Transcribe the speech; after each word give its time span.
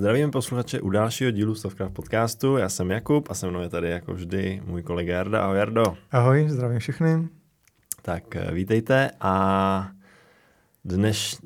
Zdravím 0.00 0.30
posluchače 0.30 0.80
u 0.80 0.90
dalšího 0.90 1.30
dílu 1.30 1.54
Stovcraft 1.54 1.94
podcastu. 1.94 2.56
Já 2.56 2.68
jsem 2.68 2.90
Jakub 2.90 3.30
a 3.30 3.34
se 3.34 3.50
mnou 3.50 3.60
je 3.60 3.68
tady 3.68 3.90
jako 3.90 4.14
vždy 4.14 4.62
můj 4.64 4.82
kolega 4.82 5.14
Jarda. 5.14 5.42
Ahoj 5.42 5.58
Jardo. 5.58 5.84
Ahoj, 6.10 6.48
zdravím 6.48 6.78
všechny. 6.78 7.28
Tak 8.02 8.36
eh, 8.36 8.52
vítejte 8.52 9.10
a 9.20 9.90
dnes 10.84 11.38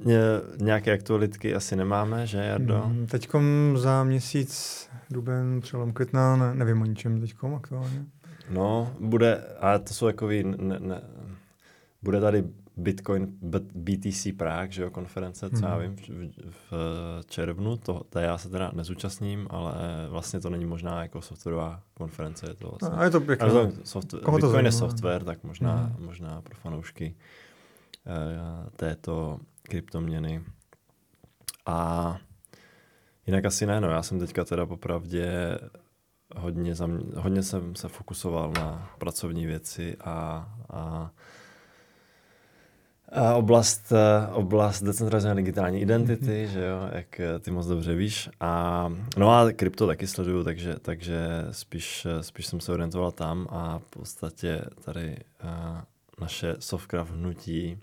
nějaké 0.60 0.92
aktualitky 0.92 1.54
asi 1.54 1.76
nemáme, 1.76 2.26
že 2.26 2.38
Jardo? 2.38 2.80
Hmm, 2.80 3.06
teďkom 3.06 3.74
za 3.76 4.04
měsíc, 4.04 4.88
duben, 5.10 5.60
přelom 5.60 5.92
května, 5.92 6.36
ne, 6.36 6.54
nevím 6.54 6.82
o 6.82 6.84
ničem 6.84 7.20
teďkom 7.20 7.54
aktuálně. 7.54 8.04
No, 8.50 8.92
bude, 9.00 9.44
ale 9.60 9.78
to 9.78 9.94
jsou 9.94 10.06
takový, 10.06 10.44
ne, 10.44 10.78
ne, 10.80 11.00
bude 12.02 12.20
tady 12.20 12.44
Bitcoin 12.76 13.26
BTC 13.74 14.26
Prague, 14.36 14.72
že 14.72 14.82
jo, 14.82 14.90
konference, 14.90 15.50
co 15.50 15.64
já 15.64 15.74
hmm. 15.74 15.96
vím, 15.96 16.32
v, 16.50 16.72
v 16.72 17.26
červnu, 17.26 17.76
to, 17.76 18.02
to 18.10 18.18
já 18.18 18.38
se 18.38 18.48
teda 18.48 18.70
nezúčastním, 18.74 19.46
ale 19.50 19.74
vlastně 20.08 20.40
to 20.40 20.50
není 20.50 20.64
možná 20.64 21.02
jako 21.02 21.22
softwarová 21.22 21.82
konference, 21.94 22.46
je 22.50 22.54
to 22.54 22.68
vlastně. 22.68 22.98
A 22.98 23.04
je 23.04 23.10
to 23.10 23.20
pěkné. 23.20 23.50
to 23.50 23.72
software, 23.84 24.22
Koho 24.22 24.38
to 24.38 24.46
Bitcoin 24.46 24.66
je 24.66 24.72
software, 24.72 25.24
tak 25.24 25.44
možná, 25.44 25.76
hmm. 25.76 26.06
možná 26.06 26.42
pro 26.42 26.54
fanoušky 26.54 27.14
uh, 28.06 28.70
této 28.76 29.40
kryptoměny. 29.62 30.42
A 31.66 32.18
jinak 33.26 33.44
asi 33.44 33.66
ne, 33.66 33.80
no, 33.80 33.90
já 33.90 34.02
jsem 34.02 34.18
teďka 34.18 34.44
teda 34.44 34.66
popravdě 34.66 35.58
hodně, 36.36 36.74
zam, 36.74 37.00
hodně 37.16 37.42
jsem 37.42 37.74
se 37.74 37.88
fokusoval 37.88 38.52
na 38.52 38.90
pracovní 38.98 39.46
věci 39.46 39.96
a 40.04 40.48
a 40.70 41.10
oblast, 43.34 43.92
eh, 43.92 44.32
oblast 44.32 44.82
decentralizované 44.82 45.42
digitální 45.42 45.80
identity, 45.80 46.46
mm-hmm. 46.46 46.52
že 46.52 46.64
jo, 46.64 46.88
jak 46.92 47.20
eh, 47.20 47.38
ty 47.38 47.50
moc 47.50 47.66
dobře 47.66 47.94
víš. 47.94 48.30
A, 48.40 48.92
no 49.16 49.30
a 49.30 49.52
krypto 49.52 49.86
taky 49.86 50.06
sleduju, 50.06 50.44
takže, 50.44 50.76
takže 50.82 51.26
spíš, 51.50 52.06
eh, 52.06 52.22
spíš 52.22 52.46
jsem 52.46 52.60
se 52.60 52.72
orientoval 52.72 53.12
tam 53.12 53.46
a 53.50 53.78
v 53.78 53.84
podstatě 53.84 54.64
tady 54.84 55.16
a, 55.42 55.84
naše 56.20 56.56
Softcraft 56.58 57.12
hnutí 57.12 57.78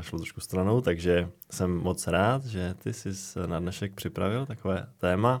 šlo 0.00 0.18
trošku 0.18 0.40
stranou, 0.40 0.80
takže 0.80 1.28
jsem 1.50 1.76
moc 1.76 2.06
rád, 2.06 2.44
že 2.44 2.74
ty 2.78 2.92
jsi 2.92 3.08
na 3.46 3.60
dnešek 3.60 3.94
připravil 3.94 4.46
takové 4.46 4.86
téma. 4.98 5.40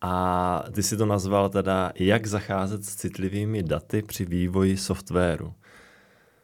A 0.00 0.64
ty 0.72 0.82
si 0.82 0.96
to 0.96 1.06
nazval 1.06 1.48
teda, 1.48 1.92
jak 1.94 2.26
zacházet 2.26 2.84
s 2.84 2.96
citlivými 2.96 3.62
daty 3.62 4.02
při 4.02 4.24
vývoji 4.24 4.76
softwaru. 4.76 5.54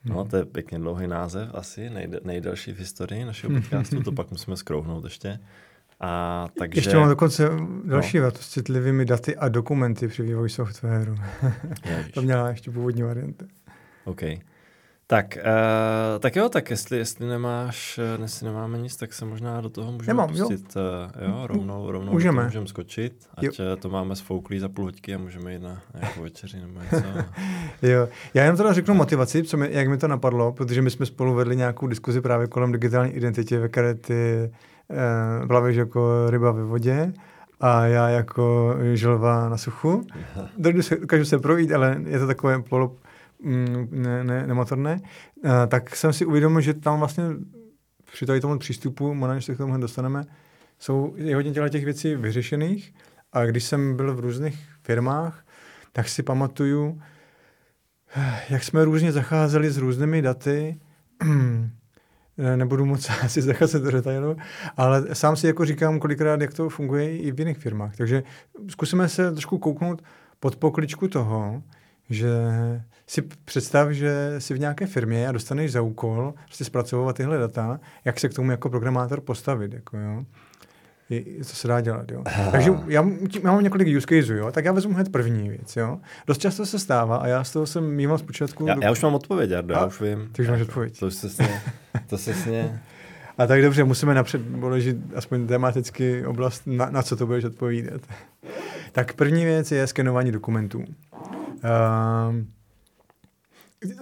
No, 0.04 0.20
hmm. 0.20 0.30
to 0.30 0.36
je 0.36 0.44
pěkně 0.44 0.78
dlouhý 0.78 1.06
název, 1.06 1.48
asi 1.54 1.90
nejde, 1.90 2.20
nejdelší 2.24 2.72
v 2.72 2.78
historii 2.78 3.24
našeho 3.24 3.54
podcastu, 3.54 4.02
to 4.02 4.12
pak 4.12 4.30
musíme 4.30 4.56
skrouhnout 4.56 5.04
ještě. 5.04 5.38
A, 6.00 6.48
takže... 6.58 6.78
Ještě 6.78 6.96
mám 6.96 7.08
dokonce 7.08 7.48
další 7.84 8.18
no. 8.18 8.30
s 8.30 8.48
citlivými 8.48 9.04
daty 9.04 9.36
a 9.36 9.48
dokumenty 9.48 10.08
při 10.08 10.22
vývoji 10.22 10.50
softwaru. 10.50 11.16
to 12.14 12.22
měla 12.22 12.48
ještě 12.48 12.70
původní 12.70 13.02
varianta. 13.02 13.44
OK. 14.04 14.22
Tak, 15.10 15.38
uh, 15.38 16.18
tak 16.18 16.36
jo, 16.36 16.48
tak 16.48 16.70
jestli, 16.70 16.98
jestli 16.98 17.26
nemáš, 17.26 17.98
eh, 17.98 18.22
jestli 18.22 18.46
nemáme 18.46 18.78
nic, 18.78 18.96
tak 18.96 19.12
se 19.12 19.24
možná 19.24 19.60
do 19.60 19.70
toho 19.70 19.92
můžeme 19.92 20.14
Nemám, 20.14 20.28
pustit. 20.28 20.76
Jo. 20.76 20.82
Uh, 21.26 21.28
jo, 21.28 21.46
rovnou, 21.46 21.90
rovnou 21.90 22.12
můžeme. 22.12 22.44
můžeme 22.44 22.66
skočit, 22.66 23.12
ať 23.34 23.44
jo. 23.44 23.52
to 23.80 23.88
máme 23.88 24.16
sfouklý 24.16 24.58
za 24.58 24.68
půl 24.68 24.84
hoďky 24.84 25.14
a 25.14 25.18
můžeme 25.18 25.52
jít 25.52 25.62
na 25.62 25.82
nějakou 26.00 26.22
večeři 26.22 26.60
nebo 26.60 26.80
něco. 26.80 27.08
jo, 27.82 28.08
já 28.34 28.42
jenom 28.42 28.56
teda 28.56 28.72
řeknu 28.72 28.94
motivaci, 28.94 29.42
co 29.42 29.56
mi, 29.56 29.68
jak 29.72 29.88
mi 29.88 29.98
to 29.98 30.08
napadlo, 30.08 30.52
protože 30.52 30.82
my 30.82 30.90
jsme 30.90 31.06
spolu 31.06 31.34
vedli 31.34 31.56
nějakou 31.56 31.86
diskuzi 31.86 32.20
právě 32.20 32.46
kolem 32.46 32.72
digitální 32.72 33.12
identity, 33.12 33.56
ve 33.56 33.68
které 33.68 33.94
ty 33.94 34.50
uh, 35.40 35.46
plavíš 35.46 35.76
jako 35.76 36.30
ryba 36.30 36.52
ve 36.52 36.64
vodě 36.64 37.12
a 37.60 37.86
já 37.86 38.08
jako 38.08 38.76
želva 38.92 39.48
na 39.48 39.56
suchu. 39.56 40.06
Dokážu 40.58 41.24
se 41.24 41.38
projít, 41.38 41.72
ale 41.72 42.00
je 42.06 42.18
to 42.18 42.26
takové 42.26 42.62
polo, 42.62 42.96
ne, 43.42 44.24
ne, 44.24 44.46
nemotorné, 44.46 45.00
eh, 45.44 45.66
tak 45.66 45.96
jsem 45.96 46.12
si 46.12 46.26
uvědomil, 46.26 46.60
že 46.60 46.74
tam 46.74 46.98
vlastně 46.98 47.24
při 48.12 48.26
tady 48.26 48.40
tomu 48.40 48.58
přístupu, 48.58 49.14
možná, 49.14 49.34
než 49.34 49.44
se 49.44 49.54
k 49.54 49.58
tomu 49.58 49.78
dostaneme, 49.78 50.24
jsou 50.78 51.14
je 51.16 51.34
hodně 51.34 51.52
těchto 51.52 51.68
těch 51.68 51.84
věcí 51.84 52.14
vyřešených 52.14 52.94
a 53.32 53.44
když 53.44 53.64
jsem 53.64 53.96
byl 53.96 54.14
v 54.14 54.20
různých 54.20 54.68
firmách, 54.82 55.46
tak 55.92 56.08
si 56.08 56.22
pamatuju, 56.22 57.00
eh, 58.16 58.40
jak 58.50 58.64
jsme 58.64 58.84
různě 58.84 59.12
zacházeli 59.12 59.70
s 59.70 59.78
různými 59.78 60.22
daty, 60.22 60.80
nebudu 62.56 62.86
moc 62.86 63.10
asi 63.24 63.42
zacházet 63.42 63.82
do 63.82 63.90
detailu, 63.90 64.36
ale 64.76 65.14
sám 65.14 65.36
si 65.36 65.46
jako 65.46 65.64
říkám 65.64 65.98
kolikrát, 65.98 66.40
jak 66.40 66.54
to 66.54 66.68
funguje 66.68 67.18
i 67.18 67.32
v 67.32 67.38
jiných 67.38 67.58
firmách. 67.58 67.96
Takže 67.96 68.22
zkusíme 68.68 69.08
se 69.08 69.32
trošku 69.32 69.58
kouknout 69.58 70.02
pod 70.40 70.56
pokličku 70.56 71.08
toho, 71.08 71.62
že 72.10 72.28
si 73.06 73.22
představ, 73.22 73.90
že 73.90 74.34
jsi 74.38 74.54
v 74.54 74.58
nějaké 74.58 74.86
firmě 74.86 75.28
a 75.28 75.32
dostaneš 75.32 75.72
za 75.72 75.82
úkol 75.82 76.34
prostě 76.44 76.64
zpracovat 76.64 77.16
tyhle 77.16 77.38
data, 77.38 77.80
jak 78.04 78.20
se 78.20 78.28
k 78.28 78.34
tomu 78.34 78.50
jako 78.50 78.70
programátor 78.70 79.20
postavit. 79.20 79.72
Jako, 79.72 79.98
jo. 79.98 80.24
Je, 81.10 81.44
co 81.44 81.56
se 81.56 81.68
dá 81.68 81.80
dělat. 81.80 82.10
Jo. 82.10 82.22
Takže 82.50 82.70
já, 82.86 83.06
já 83.42 83.52
mám 83.52 83.62
několik 83.62 83.96
use 83.96 84.06
caseů, 84.06 84.36
jo, 84.36 84.52
tak 84.52 84.64
já 84.64 84.72
vezmu 84.72 84.94
hned 84.94 85.12
první 85.12 85.48
věc. 85.48 85.76
Jo. 85.76 85.98
Dost 86.26 86.38
často 86.38 86.66
se 86.66 86.78
stává 86.78 87.16
a 87.16 87.26
já 87.26 87.44
z 87.44 87.52
toho 87.52 87.66
jsem 87.66 87.84
mýval 87.84 88.18
zpočátku... 88.18 88.66
Já, 88.66 88.76
já 88.82 88.90
už 88.90 89.02
mám 89.02 89.14
odpověď, 89.14 89.50
Jardo, 89.50 89.74
já 89.74 89.86
už 89.86 90.00
vím. 90.00 90.28
Ty 90.32 90.42
už 90.42 90.48
máš 90.48 90.60
odpověď. 90.60 90.98
To 90.98 91.10
se 91.10 91.30
sně, 91.30 91.62
to 92.06 92.18
se 92.18 92.34
sně. 92.34 92.80
A 93.38 93.46
tak 93.46 93.62
dobře, 93.62 93.84
musíme 93.84 94.14
napřed 94.14 94.40
položit 94.60 94.96
aspoň 95.14 95.46
tematicky 95.46 96.26
oblast, 96.26 96.62
na, 96.66 96.90
na 96.90 97.02
co 97.02 97.16
to 97.16 97.26
budeš 97.26 97.44
odpovídat. 97.44 98.00
tak 98.92 99.12
první 99.12 99.44
věc 99.44 99.72
je 99.72 99.86
skenování 99.86 100.32
dokumentů. 100.32 100.84
Uh, 101.64 102.36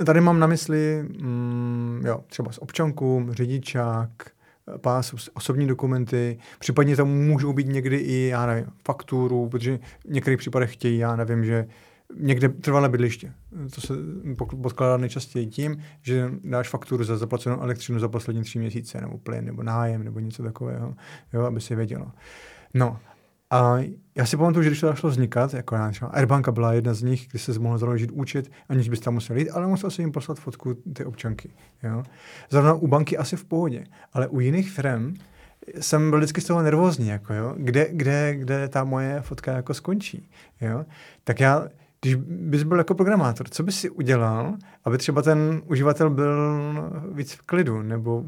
Tady 0.06 0.20
mám 0.20 0.38
na 0.38 0.46
mysli 0.46 1.02
mm, 1.02 2.02
jo, 2.06 2.24
třeba 2.26 2.52
z 2.52 2.58
občanku, 2.58 3.26
řidičák, 3.30 4.10
pás, 4.80 5.14
osobní 5.34 5.66
dokumenty, 5.66 6.38
případně 6.58 6.96
tam 6.96 7.08
můžou 7.08 7.52
být 7.52 7.66
někdy 7.66 7.96
i, 7.96 8.28
já 8.28 8.46
nevím, 8.46 8.66
fakturu, 8.84 9.48
protože 9.48 9.78
v 10.06 10.10
některých 10.10 10.38
případech 10.38 10.72
chtějí, 10.72 10.98
já 10.98 11.16
nevím, 11.16 11.44
že 11.44 11.66
někde 12.16 12.48
trvalé 12.48 12.88
bydliště. 12.88 13.32
To 13.75 13.80
se 13.80 13.94
podkládá 14.62 14.96
nejčastěji 14.96 15.46
tím, 15.46 15.82
že 16.02 16.30
dáš 16.44 16.69
fakturu 16.69 17.04
za 17.04 17.16
zaplacenou 17.16 17.60
elektřinu 17.60 17.98
za 17.98 18.08
poslední 18.08 18.42
tři 18.42 18.58
měsíce, 18.58 19.00
nebo 19.00 19.19
plyn, 19.19 19.44
nebo 19.44 19.62
nájem, 19.62 20.04
nebo 20.04 20.20
něco 20.20 20.42
takového, 20.42 20.94
jo, 21.32 21.42
aby 21.44 21.60
si 21.60 21.75
vědělo. 21.75 22.12
No 22.75 22.98
a 23.50 23.78
já 24.14 24.26
si 24.26 24.36
pamatuju, 24.36 24.62
že 24.62 24.69
když 24.69 24.81
to 24.81 24.86
začalo 24.86 25.10
vznikat, 25.10 25.54
jako 25.54 25.75
já 25.75 25.91
třeba 25.91 26.10
Airbanka 26.10 26.53
byla 26.53 26.72
jedna 26.72 26.94
z 26.94 27.03
nich, 27.03 27.28
kdy 27.31 27.38
se 27.38 27.59
mohl 27.59 27.78
založit 27.78 28.10
účet, 28.10 28.50
aniž 28.69 28.88
bys 28.88 29.00
tam 29.00 29.14
musel 29.14 29.36
jít, 29.36 29.50
ale 29.50 29.66
musel 29.66 29.91
si 29.91 30.03
jim 30.03 30.12
poslat 30.12 30.38
fotku 30.38 30.75
ty 30.75 31.04
občanky. 31.04 31.50
Jo? 31.82 32.03
Zrovna 32.50 32.75
u 32.75 32.87
banky 32.87 33.19
asi 33.19 33.37
v 33.37 33.44
pohodě, 33.44 33.84
ale 34.12 34.28
u 34.28 34.41
jiných 34.41 34.70
firm 34.70 35.14
jsem 35.81 36.10
byl 36.10 36.19
vždycky 36.19 36.41
z 36.41 36.44
toho 36.44 36.62
nervózní, 36.62 37.08
jako 37.08 37.34
jo? 37.34 37.54
Kde, 37.56 37.88
kde, 37.92 38.34
kde 38.34 38.69
ta 38.69 38.84
moje 38.84 39.20
fotka 39.20 39.53
jako 39.53 39.75
skončí. 39.75 40.31
Jo? 40.60 40.84
Tak 41.25 41.41
já, 41.41 41.69
když 42.00 42.14
bys 42.14 42.62
byl 42.62 42.78
jako 42.78 42.94
programátor, 42.94 43.48
co 43.48 43.62
bys 43.62 43.81
si 43.81 43.91
udělal, 43.91 44.54
aby 44.84 44.98
třeba 44.98 45.22
ten 45.22 45.62
uživatel 45.66 46.10
byl 46.10 46.62
víc 47.12 47.32
v 47.32 47.42
klidu, 47.42 47.82
nebo 47.82 48.25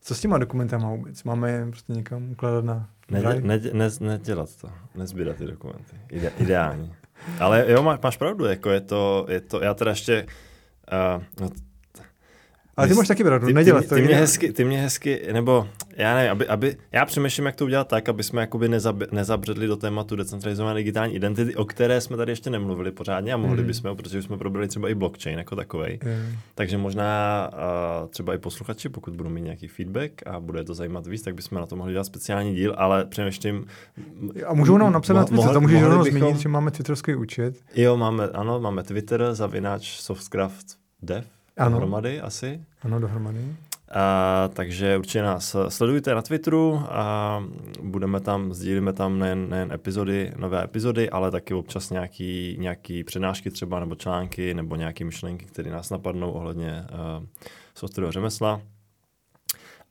co 0.00 0.14
s 0.14 0.20
těma 0.20 0.38
dokumentama 0.38 0.90
vůbec? 0.90 1.24
Máme 1.24 1.50
je 1.50 1.66
prostě 1.66 1.92
někam 1.92 2.30
ukládat 2.30 2.64
na 2.64 2.88
ne, 3.10 3.40
ne, 3.40 3.60
ne, 3.72 3.88
nedělat 4.00 4.56
to, 4.60 4.68
nezbírat 4.94 5.36
ty 5.36 5.46
dokumenty. 5.46 5.96
Ide, 6.10 6.32
ideální. 6.38 6.94
Ale 7.40 7.64
jo, 7.68 7.82
má, 7.82 7.98
máš 8.02 8.16
pravdu, 8.16 8.44
jako 8.44 8.70
je 8.70 8.80
to, 8.80 9.26
je 9.28 9.40
to, 9.40 9.62
já 9.62 9.74
teda 9.74 9.90
ještě, 9.90 10.26
uh, 11.16 11.22
no, 11.40 11.50
ale 12.76 12.88
ty 12.88 12.94
máš 12.94 13.08
taky 13.08 13.24
pravdu, 13.24 13.52
nedělat 13.52 13.80
ty, 13.80 13.88
to. 13.88 13.94
Ty 13.94 14.02
mě, 14.02 14.16
hezky, 14.16 14.52
ty 14.52 14.64
mě 14.64 14.78
hezky, 14.78 15.20
nebo 15.32 15.68
já 15.96 16.14
nevím, 16.14 16.30
aby, 16.30 16.46
aby, 16.46 16.76
já 16.92 17.04
přemýšlím, 17.04 17.46
jak 17.46 17.56
to 17.56 17.64
udělat 17.64 17.88
tak, 17.88 18.08
aby 18.08 18.22
jsme 18.22 18.40
jakoby 18.40 18.68
nezab, 18.68 18.96
nezabředli 19.12 19.66
do 19.66 19.76
tématu 19.76 20.16
decentralizované 20.16 20.74
digitální 20.74 21.14
identity, 21.14 21.56
o 21.56 21.64
které 21.64 22.00
jsme 22.00 22.16
tady 22.16 22.32
ještě 22.32 22.50
nemluvili 22.50 22.92
pořádně 22.92 23.32
a 23.32 23.36
mohli 23.36 23.60
mm. 23.60 23.66
bychom, 23.66 23.96
protože 23.96 24.22
jsme 24.22 24.38
probrali 24.38 24.68
třeba 24.68 24.88
i 24.88 24.94
blockchain 24.94 25.38
jako 25.38 25.56
takový. 25.56 25.98
Mm. 26.04 26.36
Takže 26.54 26.78
možná 26.78 27.50
uh, 27.52 28.08
třeba 28.08 28.34
i 28.34 28.38
posluchači, 28.38 28.88
pokud 28.88 29.16
budou 29.16 29.30
mít 29.30 29.42
nějaký 29.42 29.68
feedback 29.68 30.26
a 30.26 30.40
bude 30.40 30.64
to 30.64 30.74
zajímat 30.74 31.06
víc, 31.06 31.22
tak 31.22 31.34
bychom 31.34 31.58
na 31.58 31.66
to 31.66 31.76
mohli 31.76 31.92
dělat 31.92 32.04
speciální 32.04 32.54
díl, 32.54 32.74
ale 32.76 33.04
přemýšlím. 33.04 33.66
A 34.46 34.54
můžou 34.54 34.78
nám 34.78 34.92
napsat 34.92 35.14
na 35.14 35.24
Twitter, 35.24 35.52
to 35.52 35.60
můžeš 35.60 35.82
rovnou 35.82 36.04
zmínit, 36.04 36.36
že 36.36 36.48
máme 36.48 36.70
twitterovský 36.70 37.14
účet. 37.14 37.56
Jo, 37.74 37.96
máme, 37.96 38.28
ano, 38.28 38.60
máme 38.60 38.82
Twitter, 38.82 39.28
zavináč 39.32 40.00
softcraft 40.00 40.66
dev, 41.02 41.24
ano. 41.56 41.70
dohromady 41.70 42.20
asi. 42.20 42.60
Ano, 42.82 43.00
dohromady. 43.00 43.56
A, 43.94 44.48
takže 44.52 44.98
určitě 44.98 45.22
nás 45.22 45.56
sledujte 45.68 46.14
na 46.14 46.22
Twitteru 46.22 46.82
a 46.88 47.44
budeme 47.82 48.20
tam, 48.20 48.52
sdílíme 48.52 48.92
tam 48.92 49.18
nejen, 49.18 49.48
nejen 49.48 49.72
epizody, 49.72 50.32
nové 50.36 50.64
epizody, 50.64 51.10
ale 51.10 51.30
taky 51.30 51.54
občas 51.54 51.90
nějaký, 51.90 52.56
nějaký 52.58 53.04
přednášky 53.04 53.50
třeba 53.50 53.80
nebo 53.80 53.94
články 53.94 54.54
nebo 54.54 54.76
nějaké 54.76 55.04
myšlenky, 55.04 55.44
které 55.44 55.70
nás 55.70 55.90
napadnou 55.90 56.30
ohledně 56.30 56.84
uh, 56.90 57.26
softwarového 57.74 58.12
řemesla. 58.12 58.60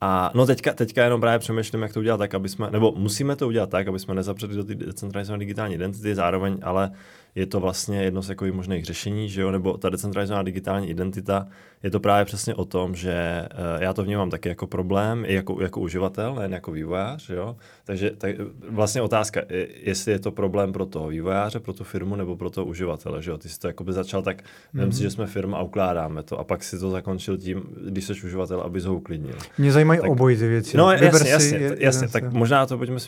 A 0.02 0.32
no 0.36 0.46
teďka, 0.46 0.74
teďka 0.74 1.04
jenom 1.04 1.22
právě 1.22 1.40
přemýšlím, 1.40 1.82
jak 1.82 1.94
to 1.94 2.00
udělat 2.00 2.18
tak, 2.18 2.34
aby 2.34 2.50
jsme, 2.50 2.72
nebo 2.72 2.94
musíme 2.98 3.36
to 3.36 3.48
udělat 3.48 3.70
tak, 3.70 3.88
aby 3.88 4.00
jsme 4.00 4.14
nezapřeli 4.14 4.56
do 4.56 4.64
té 4.64 4.76
decentralizované 4.76 5.40
digitální 5.40 5.76
identity, 5.76 6.16
zároveň 6.16 6.58
ale 6.62 6.92
je 7.36 7.46
to 7.46 7.60
vlastně 7.60 8.04
jedno 8.04 8.22
z 8.22 8.30
jako 8.30 8.46
možných 8.52 8.86
řešení, 8.86 9.30
že 9.30 9.42
jo, 9.42 9.52
nebo 9.52 9.78
ta 9.78 9.90
decentralizovaná 9.90 10.44
digitální 10.44 10.90
identita, 10.90 11.48
je 11.84 11.92
to 11.92 12.00
právě 12.00 12.26
přesně 12.26 12.56
o 12.56 12.66
tom, 12.66 12.96
že 12.96 13.48
uh, 13.76 13.82
já 13.82 13.94
to 13.94 14.04
vnímám 14.04 14.30
taky 14.30 14.50
jako 14.50 14.68
problém, 14.68 15.24
i 15.28 15.34
jako, 15.34 15.62
jako 15.62 15.80
uživatel, 15.80 16.36
nejen 16.36 16.54
jako 16.54 16.72
vývojář, 16.72 17.30
jo. 17.30 17.56
Takže 17.84 18.12
tak, 18.18 18.36
vlastně 18.70 19.02
otázka, 19.02 19.42
jestli 19.84 20.12
je 20.12 20.20
to 20.20 20.32
problém 20.32 20.74
pro 20.74 20.86
toho 20.86 21.08
vývojáře, 21.08 21.60
pro 21.60 21.74
tu 21.74 21.84
firmu, 21.84 22.16
nebo 22.16 22.36
pro 22.36 22.50
toho 22.50 22.66
uživatele, 22.66 23.22
že 23.22 23.32
jo. 23.32 23.38
Ty 23.38 23.50
jsi 23.50 23.60
to 23.60 23.68
jako 23.68 23.84
by 23.84 23.94
začal 23.94 24.22
tak, 24.22 24.44
mm-hmm. 24.76 24.90
si, 24.90 25.02
že 25.02 25.10
jsme 25.10 25.26
firma 25.26 25.58
a 25.58 25.62
ukládáme 25.62 26.24
to, 26.24 26.40
a 26.40 26.44
pak 26.44 26.64
si 26.64 26.80
to 26.80 26.90
zakončil 26.90 27.38
tím, 27.38 27.64
když 27.88 28.06
jsi 28.06 28.14
uživatel, 28.14 28.62
aby 28.62 28.82
ho 28.82 28.96
uklidnil. 28.96 29.36
Mě 29.58 29.72
zajímají 29.72 30.00
tak, 30.02 30.10
obojí 30.10 30.38
ty 30.38 30.48
věci. 30.48 30.78
No 30.78 30.92
jasně, 30.92 31.30
jasně, 31.30 31.58
jasně, 31.60 31.78
jasně 31.80 32.08
tak 32.08 32.34
možná 32.34 32.66
to 32.66 32.78
pojďme 32.78 33.00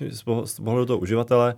z 0.46 0.60
pohledu 0.64 0.86
toho 0.86 1.00
uživatele. 1.00 1.56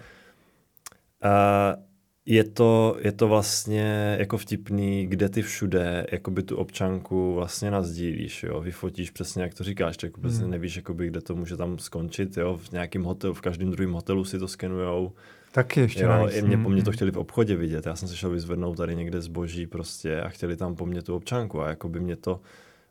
Uh, 1.26 1.87
je 2.30 2.44
to, 2.44 2.98
je 3.00 3.12
to 3.12 3.28
vlastně 3.28 4.16
jako 4.20 4.38
vtipný, 4.38 5.08
kde 5.08 5.30
ty 5.30 5.42
všude 5.42 6.08
jakoby 6.12 6.44
tu 6.44 6.56
občanku 6.56 7.34
vlastně 7.34 7.72
nazdílíš, 7.72 8.44
jo, 8.44 8.62
vyfotíš 8.62 9.12
přesně, 9.12 9.44
jak 9.44 9.54
to 9.54 9.64
říkáš, 9.64 9.98
tak 9.98 10.18
vůbec 10.18 10.40
hmm. 10.40 10.52
nevíš, 10.52 10.76
jakoby, 10.76 11.08
kde 11.08 11.22
to 11.22 11.36
může 11.36 11.58
tam 11.58 11.80
skončit, 11.80 12.38
jo, 12.38 12.58
v 12.58 12.72
nějakém 12.72 13.04
hotelu, 13.04 13.34
v 13.34 13.42
každém 13.42 13.72
druhém 13.72 13.92
hotelu 13.92 14.26
si 14.26 14.40
to 14.40 14.48
skenujou. 14.48 15.12
Taky 15.52 15.80
ještě 15.80 16.04
jo, 16.04 16.28
i 16.32 16.42
mě, 16.42 16.58
po 16.58 16.70
mně 16.70 16.84
to 16.84 16.90
hmm. 16.90 16.96
chtěli 16.96 17.12
v 17.12 17.18
obchodě 17.18 17.56
vidět, 17.56 17.86
já 17.86 17.96
jsem 17.96 18.08
se 18.08 18.16
šel 18.16 18.30
vyzvednout 18.30 18.78
tady 18.78 18.96
někde 18.96 19.22
zboží 19.22 19.68
prostě 19.68 20.22
a 20.22 20.30
chtěli 20.30 20.58
tam 20.58 20.76
po 20.76 20.86
mně 20.86 21.02
tu 21.02 21.16
občanku 21.16 21.62
a 21.62 21.70
jakoby 21.70 22.00
mě 22.00 22.16
to, 22.16 22.42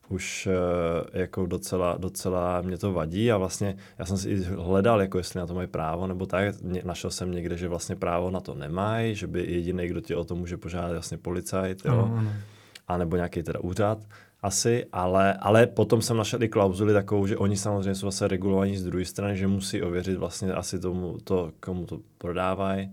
už 0.09 0.49
uh, 0.51 0.53
jako 1.13 1.47
docela, 1.47 1.97
docela 1.99 2.61
mě 2.61 2.79
to 2.79 2.93
vadí 2.93 3.33
a 3.33 3.37
vlastně 3.37 3.77
já 3.99 4.05
jsem 4.05 4.19
si 4.19 4.45
hledal, 4.45 5.01
jako 5.01 5.19
jestli 5.19 5.41
na 5.41 5.47
to 5.47 5.55
mají 5.55 5.69
právo 5.69 6.07
nebo 6.07 6.27
tak, 6.27 6.55
našel 6.85 7.11
jsem 7.11 7.33
někde, 7.33 7.57
že 7.57 7.69
vlastně 7.69 7.97
právo 7.97 8.31
na 8.31 8.41
to 8.41 8.55
nemají, 8.55 9.15
že 9.15 9.27
by 9.27 9.45
jediný, 9.45 9.87
kdo 9.87 10.01
tě 10.01 10.17
o 10.17 10.25
to 10.25 10.35
může 10.35 10.57
požádat, 10.57 10.93
vlastně 10.93 11.19
policajt, 11.19 11.85
jo, 11.85 11.93
ano, 11.93 12.15
ano. 12.19 12.31
a 12.89 12.97
nebo 12.99 13.17
nějaký 13.17 13.43
teda 13.43 13.61
úřad 13.61 13.99
asi, 14.43 14.87
ale, 14.93 15.35
ale 15.35 15.67
potom 15.67 16.03
jsem 16.03 16.17
našel 16.17 16.43
i 16.43 16.49
klauzuli 16.49 16.93
takovou, 16.93 17.27
že 17.27 17.37
oni 17.37 17.57
samozřejmě 17.57 17.95
jsou 17.95 18.07
zase 18.07 18.29
regulovaní 18.29 18.77
z 18.77 18.85
druhé 18.85 19.05
strany, 19.05 19.37
že 19.37 19.47
musí 19.47 19.83
ověřit 19.83 20.19
vlastně 20.19 20.53
asi 20.53 20.79
tomu, 20.79 21.19
to, 21.25 21.53
komu 21.61 21.87
to 21.87 22.01
prodávají, 22.19 22.91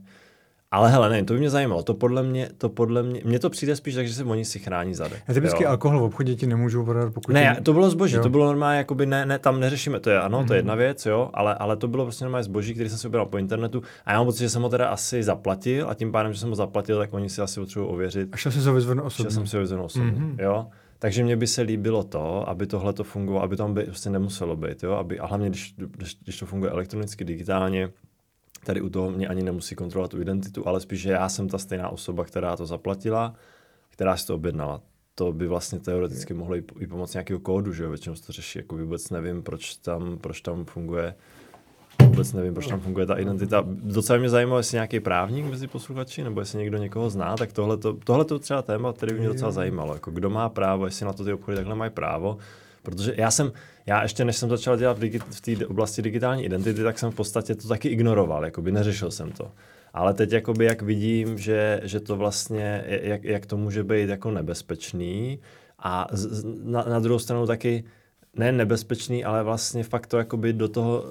ale 0.73 0.91
hele, 0.91 1.09
ne, 1.09 1.23
to 1.23 1.33
by 1.33 1.39
mě 1.39 1.49
zajímalo. 1.49 1.83
To 1.83 1.93
podle 1.93 2.23
mě, 2.23 2.49
to 2.57 2.69
podle 2.69 3.03
mě, 3.03 3.21
mně 3.25 3.39
to 3.39 3.49
přijde 3.49 3.75
spíš 3.75 3.95
tak, 3.95 4.07
že 4.07 4.13
se 4.13 4.23
oni 4.23 4.45
si 4.45 4.59
chrání 4.59 4.93
zadek. 4.93 5.21
A 5.27 5.33
typicky 5.33 5.63
jo. 5.63 5.69
alkohol 5.69 5.99
v 5.99 6.03
obchodě 6.03 6.35
ti 6.35 6.47
nemůžou 6.47 6.85
prodat, 6.85 7.13
pokud... 7.13 7.31
Ne, 7.33 7.57
to 7.63 7.73
bylo 7.73 7.89
zboží, 7.89 8.15
jo. 8.15 8.23
to 8.23 8.29
bylo 8.29 8.45
normálně, 8.45 8.77
jakoby 8.77 9.05
ne, 9.05 9.25
ne, 9.25 9.39
tam 9.39 9.59
neřešíme, 9.59 9.99
to 9.99 10.09
je 10.09 10.19
ano, 10.19 10.41
mm-hmm. 10.41 10.47
to 10.47 10.53
je 10.53 10.57
mhm. 10.57 10.65
jedna 10.65 10.75
věc, 10.75 11.05
jo, 11.05 11.29
ale, 11.33 11.55
ale 11.55 11.77
to 11.77 11.87
bylo 11.87 12.05
prostě 12.05 12.25
normálně 12.25 12.43
zboží, 12.43 12.73
který 12.73 12.89
jsem 12.89 12.97
si 12.97 13.07
objednal 13.07 13.25
po 13.25 13.37
internetu 13.37 13.81
a 14.05 14.11
já 14.11 14.17
mám 14.17 14.25
pocit, 14.25 14.39
že 14.39 14.49
jsem 14.49 14.61
ho 14.61 14.69
teda 14.69 14.87
asi 14.87 15.23
zaplatil 15.23 15.89
a 15.89 15.93
tím 15.93 16.11
pádem, 16.11 16.33
že 16.33 16.39
jsem 16.39 16.49
ho 16.49 16.55
zaplatil, 16.55 16.97
tak 16.97 17.13
oni 17.13 17.29
si 17.29 17.41
asi 17.41 17.59
potřebují 17.59 17.91
ověřit. 17.91 18.29
A 18.31 18.37
šel 18.37 18.51
jsem 18.51 18.61
si 18.61 18.67
ho 18.67 18.73
vyzvednout 18.73 19.05
osobně. 19.05 19.31
Šel 19.31 19.31
jsem 19.31 19.47
si 19.47 19.55
ho 19.55 19.61
vyzvednout 19.61 19.85
osobně, 19.85 20.11
mm-hmm. 20.11 20.35
jo. 20.39 20.67
Takže 20.99 21.23
mně 21.23 21.35
by 21.35 21.47
se 21.47 21.61
líbilo 21.61 22.03
to, 22.03 22.49
aby 22.49 22.67
tohle 22.67 22.93
to 22.93 23.03
fungovalo, 23.03 23.43
aby 23.43 23.57
tam 23.57 23.73
by 23.73 23.83
prostě 23.83 24.09
nemuselo 24.09 24.55
být, 24.55 24.83
jo, 24.83 24.91
aby, 24.91 25.19
a 25.19 25.25
hlavně 25.25 25.49
když, 25.49 25.75
když, 25.77 26.17
když 26.23 26.39
to 26.39 26.45
funguje 26.45 26.71
elektronicky, 26.71 27.25
digitálně, 27.25 27.89
Tady 28.63 28.81
u 28.81 28.89
toho 28.89 29.11
mě 29.11 29.27
ani 29.27 29.43
nemusí 29.43 29.75
kontrolovat 29.75 30.11
tu 30.11 30.21
identitu, 30.21 30.67
ale 30.67 30.79
spíš, 30.79 31.01
že 31.01 31.11
já 31.11 31.29
jsem 31.29 31.49
ta 31.49 31.57
stejná 31.57 31.89
osoba, 31.89 32.25
která 32.25 32.57
to 32.57 32.65
zaplatila, 32.65 33.35
která 33.89 34.17
si 34.17 34.27
to 34.27 34.35
objednala. 34.35 34.81
To 35.15 35.33
by 35.33 35.47
vlastně 35.47 35.79
teoreticky 35.79 36.33
mohlo 36.33 36.55
i, 36.55 36.63
i 36.79 36.87
pomoct 36.87 37.13
nějakého 37.13 37.39
kódu, 37.39 37.73
že 37.73 37.83
jo, 37.83 37.89
většinou 37.89 38.15
se 38.15 38.25
to 38.25 38.33
řeší, 38.33 38.59
jako 38.59 38.77
vůbec 38.77 39.09
nevím, 39.09 39.43
proč 39.43 39.75
tam, 39.75 40.17
proč 40.17 40.41
tam 40.41 40.65
funguje 40.65 41.15
vůbec 42.01 42.33
nevím, 42.33 42.53
proč 42.53 42.67
tam 42.67 42.79
funguje 42.79 43.05
ta 43.05 43.15
identita. 43.15 43.63
Docela 43.67 44.19
mě 44.19 44.29
zajímalo, 44.29 44.59
jestli 44.59 44.75
nějaký 44.75 44.99
právník 44.99 45.45
mezi 45.45 45.67
posluchači, 45.67 46.23
nebo 46.23 46.39
jestli 46.39 46.59
někdo 46.59 46.77
někoho 46.77 47.09
zná, 47.09 47.35
tak 47.37 47.53
tohle 48.03 48.25
to 48.25 48.39
třeba 48.39 48.61
téma, 48.61 48.93
který 48.93 49.13
by 49.13 49.19
mě 49.19 49.27
docela 49.27 49.51
zajímalo. 49.51 49.93
Jako 49.93 50.11
kdo 50.11 50.29
má 50.29 50.49
právo, 50.49 50.85
jestli 50.85 51.05
na 51.05 51.13
to 51.13 51.25
ty 51.25 51.33
obchody 51.33 51.57
takhle 51.57 51.75
mají 51.75 51.91
právo. 51.91 52.37
Protože 52.83 53.13
já 53.17 53.31
jsem, 53.31 53.51
já 53.85 54.03
ještě 54.03 54.25
než 54.25 54.37
jsem 54.37 54.49
začal 54.49 54.77
dělat 54.77 54.97
v 55.29 55.41
té 55.41 55.67
oblasti 55.67 56.01
digitální 56.01 56.45
identity, 56.45 56.83
tak 56.83 56.99
jsem 56.99 57.11
v 57.11 57.15
podstatě 57.15 57.55
to 57.55 57.67
taky 57.67 57.89
ignoroval, 57.89 58.45
jakoby 58.45 58.71
neřešil 58.71 59.11
jsem 59.11 59.31
to. 59.31 59.51
Ale 59.93 60.13
teď 60.13 60.31
jakoby 60.31 60.65
jak 60.65 60.81
vidím, 60.81 61.37
že, 61.37 61.81
že 61.83 61.99
to 61.99 62.15
vlastně, 62.15 62.83
jak, 62.87 63.23
jak 63.23 63.45
to 63.45 63.57
může 63.57 63.83
být 63.83 64.09
jako 64.09 64.31
nebezpečný 64.31 65.39
a 65.79 66.07
z, 66.11 66.45
na, 66.63 66.83
na 66.83 66.99
druhou 66.99 67.19
stranu 67.19 67.47
taky 67.47 67.83
ne 68.35 68.51
nebezpečný, 68.51 69.23
ale 69.23 69.43
vlastně 69.43 69.83
fakt 69.83 70.07
to 70.07 70.17
jakoby 70.17 70.53
do 70.53 70.67
toho 70.67 71.05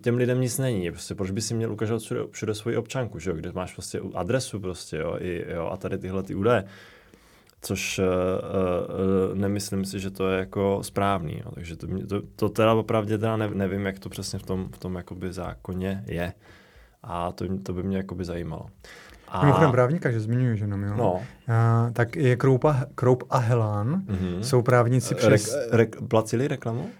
těm 0.00 0.16
lidem 0.16 0.40
nic 0.40 0.58
není. 0.58 0.90
Prostě 0.90 1.14
proč 1.14 1.30
by 1.30 1.40
si 1.40 1.54
měl 1.54 1.72
ukázat 1.72 2.02
všude, 2.02 2.20
všude 2.30 2.54
svoji 2.54 2.76
občanku, 2.76 3.18
že 3.18 3.30
jo? 3.30 3.36
kde 3.36 3.52
máš 3.52 3.72
prostě 3.72 4.00
adresu 4.14 4.60
prostě, 4.60 4.96
jo, 4.96 5.16
i, 5.20 5.44
jo, 5.54 5.68
a 5.72 5.76
tady 5.76 5.98
tyhle 5.98 6.22
ty 6.22 6.34
údaje 6.34 6.64
což 7.66 7.98
uh, 7.98 8.04
uh, 8.04 9.38
nemyslím 9.38 9.84
si, 9.84 10.00
že 10.00 10.10
to 10.10 10.28
je 10.28 10.38
jako 10.38 10.78
správný. 10.82 11.42
Jo. 11.44 11.50
Takže 11.54 11.76
to, 11.76 11.86
to, 12.08 12.22
to 12.36 12.48
teda 12.48 12.72
opravdu 12.72 13.18
teda 13.18 13.36
ne, 13.36 13.50
nevím, 13.54 13.86
jak 13.86 13.98
to 13.98 14.08
přesně 14.08 14.38
v 14.38 14.42
tom, 14.42 14.68
v 14.72 14.78
tom 14.78 14.94
jakoby 14.94 15.32
zákoně 15.32 16.04
je. 16.06 16.32
A 17.02 17.32
to, 17.32 17.44
to 17.62 17.72
by 17.72 17.82
mě 17.82 17.96
jakoby 17.96 18.24
zajímalo. 18.24 18.66
A... 19.28 19.44
Mimochodem 19.44 19.70
právníka, 19.70 20.10
že 20.10 20.20
zmiňuji 20.20 20.60
jenom, 20.60 20.82
jo? 20.82 20.94
No. 20.96 21.22
A, 21.48 21.90
tak 21.92 22.16
je 22.16 22.36
Kroupa, 22.36 22.86
Kroup 22.94 23.24
a 23.30 23.38
Helán, 23.38 24.02
mm-hmm. 24.06 24.40
jsou 24.40 24.62
právníci 24.62 25.14
přes... 25.14 25.54
Rek, 25.54 25.72
rek, 25.72 25.96
placili 26.08 26.48
reklamu? 26.48 26.90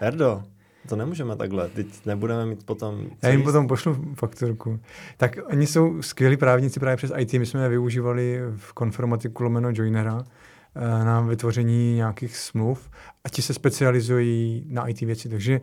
Erdo, 0.00 0.42
to 0.88 0.96
nemůžeme 0.96 1.36
takhle, 1.36 1.68
teď 1.68 1.86
nebudeme 2.06 2.46
mít 2.46 2.66
potom... 2.66 3.06
Já 3.22 3.28
jim 3.30 3.42
potom 3.42 3.66
pošlu 3.66 4.04
fakturku. 4.14 4.80
Tak 5.16 5.38
oni 5.52 5.66
jsou 5.66 6.02
skvělí 6.02 6.36
právníci 6.36 6.80
právě 6.80 6.96
přes 6.96 7.12
IT, 7.16 7.32
my 7.32 7.46
jsme 7.46 7.62
je 7.62 7.68
využívali 7.68 8.40
v 8.56 8.72
konformatiku 8.72 9.42
lomeno 9.42 9.70
Joinera 9.72 10.24
eh, 10.74 11.04
na 11.04 11.20
vytvoření 11.20 11.94
nějakých 11.94 12.36
smluv 12.36 12.90
a 13.24 13.28
ti 13.28 13.42
se 13.42 13.54
specializují 13.54 14.66
na 14.68 14.86
IT 14.86 15.00
věci, 15.00 15.28
takže 15.28 15.60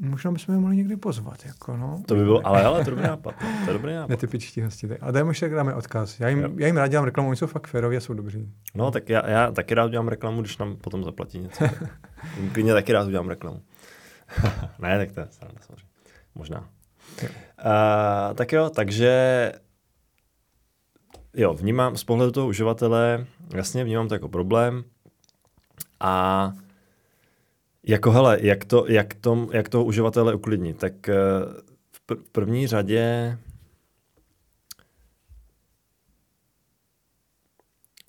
možná 0.00 0.30
bychom 0.30 0.54
je 0.54 0.60
mohli 0.60 0.76
někdy 0.76 0.96
pozvat. 0.96 1.46
Jako, 1.46 1.76
no. 1.76 2.02
To 2.06 2.14
by 2.14 2.24
bylo, 2.24 2.46
ale, 2.46 2.64
ale 2.64 2.84
to 2.84 2.90
dobrý 2.90 3.06
nápad. 3.06 3.34
To 3.64 3.70
je 3.70 3.72
dobrý 3.72 3.94
nápad. 3.94 4.08
Netypičtí 4.08 4.62
hosti. 4.62 4.98
Ale 5.00 5.12
dajme 5.12 5.30
ještě, 5.30 5.48
dáme 5.48 5.74
odkaz. 5.74 6.20
Já 6.20 6.28
jim, 6.28 6.54
já 6.58 6.66
jim 6.66 6.76
rád 6.76 6.88
dělám 6.88 7.04
reklamu, 7.04 7.28
oni 7.28 7.36
jsou 7.36 7.46
fakt 7.46 7.66
féroví 7.66 7.96
a 7.96 8.00
jsou 8.00 8.14
dobří. 8.14 8.48
No, 8.74 8.90
tak 8.90 9.08
já, 9.08 9.30
já 9.30 9.52
taky 9.52 9.74
rád 9.74 9.90
dělám 9.90 10.08
reklamu, 10.08 10.40
když 10.40 10.58
nám 10.58 10.76
potom 10.76 11.04
zaplatí 11.04 11.38
něco. 11.38 11.64
Klidně 12.52 12.72
taky 12.72 12.92
rád 12.92 13.06
udělám 13.06 13.28
reklamu. 13.28 13.62
ne, 14.78 14.98
tak 14.98 15.12
to 15.12 15.20
je 15.20 15.26
samozřejmě. 15.30 15.88
Možná. 16.34 16.68
Uh, 17.20 18.34
tak 18.34 18.52
jo, 18.52 18.70
takže 18.70 19.52
jo, 21.34 21.54
vnímám 21.54 21.96
z 21.96 22.04
pohledu 22.04 22.32
toho 22.32 22.46
uživatele, 22.46 23.26
jasně 23.54 23.84
vnímám 23.84 24.08
to 24.08 24.14
jako 24.14 24.28
problém 24.28 24.84
a 26.00 26.52
jako 27.82 28.10
hele, 28.10 28.38
jak, 28.40 28.64
to, 28.64 28.84
jak, 28.88 29.14
to, 29.14 29.48
jak 29.52 29.68
toho 29.68 29.84
uživatele 29.84 30.34
uklidnit, 30.34 30.78
tak 30.78 30.92
uh, 31.08 32.14
v 32.20 32.30
první 32.32 32.66
řadě 32.66 33.38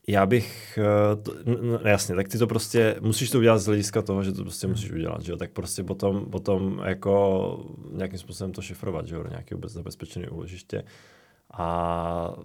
já 0.07 0.25
bych, 0.25 0.79
eh, 0.81 1.15
to, 1.15 1.33
no, 1.61 1.79
jasně, 1.85 2.15
tak 2.15 2.27
ty 2.27 2.37
to 2.37 2.47
prostě, 2.47 2.95
musíš 3.01 3.29
to 3.29 3.37
udělat 3.37 3.57
z 3.57 3.65
hlediska 3.65 4.01
toho, 4.01 4.23
že 4.23 4.31
to 4.31 4.41
prostě 4.41 4.67
musíš 4.67 4.91
udělat, 4.91 5.21
že 5.21 5.31
jo, 5.31 5.37
tak 5.37 5.51
prostě 5.51 5.83
potom, 5.83 6.25
potom 6.25 6.81
jako 6.85 7.65
nějakým 7.91 8.19
způsobem 8.19 8.51
to 8.51 8.61
šifrovat, 8.61 9.07
že 9.07 9.15
jo, 9.15 9.23
do 9.23 9.29
nějakého 9.29 9.61
zabezpečeného 9.65 10.35
úložiště 10.35 10.83
a 11.53 12.35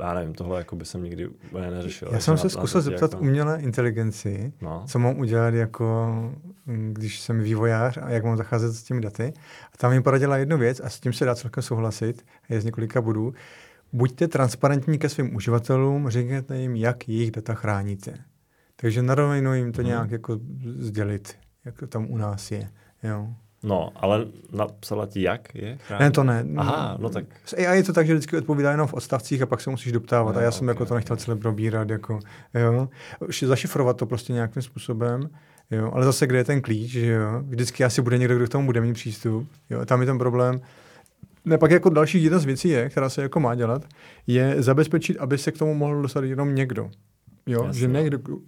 já 0.00 0.14
nevím, 0.14 0.34
tohle 0.34 0.58
jako 0.58 0.76
by 0.76 0.84
jsem 0.84 1.02
nikdy 1.02 1.28
neřešil. 1.52 2.08
Já 2.12 2.20
jsem 2.20 2.38
se 2.38 2.50
zkusil 2.50 2.80
zeptat 2.80 3.12
jako... 3.12 3.24
umělé 3.24 3.60
inteligenci, 3.60 4.52
no. 4.60 4.84
co 4.86 4.98
mám 4.98 5.18
udělat 5.18 5.54
jako, 5.54 6.08
když 6.92 7.20
jsem 7.20 7.40
vývojář 7.40 7.98
a 8.02 8.10
jak 8.10 8.24
mám 8.24 8.36
zacházet 8.36 8.72
s 8.72 8.82
těmi 8.82 9.00
daty. 9.00 9.32
A 9.74 9.76
tam 9.76 9.90
mi 9.90 10.02
poradila 10.02 10.36
jednu 10.36 10.58
věc 10.58 10.80
a 10.84 10.88
s 10.88 11.00
tím 11.00 11.12
se 11.12 11.24
dá 11.24 11.34
celkem 11.34 11.62
souhlasit, 11.62 12.26
je 12.48 12.60
z 12.60 12.64
několika 12.64 13.00
bodů 13.00 13.34
buďte 13.92 14.28
transparentní 14.28 14.98
ke 14.98 15.08
svým 15.08 15.36
uživatelům, 15.36 16.08
řekněte 16.08 16.58
jim, 16.58 16.76
jak 16.76 17.08
jejich 17.08 17.30
data 17.30 17.54
chráníte. 17.54 18.14
Takže 18.76 19.02
na 19.02 19.14
rovinu 19.14 19.54
jim 19.54 19.72
to 19.72 19.80
hmm. 19.80 19.88
nějak 19.88 20.10
jako 20.10 20.38
sdělit, 20.78 21.34
jak 21.64 21.78
to 21.78 21.86
tam 21.86 22.10
u 22.10 22.16
nás 22.16 22.50
je. 22.50 22.70
Jo. 23.02 23.28
No, 23.62 23.92
ale 23.96 24.26
napsala 24.52 25.06
ti 25.06 25.22
jak 25.22 25.54
je? 25.54 25.78
Chránit? 25.86 26.04
Ne, 26.04 26.10
to 26.10 26.24
ne. 26.24 26.46
Aha, 26.56 26.96
no 27.00 27.08
tak. 27.08 27.24
S 27.44 27.52
AI 27.52 27.76
je 27.76 27.82
to 27.82 27.92
tak, 27.92 28.06
že 28.06 28.14
vždycky 28.14 28.36
odpovídá 28.36 28.70
jenom 28.70 28.86
v 28.86 28.94
odstavcích 28.94 29.42
a 29.42 29.46
pak 29.46 29.60
se 29.60 29.70
musíš 29.70 29.92
doptávat. 29.92 30.34
No, 30.34 30.40
a 30.40 30.44
já 30.44 30.50
jsem 30.50 30.64
okay. 30.64 30.70
jako 30.70 30.86
to 30.86 30.94
nechtěl 30.94 31.16
celé 31.16 31.36
probírat. 31.36 31.90
Jako, 31.90 32.20
jo. 32.54 32.88
Zašifrovat 33.46 33.96
to 33.96 34.06
prostě 34.06 34.32
nějakým 34.32 34.62
způsobem. 34.62 35.30
Jo. 35.70 35.90
Ale 35.94 36.04
zase, 36.04 36.26
kde 36.26 36.38
je 36.38 36.44
ten 36.44 36.60
klíč, 36.60 36.90
že 36.90 37.12
jo? 37.12 37.42
Vždycky 37.42 37.84
asi 37.84 38.02
bude 38.02 38.18
někdo, 38.18 38.36
kdo 38.36 38.46
k 38.46 38.48
tomu 38.48 38.66
bude 38.66 38.80
mít 38.80 38.94
přístup. 38.94 39.48
Jo. 39.70 39.84
Tam 39.84 40.00
je 40.00 40.06
ten 40.06 40.18
problém 40.18 40.60
ne, 41.48 41.58
pak 41.58 41.70
jako 41.70 41.90
další 41.90 42.22
jedna 42.22 42.38
z 42.38 42.44
věcí 42.44 42.68
je, 42.68 42.88
která 42.88 43.08
se 43.08 43.22
jako 43.22 43.40
má 43.40 43.54
dělat, 43.54 43.84
je 44.26 44.62
zabezpečit, 44.62 45.16
aby 45.16 45.38
se 45.38 45.52
k 45.52 45.58
tomu 45.58 45.74
mohl 45.74 46.02
dostat 46.02 46.24
jenom 46.24 46.54
někdo. 46.54 46.90
Jo, 47.46 47.64
Jasně. 47.64 47.80
že 47.80 47.86
někdo, 47.86 48.18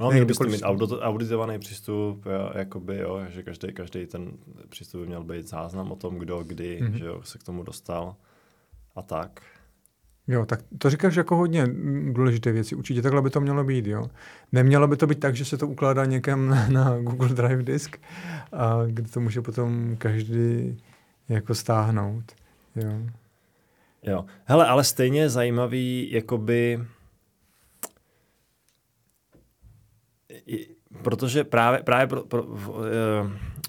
No, 0.00 0.10
měl 0.10 0.26
bys 0.26 0.38
to 0.38 0.44
mít 0.44 0.62
auditovaný 1.00 1.58
přístup, 1.58 2.24
jakoby, 2.54 2.98
jo, 2.98 3.20
že 3.28 3.42
každý, 3.42 3.72
každý 3.72 4.06
ten 4.06 4.32
přístup 4.68 5.00
by 5.00 5.06
měl 5.06 5.24
být 5.24 5.48
záznam 5.48 5.92
o 5.92 5.96
tom, 5.96 6.18
kdo, 6.18 6.44
kdy, 6.44 6.80
mm-hmm. 6.82 6.92
že 6.92 7.04
jo, 7.04 7.20
se 7.24 7.38
k 7.38 7.42
tomu 7.42 7.62
dostal 7.62 8.16
a 8.96 9.02
tak. 9.02 9.40
Jo, 10.28 10.46
tak 10.46 10.60
to 10.78 10.90
říkáš 10.90 11.16
jako 11.16 11.36
hodně 11.36 11.66
důležité 12.12 12.52
věci. 12.52 12.74
Určitě 12.74 13.02
takhle 13.02 13.22
by 13.22 13.30
to 13.30 13.40
mělo 13.40 13.64
být, 13.64 13.86
jo. 13.86 14.10
Nemělo 14.52 14.88
by 14.88 14.96
to 14.96 15.06
být 15.06 15.20
tak, 15.20 15.36
že 15.36 15.44
se 15.44 15.58
to 15.58 15.68
ukládá 15.68 16.04
někam 16.04 16.48
na, 16.48 16.68
na 16.72 16.98
Google 16.98 17.28
Drive 17.28 17.62
disk, 17.62 17.96
a 18.52 18.82
kde 18.86 19.02
to 19.02 19.20
může 19.20 19.42
potom 19.42 19.96
každý 19.98 20.76
jako 21.28 21.54
stáhnout, 21.54 22.24
jo. 22.76 22.90
Jo. 24.02 24.24
Hele, 24.44 24.66
ale 24.66 24.84
stejně 24.84 25.28
zajímavý, 25.28 26.12
jakoby 26.12 26.80
protože 31.02 31.44
právě, 31.44 31.82
právě 31.82 32.06
pro, 32.06 32.22
pro, 32.22 32.42
uh, 32.42 32.56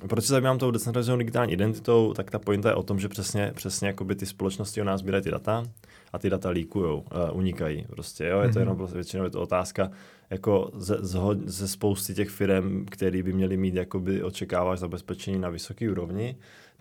proč 0.08 0.26
se 0.26 0.34
zabývám 0.34 0.58
tou 0.58 0.72
decentralizovanou 0.72 1.20
digitální 1.20 1.54
identitou, 1.54 2.14
tak 2.14 2.32
ta 2.32 2.40
pointa 2.40 2.70
je 2.70 2.76
o 2.76 2.84
tom, 2.84 3.00
že 3.00 3.10
přesně, 3.10 3.52
přesně 3.56 3.88
jakoby 3.88 4.16
ty 4.16 4.26
společnosti 4.26 4.82
o 4.82 4.84
nás 4.84 5.00
sbírají 5.00 5.24
ty 5.24 5.32
data 5.32 5.64
a 6.14 6.20
ty 6.20 6.30
data 6.30 6.50
líkujou, 6.50 6.98
uh, 6.98 7.38
unikají 7.38 7.86
prostě, 7.90 8.26
jo, 8.26 8.42
je 8.42 8.48
to 8.48 8.54
mm-hmm. 8.54 8.60
jenom 8.60 8.78
prostě 8.78 8.96
většinou 8.96 9.24
je 9.24 9.30
to 9.30 9.42
otázka 9.42 9.92
jako 10.30 10.72
ze, 10.74 10.98
ze, 11.02 11.20
ze 11.46 11.68
spousty 11.68 12.14
těch 12.14 12.30
firm, 12.30 12.86
které 12.86 13.24
by 13.24 13.34
měly 13.34 13.58
mít, 13.58 13.76
jakoby 13.76 14.24
očekáváš 14.24 14.80
zabezpečení 14.80 15.40
na 15.40 15.50
vysoké 15.50 15.92
úrovni, 15.92 16.36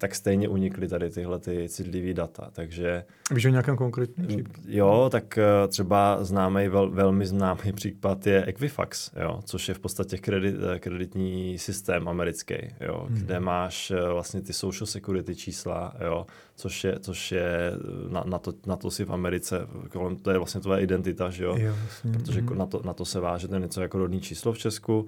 tak 0.05 0.15
stejně 0.15 0.49
unikly 0.49 0.89
tady 0.89 1.11
tyhle 1.11 1.39
ty 1.39 1.69
citlivé 1.69 2.15
data. 2.15 2.51
Takže, 2.53 3.05
Víš 3.31 3.45
o 3.45 3.49
nějakém 3.49 3.77
konkrétním 3.77 4.27
případu? 4.27 4.61
Jo, 4.67 5.09
tak 5.13 5.39
eh, 5.39 5.69
třeba 5.69 6.25
známý, 6.25 6.69
vel, 6.69 6.91
velmi 6.91 7.27
známý 7.27 7.73
případ 7.75 8.27
je 8.27 8.45
Equifax, 8.45 9.11
jo, 9.23 9.41
což 9.45 9.69
je 9.69 9.75
v 9.75 9.79
podstatě 9.79 10.19
kredit, 10.19 10.55
eh, 10.75 10.79
kreditní 10.79 11.59
systém 11.59 12.09
americký, 12.09 12.55
jo, 12.81 13.07
hmm. 13.09 13.19
kde 13.19 13.41
máš 13.41 13.91
eh, 13.91 14.09
vlastně 14.09 14.41
ty 14.41 14.53
social 14.53 14.87
security 14.87 15.35
čísla, 15.35 15.95
jo, 16.05 16.27
což 16.57 16.85
je, 16.85 16.99
což 17.01 17.33
je 17.33 17.73
na, 18.09 18.25
na, 18.27 18.39
to, 18.39 18.53
na 18.67 18.77
to 18.77 18.91
si 18.91 19.05
v 19.05 19.13
Americe, 19.13 19.67
kolem, 19.89 20.17
to 20.17 20.31
je 20.31 20.39
vlastně 20.39 20.61
tvoje 20.61 20.81
identita, 20.81 21.31
že 21.31 21.45
jo, 21.45 21.57
jo 21.59 21.75
vlastně. 21.83 22.13
protože 22.13 22.41
hmm. 22.41 22.59
na, 22.59 22.67
to, 22.67 22.83
na 22.85 22.93
to 22.93 23.05
se 23.05 23.21
váže 23.21 23.49
ten 23.49 23.63
něco 23.63 23.83
jako 23.83 23.99
rodný 23.99 24.21
číslo 24.21 24.53
v 24.53 24.59
Česku 24.59 25.07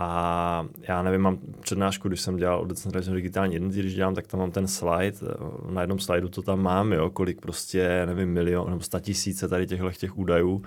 a 0.00 0.66
já 0.88 1.02
nevím, 1.02 1.20
mám 1.20 1.38
přednášku, 1.60 2.08
když 2.08 2.20
jsem 2.20 2.36
dělal 2.36 2.60
o 2.60 2.64
decentralizované 2.64 3.16
digitální 3.16 3.56
identitě, 3.56 3.80
když 3.80 3.94
dělám, 3.94 4.14
tak 4.14 4.26
tam 4.26 4.40
mám 4.40 4.50
ten 4.50 4.68
slide, 4.68 5.18
na 5.70 5.80
jednom 5.80 5.98
slajdu 5.98 6.28
to 6.28 6.42
tam 6.42 6.62
mám, 6.62 6.92
jo, 6.92 7.10
kolik 7.10 7.40
prostě, 7.40 8.02
nevím, 8.06 8.32
milion 8.32 8.70
nebo 8.70 8.80
sta 8.80 9.00
tisíce 9.00 9.48
tady 9.48 9.66
těchto 9.66 9.92
těch 9.92 10.18
údajů, 10.18 10.62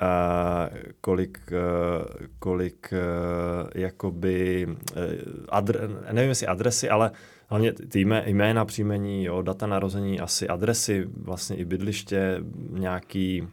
a 0.00 0.68
kolik, 1.00 1.38
eh, 1.52 2.26
kolik 2.38 2.92
eh, 2.92 3.80
jakoby, 3.80 4.66
eh, 4.96 5.00
adre, 5.48 5.80
nevím 6.12 6.28
jestli 6.28 6.46
adresy, 6.46 6.88
ale 6.88 7.10
hlavně 7.48 7.72
ty 7.72 8.00
jména, 8.26 8.64
příjmení, 8.64 9.24
jo, 9.24 9.42
data 9.42 9.66
narození, 9.66 10.20
asi 10.20 10.48
adresy, 10.48 11.08
vlastně 11.16 11.56
i 11.56 11.64
bydliště, 11.64 12.40
nějaký 12.70 13.48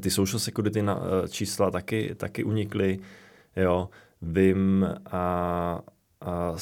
ty 0.00 0.10
social 0.10 0.38
security 0.38 0.82
na, 0.82 1.00
čísla 1.28 1.70
taky, 1.70 2.14
taky 2.14 2.44
unikly, 2.44 2.98
Jo, 3.56 3.88
vím 4.22 4.86
a, 5.10 5.80
a 6.20 6.54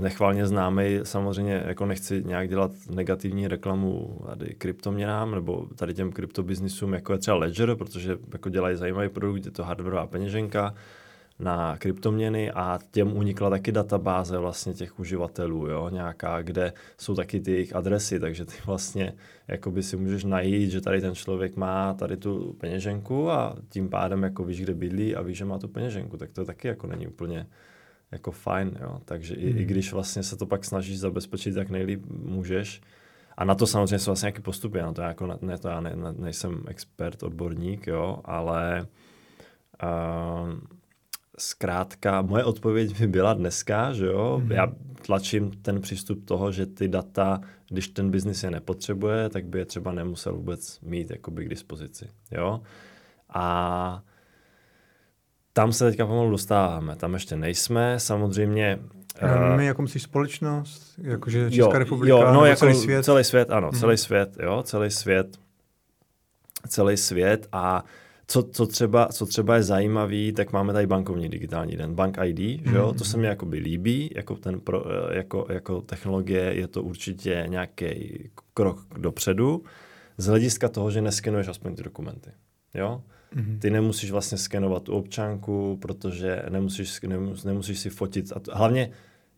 nechválně 0.00 0.46
známý, 0.46 1.00
samozřejmě 1.02 1.62
jako 1.66 1.86
nechci 1.86 2.22
nějak 2.26 2.48
dělat 2.48 2.70
negativní 2.90 3.48
reklamu 3.48 4.20
tady 4.26 4.54
kryptoměnám 4.54 5.30
nebo 5.30 5.66
tady 5.76 5.94
těm 5.94 6.12
kryptobiznisům, 6.12 6.94
jako 6.94 7.12
je 7.12 7.18
třeba 7.18 7.36
Ledger, 7.36 7.76
protože 7.76 8.18
jako 8.32 8.48
dělají 8.48 8.76
zajímavý 8.76 9.08
produkt, 9.08 9.44
je 9.44 9.50
to 9.50 9.64
hardwareová 9.64 10.06
peněženka, 10.06 10.74
na 11.38 11.76
kryptoměny 11.76 12.50
a 12.50 12.78
těm 12.90 13.16
unikla 13.16 13.50
taky 13.50 13.72
databáze 13.72 14.38
vlastně 14.38 14.74
těch 14.74 15.00
uživatelů, 15.00 15.66
jo, 15.66 15.88
nějaká, 15.88 16.42
kde 16.42 16.72
jsou 16.98 17.14
taky 17.14 17.40
ty 17.40 17.52
jejich 17.52 17.76
adresy, 17.76 18.20
takže 18.20 18.44
ty 18.44 18.54
vlastně 18.66 19.14
jakoby 19.48 19.82
si 19.82 19.96
můžeš 19.96 20.24
najít, 20.24 20.70
že 20.70 20.80
tady 20.80 21.00
ten 21.00 21.14
člověk 21.14 21.56
má 21.56 21.94
tady 21.94 22.16
tu 22.16 22.56
peněženku 22.60 23.30
a 23.30 23.56
tím 23.68 23.88
pádem 23.88 24.22
jako 24.22 24.44
víš, 24.44 24.60
kde 24.60 24.74
bydlí 24.74 25.16
a 25.16 25.22
víš, 25.22 25.38
že 25.38 25.44
má 25.44 25.58
tu 25.58 25.68
peněženku, 25.68 26.16
tak 26.16 26.32
to 26.32 26.44
taky 26.44 26.68
jako 26.68 26.86
není 26.86 27.06
úplně 27.06 27.46
jako 28.12 28.30
fajn, 28.30 28.78
jo. 28.80 29.00
Takže 29.04 29.34
hmm. 29.34 29.44
i, 29.44 29.46
i 29.46 29.52
hmm. 29.52 29.66
když 29.66 29.92
vlastně 29.92 30.22
se 30.22 30.36
to 30.36 30.46
pak 30.46 30.64
snažíš 30.64 30.98
zabezpečit, 30.98 31.56
jak 31.56 31.70
nejlíp 31.70 32.04
můžeš, 32.10 32.80
a 33.36 33.44
na 33.44 33.54
to 33.54 33.66
samozřejmě 33.66 33.98
jsou 33.98 34.10
vlastně 34.10 34.26
nějaké 34.26 34.42
postupy, 34.42 34.78
na 34.78 34.92
to 34.92 35.02
jako, 35.02 35.38
ne, 35.40 35.58
to 35.58 35.68
já 35.68 35.80
ne, 35.80 35.96
ne, 35.96 36.12
nejsem 36.12 36.64
expert, 36.68 37.22
odborník, 37.22 37.86
jo, 37.86 38.18
ale 38.24 38.86
uh, 39.82 40.50
zkrátka, 41.38 42.22
moje 42.22 42.44
odpověď 42.44 43.00
by 43.00 43.06
byla 43.06 43.34
dneska, 43.34 43.92
že 43.92 44.06
jo, 44.06 44.42
mm-hmm. 44.44 44.52
já 44.52 44.72
tlačím 45.06 45.50
ten 45.50 45.80
přístup 45.80 46.24
toho, 46.24 46.52
že 46.52 46.66
ty 46.66 46.88
data, 46.88 47.40
když 47.68 47.88
ten 47.88 48.10
biznis 48.10 48.42
je 48.42 48.50
nepotřebuje, 48.50 49.28
tak 49.28 49.44
by 49.46 49.58
je 49.58 49.64
třeba 49.64 49.92
nemusel 49.92 50.36
vůbec 50.36 50.80
mít 50.80 51.10
jakoby 51.10 51.44
k 51.44 51.48
dispozici, 51.48 52.08
jo. 52.30 52.60
A 53.34 54.02
tam 55.52 55.72
se 55.72 55.90
teďka 55.90 56.06
pomalu 56.06 56.30
dostáváme, 56.30 56.96
tam 56.96 57.14
ještě 57.14 57.36
nejsme, 57.36 58.00
samozřejmě 58.00 58.78
Uh, 59.22 59.56
my 59.56 59.66
jako 59.66 59.82
myslíš 59.82 60.02
společnost, 60.02 60.94
jakože 61.02 61.50
Česká 61.50 61.72
jo, 61.72 61.78
republika, 61.78 62.10
jo, 62.10 62.32
no, 62.32 62.44
jako 62.44 62.58
celý 62.58 62.74
svět? 62.74 63.04
Celý 63.04 63.24
svět, 63.24 63.50
ano, 63.50 63.70
mm-hmm. 63.70 63.80
celý 63.80 63.96
svět, 63.96 64.36
jo, 64.42 64.62
celý 64.62 64.90
svět, 64.90 65.38
celý 66.68 66.96
svět 66.96 67.48
a 67.52 67.84
co, 68.26 68.42
co, 68.42 68.66
třeba, 68.66 69.08
co 69.08 69.26
třeba 69.26 69.56
je 69.56 69.62
zajímavý, 69.62 70.32
tak 70.32 70.52
máme 70.52 70.72
tady 70.72 70.86
bankovní 70.86 71.28
digitální 71.28 71.76
den, 71.76 71.94
Bank 71.94 72.18
ID, 72.24 72.38
že 72.66 72.76
jo? 72.76 72.86
Mhm. 72.86 72.98
to 72.98 73.04
se 73.04 73.16
mi 73.16 73.26
jakoby 73.26 73.58
líbí, 73.58 74.10
jako, 74.14 74.36
ten 74.36 74.60
pro, 74.60 74.84
jako, 75.10 75.46
jako 75.48 75.80
technologie 75.80 76.54
je 76.54 76.68
to 76.68 76.82
určitě 76.82 77.44
nějaký 77.48 78.20
krok 78.54 78.86
dopředu, 78.98 79.62
z 80.18 80.26
hlediska 80.26 80.68
toho, 80.68 80.90
že 80.90 81.00
neskenuješ 81.00 81.48
aspoň 81.48 81.74
ty 81.74 81.82
dokumenty. 81.82 82.30
Jo? 82.74 83.02
Mm-hmm. 83.36 83.58
Ty 83.58 83.70
nemusíš 83.70 84.10
vlastně 84.10 84.38
skenovat 84.38 84.82
tu 84.82 84.92
občanku, 84.92 85.78
protože 85.82 86.42
nemusíš, 86.48 87.00
nemus, 87.00 87.44
nemusíš 87.44 87.78
si 87.78 87.90
fotit. 87.90 88.32
A 88.36 88.40
to, 88.40 88.52
hlavně 88.54 88.90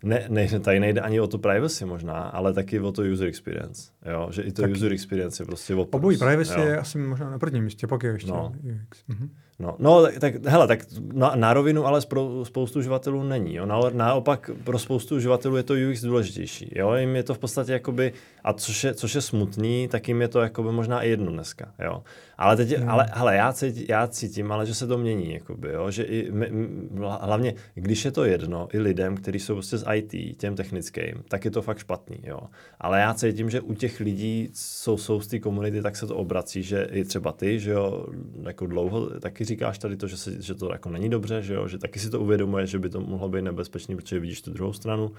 ne, 0.04 0.26
ne, 0.28 0.60
tady 0.60 0.80
nejde 0.80 1.00
ani 1.00 1.20
o 1.20 1.26
to 1.26 1.38
privacy 1.38 1.84
možná, 1.84 2.18
ale 2.18 2.52
taky 2.52 2.80
o 2.80 2.92
to 2.92 3.02
user 3.12 3.28
experience. 3.28 3.90
Jo? 4.12 4.28
Že 4.30 4.42
i 4.42 4.52
to 4.52 4.62
tak 4.62 4.70
user 4.70 4.92
experience 4.92 5.42
je 5.42 5.46
prostě 5.46 5.74
o 5.74 5.82
Obojí 5.82 6.18
privacy 6.18 6.60
jo? 6.60 6.66
je 6.66 6.78
asi 6.78 6.98
možná 6.98 7.30
na 7.30 7.38
prvním 7.38 7.64
místě, 7.64 7.86
pak 7.86 8.02
je 8.02 8.12
ještě 8.12 8.30
no. 8.30 8.52
UX. 8.62 9.04
Mhm. 9.08 9.30
No, 9.58 9.76
no 9.78 10.02
tak, 10.02 10.18
tak 10.18 10.46
hele, 10.46 10.66
tak 10.68 10.80
na, 11.12 11.32
na 11.34 11.54
rovinu 11.54 11.86
ale 11.86 12.00
pro 12.08 12.44
spoustu 12.44 12.78
uživatelů 12.78 13.22
není. 13.22 13.54
Jo? 13.54 13.66
Na, 13.66 13.80
naopak 13.92 14.50
pro 14.64 14.78
spoustu 14.78 15.16
uživatelů 15.16 15.56
je 15.56 15.62
to 15.62 15.74
UX 15.90 16.00
důležitější. 16.00 16.72
Jo? 16.74 16.94
Jim 16.94 17.16
je 17.16 17.22
to 17.22 17.34
v 17.34 17.38
podstatě 17.38 17.72
jakoby, 17.72 18.12
a 18.44 18.52
což 18.52 18.84
je, 18.84 18.94
což 18.94 19.14
je 19.14 19.20
smutný, 19.20 19.88
tak 19.88 20.08
jim 20.08 20.20
je 20.20 20.28
to 20.28 20.40
jakoby 20.40 20.72
možná 20.72 21.02
i 21.02 21.08
jedno 21.08 21.32
dneska. 21.32 21.74
Jo? 21.84 22.02
Ale 22.38 22.56
teď, 22.56 22.76
hmm. 22.78 22.88
ale 22.88 23.06
hele, 23.12 23.36
já, 23.36 23.52
cítím, 23.52 23.86
já 23.88 24.06
cítím, 24.06 24.52
ale 24.52 24.66
že 24.66 24.74
se 24.74 24.86
to 24.86 24.98
mění, 24.98 25.34
jakoby, 25.34 25.68
jo? 25.72 25.90
že 25.90 26.02
i, 26.02 26.28
m, 26.28 26.42
m, 26.42 26.88
hlavně, 27.20 27.54
když 27.74 28.04
je 28.04 28.12
to 28.12 28.24
jedno 28.24 28.68
i 28.72 28.78
lidem, 28.78 29.16
kteří 29.16 29.40
jsou 29.40 29.54
prostě 29.54 29.78
z 29.78 29.84
IT, 29.94 30.38
těm 30.38 30.56
technickým, 30.56 31.24
tak 31.28 31.44
je 31.44 31.50
to 31.50 31.62
fakt 31.62 31.78
špatný. 31.78 32.18
Jo? 32.22 32.40
Ale 32.80 33.00
já 33.00 33.14
cítím, 33.14 33.50
že 33.50 33.60
u 33.60 33.74
těch 33.74 34.00
lidí, 34.00 34.48
co 34.52 34.96
jsou 34.96 35.20
z 35.20 35.26
té 35.26 35.38
komunity, 35.38 35.82
tak 35.82 35.96
se 35.96 36.06
to 36.06 36.16
obrací, 36.16 36.62
že 36.62 36.88
i 36.92 37.04
třeba 37.04 37.32
ty, 37.32 37.60
že 37.60 37.70
jo, 37.70 38.06
jako 38.42 38.66
dlouho 38.66 39.20
taky 39.20 39.44
říkáš 39.44 39.78
tady 39.78 39.96
to, 39.96 40.06
že, 40.06 40.16
se, 40.16 40.42
že 40.42 40.54
to 40.54 40.72
jako 40.72 40.90
není 40.90 41.10
dobře, 41.10 41.42
že 41.42 41.54
jo, 41.54 41.68
že 41.68 41.78
taky 41.78 41.98
si 41.98 42.10
to 42.10 42.20
uvědomuje, 42.20 42.66
že 42.66 42.78
by 42.78 42.88
to 42.88 43.00
mohlo 43.00 43.28
být 43.28 43.42
nebezpečné, 43.42 43.96
protože 43.96 44.20
vidíš 44.20 44.42
tu 44.42 44.52
druhou 44.52 44.72
stranu 44.72 45.12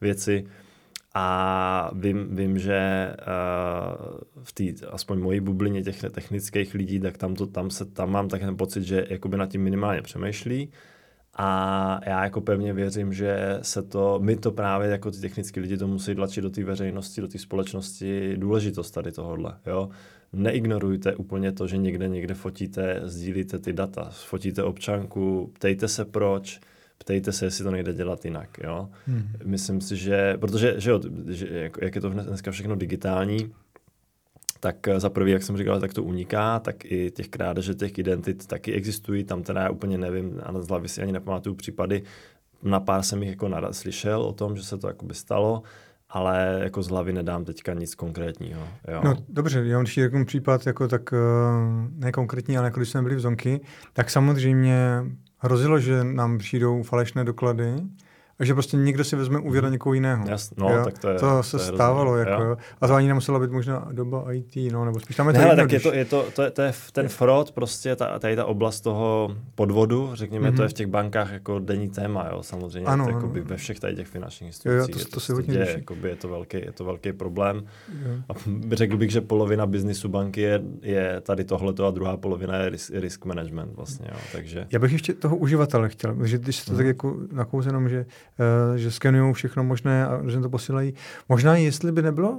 věci. 0.00 0.46
A 1.14 1.90
vím, 1.94 2.36
vím 2.36 2.58
že 2.58 3.10
uh, 3.18 4.18
v 4.42 4.52
té, 4.52 4.86
aspoň 4.86 5.20
mojí 5.20 5.40
bublině 5.40 5.82
těch 5.82 6.00
technických 6.00 6.74
lidí, 6.74 7.00
tak 7.00 7.18
tam, 7.18 7.34
to, 7.34 7.46
tam, 7.46 7.70
se, 7.70 7.84
tam 7.84 8.10
mám 8.10 8.28
tak 8.28 8.40
ten 8.40 8.56
pocit, 8.56 8.82
že 8.82 9.06
jakoby 9.10 9.36
nad 9.36 9.50
tím 9.50 9.62
minimálně 9.62 10.02
přemýšlí. 10.02 10.70
A 11.34 12.00
já 12.06 12.24
jako 12.24 12.40
pevně 12.40 12.72
věřím, 12.72 13.12
že 13.12 13.58
se 13.62 13.82
to, 13.82 14.18
my 14.22 14.36
to 14.36 14.52
právě 14.52 14.88
jako 14.88 15.10
ty 15.10 15.20
technické 15.20 15.60
lidi 15.60 15.76
to 15.76 15.86
musí 15.86 16.14
tlačit 16.14 16.40
do 16.40 16.50
té 16.50 16.64
veřejnosti, 16.64 17.20
do 17.20 17.28
té 17.28 17.38
společnosti, 17.38 18.36
důležitost 18.36 18.90
tady 18.90 19.12
tohohle, 19.12 19.58
jo. 19.66 19.88
Neignorujte 20.32 21.16
úplně 21.16 21.52
to, 21.52 21.66
že 21.66 21.76
někde 21.76 22.08
někde 22.08 22.34
fotíte, 22.34 23.00
sdílíte 23.04 23.58
ty 23.58 23.72
data, 23.72 24.10
fotíte 24.10 24.62
občanku, 24.62 25.50
ptejte 25.54 25.88
se 25.88 26.04
proč, 26.04 26.60
ptejte 27.02 27.32
se, 27.32 27.44
jestli 27.44 27.64
to 27.64 27.70
nejde 27.70 27.92
dělat 27.92 28.24
jinak, 28.24 28.48
jo. 28.64 28.88
Hmm. 29.06 29.28
Myslím 29.44 29.80
si, 29.80 29.96
že, 29.96 30.36
protože, 30.40 30.74
že 30.78 30.90
jo, 30.90 31.00
že, 31.28 31.48
jak, 31.50 31.78
jak 31.82 31.94
je 31.94 32.00
to 32.00 32.08
dneska 32.08 32.50
všechno 32.50 32.76
digitální, 32.76 33.52
tak 34.60 34.76
za 34.96 35.10
prvý, 35.10 35.32
jak 35.32 35.42
jsem 35.42 35.56
říkal, 35.56 35.80
tak 35.80 35.94
to 35.94 36.02
uniká, 36.02 36.58
tak 36.58 36.84
i 36.84 37.10
těch 37.10 37.28
krádeže 37.28 37.74
těch 37.74 37.98
identit 37.98 38.46
taky 38.46 38.72
existují, 38.72 39.24
tam 39.24 39.42
teda 39.42 39.62
já 39.62 39.70
úplně 39.70 39.98
nevím, 39.98 40.40
a 40.42 40.62
z 40.62 40.68
hlavy 40.68 40.88
si 40.88 41.02
ani 41.02 41.12
nepamatuju 41.12 41.54
případy, 41.54 42.02
na 42.62 42.80
pár 42.80 43.02
jsem 43.02 43.22
jich 43.22 43.30
jako 43.30 43.48
naraz 43.48 43.78
slyšel 43.78 44.22
o 44.22 44.32
tom, 44.32 44.56
že 44.56 44.62
se 44.62 44.78
to 44.78 44.86
jakoby 44.86 45.14
stalo, 45.14 45.62
ale 46.08 46.60
jako 46.62 46.82
z 46.82 46.88
hlavy 46.88 47.12
nedám 47.12 47.44
teďka 47.44 47.74
nic 47.74 47.94
konkrétního. 47.94 48.68
Jo. 48.88 49.00
No 49.04 49.16
dobře, 49.28 49.64
já 49.66 49.76
mám 49.76 49.84
ještě 49.84 50.02
takový 50.02 50.24
případ, 50.24 50.66
jako 50.66 50.88
tak 50.88 51.12
uh, 51.12 51.18
ne 51.94 52.12
konkrétní, 52.12 52.58
ale 52.58 52.66
jako 52.66 52.80
když 52.80 52.88
jsme 52.88 53.02
byli 53.02 53.14
v 53.14 53.20
Zonky, 53.20 53.60
tak 53.92 54.10
samozřejmě 54.10 55.04
hrozilo, 55.42 55.78
že 55.80 56.04
nám 56.04 56.38
přijdou 56.38 56.82
falešné 56.82 57.24
doklady, 57.24 57.74
že 58.44 58.52
prostě 58.54 58.76
někdo 58.76 59.04
si 59.04 59.16
vezme 59.16 59.38
úvěr 59.38 59.64
na 59.64 59.70
někoho 59.70 59.94
jiného. 59.94 60.24
Jasn, 60.28 60.54
no, 60.58 60.68
jo? 60.68 60.84
tak 60.84 60.98
to, 60.98 61.08
je, 61.08 61.18
to 61.18 61.42
se 61.42 61.56
to 61.56 61.62
je 61.62 61.68
stávalo, 61.74 62.14
rozdíl, 62.14 62.32
jako, 62.32 62.42
jo. 62.42 62.48
jo. 62.50 62.56
a 62.80 62.86
to 62.88 62.94
ani 62.94 63.08
nemusela 63.08 63.38
být 63.38 63.50
možná 63.50 63.88
doba 63.92 64.32
IT, 64.32 64.56
no, 64.72 64.84
nebo 64.84 65.00
spíš 65.00 65.16
tam 65.16 65.28
je 65.28 65.32
to 65.34 65.38
Ne, 65.40 65.44
jedno, 65.48 65.56
tak 65.62 65.72
je 65.72 65.78
když- 65.78 65.82
to, 65.82 65.92
je 65.92 66.04
to, 66.04 66.26
to, 66.36 66.42
je, 66.42 66.50
to 66.50 66.62
je 66.62 66.72
ten 66.92 67.08
fraud, 67.08 67.52
prostě 67.52 67.96
ta, 67.96 68.18
tady 68.18 68.36
ta 68.36 68.44
oblast 68.44 68.80
toho 68.80 69.36
podvodu, 69.54 70.10
řekněme, 70.14 70.50
mm-hmm. 70.50 70.56
to 70.56 70.62
je 70.62 70.68
v 70.68 70.72
těch 70.72 70.86
bankách 70.86 71.32
jako 71.32 71.58
denní 71.58 71.88
téma, 71.88 72.28
jo, 72.32 72.42
samozřejmě, 72.42 72.86
Ano, 72.86 73.04
ano, 73.04 73.04
ano. 73.04 73.16
jakoby 73.18 73.40
ve 73.40 73.56
všech 73.56 73.80
tady 73.80 73.96
těch 73.96 74.06
finančních 74.08 74.52
Jo, 74.64 74.72
jo, 74.72 74.78
institucích. 74.78 74.94
to- 74.94 75.08
je 75.08 75.12
to 75.14 75.20
se 75.20 75.32
prostě 75.32 75.32
hodně 75.32 75.54
děje, 75.54 75.76
jakoby 75.78 76.08
je 76.08 76.16
to 76.16 76.28
velký, 76.28 76.56
je 76.56 76.72
to 76.72 76.84
velký 76.84 77.12
problém. 77.12 77.64
Jo. 78.06 78.10
A 78.28 78.32
řekl 78.76 78.96
bych, 78.96 79.10
že 79.10 79.20
polovina 79.20 79.66
biznisu 79.66 80.08
banky 80.08 80.40
je, 80.40 80.62
je 80.82 81.20
tady 81.20 81.44
tohleto 81.44 81.86
a 81.86 81.90
druhá 81.90 82.16
polovina 82.16 82.56
je 82.56 82.68
risk, 82.70 82.90
risk 82.94 83.24
management 83.24 83.72
vlastně, 83.76 84.06
jo, 84.12 84.18
takže... 84.32 84.66
Já 84.72 84.78
bych 84.78 84.92
ještě 84.92 85.12
toho 85.14 85.36
uživatele 85.36 85.88
chtěl, 85.88 86.14
protože 86.14 86.38
když 86.38 86.56
se 86.56 86.66
to 86.66 86.72
Mhm. 86.72 86.78
tak 86.78 86.86
jako 86.86 87.16
nakous 87.32 87.66
jenom, 87.66 87.88
že, 87.88 88.06
že 88.76 88.90
skenují 88.90 89.34
všechno 89.34 89.64
možné 89.64 90.06
a 90.06 90.28
že 90.28 90.40
to 90.40 90.50
posílají, 90.50 90.94
možná 91.28 91.56
jestli 91.56 91.92
by 91.92 92.02
nebylo 92.02 92.38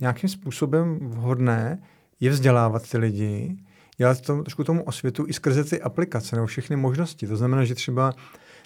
nějakým 0.00 0.28
způsobem 0.28 0.98
vhodné 1.02 1.78
je 2.20 2.30
vzdělávat 2.30 2.90
ty 2.90 2.98
lidi, 2.98 3.56
dělat 3.96 4.20
to, 4.20 4.42
trošku 4.42 4.64
tomu 4.64 4.82
osvětu 4.82 5.24
i 5.28 5.32
skrze 5.32 5.64
ty 5.64 5.82
aplikace 5.82 6.36
nebo 6.36 6.46
všechny 6.46 6.76
možnosti. 6.76 7.26
To 7.26 7.36
znamená, 7.36 7.64
že 7.64 7.74
třeba, 7.74 8.14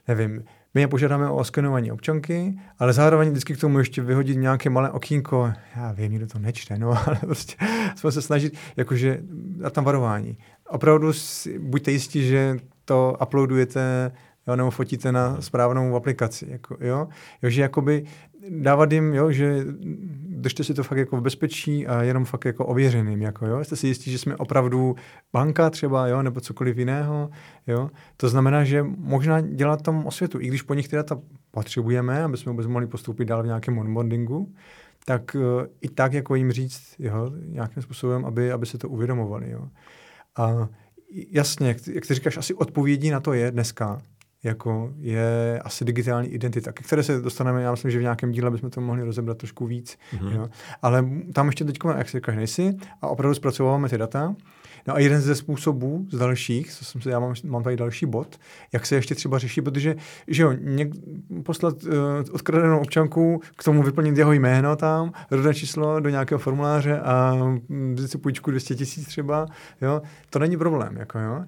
nevím, 0.08 0.44
my 0.74 0.80
je 0.80 0.88
požádáme 0.88 1.28
o 1.28 1.36
oskenování 1.36 1.92
občanky, 1.92 2.58
ale 2.78 2.92
zároveň 2.92 3.30
vždycky 3.30 3.54
k 3.54 3.60
tomu 3.60 3.78
ještě 3.78 4.02
vyhodit 4.02 4.36
nějaké 4.36 4.70
malé 4.70 4.90
okýnko. 4.90 5.52
Já 5.76 5.92
vím, 5.92 6.12
nikdo 6.12 6.26
to 6.26 6.38
nečte, 6.38 6.78
no, 6.78 6.88
ale 7.06 7.16
prostě 7.20 7.56
jsme 7.96 8.12
se 8.12 8.22
snažit, 8.22 8.56
jakože 8.76 9.18
dát 9.32 9.72
tam 9.72 9.84
varování. 9.84 10.38
Opravdu 10.68 11.12
si, 11.12 11.58
buďte 11.58 11.90
jistí, 11.90 12.28
že 12.28 12.56
to 12.84 13.16
uploadujete 13.22 14.12
jo, 14.50 14.56
nebo 14.56 14.70
fotíte 14.70 15.12
na 15.12 15.40
správnou 15.40 15.96
aplikaci. 15.96 16.46
Jako, 16.50 16.76
jo? 16.80 17.08
jo, 17.42 17.50
že 17.50 17.62
jakoby 17.62 18.04
dávat 18.48 18.92
jim, 18.92 19.14
jo, 19.14 19.32
že 19.32 19.64
držte 20.28 20.64
si 20.64 20.74
to 20.74 20.82
fakt 20.82 20.98
jako 20.98 21.16
v 21.16 21.22
bezpečí 21.22 21.86
a 21.86 22.02
jenom 22.02 22.24
fakt 22.24 22.44
jako 22.44 22.66
ověřeným. 22.66 23.22
Jako, 23.22 23.46
jo? 23.46 23.64
Jste 23.64 23.76
si 23.76 23.86
jistí, 23.86 24.10
že 24.10 24.18
jsme 24.18 24.36
opravdu 24.36 24.96
banka 25.32 25.70
třeba, 25.70 26.06
jo, 26.06 26.22
nebo 26.22 26.40
cokoliv 26.40 26.78
jiného. 26.78 27.30
Jo? 27.66 27.90
To 28.16 28.28
znamená, 28.28 28.64
že 28.64 28.82
možná 28.82 29.40
dělat 29.40 29.82
tam 29.82 30.06
osvětu, 30.06 30.40
i 30.40 30.46
když 30.46 30.62
po 30.62 30.74
nich 30.74 30.88
ty 30.88 30.96
data 30.96 31.20
potřebujeme, 31.50 32.22
aby 32.24 32.36
jsme 32.36 32.52
vůbec 32.52 32.66
mohli 32.66 32.86
postoupit 32.86 33.24
dál 33.24 33.42
v 33.42 33.46
nějakém 33.46 33.78
onboardingu, 33.78 34.54
tak 35.04 35.34
uh, 35.34 35.42
i 35.80 35.88
tak 35.88 36.12
jako 36.12 36.34
jim 36.34 36.52
říct 36.52 36.94
jo, 36.98 37.30
nějakým 37.46 37.82
způsobem, 37.82 38.24
aby, 38.24 38.52
aby 38.52 38.66
se 38.66 38.78
to 38.78 38.88
uvědomovali. 38.88 39.50
Jo. 39.50 39.68
A 40.36 40.68
jasně, 41.30 41.68
jak 41.68 41.80
ty, 41.80 41.94
jak 41.94 42.06
ty 42.06 42.14
říkáš, 42.14 42.36
asi 42.36 42.54
odpovědí 42.54 43.10
na 43.10 43.20
to 43.20 43.32
je 43.32 43.50
dneska, 43.50 44.00
jako 44.44 44.92
je 44.98 45.60
asi 45.64 45.84
digitální 45.84 46.28
identita, 46.28 46.72
ke 46.72 46.82
které 46.82 47.02
se 47.02 47.20
dostaneme, 47.20 47.62
já 47.62 47.70
myslím, 47.70 47.90
že 47.90 47.98
v 47.98 48.02
nějakém 48.02 48.32
díle 48.32 48.50
bychom 48.50 48.70
to 48.70 48.80
mohli 48.80 49.02
rozebrat 49.02 49.38
trošku 49.38 49.66
víc. 49.66 49.98
Mm-hmm. 50.14 50.32
Jo. 50.32 50.48
Ale 50.82 51.04
tam 51.32 51.46
ještě 51.46 51.64
teď, 51.64 51.78
jak 51.96 52.08
si 52.08 52.16
říkáš, 52.16 52.36
nejsi 52.36 52.76
a 53.02 53.08
opravdu 53.08 53.34
zpracováváme 53.34 53.88
ty 53.88 53.98
data. 53.98 54.34
No 54.86 54.94
a 54.94 54.98
jeden 54.98 55.20
ze 55.20 55.34
způsobů 55.34 56.06
z 56.10 56.18
dalších, 56.18 56.72
co 56.72 56.84
jsem 56.84 57.00
se, 57.00 57.10
já 57.10 57.20
mám, 57.20 57.34
mám 57.44 57.62
tady 57.62 57.76
další 57.76 58.06
bod, 58.06 58.40
jak 58.72 58.86
se 58.86 58.94
ještě 58.94 59.14
třeba 59.14 59.38
řeší, 59.38 59.60
protože, 59.60 59.96
že 60.28 60.42
jo, 60.42 60.52
něk, 60.52 60.92
poslat 61.42 61.82
uh, 61.82 61.92
odkradenou 62.32 62.78
občanku, 62.78 63.40
k 63.56 63.64
tomu 63.64 63.82
vyplnit 63.82 64.18
jeho 64.18 64.32
jméno 64.32 64.76
tam, 64.76 65.12
rodné 65.30 65.54
číslo 65.54 66.00
do 66.00 66.08
nějakého 66.08 66.38
formuláře 66.38 67.00
a 67.00 67.34
vzít 67.94 68.10
si 68.10 68.18
půjčku 68.18 68.50
200 68.50 68.74
tisíc 68.74 69.06
třeba, 69.06 69.46
jo, 69.80 70.02
to 70.30 70.38
není 70.38 70.56
problém, 70.56 70.96
jako 70.96 71.18
jo. 71.18 71.44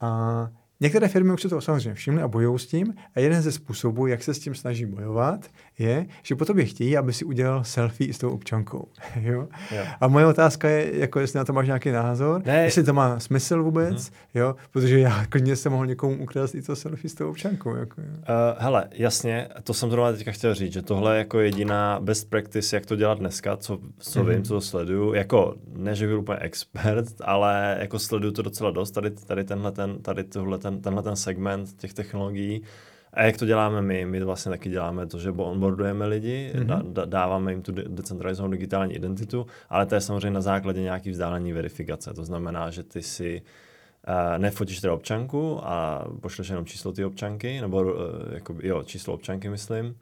A 0.00 0.50
Některé 0.80 1.08
firmy 1.08 1.32
už 1.32 1.42
se 1.42 1.48
to 1.48 1.60
samozřejmě 1.60 1.94
všimly 1.94 2.22
a 2.22 2.28
bojují 2.28 2.58
s 2.58 2.66
tím. 2.66 2.94
A 3.14 3.20
jeden 3.20 3.42
ze 3.42 3.52
způsobů, 3.52 4.06
jak 4.06 4.22
se 4.22 4.34
s 4.34 4.38
tím 4.38 4.54
snaží 4.54 4.86
bojovat, 4.86 5.40
je, 5.78 6.06
že 6.22 6.34
po 6.36 6.44
tobě 6.44 6.64
chtějí, 6.64 6.96
aby 6.96 7.12
si 7.12 7.24
udělal 7.24 7.64
selfie 7.64 8.12
s 8.14 8.18
tou 8.18 8.30
občankou. 8.30 8.88
jo? 9.20 9.48
Jo. 9.76 9.84
A 10.00 10.08
moje 10.08 10.26
otázka 10.26 10.68
je, 10.68 10.98
jako 10.98 11.20
jestli 11.20 11.38
na 11.38 11.44
to 11.44 11.52
máš 11.52 11.66
nějaký 11.66 11.90
názor, 11.90 12.42
Ne. 12.46 12.64
jestli 12.64 12.84
to 12.84 12.92
má 12.92 13.20
smysl 13.20 13.62
vůbec, 13.62 13.96
mm-hmm. 13.96 14.12
jo? 14.34 14.56
protože 14.70 14.98
já 14.98 15.26
klidně 15.26 15.56
jsem 15.56 15.72
mohl 15.72 15.86
někomu 15.86 16.16
ukrást 16.22 16.54
i 16.54 16.62
to 16.62 16.76
selfie 16.76 17.10
s 17.10 17.14
tou 17.14 17.30
občankou. 17.30 17.74
Jako, 17.74 18.00
jo? 18.00 18.06
Uh, 18.08 18.24
hele, 18.62 18.88
jasně, 18.92 19.48
to 19.64 19.74
jsem 19.74 19.90
zrovna 19.90 20.12
teďka 20.12 20.32
chtěl 20.32 20.54
říct, 20.54 20.72
že 20.72 20.82
tohle 20.82 21.14
je 21.14 21.18
jako 21.18 21.40
jediná 21.40 21.98
best 22.00 22.30
practice, 22.30 22.76
jak 22.76 22.86
to 22.86 22.96
dělat 22.96 23.18
dneska, 23.18 23.56
co, 23.56 23.78
co 23.98 24.22
Mhm. 24.24 24.32
vím, 24.34 24.42
co 24.44 24.60
sleduju. 24.60 25.14
Jako, 25.14 25.54
ne, 25.76 25.94
že 25.94 26.06
byl 26.06 26.18
úplně 26.20 26.38
expert, 26.38 27.06
ale 27.24 27.76
jako 27.80 27.98
sleduju 27.98 28.32
to 28.32 28.42
docela 28.42 28.70
dost, 28.70 28.90
tady, 28.90 29.10
tady 29.10 29.44
tenhle 29.44 29.72
ten, 29.72 29.98
tady 30.02 30.24
tohle 30.24 30.58
ten, 30.70 30.80
tenhle 30.80 31.02
ten 31.02 31.16
segment 31.16 31.76
těch 31.76 31.94
technologií. 31.94 32.62
A 33.12 33.22
jak 33.22 33.36
to 33.36 33.46
děláme 33.46 33.82
my? 33.82 34.06
My 34.06 34.24
vlastně 34.24 34.50
taky 34.50 34.68
děláme 34.70 35.06
to, 35.06 35.18
že 35.18 35.30
onboardujeme 35.30 36.06
lidi, 36.06 36.52
Mhm. 36.54 36.66
mm-hmm. 36.66 36.92
da, 36.92 37.04
dáváme 37.04 37.52
jim 37.52 37.62
tu 37.62 37.72
de- 37.72 37.84
decentralizovanou 37.88 38.52
digitální 38.52 38.94
identitu, 38.94 39.46
ale 39.70 39.86
to 39.86 39.94
je 39.94 40.00
samozřejmě 40.00 40.30
na 40.30 40.40
základě 40.40 40.80
nějaký 40.82 41.10
vzdálení 41.10 41.52
verifikace. 41.52 42.14
To 42.14 42.24
znamená, 42.24 42.70
že 42.70 42.82
ty 42.82 43.02
si 43.02 43.42
uh, 43.42 44.38
nefotíš 44.38 44.80
teda 44.80 44.94
občanku 44.94 45.60
a 45.62 46.04
pošleš 46.20 46.48
jenom 46.48 46.64
číslo 46.66 46.92
ty 46.92 47.04
občanky, 47.04 47.60
nebo 47.60 47.82
uh, 47.82 47.90
jako, 48.32 48.54
jo, 48.62 48.82
číslo 48.82 49.14
občanky 49.14 49.48
myslím, 49.48 49.96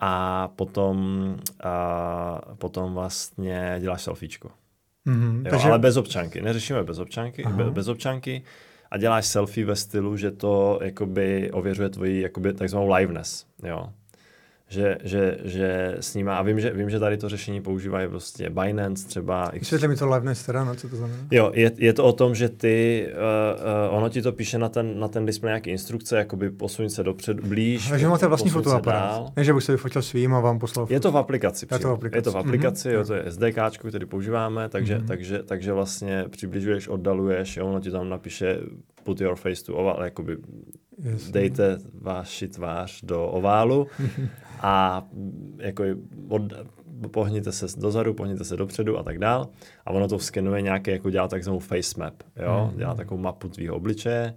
a 0.00 0.48
potom, 0.48 0.96
uh, 1.64 2.54
potom 2.54 2.94
vlastně 2.94 3.76
děláš 3.80 4.02
selfiečko. 4.02 4.50
Mm-hmm. 5.06 5.36
Jo, 5.44 5.50
Takže... 5.50 5.68
Ale 5.68 5.78
bez 5.78 5.96
občanky. 5.96 6.40
Neřešíme 6.42 6.82
bez 6.84 6.98
občanky, 6.98 7.44
Aha. 7.44 7.56
be, 7.56 7.70
bez 7.70 7.88
občanky 7.88 8.42
a 8.90 8.98
děláš 8.98 9.26
selfie 9.26 9.66
ve 9.66 9.76
stylu, 9.76 10.16
že 10.16 10.30
to 10.30 10.78
jakoby 10.82 11.50
ověřuje 11.52 11.88
tvoji 11.88 12.20
jakoby 12.20 12.52
takzvanou 12.54 12.92
liveness. 12.94 13.46
Jo. 13.62 13.92
Že, 14.70 14.98
že, 15.04 15.38
že 15.44 15.96
snímá, 16.00 16.36
a 16.36 16.42
vím 16.42 16.60
že, 16.60 16.70
vím, 16.70 16.90
že 16.90 16.98
tady 17.00 17.16
to 17.16 17.28
řešení 17.28 17.60
používají 17.60 18.08
prostě 18.08 18.50
Binance 18.50 19.08
třeba. 19.08 19.50
Vysvětli 19.52 19.88
mi 19.88 19.96
to 19.96 20.08
liveness 20.10 20.46
teda, 20.46 20.64
no, 20.64 20.74
co 20.74 20.88
to 20.88 20.96
znamená? 20.96 21.18
Jo, 21.30 21.50
je, 21.54 21.72
je 21.76 21.92
to 21.92 22.04
o 22.04 22.12
tom, 22.12 22.34
že 22.34 22.48
ty, 22.48 23.06
uh, 23.12 23.88
uh, 23.90 23.96
ono 23.96 24.08
ti 24.08 24.22
to 24.22 24.32
píše 24.32 24.58
na 24.58 24.68
ten, 24.68 25.00
na 25.00 25.08
ten 25.08 25.26
displej 25.26 25.50
nějaké 25.50 25.70
instrukce, 25.70 26.16
jakoby 26.18 26.50
posuň 26.50 26.88
se 26.88 27.02
dopředu, 27.02 27.48
blíž. 27.48 27.88
Takže 27.88 28.08
máte 28.08 28.26
vlastní 28.26 28.50
fotoaparát. 28.50 29.36
Ne, 29.36 29.44
že 29.44 29.54
bych 29.54 29.64
se 29.64 29.72
vyfotil 29.72 30.02
svým 30.02 30.34
a 30.34 30.40
vám 30.40 30.58
poslal 30.58 30.86
Je 30.90 31.00
to 31.00 31.12
v 31.12 31.16
aplikaci. 31.16 31.66
Je 31.72 31.78
to 31.78 31.88
v 31.88 31.92
aplikaci. 31.92 32.18
Je 32.18 32.22
to 32.22 32.32
v 32.32 32.36
aplikaci, 32.38 32.88
Mhm. 32.88 32.96
jo, 32.96 33.04
to 33.04 33.14
je 33.14 33.22
SDK, 33.26 33.88
který 33.88 34.06
používáme, 34.06 34.68
takže, 34.68 34.98
Mhm. 34.98 35.06
takže, 35.06 35.42
takže 35.42 35.72
vlastně 35.72 36.24
přibližuješ, 36.30 36.88
oddaluješ, 36.88 37.56
jo, 37.56 37.66
ono 37.66 37.80
ti 37.80 37.90
tam 37.90 38.08
napíše 38.08 38.58
put 39.08 39.20
your 39.20 39.36
face 39.36 39.64
to 39.64 39.76
oval, 39.76 40.04
jakoby 40.04 40.36
Jasně. 40.98 41.32
dejte 41.32 41.78
vaši 41.94 42.48
tvář 42.48 43.02
do 43.02 43.26
oválu 43.26 43.86
a 44.60 45.06
mm, 45.12 45.58
jako 45.60 45.84
od, 46.28 46.42
pohněte 47.10 47.52
se 47.52 47.66
dozadu, 47.76 48.14
pohněte 48.14 48.44
se 48.44 48.56
dopředu 48.56 48.98
a 48.98 49.02
tak 49.02 49.18
dál. 49.18 49.48
A 49.86 49.90
ono 49.90 50.08
to 50.08 50.18
skenuje 50.18 50.62
nějaké, 50.62 50.90
jako 50.90 51.10
dělá 51.10 51.28
takzvanou 51.28 51.58
face 51.58 52.00
map, 52.00 52.14
jo? 52.36 52.66
Mhm. 52.68 52.78
Dělá 52.78 52.94
takovou 52.94 53.20
mapu 53.20 53.48
tvýho 53.48 53.76
obličeje 53.76 54.34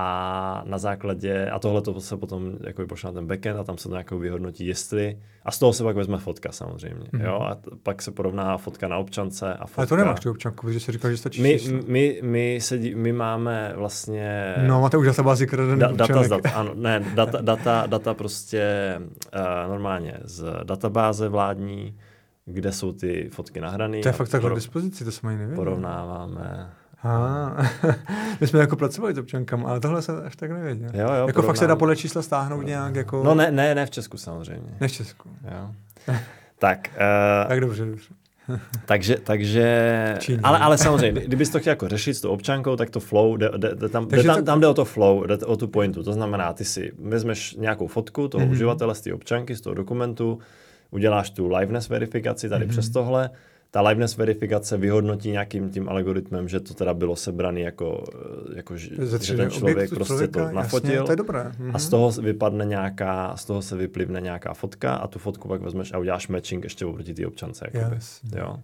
a 0.00 0.62
na 0.66 0.78
základě, 0.78 1.50
a 1.50 1.58
tohle 1.58 1.82
to 1.82 2.00
se 2.00 2.16
potom 2.16 2.52
jako 2.66 2.86
pošle 2.86 3.10
na 3.10 3.14
ten 3.14 3.26
backend 3.26 3.58
a 3.60 3.64
tam 3.64 3.78
se 3.78 3.88
to 3.88 3.94
nějakou 3.94 4.18
vyhodnotí, 4.18 4.66
jestli, 4.66 5.18
a 5.44 5.50
z 5.50 5.58
toho 5.58 5.72
se 5.72 5.84
pak 5.84 5.96
vezme 5.96 6.18
fotka 6.18 6.52
samozřejmě, 6.52 7.06
Mhm. 7.12 7.24
jo? 7.24 7.40
A 7.50 7.54
t- 7.54 7.70
pak 7.82 8.02
se 8.02 8.10
porovná 8.10 8.56
fotka 8.58 8.88
na 8.88 8.96
občance 8.98 9.54
a 9.54 9.66
fotka. 9.66 9.80
Ale 9.80 9.86
to 9.86 9.96
nemáš 9.96 10.20
tu 10.20 10.30
občanku, 10.30 10.66
protože 10.66 10.80
jsi 10.80 10.92
říkal, 10.92 11.10
že 11.10 11.16
stačí 11.16 11.42
my, 11.42 11.58
číslo. 11.58 11.78
my, 11.86 12.20
my, 12.22 12.58
se, 12.62 12.78
dí- 12.78 12.94
my 12.94 13.12
máme 13.12 13.72
vlastně 13.76 14.54
No, 14.66 14.80
máte 14.80 14.96
už 14.96 15.06
databázi 15.06 15.46
kradených 15.46 15.78
Da, 15.80 15.92
data, 15.92 16.22
z 16.22 16.28
data, 16.28 16.50
ano, 16.50 16.72
ne, 16.74 17.04
data, 17.14 17.38
data, 17.40 17.84
data 17.86 18.14
prostě 18.14 18.94
uh, 19.00 19.70
normálně 19.70 20.14
z 20.24 20.44
databáze 20.64 21.28
vládní, 21.28 21.96
kde 22.44 22.72
jsou 22.72 22.92
ty 22.92 23.28
fotky 23.32 23.60
nahrané. 23.60 24.00
To 24.00 24.08
je 24.08 24.12
fakt 24.12 24.28
takhle 24.28 24.50
k 24.50 24.54
dispozici, 24.54 25.04
to 25.04 25.12
jsme 25.12 25.28
ani 25.30 25.38
nevěděli. 25.38 25.56
Porovnáváme. 25.64 26.70
Ah, 27.04 27.66
my 28.40 28.46
jsme 28.46 28.60
jako 28.60 28.76
pracovali 28.76 29.14
s 29.14 29.18
občankama, 29.18 29.68
ale 29.68 29.80
tohle 29.80 30.02
se 30.02 30.22
až 30.22 30.36
tak 30.36 30.50
nevěděl. 30.50 30.90
Jo, 30.94 31.08
jo, 31.14 31.26
jako 31.26 31.42
fakt 31.42 31.56
se 31.56 31.66
dá 31.66 31.66
porovnám- 31.66 31.78
podle 31.78 31.96
čísla 31.96 32.22
stáhnout 32.22 32.62
nějak 32.62 32.94
jako... 32.96 33.22
No 33.24 33.34
ne, 33.34 33.50
ne, 33.50 33.74
ne 33.74 33.86
v 33.86 33.90
Česku 33.90 34.16
samozřejmě. 34.16 34.76
Ne 34.80 34.88
v 34.88 34.92
Česku. 34.92 35.28
Jo. 35.44 35.70
Tak, 36.58 36.88
uh, 36.92 37.48
Tak 37.48 37.60
dobře, 37.60 37.84
dobře. 37.86 38.14
takže, 38.86 39.16
takže 39.24 40.16
Číně. 40.18 40.38
ale, 40.42 40.58
ale 40.58 40.78
samozřejmě, 40.78 41.20
kdybys 41.20 41.50
to 41.50 41.60
chtěl 41.60 41.70
jako 41.70 41.88
řešit 41.88 42.14
s 42.14 42.20
tou 42.20 42.30
občankou, 42.30 42.76
tak 42.76 42.90
to 42.90 43.00
flow, 43.00 43.36
jde, 43.36 43.50
jde, 43.56 43.74
jde 43.74 43.88
tam, 43.88 44.04
jde 44.04 44.10
Takže 44.10 44.26
tam, 44.28 44.36
to- 44.36 44.42
tam 44.42 44.60
jde 44.60 44.66
o 44.66 44.74
to 44.74 44.84
flow, 44.84 45.26
jde 45.26 45.36
o 45.38 45.56
tu 45.56 45.68
pointu. 45.68 46.02
To 46.02 46.12
znamená, 46.12 46.52
ty 46.52 46.64
si 46.64 46.92
vezmeš 46.98 47.54
nějakou 47.54 47.86
fotku 47.86 48.28
toho 48.28 48.40
Mhm. 48.40 48.48
mm-hmm. 48.50 48.54
uživatele 48.56 48.94
z 48.94 49.00
té 49.00 49.14
občanky, 49.14 49.56
z 49.56 49.60
toho 49.60 49.74
dokumentu, 49.74 50.38
uděláš 50.90 51.30
tu 51.30 51.48
liveness 51.48 51.88
verifikaci 51.88 52.48
tady 52.48 52.64
mm-hmm. 52.64 52.68
přes 52.70 52.88
tohle, 52.90 53.30
ta 53.70 53.80
liveness 53.80 54.16
verifikace 54.16 54.76
vyhodnotí 54.76 55.30
nějakým 55.30 55.70
tím 55.70 55.88
algoritmem, 55.88 56.48
že 56.48 56.60
to 56.60 56.74
teda 56.74 56.94
bylo 56.94 57.16
sebrané 57.16 57.60
jako, 57.60 58.04
eh, 58.14 58.56
jako 58.56 58.76
že, 58.76 58.90
že 59.20 59.36
ten 59.36 59.50
člověk 59.50 59.90
prostě 59.90 60.06
člověka, 60.06 60.48
to 60.48 60.54
nafotil. 60.54 60.90
Jasně, 60.90 61.06
to 61.06 61.12
je 61.12 61.16
dobré. 61.16 61.52
Mhm. 61.58 61.70
A 61.76 61.78
z 61.78 61.88
toho 61.88 62.10
vypadne 62.10 62.64
nějaká, 62.64 63.36
z 63.36 63.44
toho 63.44 63.62
se 63.62 63.76
vyplivne 63.76 64.20
nějaká 64.20 64.54
fotka 64.54 64.94
a 64.94 65.06
tu 65.06 65.18
fotku 65.18 65.48
pak 65.48 65.60
vezmeš 65.60 65.92
a 65.92 65.98
uděláš 65.98 66.28
matching 66.28 66.64
ještě 66.64 66.86
oproti 66.86 67.14
té 67.14 67.26
občance. 67.26 67.70
Yes. 67.94 68.20
Jo. 68.36 68.56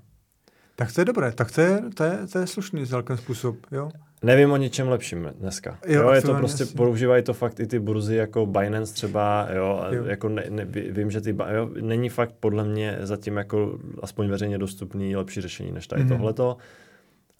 Tak 0.76 0.92
to 0.92 1.00
je 1.00 1.04
dobré, 1.04 1.32
tak 1.32 1.52
to 1.52 1.60
je, 1.60 1.82
to 1.94 2.04
je, 2.04 2.18
to 2.32 2.38
je 2.38 2.46
slušný 2.46 2.86
celkem 2.86 3.16
způsob, 3.16 3.56
jo? 3.72 3.90
Nevím 4.24 4.52
o 4.52 4.56
ničem 4.56 4.88
lepším 4.88 5.30
dneska. 5.38 5.78
Jo, 5.86 6.02
jo 6.02 6.10
je 6.10 6.22
to 6.22 6.34
prostě, 6.34 6.62
jasný. 6.62 6.76
používají 6.76 7.22
to 7.22 7.34
fakt 7.34 7.60
i 7.60 7.66
ty 7.66 7.78
burzy 7.78 8.16
jako 8.16 8.46
Binance 8.46 8.94
třeba, 8.94 9.48
jo, 9.54 9.84
jo. 9.90 10.04
jako 10.04 10.28
ne, 10.28 10.44
ne, 10.48 10.64
vím, 10.64 11.10
že 11.10 11.20
ty, 11.20 11.36
jo, 11.54 11.70
není 11.80 12.08
fakt 12.08 12.34
podle 12.40 12.64
mě 12.64 12.98
zatím 13.00 13.36
jako 13.36 13.78
aspoň 14.02 14.28
veřejně 14.28 14.58
dostupný 14.58 15.16
lepší 15.16 15.40
řešení 15.40 15.72
než 15.72 15.86
tady 15.86 16.02
mm-hmm. 16.02 16.08
tohleto. 16.08 16.56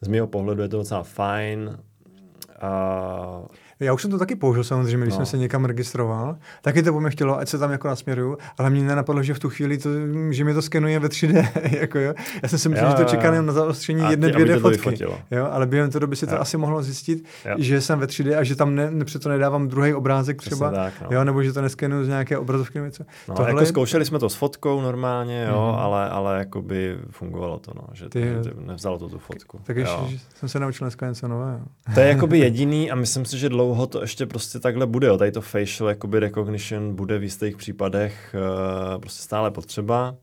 Z 0.01 0.09
mého 0.09 0.27
pohledu 0.27 0.63
je 0.63 0.69
to 0.69 0.77
docela 0.77 1.03
fajn. 1.03 1.79
A 2.61 3.43
já 3.85 3.93
už 3.93 4.03
jsem 4.03 4.11
to 4.11 4.19
taky 4.19 4.37
použil 4.37 4.65
samozřejmě, 4.65 5.03
když 5.03 5.15
no. 5.15 5.17
jsem 5.17 5.27
se 5.27 5.39
někam 5.39 5.65
registroval. 5.65 6.37
Taky 6.63 6.83
to 6.83 6.93
po 6.93 7.01
mě 7.01 7.11
chtělo, 7.11 7.39
ať 7.39 7.49
se 7.49 7.59
tam 7.59 7.71
jako 7.71 7.89
nasměruju, 7.89 8.39
ale 8.59 8.71
mě 8.71 8.83
nenapadlo, 8.83 9.23
že 9.23 9.35
v 9.35 9.39
tu 9.39 9.51
chvíli 9.51 9.79
to, 9.79 9.91
že 10.31 10.45
mi 10.45 10.55
to 10.55 10.63
skenuje 10.63 10.99
ve 10.99 11.09
3D. 11.09 11.49
jako 11.81 11.99
jo. 11.99 12.15
Já 12.43 12.49
jsem 12.49 12.59
si 12.59 12.69
myslel, 12.69 12.91
že 12.91 12.97
to 12.97 13.05
čeká 13.05 13.25
jenom 13.25 13.47
na 13.47 13.53
zaostření 13.53 14.03
a 14.03 14.11
jedné, 14.11 14.33
dvě 14.33 14.59
fotky. 14.59 15.05
Jo, 15.31 15.49
ale 15.51 15.67
během 15.67 15.91
toho 15.91 16.07
by 16.07 16.17
si 16.17 16.27
to 16.27 16.35
jo. 16.35 16.41
asi 16.41 16.57
mohlo 16.57 16.83
zjistit, 16.83 17.25
jo. 17.45 17.55
že 17.59 17.81
jsem 17.81 17.99
ve 17.99 18.07
3D 18.07 18.39
a 18.39 18.43
že 18.43 18.57
tam 18.57 18.75
ne, 18.75 18.91
to 19.23 19.29
nedávám 19.29 19.69
druhý 19.69 19.95
obrázek 19.95 20.43
třeba, 20.43 20.71
tak, 20.71 20.95
no. 21.01 21.09
jo, 21.11 21.25
nebo 21.25 21.43
že 21.43 21.53
to 21.53 21.63
neskenuju 21.63 22.05
z 22.05 22.09
nějaké 22.09 22.39
obrazovky 22.39 22.79
nebo 22.79 22.87
něco. 22.87 23.05
No, 23.29 23.35
Tohle... 23.35 23.51
jako 23.51 23.67
zkoušeli 23.67 24.05
jsme 24.05 24.19
to 24.19 24.29
s 24.29 24.35
fotkou 24.35 24.81
normálně, 24.81 25.47
jo, 25.49 25.73
mm. 25.73 25.81
ale, 25.81 26.11
ale 26.11 26.39
jako 26.39 26.63
by 26.63 26.99
fungovalo 27.11 27.59
to, 27.59 27.73
no, 27.75 27.83
že 27.93 28.09
Ty, 28.09 28.35
nevzalo 28.59 28.99
to 28.99 29.09
tu 29.09 29.19
fotku. 29.19 29.61
Tak 29.65 29.77
ještě 29.77 29.97
jsem 30.35 30.49
se 30.49 30.61
naučil 30.61 30.85
dneska 30.85 31.09
něco 31.09 31.29
nového. 31.29 31.61
To 31.95 32.01
je 32.01 32.09
jakoby 32.09 32.39
jediný 32.45 32.91
a 32.91 32.95
myslím 32.95 33.25
si, 33.25 33.39
že 33.39 33.49
dlouho 33.49 33.74
to 33.87 34.01
ještě 34.01 34.27
prostě 34.27 34.59
takhle 34.59 34.87
bude. 34.87 35.07
Jo. 35.07 35.19
Tady 35.19 35.33
to 35.33 35.41
facial 35.41 35.89
jakoby 35.89 36.21
recognition 36.21 36.95
bude 36.95 37.19
v 37.19 37.23
jistých 37.23 37.57
případech 37.57 38.35
uh, 38.35 39.01
prostě 39.01 39.23
stále 39.23 39.51
potřeba. 39.51 40.17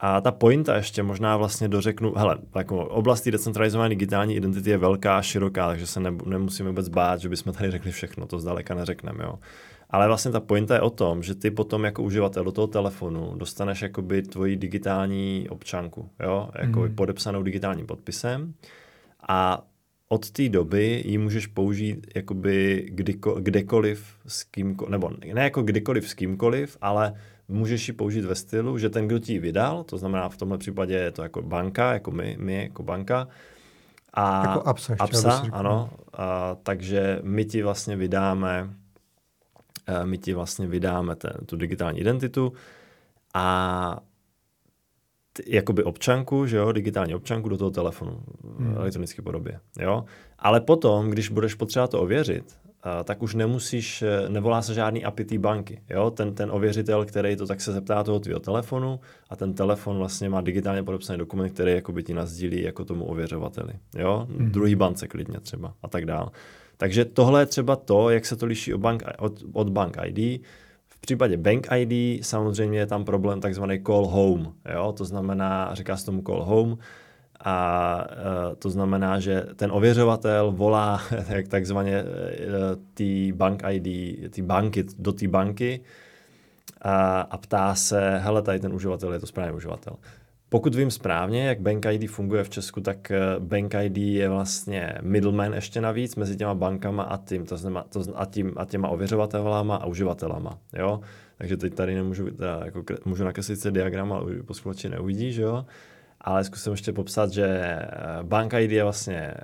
A 0.00 0.20
ta 0.20 0.32
pointa 0.32 0.76
ještě 0.76 1.02
možná 1.02 1.36
vlastně 1.36 1.68
dořeknu, 1.68 2.14
hele, 2.16 2.38
jako 2.56 2.84
oblast 2.84 3.28
decentralizované 3.28 3.88
digitální 3.88 4.36
identity 4.36 4.70
je 4.70 4.78
velká 4.78 5.18
a 5.18 5.22
široká, 5.22 5.68
takže 5.68 5.86
se 5.86 6.00
ne, 6.00 6.12
nemusíme 6.24 6.68
vůbec 6.68 6.88
bát, 6.88 7.20
že 7.20 7.28
bychom 7.28 7.52
tady 7.52 7.70
řekli 7.70 7.92
všechno, 7.92 8.26
to 8.26 8.38
zdaleka 8.38 8.74
neřekneme, 8.74 9.24
jo. 9.24 9.38
Ale 9.90 10.06
vlastně 10.06 10.30
ta 10.30 10.40
pointa 10.40 10.74
je 10.74 10.80
o 10.80 10.90
tom, 10.90 11.22
že 11.22 11.34
ty 11.34 11.50
potom 11.50 11.84
jako 11.84 12.02
uživatel 12.02 12.44
do 12.44 12.52
toho 12.52 12.66
telefonu 12.66 13.34
dostaneš 13.36 13.82
jakoby 13.82 14.22
tvoji 14.22 14.56
digitální 14.56 15.46
občanku, 15.50 16.10
jo, 16.20 16.48
jako 16.58 16.80
mm. 16.80 16.94
podepsanou 16.94 17.42
digitálním 17.42 17.86
podpisem 17.86 18.54
a 19.28 19.62
od 20.08 20.30
té 20.30 20.48
doby 20.48 21.02
ji 21.06 21.18
můžeš 21.18 21.46
použít 21.46 22.06
jakoby 22.14 22.86
kdyko, 22.90 23.34
kdekoliv 23.40 24.16
s 24.26 24.44
kýmkoliv, 24.44 24.90
nebo 24.90 25.10
ne 25.34 25.44
jako 25.44 25.62
kdykoliv 25.62 26.08
s 26.08 26.14
kýmkoliv, 26.14 26.76
ale 26.80 27.14
můžeš 27.48 27.88
ji 27.88 27.94
použít 27.94 28.24
ve 28.24 28.34
stylu, 28.34 28.78
že 28.78 28.90
ten, 28.90 29.06
kdo 29.06 29.18
ti 29.18 29.32
ji 29.32 29.38
vydal, 29.38 29.84
to 29.84 29.98
znamená 29.98 30.28
v 30.28 30.36
tomhle 30.36 30.58
případě 30.58 30.94
je 30.94 31.10
to 31.10 31.22
jako 31.22 31.42
banka, 31.42 31.92
jako 31.92 32.10
my, 32.10 32.36
my 32.40 32.62
jako 32.62 32.82
banka, 32.82 33.28
a 34.14 34.48
jako 34.48 34.68
APSA, 34.68 34.96
APSA 34.98 35.42
ano, 35.52 35.90
a, 36.12 36.56
takže 36.62 37.20
my 37.22 37.44
ti 37.44 37.62
vlastně 37.62 37.96
vydáme 37.96 38.70
eh, 39.86 40.06
my 40.06 40.18
ti 40.18 40.34
vlastně 40.34 40.66
vydáme 40.66 41.16
ten, 41.16 41.32
tu 41.46 41.56
digitální 41.56 42.00
identitu 42.00 42.52
a 43.34 44.00
jakoby 45.46 45.84
občanku, 45.84 46.46
že 46.46 46.56
jo, 46.56 46.72
digitální 46.72 47.14
občanku 47.14 47.48
do 47.48 47.56
toho 47.56 47.70
telefonu 47.70 48.20
hmm. 48.58 48.74
v 48.74 48.76
elektronické 48.76 49.22
podobě, 49.22 49.60
jo. 49.80 50.04
Ale 50.38 50.60
potom, 50.60 51.10
když 51.10 51.28
budeš 51.28 51.54
potřebovat 51.54 51.90
to 51.90 52.02
ověřit, 52.02 52.44
uh, 52.64 53.04
tak 53.04 53.22
už 53.22 53.34
nemusíš, 53.34 54.02
eh, 54.02 54.28
nevolá 54.28 54.62
se 54.62 54.74
žádný 54.74 55.04
API 55.04 55.24
té 55.24 55.38
banky, 55.38 55.82
jo. 55.90 56.10
Ten, 56.10 56.34
ten 56.34 56.50
ověřitel, 56.50 57.04
který 57.04 57.36
to 57.36 57.46
tak 57.46 57.60
se 57.60 57.72
zeptá 57.72 58.04
toho 58.04 58.20
tvého 58.20 58.40
telefonu 58.40 59.00
a 59.30 59.36
ten 59.36 59.54
telefon 59.54 59.98
vlastně 59.98 60.28
má 60.28 60.40
digitálně 60.40 60.82
podepsaný 60.82 61.18
dokument, 61.18 61.50
který 61.50 61.72
jakoby 61.72 62.02
ti 62.02 62.14
nazdílí 62.14 62.62
jako 62.62 62.84
tomu 62.84 63.04
ověřovateli, 63.04 63.72
jo. 63.98 64.26
Hmm. 64.30 64.50
Druhý 64.50 64.74
bance 64.74 65.08
klidně 65.08 65.40
třeba 65.40 65.74
a 65.82 65.88
tak 65.88 66.06
dál. 66.06 66.32
Takže 66.76 67.04
tohle 67.04 67.42
je 67.42 67.46
třeba 67.46 67.76
to, 67.76 68.10
jak 68.10 68.26
se 68.26 68.36
to 68.36 68.46
liší 68.46 68.74
od 68.74 68.80
bank, 68.80 69.02
od, 69.18 69.44
od 69.52 69.68
bank 69.68 69.96
ID, 70.04 70.42
v 70.98 71.00
případě 71.00 71.36
Bank 71.36 71.68
ID 71.76 72.24
samozřejmě 72.24 72.78
je 72.78 72.86
tam 72.86 73.04
problém 73.04 73.40
takzvaný 73.40 73.82
call 73.86 74.06
home, 74.06 74.52
jo? 74.74 74.92
to 74.92 75.04
znamená, 75.04 75.74
říká 75.74 75.96
se 75.96 76.06
tomu 76.06 76.22
call 76.22 76.44
home, 76.44 76.78
a 77.40 78.06
uh, 78.10 78.54
to 78.54 78.70
znamená, 78.70 79.20
že 79.20 79.46
ten 79.56 79.72
ověřovatel 79.72 80.52
volá 80.52 81.00
jak 81.28 81.48
takzvaně 81.48 82.02
uh, 82.02 82.08
ty 82.94 83.32
bank 83.32 83.62
ID, 83.70 83.84
ty 84.30 84.42
banky, 84.42 84.84
do 84.98 85.12
té 85.12 85.28
banky 85.28 85.80
a, 86.82 87.20
a 87.20 87.36
ptá 87.36 87.74
se, 87.74 88.18
hele, 88.18 88.42
tady 88.42 88.60
ten 88.60 88.72
uživatel 88.72 89.12
je 89.12 89.20
to 89.20 89.26
správný 89.26 89.56
uživatel. 89.56 89.96
Pokud 90.50 90.74
vím 90.74 90.90
správně, 90.90 91.46
jak 91.46 91.60
Bank 91.60 91.86
ID 91.86 92.10
funguje 92.10 92.44
v 92.44 92.50
Česku, 92.50 92.80
tak 92.80 93.10
eh, 93.10 93.20
Bank 93.38 93.74
ID 93.82 93.98
je 93.98 94.28
vlastně 94.28 94.94
middleman 95.02 95.54
ještě 95.54 95.80
navíc 95.80 96.16
mezi 96.16 96.36
těma 96.36 96.54
bankama 96.54 97.02
a, 97.02 97.16
tím, 97.16 97.46
to 97.46 97.56
znamená, 97.56 97.82
to, 97.82 98.02
a, 98.14 98.26
tím, 98.26 98.52
a 98.56 98.64
těma 98.64 98.88
ověřovatelama 98.88 99.76
a 99.76 99.86
uživatelama. 99.86 100.58
Jo? 100.78 101.00
Takže 101.38 101.56
teď 101.56 101.74
tady 101.74 101.94
nemůžu, 101.94 102.30
teda, 102.30 102.60
jako, 102.64 102.84
můžu 103.04 103.24
nakreslit 103.24 103.60
se 103.60 103.70
diagram, 103.70 104.12
ale 104.12 104.42
posluchači 104.42 104.88
neuvidí, 104.88 105.32
že 105.32 105.42
jo? 105.42 105.64
Ale 106.20 106.44
zkusím 106.44 106.72
ještě 106.72 106.92
popsat, 106.92 107.30
že 107.30 107.46
eh, 107.46 107.88
Bank 108.22 108.52
ID 108.54 108.70
je 108.70 108.82
vlastně 108.82 109.34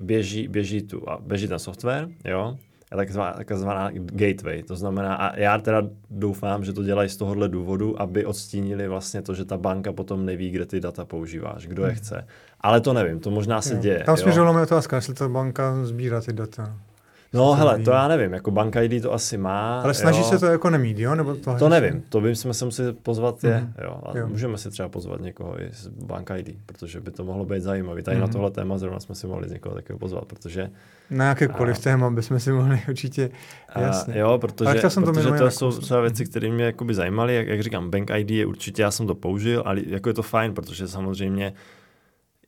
běží, 0.00 0.48
běží, 0.48 0.82
tu, 0.82 1.04
běží 1.20 1.48
ten 1.48 1.58
software, 1.58 2.08
jo? 2.24 2.58
Takzvaná, 2.96 3.32
takzvaná 3.32 3.90
gateway. 3.94 4.62
To 4.62 4.76
znamená, 4.76 5.14
a 5.14 5.38
já 5.38 5.58
teda 5.58 5.82
doufám, 6.10 6.64
že 6.64 6.72
to 6.72 6.82
dělají 6.82 7.08
z 7.08 7.16
tohohle 7.16 7.48
důvodu, 7.48 8.02
aby 8.02 8.24
odstínili 8.24 8.88
vlastně 8.88 9.22
to, 9.22 9.34
že 9.34 9.44
ta 9.44 9.56
banka 9.56 9.92
potom 9.92 10.26
neví, 10.26 10.50
kde 10.50 10.66
ty 10.66 10.80
data 10.80 11.04
používáš, 11.04 11.66
kdo 11.66 11.82
je 11.82 11.88
hmm. 11.88 11.98
chce. 11.98 12.26
Ale 12.60 12.80
to 12.80 12.92
nevím, 12.92 13.20
to 13.20 13.30
možná 13.30 13.62
se 13.62 13.74
jo. 13.74 13.80
děje. 13.80 14.02
Tam 14.06 14.16
směřovala 14.16 14.52
mi 14.52 14.60
otázka, 14.60 14.96
jestli 14.96 15.14
ta 15.14 15.28
banka 15.28 15.84
sbírá 15.84 16.20
ty 16.20 16.32
data. 16.32 16.76
No 17.32 17.54
hele, 17.54 17.78
to 17.78 17.90
já 17.90 18.08
nevím, 18.08 18.32
jako 18.32 18.50
banka 18.50 18.82
ID 18.82 19.02
to 19.02 19.12
asi 19.12 19.38
má. 19.38 19.80
Ale 19.80 19.94
snaží 19.94 20.18
jo. 20.18 20.24
se 20.24 20.38
to 20.38 20.46
jako 20.46 20.70
nemít, 20.70 20.98
jo? 20.98 21.14
Nebo 21.14 21.34
to, 21.34 21.56
to 21.58 21.68
nevím, 21.68 22.02
to 22.08 22.20
bychom 22.20 22.54
se 22.54 22.64
museli 22.64 22.92
pozvat 22.92 23.44
je, 23.44 23.50
mm-hmm. 23.50 23.84
jo. 23.84 24.00
A 24.02 24.18
jo. 24.18 24.26
můžeme 24.26 24.58
si 24.58 24.70
třeba 24.70 24.88
pozvat 24.88 25.20
někoho 25.20 25.62
i 25.62 25.68
z 25.72 25.88
banka 25.88 26.36
ID, 26.36 26.56
protože 26.66 27.00
by 27.00 27.10
to 27.10 27.24
mohlo 27.24 27.44
být 27.44 27.62
zajímavé. 27.62 28.02
Tady 28.02 28.16
mm-hmm. 28.16 28.20
na 28.20 28.26
mhm. 28.26 28.32
tohle 28.32 28.50
téma 28.50 28.78
zrovna 28.78 29.00
jsme 29.00 29.14
si 29.14 29.26
mohli 29.26 29.48
někoho 29.50 29.74
takového 29.74 29.98
pozvat, 29.98 30.24
protože... 30.24 30.70
Na 31.10 31.24
jakékoliv 31.28 31.78
a, 31.78 31.80
téma 31.80 32.10
bychom 32.10 32.40
si 32.40 32.52
mohli 32.52 32.80
určitě, 32.88 33.30
jasně. 33.76 34.14
A, 34.14 34.18
jo, 34.18 34.38
protože, 34.38 34.90
jsem 34.90 35.02
protože 35.02 35.28
to, 35.28 35.38
to 35.38 35.50
jsou 35.50 35.72
třeba 35.72 36.00
věci, 36.00 36.24
které 36.24 36.50
mě 36.50 36.64
jakoby 36.64 36.94
zajímaly, 36.94 37.34
jak, 37.34 37.46
jak 37.46 37.62
říkám, 37.62 37.90
bank 37.90 38.10
ID 38.10 38.30
je 38.30 38.46
určitě, 38.46 38.82
já 38.82 38.90
jsem 38.90 39.06
to 39.06 39.14
použil, 39.14 39.62
ale 39.66 39.80
jako 39.86 40.08
je 40.08 40.14
to 40.14 40.22
fajn, 40.22 40.54
protože 40.54 40.88
samozřejmě 40.88 41.52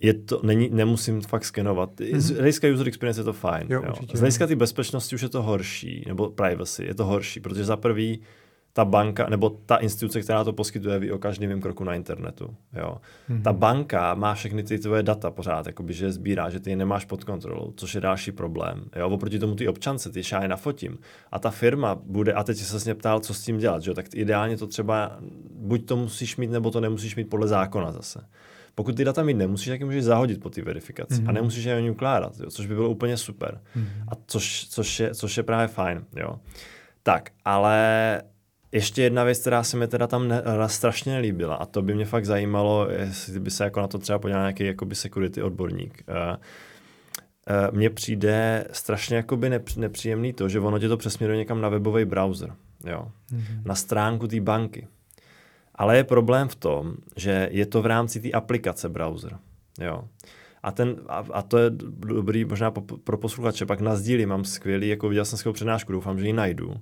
je 0.00 0.14
to, 0.14 0.40
není, 0.42 0.70
nemusím 0.72 1.20
fakt 1.20 1.44
skenovat. 1.44 1.90
Mm-hmm. 2.00 2.18
Z 2.18 2.30
hlediska 2.30 2.68
user 2.68 2.88
experience 2.88 3.20
je 3.20 3.24
to 3.24 3.32
fajn. 3.32 3.66
Jo, 3.70 3.82
jo. 3.86 3.94
Z 4.14 4.18
hlediska 4.18 4.46
té 4.46 4.56
bezpečnosti 4.56 5.14
už 5.14 5.22
je 5.22 5.28
to 5.28 5.42
horší, 5.42 6.04
nebo 6.06 6.30
privacy, 6.30 6.84
je 6.84 6.94
to 6.94 7.04
horší, 7.04 7.40
protože 7.40 7.64
za 7.64 7.76
prvý 7.76 8.22
ta 8.72 8.84
banka, 8.84 9.28
nebo 9.28 9.50
ta 9.50 9.76
instituce, 9.76 10.20
která 10.20 10.44
to 10.44 10.52
poskytuje, 10.52 10.98
ví 10.98 11.12
o 11.12 11.18
každém 11.18 11.60
kroku 11.60 11.84
na 11.84 11.94
internetu. 11.94 12.56
Jo. 12.76 12.96
Mm-hmm. 13.30 13.42
Ta 13.42 13.52
banka 13.52 14.14
má 14.14 14.34
všechny 14.34 14.62
ty 14.62 14.78
tvoje 14.78 15.02
data 15.02 15.30
pořád, 15.30 15.66
jakoby, 15.66 15.92
že 15.92 16.04
je 16.04 16.12
sbírá, 16.12 16.50
že 16.50 16.60
ty 16.60 16.70
je 16.70 16.76
nemáš 16.76 17.04
pod 17.04 17.24
kontrolou, 17.24 17.72
což 17.76 17.94
je 17.94 18.00
další 18.00 18.32
problém. 18.32 18.84
Jo. 18.96 19.08
Oproti 19.08 19.38
tomu 19.38 19.54
ty 19.54 19.68
občance, 19.68 20.10
ty 20.10 20.22
já 20.32 20.42
je 20.42 20.48
nafotím. 20.48 20.98
A 21.32 21.38
ta 21.38 21.50
firma 21.50 21.94
bude, 21.94 22.32
a 22.32 22.44
teď 22.44 22.56
se 22.56 22.72
vlastně 22.72 22.94
ptal, 22.94 23.20
co 23.20 23.34
s 23.34 23.42
tím 23.42 23.58
dělat, 23.58 23.82
že? 23.82 23.94
tak 23.94 24.06
ideálně 24.14 24.56
to 24.56 24.66
třeba, 24.66 25.18
buď 25.50 25.86
to 25.86 25.96
musíš 25.96 26.36
mít, 26.36 26.50
nebo 26.50 26.70
to 26.70 26.80
nemusíš 26.80 27.16
mít 27.16 27.30
podle 27.30 27.48
zákona 27.48 27.92
zase. 27.92 28.20
Pokud 28.80 28.96
ty 28.96 29.04
data 29.04 29.22
mít 29.22 29.34
nemusíš, 29.34 29.68
tak 29.68 29.80
je 29.80 29.86
můžeš 29.86 30.04
zahodit 30.04 30.40
po 30.40 30.50
té 30.50 30.62
verifikaci 30.62 31.14
mm-hmm. 31.14 31.28
a 31.28 31.32
mhm. 31.32 31.34
nemusíš 31.34 31.64
je 31.64 31.76
ani 31.76 31.90
ukládat, 31.90 32.32
jo, 32.40 32.50
což 32.50 32.66
by 32.66 32.74
bylo 32.74 32.88
úplně 32.88 33.16
super. 33.16 33.60
Mm-hmm. 33.76 34.04
A 34.08 34.12
což, 34.26 34.66
což, 34.68 35.00
je, 35.00 35.14
což 35.14 35.36
je 35.36 35.42
právě 35.42 35.68
fajn. 35.68 36.04
Jo. 36.16 36.40
Tak, 37.02 37.30
ale 37.44 38.22
ještě 38.72 39.02
jedna 39.02 39.24
věc, 39.24 39.40
která 39.40 39.62
se 39.62 39.76
mi 39.76 39.88
teda 39.88 40.06
tam 40.06 40.28
ne, 40.28 40.42
strašně 40.66 41.12
nelíbila 41.12 41.54
a 41.54 41.66
to 41.66 41.82
by 41.82 41.94
mě 41.94 42.04
fakt 42.04 42.24
zajímalo, 42.24 42.88
jestli 42.90 43.40
by 43.40 43.50
se 43.50 43.64
jako 43.64 43.80
na 43.80 43.88
to 43.88 43.98
třeba 43.98 44.18
podíval 44.18 44.42
nějaký 44.42 44.64
jakoby 44.64 44.94
security 44.94 45.42
odborník. 45.42 46.04
Uh, 46.08 46.36
uh, 46.36 47.76
mně 47.76 47.90
přijde 47.90 48.64
strašně 48.72 49.16
jakoby 49.16 49.50
nepříjemný 49.76 50.32
to, 50.32 50.48
že 50.48 50.60
ono 50.60 50.78
tě 50.78 50.88
to 50.88 50.96
přesměruje 50.96 51.38
někam 51.38 51.60
na 51.60 51.68
webový 51.68 52.04
browser, 52.04 52.52
jo, 52.86 53.08
mm-hmm. 53.32 53.62
na 53.64 53.74
stránku 53.74 54.26
té 54.26 54.40
banky. 54.40 54.88
Ale 55.80 55.96
je 55.96 56.04
problém 56.04 56.48
v 56.48 56.54
tom, 56.54 56.94
že 57.16 57.48
je 57.50 57.66
to 57.66 57.82
v 57.82 57.86
rámci 57.86 58.20
té 58.20 58.30
aplikace 58.30 58.88
browser. 58.88 59.38
Jo. 59.80 60.04
A, 60.62 60.72
ten, 60.72 60.96
a, 61.08 61.24
a 61.32 61.42
to 61.42 61.58
je 61.58 61.70
dobrý 62.20 62.44
možná 62.44 62.70
po, 62.70 62.80
pro 62.80 63.18
posluchače, 63.18 63.66
pak 63.66 63.80
na 63.80 63.96
sdíli 63.96 64.26
mám 64.26 64.44
skvělý, 64.44 64.88
jako 64.88 65.08
viděl 65.08 65.24
jsem 65.24 65.38
skvělou 65.38 65.54
přednášku, 65.54 65.92
doufám, 65.92 66.18
že 66.18 66.26
ji 66.26 66.32
najdu, 66.32 66.74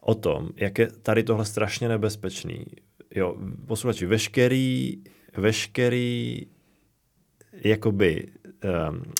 o 0.00 0.14
tom, 0.14 0.48
jak 0.56 0.78
je 0.78 0.86
tady 0.86 1.22
tohle 1.22 1.44
strašně 1.44 1.88
nebezpečný. 1.88 2.64
Jo, 3.14 3.36
posluchači, 3.66 4.06
veškerý, 4.06 5.02
veškerý 5.36 6.46
jakoby 7.52 8.26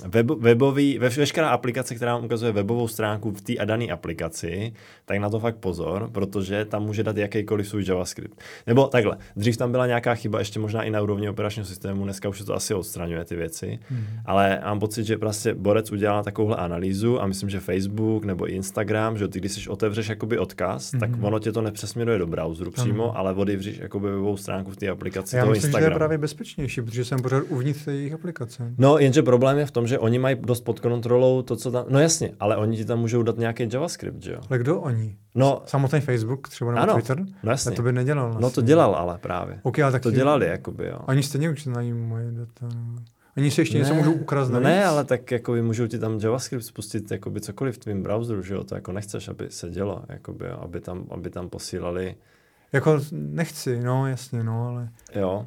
web, 0.06 0.30
webový, 0.30 0.98
ve, 0.98 1.08
veškerá 1.08 1.48
aplikace, 1.48 1.94
která 1.94 2.14
vám 2.14 2.24
ukazuje 2.24 2.52
webovou 2.52 2.88
stránku 2.88 3.30
v 3.30 3.40
té 3.40 3.56
a 3.56 3.64
dané 3.64 3.84
aplikaci, 3.84 4.72
tak 5.04 5.18
na 5.18 5.30
to 5.30 5.40
fakt 5.40 5.56
pozor, 5.56 6.10
protože 6.12 6.64
tam 6.64 6.84
může 6.84 7.02
dát 7.02 7.16
jakýkoliv 7.16 7.68
svůj 7.68 7.84
JavaScript. 7.88 8.40
Nebo 8.66 8.86
takhle, 8.86 9.16
dřív 9.36 9.56
tam 9.56 9.70
byla 9.70 9.86
nějaká 9.86 10.14
chyba, 10.14 10.38
ještě 10.38 10.60
možná 10.60 10.82
i 10.82 10.90
na 10.90 11.02
úrovni 11.02 11.28
operačního 11.28 11.66
systému, 11.66 12.04
dneska 12.04 12.28
už 12.28 12.38
se 12.38 12.44
to 12.44 12.54
asi 12.54 12.74
odstraňuje 12.74 13.24
ty 13.24 13.36
věci, 13.36 13.78
hmm. 13.88 14.06
ale 14.26 14.60
mám 14.64 14.80
pocit, 14.80 15.04
že 15.04 15.18
prostě 15.18 15.54
Borec 15.54 15.92
udělal 15.92 16.24
takovouhle 16.24 16.56
analýzu 16.56 17.22
a 17.22 17.26
myslím, 17.26 17.50
že 17.50 17.60
Facebook 17.60 18.24
nebo 18.24 18.46
Instagram, 18.46 19.18
že 19.18 19.28
ty, 19.28 19.38
když 19.38 19.52
si 19.52 19.68
otevřeš 19.68 20.08
jakoby 20.08 20.38
odkaz, 20.38 20.92
hmm. 20.92 21.00
tak 21.00 21.10
ono 21.20 21.38
tě 21.38 21.52
to 21.52 21.62
nepřesměruje 21.62 22.18
do 22.18 22.26
browseru 22.26 22.70
přímo, 22.70 23.08
hmm. 23.08 23.16
ale 23.16 23.34
odevřeš 23.34 23.78
jakoby 23.78 24.10
webovou 24.10 24.36
stránku 24.36 24.70
v 24.70 24.76
té 24.76 24.88
aplikaci 24.88 25.36
Já 25.36 25.42
toho 25.42 25.52
myslím, 25.52 25.68
Instagramu. 25.68 25.90
že 25.90 25.94
je 25.94 25.98
právě 25.98 26.18
bezpečnější, 26.18 26.82
protože 26.82 27.04
jsem 27.04 27.22
pořád 27.22 27.42
uvnitř 27.48 27.86
jejich 27.86 28.12
aplikace. 28.12 28.74
No, 28.78 28.98
jenže 28.98 29.22
problém 29.30 29.58
je 29.58 29.66
v 29.66 29.70
tom, 29.70 29.86
že 29.86 29.98
oni 29.98 30.18
mají 30.18 30.36
dost 30.40 30.60
pod 30.60 30.80
kontrolou 30.80 31.42
to, 31.42 31.56
co 31.56 31.70
tam... 31.70 31.84
No 31.88 32.00
jasně, 32.00 32.30
ale 32.40 32.56
oni 32.56 32.76
ti 32.76 32.84
tam 32.84 32.98
můžou 32.98 33.22
dát 33.22 33.38
nějaký 33.38 33.68
JavaScript, 33.72 34.22
že 34.22 34.32
jo? 34.32 34.40
Ale 34.50 34.58
kdo 34.58 34.80
oni? 34.80 35.16
No, 35.34 35.62
Samotný 35.66 36.00
Facebook 36.00 36.48
třeba 36.48 36.70
nebo 36.70 36.82
Ano, 36.82 36.94
Twitter? 36.94 37.18
no 37.42 37.50
jasně. 37.50 37.72
A 37.72 37.74
to 37.74 37.82
by 37.82 37.92
nedělal. 37.92 38.28
no 38.28 38.34
to 38.34 38.40
vlastně. 38.40 38.62
dělal 38.62 38.94
ale 38.94 39.18
právě. 39.18 39.60
Ok, 39.62 39.78
ale 39.78 39.92
tak 39.92 40.02
To 40.02 40.10
dělali, 40.10 40.46
jakoby, 40.46 40.86
jo. 40.86 40.98
Oni 41.06 41.22
stejně 41.22 41.50
už 41.50 41.62
znají 41.64 41.92
moje 41.92 42.30
data. 42.30 42.68
Oni 43.36 43.50
si 43.50 43.60
ještě 43.60 43.78
něco 43.78 43.94
můžou 43.94 44.12
ukrást 44.12 44.50
no 44.50 44.60
ne, 44.60 44.84
ale 44.84 45.04
tak 45.04 45.30
jakoby 45.30 45.62
můžou 45.62 45.86
ti 45.86 45.98
tam 45.98 46.18
JavaScript 46.22 46.64
spustit 46.64 47.10
jakoby 47.10 47.40
cokoliv 47.40 47.74
v 47.74 47.78
tvém 47.78 48.02
browseru, 48.02 48.42
že 48.42 48.54
jo, 48.54 48.64
to 48.64 48.74
jako 48.74 48.92
nechceš, 48.92 49.28
aby 49.28 49.46
se 49.50 49.70
dělo, 49.70 50.02
jakoby, 50.08 50.44
jo, 50.46 50.58
aby 50.62 50.80
tam, 50.80 51.04
aby 51.10 51.30
tam 51.30 51.48
posílali, 51.48 52.14
Jako 52.72 53.00
nechci, 53.12 53.80
no 53.80 54.06
jasně, 54.06 54.44
no, 54.44 54.68
ale... 54.68 54.88
jo. 55.14 55.46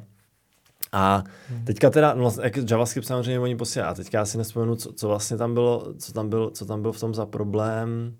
A 0.94 1.24
teďka 1.64 1.90
teda, 1.90 2.14
no, 2.14 2.32
jak 2.42 2.70
JavaScript 2.70 3.06
samozřejmě 3.06 3.40
oni 3.40 3.56
posílají, 3.56 3.90
a 3.90 3.94
teďka 3.94 4.18
já 4.18 4.24
si 4.24 4.38
nespomenu, 4.38 4.76
co, 4.76 4.92
co 4.92 5.08
vlastně 5.08 5.36
tam 5.36 5.54
bylo, 5.54 5.94
co 5.98 6.12
tam, 6.12 6.28
byl, 6.28 6.50
co 6.50 6.66
tam 6.66 6.82
byl 6.82 6.92
v 6.92 7.00
tom 7.00 7.14
za 7.14 7.26
problém. 7.26 8.14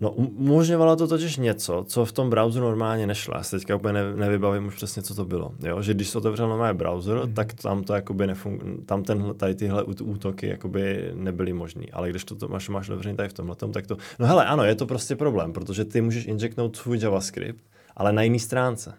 No, 0.00 0.10
um- 0.10 0.30
umožňovalo 0.36 0.96
to 0.96 1.08
totiž 1.08 1.36
něco, 1.36 1.84
co 1.88 2.04
v 2.04 2.12
tom 2.12 2.30
browseru 2.30 2.64
normálně 2.64 3.06
nešlo. 3.06 3.34
Já 3.36 3.42
si 3.42 3.56
teďka 3.56 3.76
úplně 3.76 3.92
ne, 3.92 4.16
nevybavím 4.16 4.66
už 4.66 4.74
přesně, 4.74 5.02
co 5.02 5.14
to 5.14 5.24
bylo. 5.24 5.52
Jo? 5.62 5.82
Že 5.82 5.94
když 5.94 6.08
se 6.08 6.18
otevřel 6.18 6.48
normálně 6.48 6.74
browser, 6.74 7.26
mm. 7.26 7.34
tak 7.34 7.54
tam 7.54 7.84
to 7.84 7.94
jakoby 7.94 8.26
nefung- 8.26 8.84
tam 8.86 9.02
tenhle, 9.02 9.34
tady 9.34 9.54
tyhle 9.54 9.82
út- 9.82 10.04
útoky 10.04 10.48
jakoby 10.48 11.10
nebyly 11.14 11.52
možný. 11.52 11.92
Ale 11.92 12.10
když 12.10 12.24
to, 12.24 12.34
to 12.34 12.48
máš, 12.48 12.68
máš 12.68 12.88
otevřený 12.88 13.16
tady 13.16 13.28
v 13.28 13.32
tomhle, 13.32 13.56
tak 13.72 13.86
to... 13.86 13.96
No 14.18 14.26
hele, 14.26 14.46
ano, 14.46 14.64
je 14.64 14.74
to 14.74 14.86
prostě 14.86 15.16
problém, 15.16 15.52
protože 15.52 15.84
ty 15.84 16.00
můžeš 16.00 16.26
injeknout 16.26 16.76
svůj 16.76 16.98
JavaScript, 17.02 17.64
ale 17.96 18.12
na 18.12 18.22
jiné 18.22 18.38
stránce. 18.38 18.94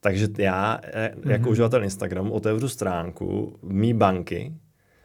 Takže 0.00 0.28
já 0.38 0.80
eh, 0.84 1.10
jako 1.24 1.42
Mhm. 1.42 1.48
uživatel 1.48 1.82
Instagramu 1.84 2.32
otevřu 2.32 2.68
stránku 2.68 3.56
mý 3.62 3.94
banky 3.94 4.52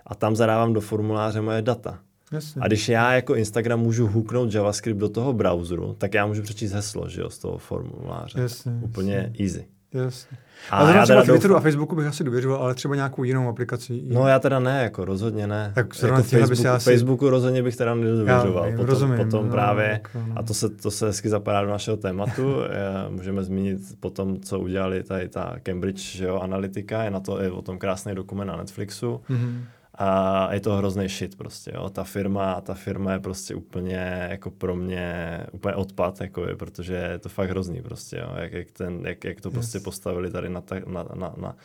a 0.06 0.16
tam 0.16 0.36
zadávám 0.36 0.74
do 0.74 0.82
formuláře 0.82 1.42
moje 1.42 1.62
data. 1.62 2.00
Jasně. 2.32 2.62
A 2.62 2.68
když 2.68 2.90
já 2.90 3.14
jako 3.14 3.36
Instagram 3.36 3.80
můžu 3.80 4.08
hooknout 4.08 4.54
JavaScript 4.54 5.00
do 5.00 5.10
toho 5.10 5.34
browseru, 5.34 5.94
tak 5.98 6.14
já 6.14 6.26
můžu 6.26 6.42
přečíst 6.42 6.72
heslo, 6.72 7.10
že 7.10 7.22
jo, 7.22 7.30
z 7.30 7.38
toho 7.40 7.58
formuláře. 7.58 8.40
Jasně, 8.42 8.72
Úplně 8.84 9.34
easy. 9.40 9.66
Jasně. 10.04 10.38
A, 10.70 10.78
A, 10.78 10.92
já 10.92 11.04
třeba 11.04 11.22
Twitteru 11.24 11.48
doufám, 11.54 11.58
a 11.58 11.62
Facebooku 11.64 11.96
bych 11.96 12.08
asi 12.08 12.24
důvěřoval, 12.24 12.62
ale 12.62 12.76
třeba 12.76 12.96
nějakou 12.96 13.24
jinou 13.24 13.50
aplikaci. 13.50 14.02
No 14.08 14.28
já 14.28 14.40
teda 14.40 14.60
ne, 14.60 14.84
jako 14.84 15.06
rozhodně 15.06 15.48
ne. 15.48 15.72
Tak 15.76 15.86
jako 16.04 16.22
tyhle 16.22 16.48
by 16.48 16.56
si 16.56 16.64
Facebooku, 16.64 16.76
asi- 16.76 16.90
Facebooku 16.90 17.30
rozhodně 17.30 17.64
bych 17.64 17.76
teda 17.76 17.96
nedůvěřoval. 17.96 18.66
Já 18.66 18.72
potom, 18.72 18.86
rozumím, 18.86 19.18
potom 19.18 19.46
no, 19.46 19.52
právě, 19.52 19.86
jako 19.86 20.10
no. 20.28 20.34
a 20.36 20.44
to 20.44 20.54
se, 20.54 20.70
to 20.70 20.92
se 20.92 21.06
hezky 21.06 21.30
zapadá 21.30 21.62
do 21.62 21.70
našeho 21.70 21.98
tématu, 21.98 22.56
eh, 22.70 23.10
můžeme 23.10 23.44
zmínit 23.44 23.80
potom, 24.00 24.40
co 24.40 24.60
udělali 24.60 25.04
tady 25.04 25.30
ta 25.30 25.56
Cambridge 25.64 26.16
že 26.16 26.26
jo, 26.26 26.40
analytika, 26.40 27.04
je 27.04 27.12
na 27.12 27.20
to 27.20 27.42
je 27.42 27.52
o 27.52 27.62
tom 27.62 27.78
krásný 27.78 28.16
dokument 28.16 28.48
na 28.48 28.58
Netflixu. 28.58 29.22
Mhm. 29.30 29.64
A 29.98 30.50
je 30.54 30.60
to 30.60 30.76
hrozný 30.76 31.08
shit 31.10 31.36
prostě, 31.38 31.72
jo. 31.76 31.90
Ta 31.90 32.04
firma, 32.04 32.62
ta 32.62 32.74
firma 32.74 33.12
je 33.14 33.20
prostě 33.20 33.56
úplně 33.56 34.28
jako 34.30 34.52
pro 34.52 34.76
mě 34.76 35.40
úplně 35.52 35.76
odpad, 35.76 36.22
jako 36.22 36.48
je, 36.48 36.56
protože 36.56 36.94
je 36.96 37.20
to 37.20 37.30
fakt 37.30 37.50
hrozný 37.50 37.82
prostě, 37.82 38.18
jo. 38.18 38.30
Jak, 38.42 38.52
jak, 38.54 38.72
ten, 38.72 39.00
jak, 39.06 39.24
jak 39.24 39.42
to 39.42 39.52
prostě 39.52 39.78
Yes. 39.78 39.84
postavili 39.84 40.32
tady 40.32 40.50
na, 40.50 40.62
ta, 40.62 40.76
na, 40.88 41.04
na, 41.16 41.34
na 41.38 41.56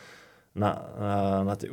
na, 0.55 0.85
na, 0.99 1.43
na 1.43 1.55
ty, 1.55 1.69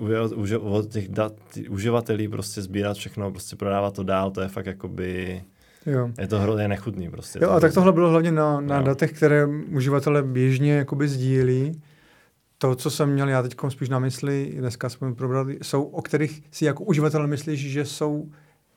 od 0.60 0.88
těch 0.92 1.08
dat, 1.08 1.32
ty 1.54 1.68
uživatelí 1.68 2.28
prostě 2.28 2.62
sbírat 2.62 2.96
všechno, 2.96 3.30
prostě 3.30 3.56
prodávat 3.56 3.94
to 3.94 4.02
dál, 4.02 4.30
to 4.30 4.40
je 4.40 4.48
fakt 4.48 4.66
jakoby, 4.66 5.42
Jo. 5.86 6.10
je 6.18 6.26
to 6.28 6.38
hrozně 6.40 6.68
nechutný 6.68 7.10
prostě. 7.10 7.38
Jo, 7.42 7.50
a 7.50 7.60
tak 7.60 7.74
tohle 7.74 7.92
bylo 7.92 8.10
hlavně 8.10 8.32
na, 8.32 8.60
na 8.60 8.76
Jo. 8.76 8.82
datech, 8.82 9.12
které 9.12 9.46
uživatelé 9.46 10.22
běžně 10.22 10.72
jakoby 10.72 11.08
sdílí. 11.08 11.80
To, 12.58 12.74
co 12.74 12.90
jsem 12.90 13.12
měl 13.12 13.28
já 13.28 13.42
teď 13.42 13.56
spíš 13.68 13.88
na 13.88 13.98
mysli, 13.98 14.54
dneska 14.58 14.88
jsme 14.88 15.14
probrali, 15.14 15.58
jsou, 15.62 15.82
o 15.82 16.02
kterých 16.02 16.42
si 16.50 16.64
jako 16.64 16.84
uživatel 16.84 17.26
myslíš, 17.26 17.60
že 17.60 17.84
jsou, 17.84 18.28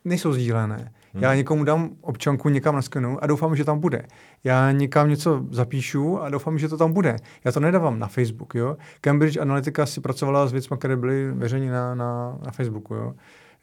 nejsou 0.06 0.34
sdílené. 0.34 0.92
Hmm. 1.14 1.24
Já 1.24 1.36
někomu 1.36 1.64
dám 1.64 1.90
občanku 2.02 2.50
někam 2.50 2.76
na 2.76 2.82
skenu 2.82 3.24
a 3.24 3.28
doufám, 3.28 3.56
že 3.56 3.66
tam 3.66 3.80
bude. 3.80 4.06
Já 4.44 4.72
někam 4.72 5.10
něco 5.10 5.46
zapíšu 5.52 6.22
a 6.22 6.30
doufám, 6.30 6.60
že 6.60 6.70
to 6.70 6.78
tam 6.78 6.94
bude. 6.94 7.16
Já 7.46 7.52
to 7.52 7.60
nedávám 7.60 8.00
na 8.00 8.08
Facebook, 8.08 8.56
jo. 8.56 8.78
Cambridge 9.02 9.38
Analytica 9.38 9.86
si 9.86 10.02
pracovala 10.02 10.48
s 10.48 10.52
věcmi, 10.52 10.78
které 10.78 10.96
byly 10.96 11.32
veřejně 11.32 11.72
na, 11.72 11.96
na, 11.96 12.38
na 12.46 12.52
Facebooku, 12.52 12.94
jo. 12.94 13.14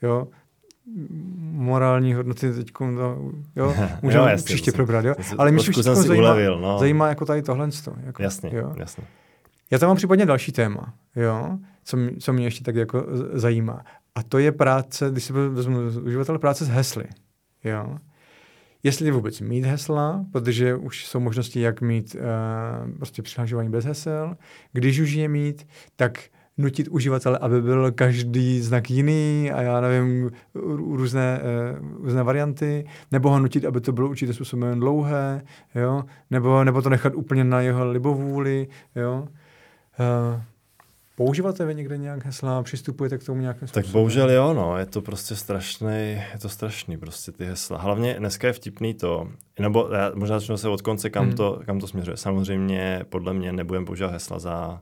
jo. 0.03 0.29
Morální 1.53 2.15
hodnoty 2.15 2.53
teď, 2.53 2.73
jo, 2.81 3.27
Jo, 3.57 3.75
můžeme 4.03 4.31
jasně, 4.31 4.45
příště 4.45 4.73
probrat, 4.73 5.05
jo. 5.05 5.15
Ale 5.39 5.51
mě 5.51 5.63
si 5.63 5.83
zajímá, 5.83 6.15
ulevil, 6.15 6.61
no. 6.61 6.79
zajímá 6.79 7.09
jako 7.09 7.25
tady 7.25 7.43
tohle. 7.43 7.69
Jako, 8.07 8.23
Jasně, 8.23 8.51
Jo. 8.53 8.75
jasně. 8.77 9.05
Já 9.71 9.79
tam 9.79 9.87
mám 9.89 9.97
případně 9.97 10.27
další 10.27 10.53
téma, 10.53 10.95
jo, 11.17 11.59
co, 11.85 11.97
mě- 11.97 12.17
co 12.21 12.33
mě 12.33 12.45
ještě 12.45 12.65
tak 12.65 12.75
jako 12.75 13.07
zajímá. 13.33 13.85
A 14.15 14.23
to 14.23 14.39
je 14.39 14.53
práce, 14.53 15.11
když 15.11 15.25
si 15.25 15.33
vezmu 15.33 15.79
uživatel 16.05 16.39
práce 16.39 16.65
s 16.65 16.69
hesly. 16.69 17.05
Jo. 17.65 17.97
Jestli 18.83 19.11
vůbec 19.11 19.41
mít 19.41 19.65
hesla, 19.65 20.25
protože 20.33 20.75
už 20.75 21.07
jsou 21.07 21.21
možnosti, 21.21 21.61
jak 21.61 21.81
mít 21.81 22.17
uh, 22.19 22.93
prostě 22.97 23.23
přihlašování 23.23 23.71
bez 23.71 23.85
hesel. 23.85 24.37
Když 24.73 24.99
už 25.01 25.11
je 25.13 25.29
mít, 25.29 25.67
tak 25.97 26.19
nutit 26.59 26.89
uživatele, 26.89 27.39
aby 27.39 27.63
byl 27.63 27.93
každý 27.93 28.61
znak 28.61 28.91
jiný 28.91 29.51
a 29.55 29.63
já 29.63 29.81
nevím, 29.81 30.31
rů- 30.55 30.97
různé, 30.97 31.41
uh, 31.81 32.05
různé 32.05 32.23
varianty, 32.23 32.85
nebo 33.13 33.31
ho 33.31 33.39
nutit, 33.39 33.65
aby 33.65 33.81
to 33.81 33.93
bylo 33.93 34.09
určitě 34.09 34.33
způsobem 34.33 34.81
dlouhé, 34.81 35.43
jo? 35.75 36.03
Nebo, 36.31 36.65
nebo 36.65 36.83
to 36.83 36.91
nechat 36.91 37.15
úplně 37.15 37.45
na 37.45 37.61
jeho 37.61 37.91
libovůli. 37.91 38.69
Jo? 38.97 39.29
Uh, 40.01 40.41
používáte 41.17 41.65
vy 41.65 41.75
někde 41.75 41.99
nějak 41.99 42.25
hesla, 42.25 42.63
přistupujete 42.63 43.19
k 43.19 43.25
tomu 43.25 43.41
nějakým 43.41 43.61
Tak 43.69 43.69
způsobem? 43.85 43.93
bohužel 43.93 44.31
jo, 44.31 44.55
no, 44.55 44.79
je 44.79 44.87
to 44.87 45.03
prostě 45.03 45.37
strašný, 45.37 45.89
je 46.33 46.39
to 46.43 46.49
strašný 46.49 46.97
prostě 46.97 47.33
ty 47.33 47.45
hesla. 47.45 47.79
Hlavně 47.79 48.15
dneska 48.19 48.47
je 48.47 48.53
vtipný 48.53 48.95
to, 48.95 49.29
nebo 49.61 49.89
já 49.95 50.13
možná 50.15 50.39
začnu 50.39 50.57
se 50.57 50.69
od 50.69 50.83
konce, 50.83 51.11
kam, 51.11 51.27
Mhm. 51.27 51.37
to, 51.37 51.61
kam 51.67 51.81
to 51.81 51.87
směřuje. 51.87 52.17
Samozřejmě 52.17 53.05
podle 53.09 53.35
mě 53.35 53.53
nebudeme 53.53 53.87
používat 53.87 54.13
hesla 54.13 54.39
za 54.39 54.81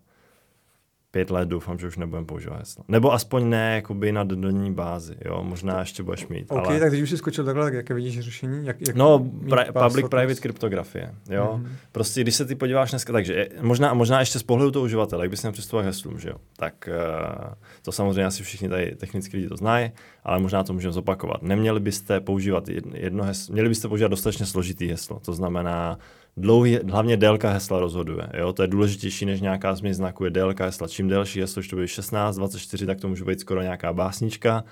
pět 1.16 1.30
let, 1.30 1.48
doufám, 1.48 1.78
že 1.78 1.86
už 1.86 1.96
nebudeme 1.96 2.26
používat 2.26 2.58
hesla. 2.58 2.84
Nebo 2.88 3.12
aspoň 3.12 3.48
ne 3.48 3.74
jakoby 3.74 4.12
na 4.12 4.24
denní 4.24 4.72
bázi, 4.72 5.14
jo, 5.24 5.42
možná 5.42 5.80
ještě 5.80 6.02
budeš 6.02 6.26
mít. 6.26 6.46
OK, 6.48 6.66
ale... 6.66 6.80
tak 6.80 6.90
když 6.90 7.02
už 7.02 7.10
jsi 7.10 7.16
skočil 7.16 7.44
takhle, 7.44 7.64
tak 7.64 7.74
jaké 7.74 7.94
vidíš 7.94 8.20
řešení? 8.20 8.66
Jak, 8.66 8.76
jak 8.86 8.96
No, 8.96 9.30
password 9.48 9.72
public-private 9.72 10.40
kryptografie, 10.40 11.14
jo. 11.30 11.54
Mhm. 11.56 11.72
Prostě 11.92 12.20
když 12.20 12.34
se 12.34 12.44
ty 12.44 12.54
podíváš 12.54 12.90
dneska, 12.90 13.12
takže 13.12 13.32
je- 13.34 13.48
možná, 13.60 13.94
možná 13.94 14.20
ještě 14.20 14.38
z 14.38 14.42
pohledu 14.42 14.70
toho 14.70 14.84
uživatele, 14.84 15.24
jak 15.24 15.30
bys 15.30 15.42
měl 15.42 15.52
přistupovat 15.52 15.84
k 15.84 15.86
heslům, 15.86 16.18
že 16.18 16.28
jo. 16.28 16.36
Tak 16.56 16.88
uh, 16.88 17.54
to 17.82 17.92
samozřejmě 17.92 18.24
asi 18.24 18.42
všichni 18.42 18.68
tady 18.68 18.96
technicky 18.96 19.36
lidi 19.36 19.48
to 19.48 19.56
znají, 19.56 19.90
ale 20.24 20.38
možná 20.38 20.64
to 20.64 20.72
můžeme 20.72 20.92
zopakovat. 20.92 21.42
Neměli 21.42 21.80
byste 21.80 22.20
používat 22.20 22.68
jedno, 22.68 22.92
jedno 22.94 23.24
heslo, 23.24 23.52
měli 23.52 23.68
byste 23.68 23.88
používat 23.88 24.08
dostatečně 24.08 24.46
složitý 24.46 24.86
heslo, 24.88 25.20
to 25.24 25.32
znamená 25.32 25.98
dlouhý, 26.36 26.78
hlavně 26.90 27.16
délka 27.16 27.50
hesla 27.50 27.80
rozhoduje, 27.80 28.28
jo. 28.34 28.52
To 28.52 28.62
je 28.62 28.68
důležitější 28.68 29.26
než 29.26 29.40
nějaká 29.40 29.74
změna 29.74 29.94
znaku, 29.94 30.24
je 30.24 30.30
délka 30.30 30.64
hesla. 30.64 30.88
Čím 30.88 31.08
delší 31.08 31.40
heslo, 31.40 31.60
když 31.60 31.68
to 31.68 31.76
bude 31.76 31.88
16, 31.88 32.36
24, 32.36 32.86
tak 32.86 33.00
to 33.00 33.08
může 33.08 33.24
být 33.24 33.40
skoro 33.40 33.62
nějaká 33.62 33.92
básnička. 33.92 34.64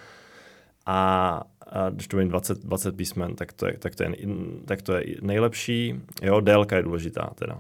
A, 0.87 1.43
a 1.67 1.91
když 1.91 2.09
to 2.09 2.17
bude 2.17 2.27
20, 2.27 2.59
20 2.59 2.97
písmen, 2.97 3.35
tak 3.35 3.53
to, 3.53 3.67
je, 3.67 3.79
tak, 3.79 3.95
to 3.95 4.03
je, 4.03 4.11
tak 4.65 4.83
to 4.83 4.93
je 4.93 5.05
nejlepší. 5.23 5.95
Jo, 6.23 6.41
délka 6.41 6.77
je 6.77 6.83
důležitá 6.83 7.31
teda. 7.35 7.59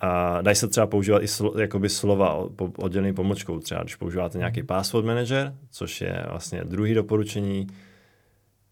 A 0.00 0.40
dají 0.42 0.56
se 0.56 0.68
třeba 0.68 0.86
používat 0.86 1.22
i 1.22 1.28
slo, 1.28 1.54
jakoby 1.58 1.88
slova 1.88 2.48
po, 2.56 2.72
oddělený 2.76 3.14
pomlčkou. 3.14 3.58
Třeba 3.58 3.82
když 3.82 3.96
používáte 3.96 4.38
nějaký 4.38 4.62
password 4.62 5.06
manager, 5.06 5.54
což 5.70 6.00
je 6.00 6.24
vlastně 6.30 6.64
druhý 6.64 6.94
doporučení, 6.94 7.66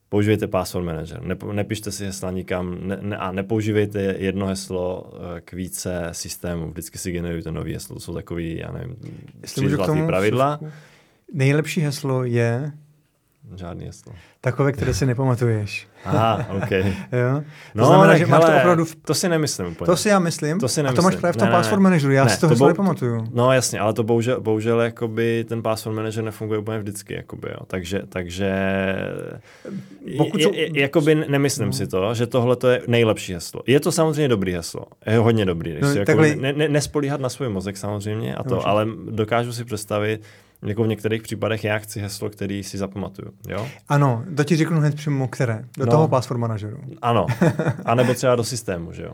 používejte 0.09 0.47
password 0.47 0.85
manager. 0.85 1.23
Nepo, 1.23 1.53
nepište 1.53 1.93
si 1.93 2.05
hesla 2.05 2.31
nikam 2.31 2.79
ne, 2.81 2.99
ne, 3.01 3.17
a 3.17 3.33
nepoužívejte 3.33 4.01
jedno 4.19 4.47
heslo 4.47 5.13
eh, 5.13 5.41
k 5.41 5.53
více 5.53 6.09
systémů. 6.13 6.71
Vždycky 6.71 6.99
si 6.99 7.13
generujte 7.13 7.53
nový 7.53 7.73
heslo. 7.73 7.95
To 7.95 8.01
jsou 8.01 8.15
takový, 8.15 8.57
já 8.57 8.73
nevím, 8.73 8.97
tři 9.41 9.69
zlatý 9.69 10.03
pravidla. 10.07 10.61
Nejlepší 11.33 11.81
heslo 11.81 12.25
je 12.25 12.73
žádný 13.57 13.87
heslo. 13.87 14.13
Takové, 14.41 14.73
které 14.73 14.95
si 14.95 15.07
nepamatuješ. 15.07 15.89
Aha, 16.05 16.47
OK. 16.57 16.71
jo? 17.13 17.43
No, 17.75 17.85
to 17.85 17.89
znamená, 17.89 18.19
že 18.19 18.27
máš 18.27 18.41
to 18.41 18.47
hele, 18.47 18.61
opravdu... 18.61 18.85
V... 18.85 18.95
To 18.97 19.15
si 19.15 19.29
nemyslím 19.29 19.67
úplně. 19.67 19.87
To 19.87 19.97
si 19.97 20.09
já 20.09 20.19
myslím. 20.19 20.61
To 20.61 20.69
si 20.69 20.81
A 20.81 20.85
to 20.85 20.89
máš 20.89 20.97
nemyslím. 20.97 21.21
právě 21.21 21.33
v 21.33 21.37
tom 21.37 21.47
Ne, 21.49 21.53
password 21.53 21.81
manageru. 21.83 22.13
Já 22.13 22.25
Ne, 22.25 22.31
si 22.31 22.41
to 22.41 22.49
to 22.49 22.55
bou- 22.55 22.69
nepamatuju. 22.69 23.27
No 23.33 23.53
jasně, 23.53 23.81
ale 23.81 23.93
to 23.93 24.03
bohužel, 24.03 24.41
bohužel 24.41 24.81
jakoby 24.81 25.45
ten 25.49 25.63
password 25.63 25.97
manager 25.97 26.25
nefunguje 26.25 26.59
úplně 26.61 26.79
vždycky, 26.79 27.15
jakoby, 27.15 27.49
jo. 27.49 27.59
Takže, 27.67 28.03
takže 28.09 28.53
Pokud 30.17 30.43
jsou- 30.43 30.53
je, 30.55 30.81
jakoby 30.81 31.15
nemyslím 31.15 31.67
No. 31.67 31.73
si 31.73 31.87
to, 31.87 32.15
že 32.15 32.27
tohle 32.27 32.57
to 32.57 32.69
je 32.69 32.83
nejlepší 32.87 33.35
heslo. 33.35 33.61
Je 33.67 33.81
to 33.81 33.93
samozřejmě 33.93 34.29
dobrý 34.29 34.53
heslo, 34.53 34.83
je 35.07 35.19
hodně 35.19 35.45
dobrý, 35.45 35.77
No, 35.81 35.89
si 35.93 36.05
takhle- 36.05 36.29
jakoby, 36.29 36.43
ne, 36.43 36.53
ne, 36.53 36.69
nespolíhat 36.69 37.21
na 37.21 37.29
svůj 37.29 37.49
mozek 37.49 37.77
samozřejmě, 37.77 38.35
a 38.35 38.43
to, 38.45 38.67
ale 38.69 38.87
dokážu 39.11 39.53
si 39.53 39.65
představit, 39.65 40.21
jako 40.63 40.83
v 40.85 40.89
některých 40.89 41.23
případech 41.23 41.65
já 41.65 41.79
chci 41.79 42.01
heslo, 42.01 42.31
který 42.31 42.63
si 42.63 42.79
zapamatuju, 42.79 43.33
jo? 43.49 43.67
Ano, 43.89 44.25
to 44.37 44.45
ti 44.45 44.57
řeknu 44.57 44.79
hned 44.79 44.95
přímo 44.95 45.29
které. 45.29 45.65
Do 45.79 45.87
No. 45.87 45.91
toho 45.93 46.09
password 46.09 46.41
manažeru. 46.41 46.79
Ano, 47.03 47.27
a 47.85 47.95
nebo 47.95 48.15
třeba 48.15 48.37
do 48.37 48.45
systému, 48.45 48.93
že 48.93 49.03
jo? 49.03 49.13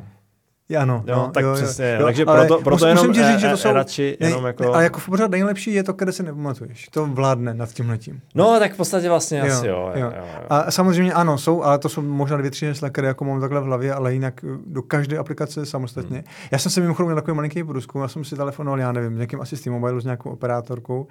Ano, 0.79 1.05
Jo, 1.07 1.17
no, 1.17 1.31
tak 1.31 1.43
jo, 1.43 1.49
jo. 1.49 1.55
přesně, 1.55 1.97
Jo, 2.01 2.05
takže 2.05 2.25
ale 2.25 2.47
proto, 2.47 2.63
proto 2.63 2.87
musím, 2.87 2.89
jenom 2.89 3.13
ti 3.13 3.25
říct, 3.25 3.41
že 3.41 3.47
eh, 3.47 3.51
to 3.51 3.55
eh, 3.55 3.57
jsou... 3.57 3.73
radši 3.73 4.17
Ne, 4.21 4.29
jenom 4.29 4.47
jako... 4.47 4.75
Ale 4.75 4.85
jako 4.85 5.01
pořád 5.07 5.31
nejlepší 5.31 5.75
je 5.75 5.83
to, 5.83 5.95
které 5.95 6.13
si 6.13 6.23
nepamatuješ. 6.23 6.89
To 6.89 7.07
vládne 7.07 7.55
nad 7.55 7.73
tím 7.73 7.91
letím. 7.91 8.21
No, 8.35 8.59
tak 8.59 8.75
v 8.75 8.77
podstatě 8.77 9.09
vlastně 9.09 9.43
asi 9.43 9.67
jo. 9.67 9.93
jo, 9.95 10.01
jo. 10.01 10.07
jo, 10.07 10.13
jo. 10.17 10.47
A 10.51 10.71
samozřejmě 10.71 11.13
ano, 11.13 11.39
jsou, 11.39 11.63
ale 11.63 11.79
to 11.79 11.89
jsou 11.89 12.03
možná 12.03 12.37
dvě, 12.37 12.51
tři 12.51 12.67
hesla, 12.67 12.91
které 12.91 13.09
jako 13.09 13.25
mám 13.25 13.41
takhle 13.41 13.61
v 13.61 13.65
hlavě, 13.65 13.95
ale 13.95 14.13
jinak 14.13 14.45
eh, 14.45 14.59
do 14.67 14.83
každé 14.83 15.19
aplikace 15.19 15.67
samostatně. 15.67 16.17
Hmm. 16.17 16.27
Já 16.51 16.59
jsem 16.59 16.73
se 16.73 16.81
mimochodem 16.81 17.07
měl 17.07 17.17
takový 17.17 17.35
malinký 17.35 17.65
průzkum, 17.65 18.03
já 18.03 18.09
jsem 18.09 18.25
si 18.25 18.37
telefonoval, 18.37 18.81
já 18.81 18.93
nevím, 18.93 19.17
s 19.17 19.19
někým 19.19 19.41
asi 19.41 19.57
s 19.57 19.61
tím 19.61 19.73
mobilu, 19.73 20.01
s 20.01 20.05
nějakou 20.05 20.31
operátorkou 20.31 21.07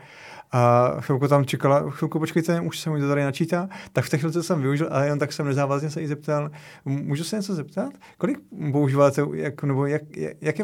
a 0.54 0.92
chvilku 1.00 1.28
tam 1.28 1.46
čekala, 1.46 1.84
chvilku 1.90 2.20
počkejte, 2.20 2.60
už 2.62 2.80
se 2.80 2.90
mi 2.90 3.00
to 3.00 3.08
tady 3.08 3.24
načítá, 3.24 3.70
tak 3.94 4.06
v 4.06 4.10
té 4.10 4.18
chvilce 4.18 4.44
jsem 4.44 4.62
využil, 4.62 4.88
ale 4.92 5.08
jen 5.08 5.20
tak 5.20 5.34
jsem 5.34 5.46
nezávazně 5.46 5.90
se 5.90 6.02
jí 6.02 6.08
zeptal, 6.08 6.50
"M- 6.86 7.04
můžu 7.06 7.24
se 7.24 7.36
něco 7.36 7.56
zeptat? 7.56 7.90
Kolik 8.18 8.38
používáte, 8.72 9.22
jak, 9.34 9.64
nebo 9.64 9.86
jak, 9.86 10.02
jak, 10.18 10.34
jaké, 10.42 10.64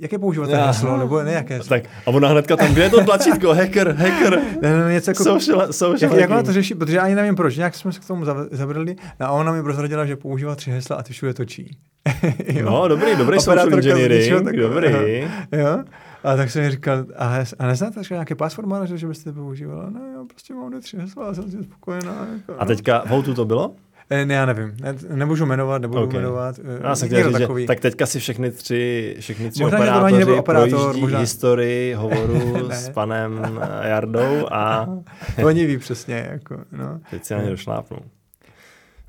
jaké 0.00 0.18
používáte 0.18 0.54
Aha. 0.56 0.66
heslo, 0.66 0.96
nebo 0.96 1.22
ne, 1.22 1.32
jaké? 1.32 1.60
Tak 1.68 1.82
a 2.06 2.10
ona 2.10 2.28
hnedka 2.28 2.56
tam, 2.56 2.72
kde 2.72 2.82
je 2.82 2.90
to 2.90 3.04
tlačítko, 3.04 3.54
hacker, 3.54 3.90
hacker. 3.92 4.42
Ne, 4.62 4.72
ne, 4.76 4.84
ne, 4.84 4.92
něco 4.92 5.10
jako, 5.10 5.24
Social, 5.24 5.72
social 5.72 6.12
jak, 6.12 6.20
jak 6.20 6.30
ona 6.30 6.42
to 6.42 6.52
řeší, 6.52 6.74
protože 6.74 6.96
já 6.96 7.02
ani 7.02 7.14
nevím 7.14 7.34
proč, 7.34 7.56
nějak 7.56 7.74
jsme 7.74 7.92
se 7.92 8.00
k 8.00 8.04
tomu 8.06 8.24
zabrali 8.50 8.96
a 9.20 9.30
ona 9.30 9.52
mi 9.52 9.62
prozradila, 9.62 10.06
že 10.06 10.16
používá 10.16 10.54
tři 10.54 10.70
hesla 10.70 10.96
a 10.96 11.02
ty 11.02 11.12
všude 11.12 11.34
točí. 11.34 11.78
Jo. 12.46 12.66
No, 12.70 12.88
dobrý, 12.88 13.16
dobrý 13.16 13.38
social 13.40 13.52
Operátorka 13.66 13.76
ničeho 13.76 13.98
engineering, 13.98 14.44
takového. 14.44 14.68
dobrý. 14.74 15.20
Jo? 15.52 15.84
A 16.24 16.36
tak 16.36 16.50
jsem 16.50 16.70
říkal, 16.70 17.04
a, 17.16 17.36
a 17.58 17.66
neznáte 17.66 18.04
že 18.04 18.14
nějaký 18.14 18.34
password 18.34 18.68
manager, 18.68 18.96
že 18.96 19.06
byste 19.06 19.32
používala? 19.32 19.90
No 19.90 20.00
jo, 20.14 20.24
prostě 20.28 20.54
mám 20.54 20.68
dvě 20.68 20.80
tři 20.80 20.96
hesla 20.96 21.34
jsem 21.34 21.44
s 21.44 21.50
tím 21.50 21.64
spokojená. 21.64 22.26
Jako, 22.32 22.54
A 22.60 22.64
teďka 22.64 22.98
v 22.98 23.08
Houtu 23.08 23.34
to 23.34 23.44
bylo? 23.44 23.74
E, 24.10 24.26
ne, 24.26 24.34
já 24.34 24.46
nevím, 24.46 24.72
ne, 24.80 24.94
nemůžu 25.14 25.46
jmenovat, 25.46 25.82
nebudu 25.82 26.00
Ok. 26.02 26.08
okay. 26.08 26.20
jmenovat. 26.20 26.58
e, 26.58 26.88
Já 26.88 26.96
jsem 26.96 27.08
chtěl 27.08 27.28
říct, 27.38 27.38
že, 27.38 27.66
tak 27.66 27.80
teďka 27.80 28.06
si 28.06 28.18
všechny 28.20 28.50
tři, 28.50 29.16
všechny 29.20 29.50
tři 29.50 29.62
Možná, 29.62 29.78
že 29.78 30.24
to 30.26 30.38
operátoři 30.38 30.74
operátor, 30.74 30.96
možná- 30.96 31.18
historii 31.18 31.94
hovoru 31.94 32.56
Ne. 32.68 32.74
s 32.76 32.88
panem 32.88 33.60
eh, 33.62 33.88
Jardou 33.88 34.46
a 34.52 34.88
Oni 35.44 35.66
ví 35.66 35.78
přesně, 35.78 36.28
jako, 36.30 36.56
no. 36.72 37.00
teď 37.10 37.24
si 37.24 37.34
na 37.34 37.42
ně 37.42 37.50
došlápnou. 37.50 37.98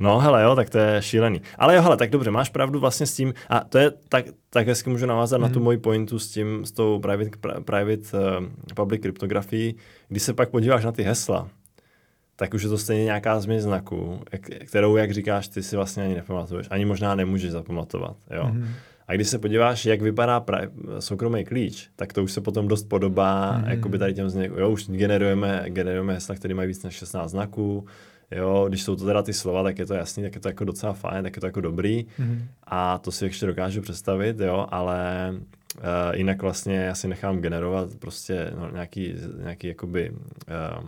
No 0.02 0.20
hele 0.20 0.44
jo, 0.44 0.56
tak 0.56 0.70
to 0.70 0.78
je 0.78 1.02
šílený. 1.02 1.42
Ale 1.58 1.76
jo, 1.76 1.82
hele, 1.82 1.98
tak 1.98 2.10
dobře, 2.10 2.32
máš 2.32 2.50
pravdu 2.50 2.80
vlastně 2.80 3.06
s 3.06 3.16
tím, 3.16 3.34
a 3.50 3.60
to 3.60 3.78
je, 3.78 3.92
tak, 4.10 4.26
tak 4.50 4.68
hezky 4.68 4.90
můžu 4.90 5.06
navázat 5.06 5.38
mm. 5.40 5.44
na 5.44 5.50
tu 5.50 5.60
Mhm. 5.60 5.64
moji 5.64 5.78
pointu 5.78 6.20
s 6.20 6.30
tím, 6.32 6.66
s 6.66 6.72
tou 6.72 7.00
private, 7.00 7.30
pri- 7.42 7.64
private 7.64 8.18
uh, 8.40 8.46
public 8.76 9.02
kryptografií, 9.02 9.76
když 10.08 10.24
se 10.24 10.34
pak 10.34 10.50
podíváš 10.50 10.86
na 10.86 10.92
ty 10.92 11.04
hesla, 11.04 11.48
tak 12.36 12.54
už 12.54 12.64
je 12.64 12.70
to 12.70 12.78
stejně 12.78 13.04
nějaká 13.04 13.40
změna 13.40 13.62
znaku, 13.62 14.20
kterou, 14.66 14.96
jak 14.96 15.12
říkáš, 15.12 15.48
ty 15.48 15.64
si 15.64 15.76
vlastně 15.76 16.04
ani 16.04 16.16
nepamatuješ, 16.16 16.68
ani 16.70 16.86
možná 16.86 17.16
nemůžeš 17.16 17.52
zapamatovat, 17.52 18.18
jo. 18.36 18.48
Mhm. 18.48 18.68
A 19.08 19.14
když 19.14 19.28
se 19.28 19.40
podíváš, 19.40 19.86
jak 19.86 20.02
vypadá 20.02 20.42
pra- 20.42 20.70
soukromý 21.00 21.46
klíč, 21.46 21.90
tak 21.96 22.14
to 22.14 22.24
už 22.24 22.32
se 22.32 22.42
potom 22.42 22.68
dost 22.68 22.84
podobá, 22.90 23.58
mm. 23.58 23.64
jakoby 23.70 23.98
tady 23.98 24.14
těm 24.14 24.30
zněk, 24.30 24.52
jo, 24.58 24.70
už 24.70 24.90
generujeme, 24.90 25.64
generujeme 25.68 26.14
hesla, 26.14 26.36
které 26.36 26.54
mají 26.54 26.68
víc 26.68 26.84
než 26.84 26.94
16 26.96 27.32
znaků, 27.32 27.86
jo, 28.32 28.65
když 28.70 28.84
jsou 28.84 28.96
to 28.96 29.06
teda 29.06 29.22
ty 29.24 29.34
slova, 29.34 29.63
tak 29.63 29.80
je 29.80 29.86
to 29.86 29.94
jasný, 29.94 30.24
tak 30.24 30.36
je 30.36 30.41
to 30.41 30.48
jako 30.48 30.65
docela 30.65 30.94
fajn, 30.94 31.24
tak 31.24 31.36
je 31.36 31.39
to 31.39 31.46
jako 31.46 31.62
dobrý 31.62 32.06
Mhm. 32.17 32.48
a 32.63 32.98
to 32.98 33.12
si 33.12 33.26
ještě 33.26 33.46
dokážu 33.46 33.82
představit, 33.82 34.39
jo, 34.39 34.67
ale 34.70 35.32
uh, 35.34 35.82
jinak 36.15 36.41
vlastně 36.41 36.76
já 36.76 36.96
si 36.96 37.08
nechám 37.08 37.39
generovat 37.39 37.96
prostě 38.00 38.54
no, 38.60 38.72
nějaký, 38.72 39.13
nějaký 39.44 39.67
jakoby 39.67 40.10
uh, 40.12 40.88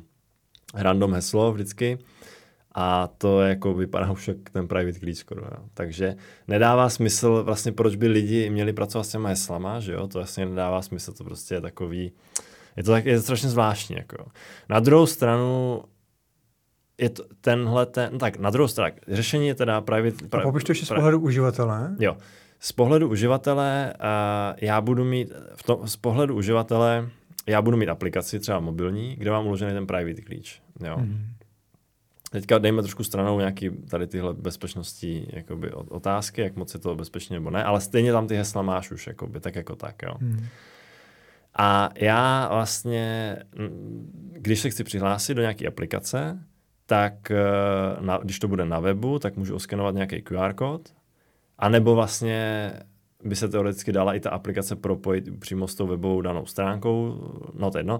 random 0.74 1.14
heslo 1.14 1.52
vždycky 1.54 1.98
a 2.76 3.08
to 3.18 3.42
jako 3.42 3.74
vypadá 3.74 4.12
už 4.12 4.28
jak 4.28 4.38
ten 4.52 4.68
private 4.68 5.00
klíč 5.00 5.18
skoro. 5.18 5.42
Jo. 5.42 5.58
Takže 5.74 6.16
nedává 6.48 6.90
smysl 6.90 7.44
vlastně, 7.44 7.72
proč 7.72 7.96
by 7.96 8.08
lidi 8.08 8.50
měli 8.50 8.74
pracovat 8.74 9.04
s 9.04 9.10
těma 9.10 9.30
heslama, 9.30 9.80
že 9.80 9.94
jo, 9.94 10.08
to 10.08 10.20
vlastně 10.20 10.46
nedává 10.46 10.82
smysl, 10.82 11.14
to 11.14 11.24
prostě 11.24 11.56
je 11.56 11.62
takový, 11.62 12.12
je 12.78 12.84
to, 12.84 12.92
tak, 12.92 13.06
je 13.06 13.16
to 13.16 13.22
strašně 13.24 13.50
zvláštní. 13.50 13.96
Jako. 13.96 14.26
Na 14.70 14.80
druhou 14.80 15.06
stranu 15.06 15.82
je 16.98 17.10
to 17.10 17.24
tenhle, 17.42 17.86
ten, 17.86 18.10
no 18.14 18.20
tak 18.20 18.40
na 18.40 18.50
druhou 18.50 18.68
stranu, 18.68 18.96
řešení 19.08 19.48
je 19.48 19.56
teda 19.56 19.82
private... 19.82 20.38
A 20.38 20.42
popiš 20.42 20.64
to 20.64 20.72
ještě 20.72 20.86
z 20.86 20.90
pohledu 20.90 21.20
uživatele. 21.20 21.96
Jo. 22.00 22.18
Z 22.60 22.72
pohledu 22.72 23.10
uživatele 23.10 23.94
uh, 24.00 24.58
já 24.62 24.82
budu 24.82 25.04
mít, 25.04 25.32
v 25.56 25.64
tom, 25.64 25.88
z 25.88 25.96
pohledu 25.96 26.36
uživatele 26.36 27.10
já 27.48 27.62
budu 27.62 27.78
mít 27.78 27.90
aplikaci 27.90 28.40
třeba 28.40 28.60
mobilní, 28.60 29.16
kde 29.16 29.32
mám 29.32 29.48
uložený 29.48 29.74
ten 29.74 29.88
private 29.88 30.22
klíč. 30.22 30.62
Jo. 30.86 30.98
Mhm. 30.98 31.26
Teďka 32.32 32.58
dejme 32.58 32.82
trošku 32.82 33.04
stranou 33.04 33.40
nějaký 33.40 33.70
tady 33.70 34.08
tyhle 34.08 34.34
bezpečnostní 34.34 35.28
jakoby, 35.30 35.72
otázky, 35.72 36.42
jak 36.42 36.56
moc 36.56 36.74
je 36.74 36.80
to 36.80 36.96
bezpečné 36.96 37.34
nebo 37.34 37.50
ne, 37.50 37.64
ale 37.64 37.82
stejně 37.82 38.12
tam 38.12 38.28
ty 38.28 38.36
hesla 38.36 38.62
máš 38.62 38.92
už 38.92 39.08
jakoby, 39.08 39.40
tak 39.40 39.56
jako 39.56 39.76
tak. 39.76 39.96
Jo. 40.04 40.14
Mhm. 40.20 40.46
A 41.56 41.90
já 41.96 42.50
vlastně, 42.52 43.38
mm, 43.56 44.32
když 44.32 44.60
se 44.60 44.70
chci 44.70 44.84
přihlásit 44.84 45.34
do 45.34 45.42
nějaké 45.42 45.68
aplikace, 45.68 46.40
tak 46.86 47.32
eh, 47.32 47.38
na, 48.00 48.18
když 48.18 48.40
to 48.40 48.48
bude 48.48 48.66
na 48.66 48.80
webu, 48.80 49.20
tak 49.20 49.38
můžu 49.38 49.56
oskenovat 49.56 49.96
nějaký 49.96 50.22
QR 50.22 50.54
kód, 50.54 50.82
anebo 51.60 51.96
vlastně 51.96 52.72
by 53.24 53.36
se 53.36 53.48
teoreticky 53.48 53.92
dala 53.92 54.14
i 54.14 54.20
ta 54.20 54.30
aplikace 54.30 54.76
propojit 54.76 55.40
přímo 55.40 55.68
s 55.68 55.76
tou 55.76 55.88
webovou 55.88 56.22
danou 56.22 56.46
stránkou, 56.46 57.16
no 57.54 57.72
to 57.72 57.78
je 57.78 57.80
jedno. 57.80 58.00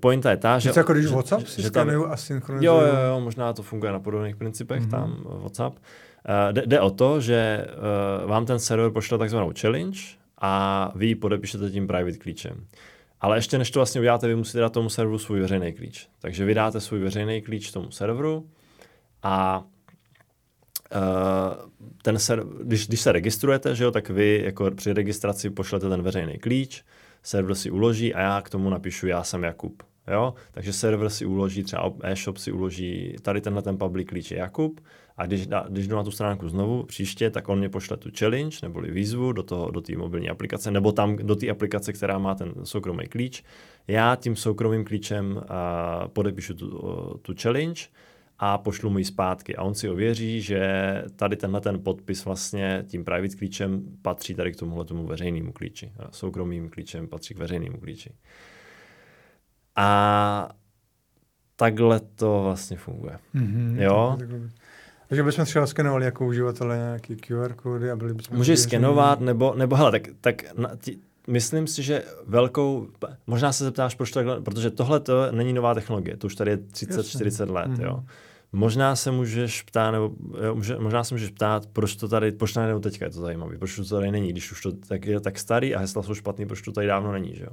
Pointa 0.00 0.30
je 0.30 0.36
ta, 0.36 0.58
že... 0.58 0.72
Jako 0.76 0.92
když 0.92 1.04
že- 1.04 1.14
WhatsApp 1.14 1.46
si 1.46 1.62
že 1.62 1.70
ta- 1.70 1.80
skanuju 1.80 2.06
a 2.06 2.16
synchronizuju. 2.16 2.70
Jo, 2.74 2.80
jo, 2.86 2.94
jo, 3.08 3.20
možná 3.20 3.52
to 3.52 3.62
funguje 3.62 3.92
na 3.92 4.00
podobných 4.00 4.36
principech 4.36 4.80
Mhm. 4.82 4.88
mm-hmm. 4.88 5.22
tam, 5.24 5.40
WhatsApp. 5.42 5.76
Uh, 5.76 6.52
jde, 6.52 6.62
jde 6.66 6.80
o 6.80 6.90
to, 6.90 7.20
že 7.20 7.66
uh, 8.24 8.30
vám 8.30 8.46
ten 8.46 8.58
server 8.58 8.90
pošle 8.90 9.18
takzvanou 9.18 9.52
challenge 9.60 9.98
a 10.38 10.92
vy 10.94 11.06
ji 11.06 11.14
podepíšete 11.14 11.70
tím 11.70 11.86
private 11.86 12.18
klíčem. 12.18 12.64
Ale 13.20 13.36
ještě 13.36 13.58
než 13.58 13.70
to 13.70 13.78
vlastně 13.78 14.00
uděláte, 14.00 14.28
vy 14.28 14.36
musíte 14.36 14.58
dát 14.58 14.72
tomu 14.72 14.88
serveru 14.88 15.18
svůj 15.18 15.40
veřejný 15.40 15.72
klíč. 15.72 16.08
Takže 16.20 16.44
vy 16.44 16.54
dáte 16.54 16.80
svůj 16.80 17.00
veřejný 17.00 17.42
klíč 17.42 17.70
tomu 17.70 17.90
serveru 17.90 18.48
a 19.22 19.64
uh, 20.94 21.70
ten 22.02 22.18
ser, 22.18 22.44
když, 22.62 22.88
když 22.88 23.00
se 23.00 23.12
registrujete, 23.12 23.74
že 23.74 23.84
jo, 23.84 23.90
tak 23.90 24.10
vy 24.10 24.42
jako 24.44 24.70
při 24.70 24.92
registraci 24.92 25.50
pošlete 25.50 25.88
ten 25.88 26.02
veřejný 26.02 26.38
klíč, 26.38 26.84
server 27.22 27.54
si 27.54 27.70
uloží 27.70 28.14
a 28.14 28.20
já 28.20 28.42
k 28.42 28.50
tomu 28.50 28.70
napíšu, 28.70 29.06
já 29.06 29.22
jsem 29.22 29.44
Jakub. 29.44 29.82
Jo? 30.12 30.34
Takže 30.52 30.72
server 30.72 31.10
si 31.10 31.26
uloží, 31.26 31.64
třeba 31.64 31.92
e-shop 32.02 32.36
si 32.36 32.52
uloží, 32.52 33.16
tady 33.22 33.40
tenhle 33.40 33.62
ten 33.62 33.78
public 33.78 34.08
klíč 34.08 34.30
je 34.30 34.38
Jakub 34.38 34.80
a 35.16 35.26
když, 35.26 35.46
dá, 35.46 35.66
když 35.68 35.86
jdu 35.88 35.96
na 35.96 36.04
tu 36.04 36.10
stránku 36.10 36.48
znovu 36.48 36.82
příště, 36.82 37.30
tak 37.30 37.48
on 37.48 37.58
mě 37.58 37.68
pošle 37.68 37.96
tu 37.96 38.10
challenge 38.18 38.56
neboli 38.62 38.90
výzvu 38.90 39.32
do 39.32 39.42
toho, 39.42 39.70
do 39.70 39.80
té 39.80 39.96
mobilní 39.96 40.30
aplikace 40.30 40.70
nebo 40.70 40.92
tam 40.92 41.16
do 41.16 41.36
té 41.36 41.50
aplikace, 41.50 41.92
která 41.92 42.18
má 42.18 42.34
ten 42.34 42.54
soukromý 42.64 43.06
klíč. 43.06 43.42
Já 43.88 44.16
tím 44.16 44.36
soukromým 44.36 44.84
klíčem 44.84 45.36
uh, 45.36 45.42
podepíšu 46.08 46.54
tu, 46.54 46.78
uh, 46.78 47.16
tu 47.22 47.34
challenge 47.42 47.82
a 48.38 48.58
pošlu 48.58 48.90
mu 48.90 48.98
ji 48.98 49.04
zpátky. 49.04 49.56
A 49.56 49.62
on 49.62 49.74
si 49.74 49.88
ověří, 49.90 50.40
že 50.40 50.60
tady 51.16 51.36
tenhle 51.36 51.60
ten 51.60 51.82
podpis 51.82 52.24
vlastně 52.24 52.84
tím 52.88 53.04
private 53.04 53.36
klíčem 53.36 53.82
patří 54.02 54.34
tady 54.34 54.52
k 54.52 54.56
tomuhle 54.56 54.84
tomu 54.84 55.06
veřejnému 55.06 55.52
klíči. 55.52 55.92
A 55.98 56.12
soukromým 56.12 56.68
klíčem 56.68 57.08
patří 57.08 57.34
k 57.34 57.38
veřejnému 57.38 57.80
klíči. 57.80 58.12
A 59.76 60.48
takhle 61.56 62.00
to 62.00 62.40
vlastně 62.42 62.76
funguje. 62.76 63.18
Mhm, 63.34 63.76
Jo. 63.80 64.16
tak- 64.18 64.28
tak- 64.28 64.40
Takže 65.08 65.22
bychom 65.22 65.44
třeba 65.44 65.66
skenovali 65.66 66.04
jako 66.04 66.26
uživatelé 66.26 66.76
nějaký 66.76 67.16
QR 67.16 67.52
kódy 67.52 67.90
a 67.90 67.96
byli 67.96 68.14
bychom... 68.14 68.36
Můžeš 68.36 68.60
skenovat, 68.60 69.20
nebo, 69.20 69.54
nebo 69.56 69.76
hele, 69.76 69.90
tak, 69.92 70.02
tak 70.20 70.58
na, 70.58 70.70
ti, 70.80 70.98
myslím 71.26 71.66
si, 71.66 71.82
že 71.82 72.02
velkou, 72.26 72.88
možná 73.26 73.52
se 73.52 73.64
zeptáš, 73.64 73.94
proč 73.94 74.10
to 74.10 74.18
takhle, 74.18 74.40
protože 74.40 74.70
tohle 74.70 75.00
to 75.00 75.32
není 75.32 75.52
nová 75.52 75.74
technologie, 75.74 76.16
to 76.16 76.26
už 76.26 76.34
tady 76.34 76.50
je 76.50 76.56
30-40 76.56 77.50
let, 77.52 77.68
Mhm. 77.68 77.82
jo. 77.82 78.04
Možná 78.52 78.96
se 78.96 79.10
můžeš 79.10 79.62
ptát, 79.62 79.90
nebo 79.90 80.10
jo, 80.44 80.54
může, 80.54 80.78
možná 80.78 81.04
se 81.04 81.14
můžeš 81.14 81.30
ptát, 81.30 81.66
proč 81.66 81.96
to 81.96 82.08
tady, 82.08 82.32
proč 82.32 82.52
to 82.52 82.60
najednou 82.60 82.80
teďka 82.80 83.04
je 83.04 83.10
to 83.10 83.20
zajímavé, 83.20 83.58
proč 83.58 83.76
to 83.76 83.84
tady 83.84 84.10
není, 84.10 84.28
když 84.32 84.52
už 84.52 84.62
to 84.62 84.72
tak 84.72 85.06
je 85.06 85.20
tak 85.20 85.38
starý 85.38 85.74
a 85.74 85.78
hesla 85.78 86.02
jsou 86.02 86.14
špatný, 86.14 86.46
proč 86.46 86.62
to 86.62 86.72
tady 86.72 86.86
dávno 86.86 87.12
není, 87.12 87.34
že 87.34 87.44
jo. 87.44 87.50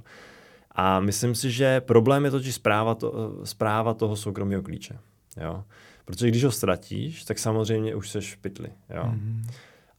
A 0.72 0.99
myslím 0.99 1.36
si, 1.36 1.51
že 1.51 1.82
problém 1.82 2.26
je 2.26 2.32
totiž 2.32 2.56
zpráva, 2.56 2.95
to, 2.95 3.39
zpráva 3.43 3.93
toho 3.93 4.16
soukromého 4.16 4.62
klíče. 4.62 4.97
Jo? 5.41 5.64
Protože 6.06 6.28
když 6.28 6.43
ho 6.43 6.51
ztratíš, 6.51 7.24
tak 7.24 7.39
samozřejmě 7.39 7.95
už 7.95 8.10
seš 8.10 8.36
v 8.36 8.38
pytli. 8.38 8.70
Jo? 8.95 9.04
Mm-hmm. 9.04 9.41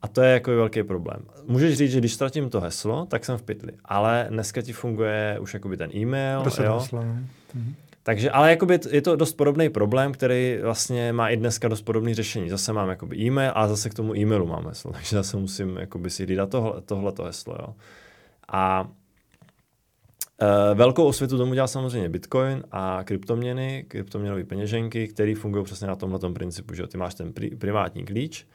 A 0.02 0.08
to 0.08 0.22
je 0.22 0.32
jako 0.32 0.50
velký 0.50 0.82
problém. 0.82 1.22
Můžeš 1.46 1.78
říct, 1.78 1.92
že 1.92 1.98
když 1.98 2.14
ztratím 2.14 2.50
to 2.50 2.60
heslo, 2.60 3.06
tak 3.06 3.24
jsem 3.24 3.38
v 3.38 3.42
pytli. 3.42 3.72
Ale 3.84 4.26
dneska 4.30 4.62
ti 4.62 4.72
funguje 4.72 5.38
už 5.40 5.54
jakoby 5.54 5.76
ten 5.76 5.90
e-mail. 5.96 6.44
Jo? 6.62 6.74
Heslo, 6.78 7.00
mm-hmm. 7.00 7.74
Takže, 8.02 8.30
ale 8.30 8.50
jakoby 8.50 8.80
je 8.90 9.02
to 9.02 9.16
dost 9.16 9.32
podobný 9.32 9.68
problém, 9.68 10.12
který 10.12 10.58
vlastně 10.62 11.12
má 11.12 11.28
i 11.28 11.36
dneska 11.36 11.68
dost 11.68 11.82
podobný 11.82 12.14
řešení. 12.14 12.50
Zase 12.50 12.72
mám 12.72 12.88
jakoby 12.88 13.16
e-mail 13.16 13.52
a 13.54 13.68
zase 13.68 13.90
k 13.90 13.94
tomu 13.94 14.16
e-mailu 14.16 14.46
mám 14.46 14.66
heslo. 14.66 14.92
Takže 14.92 15.16
zase 15.16 15.36
musím 15.36 15.76
jakoby 15.76 16.10
si 16.10 16.24
hlídat 16.24 16.50
tohle, 16.50 16.80
tohleto 16.80 17.24
heslo. 17.24 17.56
Jo? 17.58 17.74
A 18.48 18.88
velkou 20.74 21.04
osvětu 21.04 21.38
tomu 21.38 21.54
dělá 21.54 21.66
samozřejmě 21.66 22.08
Bitcoin 22.08 22.64
a 22.72 23.00
kryptoměny, 23.04 23.84
kryptoměnové 23.88 24.44
peněženky, 24.44 25.08
které 25.08 25.34
fungují 25.34 25.64
přesně 25.64 25.86
na 25.86 25.96
tomhle 25.96 26.32
principu, 26.32 26.74
že 26.74 26.86
ty 26.86 26.98
máš 26.98 27.14
ten 27.14 27.32
pri, 27.32 27.50
privátní 27.50 28.04
klíč, 28.04 28.46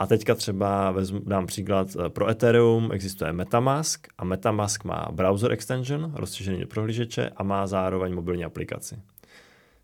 a 0.00 0.06
teďka 0.06 0.34
třeba 0.34 0.90
vezmu, 0.90 1.20
dám 1.26 1.46
příklad, 1.46 1.88
eh, 1.96 2.08
pro 2.08 2.28
Ethereum 2.28 2.90
existuje 2.92 3.32
Metamask 3.32 4.08
a 4.18 4.24
Metamask 4.24 4.84
má 4.84 5.08
browser 5.12 5.52
extension, 5.52 6.12
rozšířený 6.14 6.60
do 6.60 6.66
prohlížeče 6.66 7.30
a 7.36 7.42
má 7.42 7.66
zároveň 7.66 8.14
mobilní 8.14 8.44
aplikaci. 8.44 8.96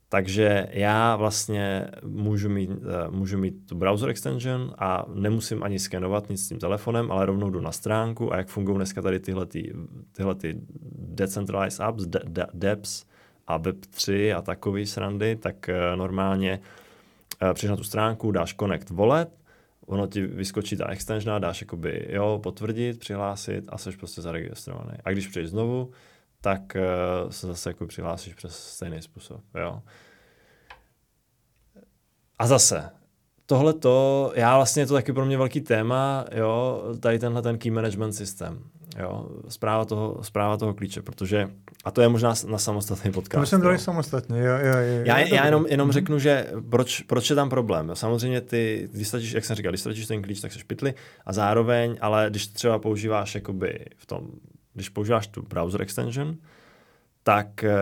Takže 0.08 0.68
já 0.70 1.16
vlastně 1.16 1.86
můžu 2.04 2.48
mít, 2.48 2.70
eh, 2.70 3.10
můžu 3.10 3.38
mít 3.38 3.66
tu 3.66 3.74
browser 3.74 4.08
extension 4.08 4.74
a 4.78 5.04
nemusím 5.14 5.62
ani 5.62 5.78
skenovat 5.78 6.28
nic 6.28 6.44
s 6.44 6.48
tím 6.48 6.58
telefonem, 6.58 7.12
ale 7.12 7.26
rovnou 7.26 7.50
jdu 7.50 7.60
na 7.60 7.72
stránku 7.72 8.32
a 8.32 8.36
jak 8.36 8.48
fungují 8.48 8.76
dneska 8.76 9.02
tady 9.02 9.20
tyhle, 9.20 9.46
ty, 9.46 9.72
tyhle 10.12 10.34
ty 10.34 10.60
decentralized 10.98 11.80
apps, 11.80 12.06
de, 12.06 12.20
de, 12.24 12.46
DEPS 12.54 13.04
a 13.46 13.58
Web3 13.58 14.36
a 14.36 14.42
takový 14.42 14.86
srandy, 14.86 15.36
tak 15.36 15.68
eh, 15.68 15.96
normálně 15.96 16.60
přijdeš 17.52 17.70
na 17.70 17.76
tu 17.76 17.84
stránku, 17.84 18.30
dáš 18.30 18.54
Connect 18.54 18.90
Wallet, 18.90 19.28
ono 19.86 20.06
ti 20.06 20.22
vyskočí 20.22 20.76
ta 20.76 20.90
extension, 20.90 21.40
dáš 21.40 21.60
jakoby, 21.60 22.06
jo, 22.08 22.40
potvrdit, 22.42 22.98
přihlásit 22.98 23.64
a 23.68 23.78
jsi 23.78 23.96
prostě 23.96 24.22
zaregistrovaný. 24.22 24.98
A 25.04 25.10
když 25.10 25.26
přijdeš 25.26 25.50
znovu, 25.50 25.90
tak 26.46 26.76
uh, 26.76 27.30
se 27.30 27.46
zase 27.46 27.70
jako 27.70 27.86
přihlásíš 27.86 28.34
přes 28.34 28.58
stejný 28.58 29.02
způsob, 29.02 29.40
jo. 29.54 29.82
A 32.38 32.46
zase, 32.46 32.90
tohle 33.46 33.72
to, 33.72 34.32
já 34.34 34.56
vlastně 34.56 34.82
je 34.82 34.86
to 34.86 34.94
taky 34.94 35.12
pro 35.12 35.26
mě 35.26 35.38
velký 35.38 35.60
téma, 35.60 36.24
jo, 36.34 36.82
tady 37.00 37.18
tenhle 37.18 37.42
ten 37.42 37.58
key 37.58 37.70
management 37.70 38.12
systém, 38.12 38.62
jo, 38.98 39.28
zpráva 39.48 39.84
toho, 39.84 40.18
zpráva 40.22 40.56
toho 40.56 40.74
klíče, 40.74 41.02
protože, 41.02 41.48
a 41.84 41.90
to 41.90 42.00
je 42.00 42.08
možná 42.08 42.34
na 42.48 42.58
samostatný 42.58 43.12
podcast. 43.12 43.42
To 43.42 43.46
jsem 43.46 43.60
dali 43.60 43.78
samostatně, 43.78 44.38
jo, 44.38 44.54
jo, 44.62 44.76
jo. 44.78 45.02
Já, 45.04 45.18
já 45.18 45.44
jenom, 45.44 45.66
jenom 45.68 45.88
mm-hmm. 45.88 45.92
řeknu, 45.92 46.18
že 46.18 46.46
proč, 46.70 47.00
proč 47.00 47.30
je 47.30 47.36
tam 47.36 47.48
problém. 47.48 47.90
Samozřejmě 47.94 48.40
ty, 48.40 48.88
když 48.92 49.08
stačíš, 49.08 49.32
jak 49.32 49.44
jsem 49.44 49.56
říkal, 49.56 49.72
když 49.72 49.80
stačíš 49.80 50.06
ten 50.06 50.22
klíč, 50.22 50.40
tak 50.40 50.52
se 50.52 50.58
špitli 50.58 50.94
a 51.26 51.32
zároveň, 51.32 51.96
ale 52.00 52.26
když 52.30 52.46
třeba 52.46 52.78
používáš 52.78 53.34
jakoby 53.34 53.84
v 53.96 54.06
tom, 54.06 54.30
když 54.76 54.88
používáš 54.88 55.26
tu 55.26 55.42
browser 55.42 55.82
extension, 55.82 56.36
tak 57.22 57.64
eh, 57.64 57.72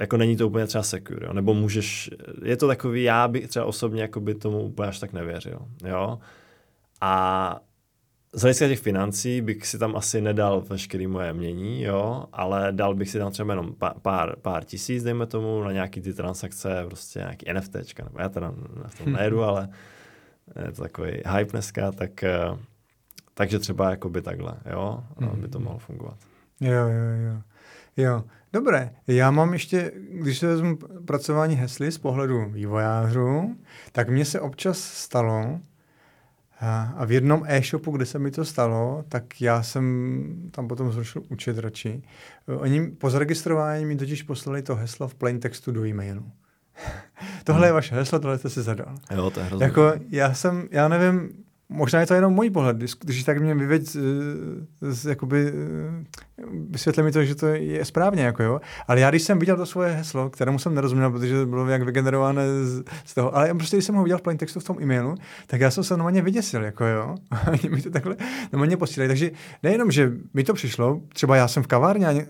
jako 0.00 0.16
není 0.16 0.36
to 0.36 0.46
úplně 0.48 0.66
třeba 0.66 0.84
secure, 0.84 1.26
jo? 1.26 1.32
nebo 1.32 1.54
můžeš, 1.54 2.10
je 2.42 2.56
to 2.56 2.66
takový, 2.66 3.02
já 3.02 3.28
bych 3.28 3.48
třeba 3.48 3.64
osobně 3.64 4.02
jako 4.02 4.20
by 4.20 4.34
tomu 4.34 4.60
úplně 4.60 4.88
až 4.88 4.98
tak 4.98 5.12
nevěřil, 5.12 5.58
jo, 5.84 6.18
a 7.00 7.60
z 8.32 8.40
hlediska 8.40 8.68
těch 8.68 8.80
financí 8.80 9.40
bych 9.40 9.66
si 9.66 9.78
tam 9.78 9.96
asi 9.96 10.20
nedal 10.20 10.60
veškerý 10.60 11.06
moje 11.06 11.32
mění, 11.32 11.82
jo, 11.82 12.24
ale 12.32 12.68
dal 12.72 12.94
bych 12.94 13.10
si 13.10 13.18
tam 13.18 13.32
třeba 13.32 13.52
jenom 13.52 13.74
pár, 14.02 14.36
pár 14.42 14.64
tisíc, 14.64 15.04
dejme 15.04 15.26
tomu, 15.26 15.62
na 15.62 15.72
nějaký 15.72 16.00
ty 16.00 16.12
transakce, 16.12 16.84
prostě 16.86 17.18
nějaký 17.18 17.46
NFTčka, 17.52 18.04
nebo 18.04 18.18
já 18.20 18.28
teda 18.28 18.54
v 18.86 18.98
tom 18.98 19.12
nejedu, 19.12 19.42
ale 19.42 19.68
je 20.66 20.72
to 20.72 20.82
takový 20.82 21.10
hype 21.10 21.50
dneska, 21.52 21.92
tak, 21.92 22.22
eh, 22.22 22.58
takže 23.34 23.58
třeba 23.58 23.90
jakoby 23.90 24.22
takhle, 24.22 24.54
jo, 24.72 25.04
mm. 25.20 25.40
by 25.40 25.48
to 25.48 25.60
mohlo 25.60 25.78
fungovat. 25.78 26.18
Jo, 26.60 26.72
jo, 26.72 27.32
jo. 27.32 27.42
Jo, 27.96 28.24
dobré. 28.52 28.90
Já 29.06 29.30
mám 29.30 29.52
ještě, 29.52 29.92
když 30.10 30.38
se 30.38 30.46
vezmu 30.46 30.76
pracování 31.04 31.54
hesly 31.54 31.92
z 31.92 31.98
pohledu 31.98 32.44
vývojářů, 32.50 33.56
tak 33.92 34.08
mně 34.08 34.24
se 34.24 34.40
občas 34.40 34.78
stalo, 34.78 35.60
a 36.96 37.04
v 37.04 37.12
jednom 37.12 37.44
e-shopu, 37.46 37.90
kde 37.90 38.06
se 38.06 38.18
mi 38.18 38.30
to 38.30 38.44
stalo, 38.44 39.04
tak 39.08 39.40
já 39.40 39.62
jsem 39.62 40.48
tam 40.50 40.68
potom 40.68 40.92
zrušil 40.92 41.22
účet 41.28 41.58
radši. 41.58 42.02
Oni 42.46 42.86
po 42.86 43.10
zaregistrování 43.10 43.84
mi 43.84 43.96
totiž 43.96 44.22
poslali 44.22 44.62
to 44.62 44.74
heslo 44.74 45.08
v 45.08 45.14
plain 45.14 45.40
textu 45.40 45.72
do 45.72 45.86
e-mailu. 45.86 46.30
tohle 47.44 47.60
hmm. 47.60 47.66
je 47.66 47.72
vaše 47.72 47.94
heslo, 47.94 48.18
tohle 48.18 48.38
jste 48.38 48.50
si 48.50 48.62
zadal. 48.62 48.94
Jo, 49.14 49.30
to 49.30 49.40
je 49.40 49.46
hrozně. 49.46 49.64
Jako 49.64 49.92
já 50.08 50.34
jsem, 50.34 50.68
já 50.70 50.88
nevím, 50.88 51.43
možná 51.74 52.00
je 52.00 52.06
to 52.06 52.14
jenom 52.14 52.32
můj 52.32 52.50
pohled, 52.50 52.76
když 52.76 53.24
tak 53.24 53.40
mě 53.40 53.54
vyveď, 53.54 53.96
z, 54.80 55.04
jakoby, 55.04 55.52
vysvětle 56.70 57.04
mi 57.04 57.12
to, 57.12 57.24
že 57.24 57.34
to 57.34 57.46
je 57.46 57.84
správně, 57.84 58.22
jako 58.22 58.42
jo. 58.42 58.60
Ale 58.88 59.00
já, 59.00 59.10
když 59.10 59.22
jsem 59.22 59.38
viděl 59.38 59.56
to 59.56 59.66
svoje 59.66 59.92
heslo, 59.92 60.30
kterému 60.30 60.58
jsem 60.58 60.74
nerozuměl, 60.74 61.10
protože 61.10 61.46
bylo 61.46 61.68
jak 61.68 61.82
vygenerované 61.82 62.42
z, 62.64 62.84
z 63.04 63.14
toho, 63.14 63.36
ale 63.36 63.54
prostě, 63.54 63.76
když 63.76 63.84
jsem 63.84 63.94
ho 63.94 64.02
viděl 64.02 64.18
v 64.18 64.22
plain 64.22 64.38
textu 64.38 64.60
v 64.60 64.64
tom 64.64 64.76
e-mailu, 64.82 65.14
tak 65.46 65.60
já 65.60 65.70
jsem 65.70 65.84
se 65.84 65.94
normálně 65.94 66.22
vyděsil, 66.22 66.64
jako 66.64 66.84
jo. 66.84 67.14
Oni 67.52 67.76
mi 67.76 67.82
to 67.82 67.90
takhle 67.90 68.16
normálně 68.52 68.76
posílají. 68.76 69.08
Takže 69.08 69.30
nejenom, 69.62 69.90
že 69.90 70.12
mi 70.34 70.44
to 70.44 70.54
přišlo, 70.54 71.00
třeba 71.08 71.36
já 71.36 71.48
jsem 71.48 71.62
v 71.62 71.66
kavárně 71.66 72.06
a 72.06 72.10
je, 72.10 72.26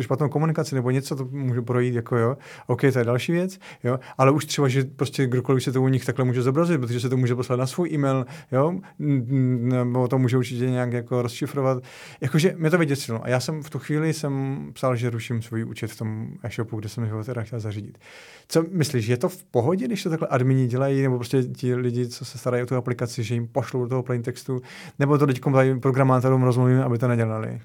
špatnou 0.00 0.28
komunikaci 0.28 0.74
nebo 0.74 0.90
něco, 0.90 1.16
to 1.16 1.24
můžu 1.30 1.62
projít, 1.62 1.94
jako 1.94 2.16
jo. 2.16 2.36
OK, 2.66 2.80
to 2.80 2.98
je 2.98 3.04
další 3.04 3.32
věc, 3.32 3.58
jo. 3.84 3.98
Ale 4.18 4.30
už 4.30 4.44
třeba, 4.44 4.68
že 4.68 4.84
prostě 4.84 5.26
kdokoliv 5.26 5.62
se 5.62 5.72
to 5.72 5.82
u 5.82 5.88
nich 5.88 6.04
takhle 6.04 6.24
může 6.24 6.42
zobrazit, 6.42 6.80
protože 6.80 7.00
se 7.00 7.08
to 7.08 7.16
může 7.16 7.34
poslat 7.34 7.56
na 7.56 7.66
svůj 7.66 7.90
e-mail, 7.92 8.26
jo, 8.52 8.61
nebo 8.98 10.08
to 10.08 10.18
může 10.18 10.38
určitě 10.38 10.70
nějak 10.70 10.92
jako 10.92 11.22
rozšifrovat. 11.22 11.82
Jakože 12.20 12.54
mě 12.58 12.70
to 12.70 12.78
vyděsilo. 12.78 13.24
A 13.24 13.28
já 13.28 13.40
jsem 13.40 13.62
v 13.62 13.70
tu 13.70 13.78
chvíli 13.78 14.12
jsem 14.12 14.58
psal, 14.72 14.96
že 14.96 15.10
ruším 15.10 15.42
svůj 15.42 15.64
účet 15.64 15.90
v 15.90 15.98
tom 15.98 16.28
e-shopu, 16.42 16.76
kde 16.76 16.88
jsem 16.88 17.08
ho 17.08 17.24
teda 17.24 17.42
chtěl 17.42 17.60
zařídit. 17.60 17.98
Co 18.48 18.64
myslíš, 18.70 19.06
je 19.06 19.16
to 19.16 19.28
v 19.28 19.44
pohodě, 19.44 19.84
když 19.84 20.02
to 20.02 20.10
takhle 20.10 20.28
admini 20.28 20.66
dělají, 20.66 21.02
nebo 21.02 21.16
prostě 21.16 21.42
ti 21.42 21.74
lidi, 21.74 22.08
co 22.08 22.24
se 22.24 22.38
starají 22.38 22.62
o 22.62 22.66
tu 22.66 22.76
aplikaci, 22.76 23.22
že 23.22 23.34
jim 23.34 23.48
pošlou 23.48 23.82
do 23.82 23.88
toho 23.88 24.02
plain 24.02 24.22
textu, 24.22 24.60
nebo 24.98 25.18
to 25.18 25.26
teď 25.26 25.40
programátorům 25.80 26.42
rozmluvím, 26.42 26.80
aby 26.80 26.98
to 26.98 27.08
nedělali? 27.08 27.60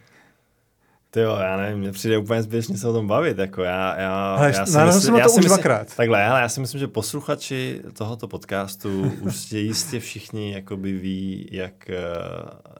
Ty 1.12 1.20
jo, 1.20 1.38
já 1.42 1.58
nevím, 1.58 1.80
mně 1.80 1.92
přijde 1.92 2.18
úplně 2.18 2.44
zběžně 2.44 2.78
se 2.78 2.88
o 2.88 2.94
tom 2.94 3.08
bavit, 3.08 3.38
jako 3.38 3.64
já, 3.64 4.00
já, 4.00 4.36
ale 4.36 4.48
já 4.48 4.66
si 4.66 4.80
myslím, 4.80 5.16
já 5.16 5.24
to 5.24 5.30
si 5.30 5.40
myslím, 5.40 5.64
Takhle, 5.96 6.26
ale 6.26 6.42
já 6.42 6.50
si 6.50 6.60
myslím, 6.60 6.80
že 6.80 6.88
posluchači 6.88 7.82
tohoto 7.94 8.28
podcastu 8.28 9.12
už 9.22 9.52
jistě 9.52 10.00
všichni 10.00 10.54
jakoby 10.54 10.94
ví, 10.94 11.50
jak, 11.52 11.90
eh, 11.90 11.96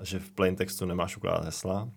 že 0.02 0.20
v 0.20 0.32
plain 0.32 0.56
textu 0.56 0.86
nemáš 0.86 1.18
ukládat 1.18 1.46
hesla. 1.46 1.90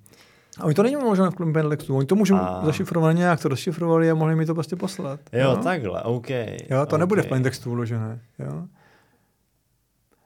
A 0.61 0.65
oni 0.65 0.75
to 0.75 0.83
není 0.83 0.97
možné 0.97 1.31
v 1.31 1.35
plain 1.35 1.69
textu, 1.69 1.97
oni 1.97 2.07
to 2.07 2.15
můžou 2.15 2.37
a... 2.37 2.63
zašifrovat 2.65 3.17
nějak, 3.17 3.43
to 3.43 3.49
rozšifrovali 3.49 4.11
a 4.11 4.15
mohli 4.15 4.37
mi 4.37 4.47
to 4.47 4.55
prostě 4.55 4.77
poslat. 4.77 5.21
Jo, 5.33 5.51
jo? 5.51 5.57
takhle, 5.57 6.03
OK. 6.03 6.31
Jo, 6.31 6.57
to 6.71 6.83
okay. 6.83 6.99
nebude 6.99 7.23
v 7.23 7.27
plain 7.27 7.43
textu 7.43 7.71
uložené, 7.71 8.21
jo. 8.39 8.63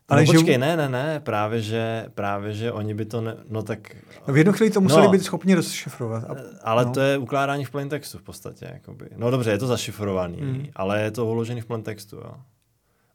Ale 0.09 0.25
no 0.25 0.33
počkej, 0.33 0.55
že... 0.55 0.59
ne, 0.59 0.77
ne, 0.77 0.89
ne, 0.89 1.21
právě 1.21 1.61
že, 1.61 2.07
právě, 2.15 2.53
že 2.53 2.73
oni 2.73 2.95
by 2.95 3.05
to, 3.05 3.21
ne, 3.21 3.37
no 3.49 3.63
tak... 3.63 3.97
No 4.29 4.35
v 4.35 4.37
jednu 4.37 4.53
chvíli 4.53 4.71
to 4.71 4.81
museli 4.81 5.07
no, 5.07 5.13
být 5.13 5.23
schopni 5.23 5.55
rozšifrovat. 5.55 6.25
A, 6.25 6.35
ale 6.63 6.85
no. 6.85 6.93
to 6.93 7.01
je 7.01 7.19
ukládání 7.19 7.65
v 7.65 7.71
plain 7.71 7.89
textu 7.89 8.19
v 8.19 8.23
podstatě, 8.23 8.71
jakoby. 8.73 9.09
No 9.17 9.31
dobře, 9.31 9.51
je 9.51 9.59
to 9.59 9.67
zašifrovaný, 9.67 10.37
mm. 10.41 10.67
ale 10.77 11.03
je 11.03 11.11
to 11.11 11.27
uložený 11.27 11.61
v 11.61 11.67
plain 11.67 11.83
textu, 11.83 12.17
jo. 12.17 12.35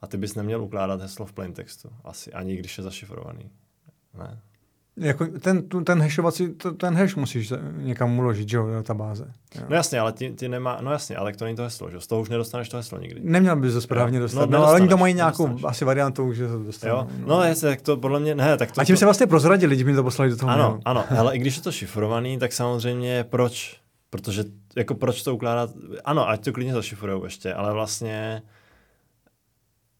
A 0.02 0.08
ty 0.08 0.18
bys 0.18 0.36
neměl 0.36 0.64
ukládat 0.64 1.02
heslo 1.02 1.26
v 1.26 1.34
plain 1.34 1.54
textu, 1.54 1.90
asi, 2.04 2.34
ani 2.34 2.56
když 2.56 2.78
je 2.78 2.84
zašifrovaný. 2.84 3.50
Ne. 4.18 4.40
Jako 5.00 5.26
ten, 5.26 5.64
ten 5.84 6.02
hashovací, 6.02 6.47
ten 6.78 6.95
hash 6.95 7.16
musíš 7.16 7.54
někam 7.78 8.20
uložit, 8.20 8.50
že 8.50 8.58
jo, 8.58 8.68
databáze. 8.72 9.26
Jo. 9.56 9.62
No 9.70 9.76
jasně, 9.76 10.00
ale 10.00 10.12
ty, 10.12 10.30
ty 10.30 10.50
nemá, 10.50 10.78
no 10.82 10.91
jasně, 10.91 11.16
ale 11.16 11.34
to 11.34 11.45
není 11.45 11.58
to 11.58 11.64
heslo, 11.64 11.89
že 11.91 12.02
z 12.02 12.08
toho 12.08 12.22
už 12.22 12.30
nedostaneš 12.30 12.70
to 12.70 12.78
heslo 12.78 13.00
nikdy. 13.00 13.22
Neměl 13.24 13.56
bys 13.56 13.74
to 13.74 13.82
správně 13.82 14.20
dostat, 14.20 14.50
no, 14.50 14.60
no 14.60 14.66
ale 14.66 14.76
oni 14.76 14.88
to 14.88 14.97
mají 14.97 15.14
nějakou 15.14 15.58
asi 15.64 15.86
variantu, 15.86 16.34
že 16.34 16.47
to 16.47 16.64
dostanou. 16.64 16.95
Jo? 16.95 17.08
No, 17.20 17.28
no 17.28 17.43
jasně, 17.43 17.70
tak 17.70 17.82
to 17.82 17.97
podle 17.97 18.20
mě, 18.20 18.36
ne, 18.36 18.58
tak 18.58 18.72
to. 18.72 18.82
A 18.82 18.86
tím 18.86 18.95
to... 18.95 19.00
se 19.00 19.06
vlastně 19.06 19.28
prozradili, 19.28 19.76
když 19.76 19.86
mi 19.86 19.95
to 19.95 20.04
poslali 20.04 20.32
do 20.32 20.38
toho. 20.38 20.52
Ano, 20.52 20.64
mailu. 20.64 20.82
ano, 20.86 21.06
ale 21.18 21.36
i 21.36 21.39
když 21.39 21.58
je 21.58 21.62
to 21.62 21.72
šifrovaný, 21.72 22.39
tak 22.39 22.54
samozřejmě 22.54 23.24
proč? 23.24 23.80
Protože 24.10 24.43
jako 24.76 24.95
proč 24.95 25.24
to 25.24 25.36
ukládat, 25.36 25.70
ano, 26.06 26.30
ať 26.30 26.43
to 26.43 26.54
klidně 26.54 26.74
zašifrujou 26.74 27.24
ještě, 27.24 27.54
ale 27.54 27.74
vlastně 27.74 28.41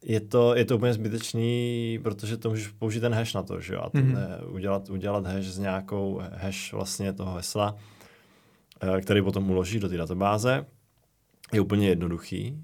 je 0.04 0.20
to, 0.20 0.56
je 0.56 0.66
to 0.66 0.76
úplně 0.76 0.94
zbytečný, 0.94 2.00
protože 2.04 2.38
to 2.38 2.50
můžeš 2.50 2.68
použít 2.68 3.00
ten 3.00 3.14
hash 3.14 3.34
na 3.34 3.44
to, 3.44 3.62
že 3.62 3.74
jo? 3.74 3.82
A 3.82 3.90
mm-hmm. 3.90 4.14
ne, 4.14 4.38
udělat, 4.48 4.90
udělat 4.90 5.26
hash 5.26 5.46
s 5.46 5.60
nějakou 5.60 6.22
hash 6.34 6.74
vlastně 6.74 7.14
toho 7.14 7.36
hesla, 7.36 7.76
eh, 8.82 9.02
který 9.02 9.22
potom 9.22 9.50
uloží 9.50 9.80
do 9.80 9.90
té 9.90 9.98
databáze, 9.98 10.66
je 11.54 11.62
úplně 11.62 11.90
jednoduchý. 11.90 12.64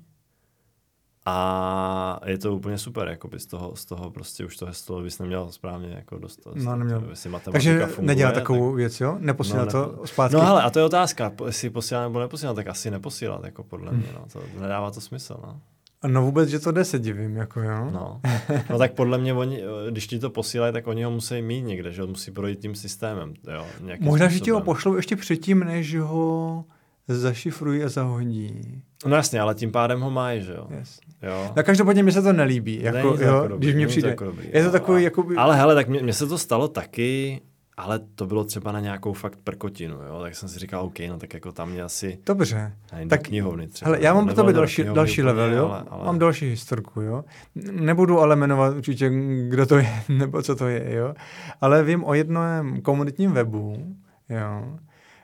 A 1.28 2.20
je 2.26 2.38
to 2.38 2.56
úplně 2.56 2.78
super, 2.78 3.08
jakoby 3.08 3.40
z 3.40 3.46
toho, 3.46 3.76
z 3.76 3.86
toho 3.86 4.12
prostě 4.12 4.46
už 4.46 4.58
to 4.58 4.66
heslo 4.66 5.02
bys 5.02 5.20
neměl 5.20 5.52
správně 5.52 5.90
jako 5.90 6.18
dostat. 6.18 6.56
No, 6.56 6.76
neměl. 6.76 7.04
Takže 7.52 7.86
funguje, 7.86 8.08
nedělá 8.08 8.32
takovou 8.32 8.70
tak... 8.70 8.78
věc, 8.78 9.02
jo? 9.02 9.18
Neposílá 9.20 9.66
no, 9.66 9.72
to 9.72 10.02
zpátky? 10.06 10.36
No 10.36 10.42
ale 10.42 10.64
a 10.64 10.70
to 10.70 10.80
je 10.80 10.86
otázka, 10.86 11.32
jestli 11.46 11.70
posílá 11.70 12.04
nebo 12.04 12.20
neposílá, 12.20 12.54
tak 12.54 12.68
asi 12.68 12.92
neposílat, 12.92 13.44
jako 13.44 13.64
podle 13.64 13.92
mm. 13.92 13.98
mě, 13.98 14.08
no. 14.14 14.26
To 14.34 14.62
nedává 14.62 14.92
to 14.92 15.02
smysl, 15.02 15.38
no. 15.44 15.62
No 16.08 16.22
vůbec, 16.22 16.50
že 16.50 16.60
to 16.60 16.72
jde, 16.72 16.84
se 16.84 17.00
divím, 17.00 17.36
jako 17.36 17.62
jo. 17.62 17.90
No. 17.92 18.22
no 18.70 18.78
tak 18.78 18.94
podle 18.94 19.18
mě, 19.18 19.34
oni, 19.34 19.62
když 19.90 20.08
ti 20.08 20.20
to 20.20 20.30
posílají, 20.30 20.74
tak 20.74 20.88
oni 20.88 21.04
ho 21.04 21.12
musí 21.12 21.42
mít 21.42 21.62
někde, 21.62 21.92
že 21.92 22.04
musí 22.04 22.32
projít 22.32 22.60
tím 22.60 22.76
systémem. 22.76 23.34
Jo, 23.54 23.66
Možná, 24.00 24.28
že 24.28 24.40
ti 24.40 24.52
ho 24.52 24.62
pošlou 24.62 24.96
ještě 24.96 25.16
předtím, 25.16 25.60
než 25.60 25.96
ho 25.96 26.66
zašifrují 27.08 27.84
a 27.84 27.90
zahodí. 27.90 28.82
No 29.06 29.16
jasně, 29.16 29.42
ale 29.42 29.56
tím 29.56 29.72
pádem 29.72 30.02
ho 30.02 30.12
mají, 30.12 30.42
že 30.42 30.54
jo. 30.54 30.68
Yes. 30.80 31.00
jo. 31.22 31.52
Na 31.56 31.64
každopádně 31.64 32.04
mi 32.04 32.12
se 32.12 32.22
to 32.22 32.34
nelíbí, 32.34 32.82
jako, 32.82 32.98
jo, 32.98 33.18
jako 33.20 33.48
dobrý, 33.48 33.66
když 33.68 33.76
mě 33.76 33.88
přijde. 33.88 34.08
To 34.08 34.10
jako 34.10 34.26
dobrý, 34.26 34.50
je 34.54 34.64
to 34.64 34.72
takový, 34.72 35.04
jako 35.04 35.24
by... 35.24 35.36
Ale 35.36 35.56
hele, 35.56 35.76
tak 35.76 35.88
mně 35.88 36.14
se 36.14 36.28
to 36.28 36.38
stalo 36.38 36.68
taky, 36.68 37.42
ale 37.78 38.00
to 38.00 38.26
bylo 38.26 38.44
třeba 38.44 38.72
na 38.72 38.80
nějakou 38.80 39.14
fakt 39.14 39.40
prkotinu, 39.44 39.96
jo? 39.96 40.22
tak 40.22 40.36
jsem 40.36 40.50
si 40.50 40.60
říkal, 40.60 40.86
OK, 40.86 41.00
no 41.10 41.18
tak 41.20 41.34
jako 41.34 41.52
tam 41.52 41.70
mě 41.70 41.84
asi... 41.84 42.20
Dobře. 42.26 42.74
tak 43.10 43.24
knihovny 43.24 43.68
třeba. 43.68 43.90
Hele, 43.90 44.04
já 44.04 44.14
mám 44.14 44.26
pro 44.26 44.34
tebe 44.34 44.54
další, 44.54 44.84
další 44.84 45.24
level, 45.24 45.54
jo? 45.54 45.66
Ale, 45.70 45.84
ale... 45.90 46.06
Mám 46.06 46.20
další 46.20 46.50
historku, 46.50 47.02
jo? 47.02 47.26
Nebudu 47.72 48.20
ale 48.20 48.36
jmenovat 48.36 48.76
určitě, 48.76 49.12
kdo 49.50 49.66
to 49.66 49.78
je, 49.78 50.04
nebo 50.10 50.42
co 50.42 50.56
to 50.56 50.68
je, 50.68 50.94
jo? 50.96 51.14
Ale 51.62 51.84
vím 51.84 52.04
o 52.04 52.14
jednom 52.14 52.82
komunitním 52.82 53.32
webu, 53.32 53.96
jo? 54.30 54.78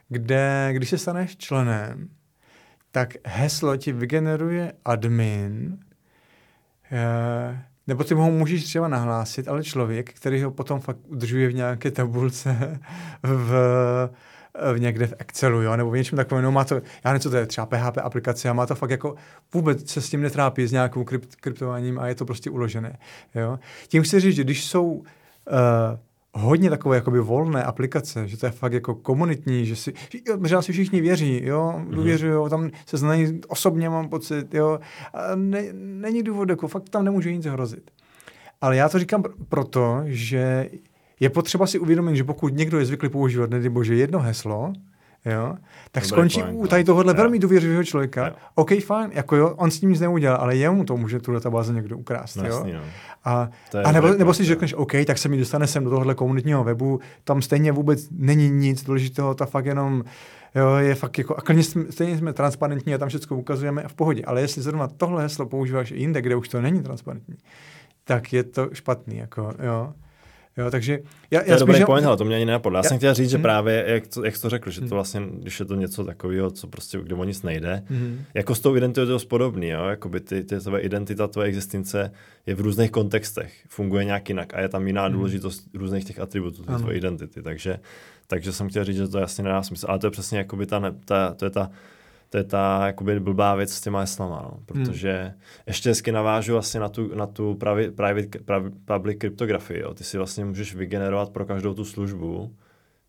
kde, 0.08 0.70
když 0.72 0.90
se 0.90 0.98
staneš 0.98 1.36
členem, 1.36 2.08
tak 2.90 3.14
heslo 3.24 3.76
ti 3.76 3.92
vygeneruje 3.92 4.72
admin, 4.84 5.78
eh, 6.92 7.62
nebo 7.86 8.04
ty 8.04 8.14
ho 8.14 8.30
můžeš 8.30 8.64
třeba 8.64 8.88
nahlásit, 8.88 9.48
ale 9.48 9.64
člověk, 9.64 10.12
který 10.12 10.42
ho 10.42 10.50
potom 10.50 10.80
fakt 10.80 10.98
udržuje 11.06 11.48
v 11.48 11.54
nějaké 11.54 11.90
tabulce 11.90 12.80
v, 13.22 13.50
v 14.74 14.80
někde 14.80 15.06
v 15.06 15.14
Excelu, 15.18 15.62
jo, 15.62 15.76
nebo 15.76 15.90
v 15.90 15.96
něčem 15.96 16.16
takovém, 16.16 16.44
no 16.44 16.52
má 16.52 16.64
to, 16.64 16.74
já 16.74 16.82
nevím, 17.04 17.20
co 17.20 17.30
to 17.30 17.36
je, 17.36 17.46
třeba 17.46 17.66
PHP 17.66 17.98
aplikace 17.98 18.48
a 18.48 18.52
má 18.52 18.66
to 18.66 18.74
fakt 18.74 18.90
jako, 18.90 19.14
vůbec 19.54 19.90
se 19.90 20.00
s 20.00 20.10
tím 20.10 20.20
netrápí 20.20 20.66
s 20.66 20.72
nějakou 20.72 21.04
krypt, 21.04 21.36
kryptováním 21.36 21.98
a 21.98 22.06
je 22.06 22.14
to 22.14 22.24
prostě 22.24 22.50
uložené, 22.50 22.98
jo. 23.34 23.58
Tím 23.88 24.02
chci 24.02 24.20
říct, 24.20 24.36
že 24.36 24.44
když 24.44 24.64
jsou 24.64 24.86
uh, 24.86 25.04
hodně 26.34 26.70
takové 26.70 26.96
jakoby 26.96 27.20
volné 27.20 27.64
aplikace, 27.64 28.28
že 28.28 28.36
to 28.36 28.46
je 28.46 28.52
fakt 28.52 28.72
jako 28.72 28.94
komunitní, 28.94 29.66
že 29.66 29.76
si, 29.76 29.92
že 30.46 30.62
si 30.62 30.72
všichni 30.72 31.00
věří, 31.00 31.40
jo, 31.44 31.74
mhm. 31.76 31.90
důvěřují, 31.90 32.50
tam 32.50 32.70
se 32.86 32.96
znají 32.96 33.40
osobně, 33.48 33.88
mám 33.88 34.08
pocit, 34.08 34.54
jo, 34.54 34.78
a 35.14 35.34
ne, 35.34 35.62
není 35.72 36.22
důvod, 36.22 36.48
jako 36.48 36.68
fakt 36.68 36.88
tam 36.88 37.04
nemůže 37.04 37.32
nic 37.32 37.46
hrozit. 37.46 37.90
Ale 38.60 38.76
já 38.76 38.88
to 38.88 38.98
říkám 38.98 39.24
proto, 39.48 40.00
že 40.04 40.70
je 41.20 41.30
potřeba 41.30 41.66
si 41.66 41.78
uvědomit, 41.78 42.16
že 42.16 42.24
pokud 42.24 42.54
někdo 42.54 42.78
je 42.78 42.84
zvyklý 42.84 43.08
používat, 43.08 43.50
nedej 43.50 43.68
bože, 43.68 43.94
jedno 43.94 44.18
heslo, 44.18 44.72
jo, 45.26 45.54
tak 45.90 46.02
Dobrý 46.02 46.08
skončí 46.08 46.40
point, 46.42 46.58
u 46.58 46.66
tady 46.66 46.84
tohohle 46.84 47.14
velmi 47.14 47.38
důvěřivého 47.38 47.84
člověka. 47.84 48.26
Jo. 48.26 48.34
OK, 48.54 48.70
fajn, 48.84 49.10
jako 49.14 49.36
jo, 49.36 49.54
on 49.56 49.70
s 49.70 49.80
tím 49.80 49.90
nic 49.90 50.00
neudělal, 50.00 50.38
ale 50.40 50.56
jemu 50.56 50.84
to 50.84 50.96
může 50.96 51.20
tu 51.20 51.32
databáze 51.32 51.72
někdo 51.72 51.98
ukrást. 51.98 52.36
No, 52.36 52.44
jo? 52.44 52.54
Jasný, 52.54 52.72
no. 52.72 52.80
A, 53.24 53.48
a 53.84 53.92
nebo, 53.92 54.08
nebo 54.08 54.34
si 54.34 54.44
řekneš, 54.44 54.74
OK, 54.74 54.92
tak 55.06 55.18
se 55.18 55.28
mi 55.28 55.38
dostane 55.38 55.66
sem 55.66 55.84
do 55.84 55.90
tohohle 55.90 56.14
komunitního 56.14 56.64
webu, 56.64 57.00
tam 57.24 57.42
stejně 57.42 57.72
vůbec 57.72 58.08
není 58.10 58.50
nic 58.50 58.84
důležitého, 58.84 59.34
ta 59.34 59.46
fakt 59.46 59.66
jenom 59.66 60.04
jo, 60.54 60.74
je 60.76 60.94
fakt 60.94 61.18
jako, 61.18 61.36
a 61.36 61.40
klidně 61.40 61.62
jsme, 61.62 61.84
stejně 61.90 62.18
jsme 62.18 62.32
transparentní 62.32 62.94
a 62.94 62.98
tam 62.98 63.08
všechno 63.08 63.36
ukazujeme 63.36 63.82
a 63.82 63.88
v 63.88 63.94
pohodě. 63.94 64.22
Ale 64.24 64.40
jestli 64.40 64.62
zrovna 64.62 64.88
tohle 64.88 65.22
heslo 65.22 65.46
používáš 65.46 65.90
jinde, 65.90 66.22
kde 66.22 66.36
už 66.36 66.48
to 66.48 66.60
není 66.60 66.82
transparentní, 66.82 67.34
tak 68.04 68.32
je 68.32 68.44
to 68.44 68.68
špatný, 68.72 69.16
jako, 69.16 69.52
jo. 69.62 69.92
Jo, 70.56 70.70
takže 70.70 70.98
já, 71.30 71.40
to 71.40 71.46
já 71.46 71.54
je 71.54 71.60
dobrý 71.60 71.78
že... 71.78 71.86
point, 71.86 72.06
ale 72.06 72.16
to 72.16 72.24
mě 72.24 72.36
ani 72.36 72.44
nenapadlo. 72.44 72.76
Já, 72.76 72.78
já 72.78 72.88
jsem 72.88 72.98
chtěl 72.98 73.14
říct, 73.14 73.30
že 73.30 73.36
hmm. 73.36 73.42
právě, 73.42 73.84
jak 73.86 74.06
to, 74.06 74.24
jak 74.24 74.38
to 74.38 74.50
řekl, 74.50 74.70
že 74.70 74.80
to 74.80 74.86
hmm. 74.86 74.94
vlastně, 74.94 75.20
když 75.32 75.60
je 75.60 75.66
to 75.66 75.74
něco 75.74 76.04
takového, 76.04 76.50
co 76.50 76.66
prostě, 76.66 76.98
kde 76.98 77.14
o 77.14 77.24
nic 77.24 77.42
nejde, 77.42 77.82
hmm. 77.86 78.24
jako 78.34 78.54
s 78.54 78.60
tou 78.60 78.76
identitou 78.76 79.00
je 79.00 79.06
to 79.06 79.26
podobný, 79.26 79.68
jo? 79.68 79.84
Jakoby 79.84 80.20
ty, 80.20 80.44
ty 80.44 80.60
tvoje 80.60 80.82
identita, 80.82 81.28
tvoje 81.28 81.48
existence 81.48 82.12
je 82.46 82.54
v 82.54 82.60
různých 82.60 82.90
kontextech, 82.90 83.52
funguje 83.68 84.04
nějak 84.04 84.28
jinak 84.28 84.54
a 84.54 84.60
je 84.60 84.68
tam 84.68 84.86
jiná 84.86 85.04
hmm. 85.04 85.12
důležitost 85.12 85.64
různých 85.74 86.04
těch 86.04 86.18
atributů 86.18 86.62
té 86.62 86.76
tvoje 86.76 86.96
identity, 86.96 87.42
takže, 87.42 87.78
takže 88.26 88.52
jsem 88.52 88.68
chtěl 88.68 88.84
říct, 88.84 88.96
že 88.96 89.08
to 89.08 89.18
jasně 89.18 89.44
nedá 89.44 89.62
smysl, 89.62 89.86
ale 89.88 89.98
to 89.98 90.06
je 90.06 90.10
přesně 90.10 90.38
jakoby 90.38 90.66
ta, 90.66 90.94
ta, 91.04 91.34
to 91.34 91.44
je 91.44 91.50
ta 91.50 91.70
to 92.32 92.38
je 92.38 92.44
ta 92.44 92.86
jakoby 92.86 93.20
blbá 93.20 93.54
věc 93.54 93.72
s 93.72 93.80
těma 93.80 94.00
heslama, 94.00 94.42
no. 94.42 94.58
protože 94.66 95.22
hmm. 95.22 95.40
ještě 95.66 95.88
hezky 95.88 96.12
navážu 96.12 96.52
vlastně 96.52 96.80
na 96.80 96.88
tu, 96.88 97.14
na 97.14 97.26
tu 97.26 97.54
private, 97.54 97.90
private, 97.90 98.38
private 98.38 98.76
public 98.84 99.18
kryptografii. 99.18 99.80
Jo. 99.80 99.94
Ty 99.94 100.04
si 100.04 100.16
vlastně 100.18 100.44
můžeš 100.44 100.74
vygenerovat 100.74 101.30
pro 101.30 101.46
každou 101.46 101.74
tu 101.74 101.84
službu 101.84 102.56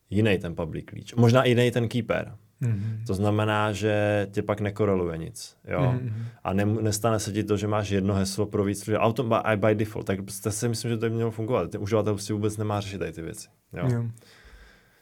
jiný 0.09 0.37
ten 0.37 0.55
public 0.55 0.85
klíč. 0.85 1.13
Možná 1.13 1.45
jiný 1.45 1.71
ten 1.71 1.87
keeper. 1.87 2.35
Mm-hmm. 2.61 3.05
To 3.07 3.13
znamená, 3.13 3.71
že 3.71 4.27
tě 4.31 4.41
pak 4.41 4.61
nekoreluje 4.61 5.17
nic. 5.17 5.57
Jo? 5.67 5.79
Mm-hmm. 5.79 6.25
A 6.43 6.53
ne, 6.53 6.65
nestane 6.65 7.19
se 7.19 7.31
ti 7.31 7.43
to, 7.43 7.57
že 7.57 7.67
máš 7.67 7.89
jedno 7.89 8.13
heslo 8.13 8.45
pro 8.45 8.63
víc 8.63 8.83
služeb. 8.83 9.01
Auto 9.01 9.23
by, 9.23 9.35
by 9.55 9.75
default. 9.75 10.07
Tak 10.07 10.19
to 10.43 10.51
si 10.51 10.69
myslím, 10.69 10.91
že 10.91 10.97
to 10.97 11.09
by 11.09 11.15
mělo 11.15 11.31
fungovat. 11.31 11.71
Ten 11.71 11.81
uživatel 11.81 12.17
si 12.17 12.33
vůbec 12.33 12.57
nemá 12.57 12.81
řešit 12.81 12.97
tady 12.97 13.11
ty 13.11 13.21
věci. 13.21 13.47
Jo? 13.73 13.87
Jo. 13.93 14.03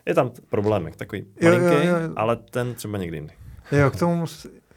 Je 0.05 0.13
tam 0.13 0.31
problémek, 0.49 0.95
takový 0.95 1.25
malinký, 1.43 1.65
jo, 1.65 1.81
jo, 1.83 1.97
jo. 1.97 2.13
ale 2.15 2.35
ten 2.35 2.73
třeba 2.73 2.97
někdy 2.97 3.17
jindy. 3.17 3.33
Jo, 3.71 3.91
k 3.91 3.99
tomu 3.99 4.25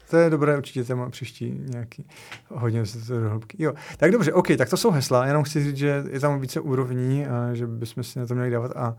to 0.09 0.17
je 0.17 0.29
dobré 0.29 0.57
určitě 0.57 0.83
téma 0.83 1.09
příští 1.09 1.61
nějaký, 1.65 2.07
hodně 2.49 2.85
se 2.85 3.07
to 3.07 3.19
do 3.19 3.29
hloubky. 3.29 3.63
Jo, 3.63 3.73
tak 3.97 4.11
dobře, 4.11 4.33
OK, 4.33 4.47
tak 4.57 4.69
to 4.69 4.77
jsou 4.77 4.91
hesla, 4.91 5.25
jenom 5.25 5.43
chci 5.43 5.63
říct, 5.63 5.77
že 5.77 6.03
je 6.11 6.19
tam 6.19 6.39
více 6.39 6.59
úrovní 6.59 7.25
a 7.25 7.53
že 7.53 7.67
bychom 7.67 8.03
si 8.03 8.19
na 8.19 8.25
to 8.25 8.35
měli 8.35 8.51
dávat 8.51 8.71
a 8.75 8.95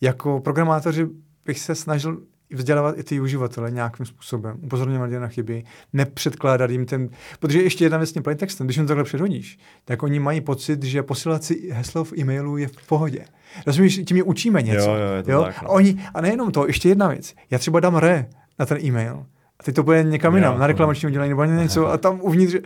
jako 0.00 0.40
programátoři 0.40 1.06
bych 1.44 1.60
se 1.60 1.74
snažil 1.74 2.20
vzdělávat 2.50 2.98
i 2.98 3.02
ty 3.02 3.20
uživatele 3.20 3.70
nějakým 3.70 4.06
způsobem, 4.06 4.56
upozorňovat 4.62 5.10
je 5.10 5.20
na 5.20 5.28
chyby, 5.28 5.64
nepředkládat 5.92 6.70
jim 6.70 6.86
ten, 6.86 7.08
protože 7.40 7.62
ještě 7.62 7.84
jedna 7.84 7.98
věc 7.98 8.10
s 8.10 8.12
tím 8.12 8.22
plaintextem, 8.22 8.66
když 8.66 8.76
jim 8.76 8.86
to 8.86 8.88
takhle 8.88 9.04
předhodíš, 9.04 9.58
tak 9.84 10.02
oni 10.02 10.20
mají 10.20 10.40
pocit, 10.40 10.82
že 10.82 11.02
posílat 11.02 11.44
si 11.44 11.70
heslo 11.72 12.04
v 12.04 12.12
e-mailu 12.18 12.56
je 12.56 12.68
v 12.68 12.86
pohodě. 12.86 13.24
Rozumíš, 13.66 14.00
tím 14.06 14.16
je 14.16 14.22
učíme 14.22 14.62
něco. 14.62 14.90
Jo, 14.90 14.96
jo, 14.96 15.12
je 15.16 15.22
to 15.22 15.32
jo? 15.32 15.42
Tak, 15.42 15.62
no. 15.62 15.68
a, 15.68 15.72
oni, 15.72 16.04
a 16.14 16.20
nejenom 16.20 16.52
to, 16.52 16.66
ještě 16.66 16.88
jedna 16.88 17.08
věc. 17.08 17.34
Já 17.50 17.58
třeba 17.58 17.80
dám 17.80 17.96
re 17.96 18.26
na 18.58 18.66
ten 18.66 18.78
e-mail 18.84 19.26
a 19.60 19.62
teď 19.62 19.74
to 19.74 19.82
bude 19.82 20.02
někam 20.02 20.36
jinam, 20.36 20.58
na 20.58 20.66
reklamační 20.66 21.06
udělení 21.06 21.28
nebo 21.28 21.44
něco 21.44 21.86
a 21.86 21.98
tam 21.98 22.20
uvnitř, 22.20 22.56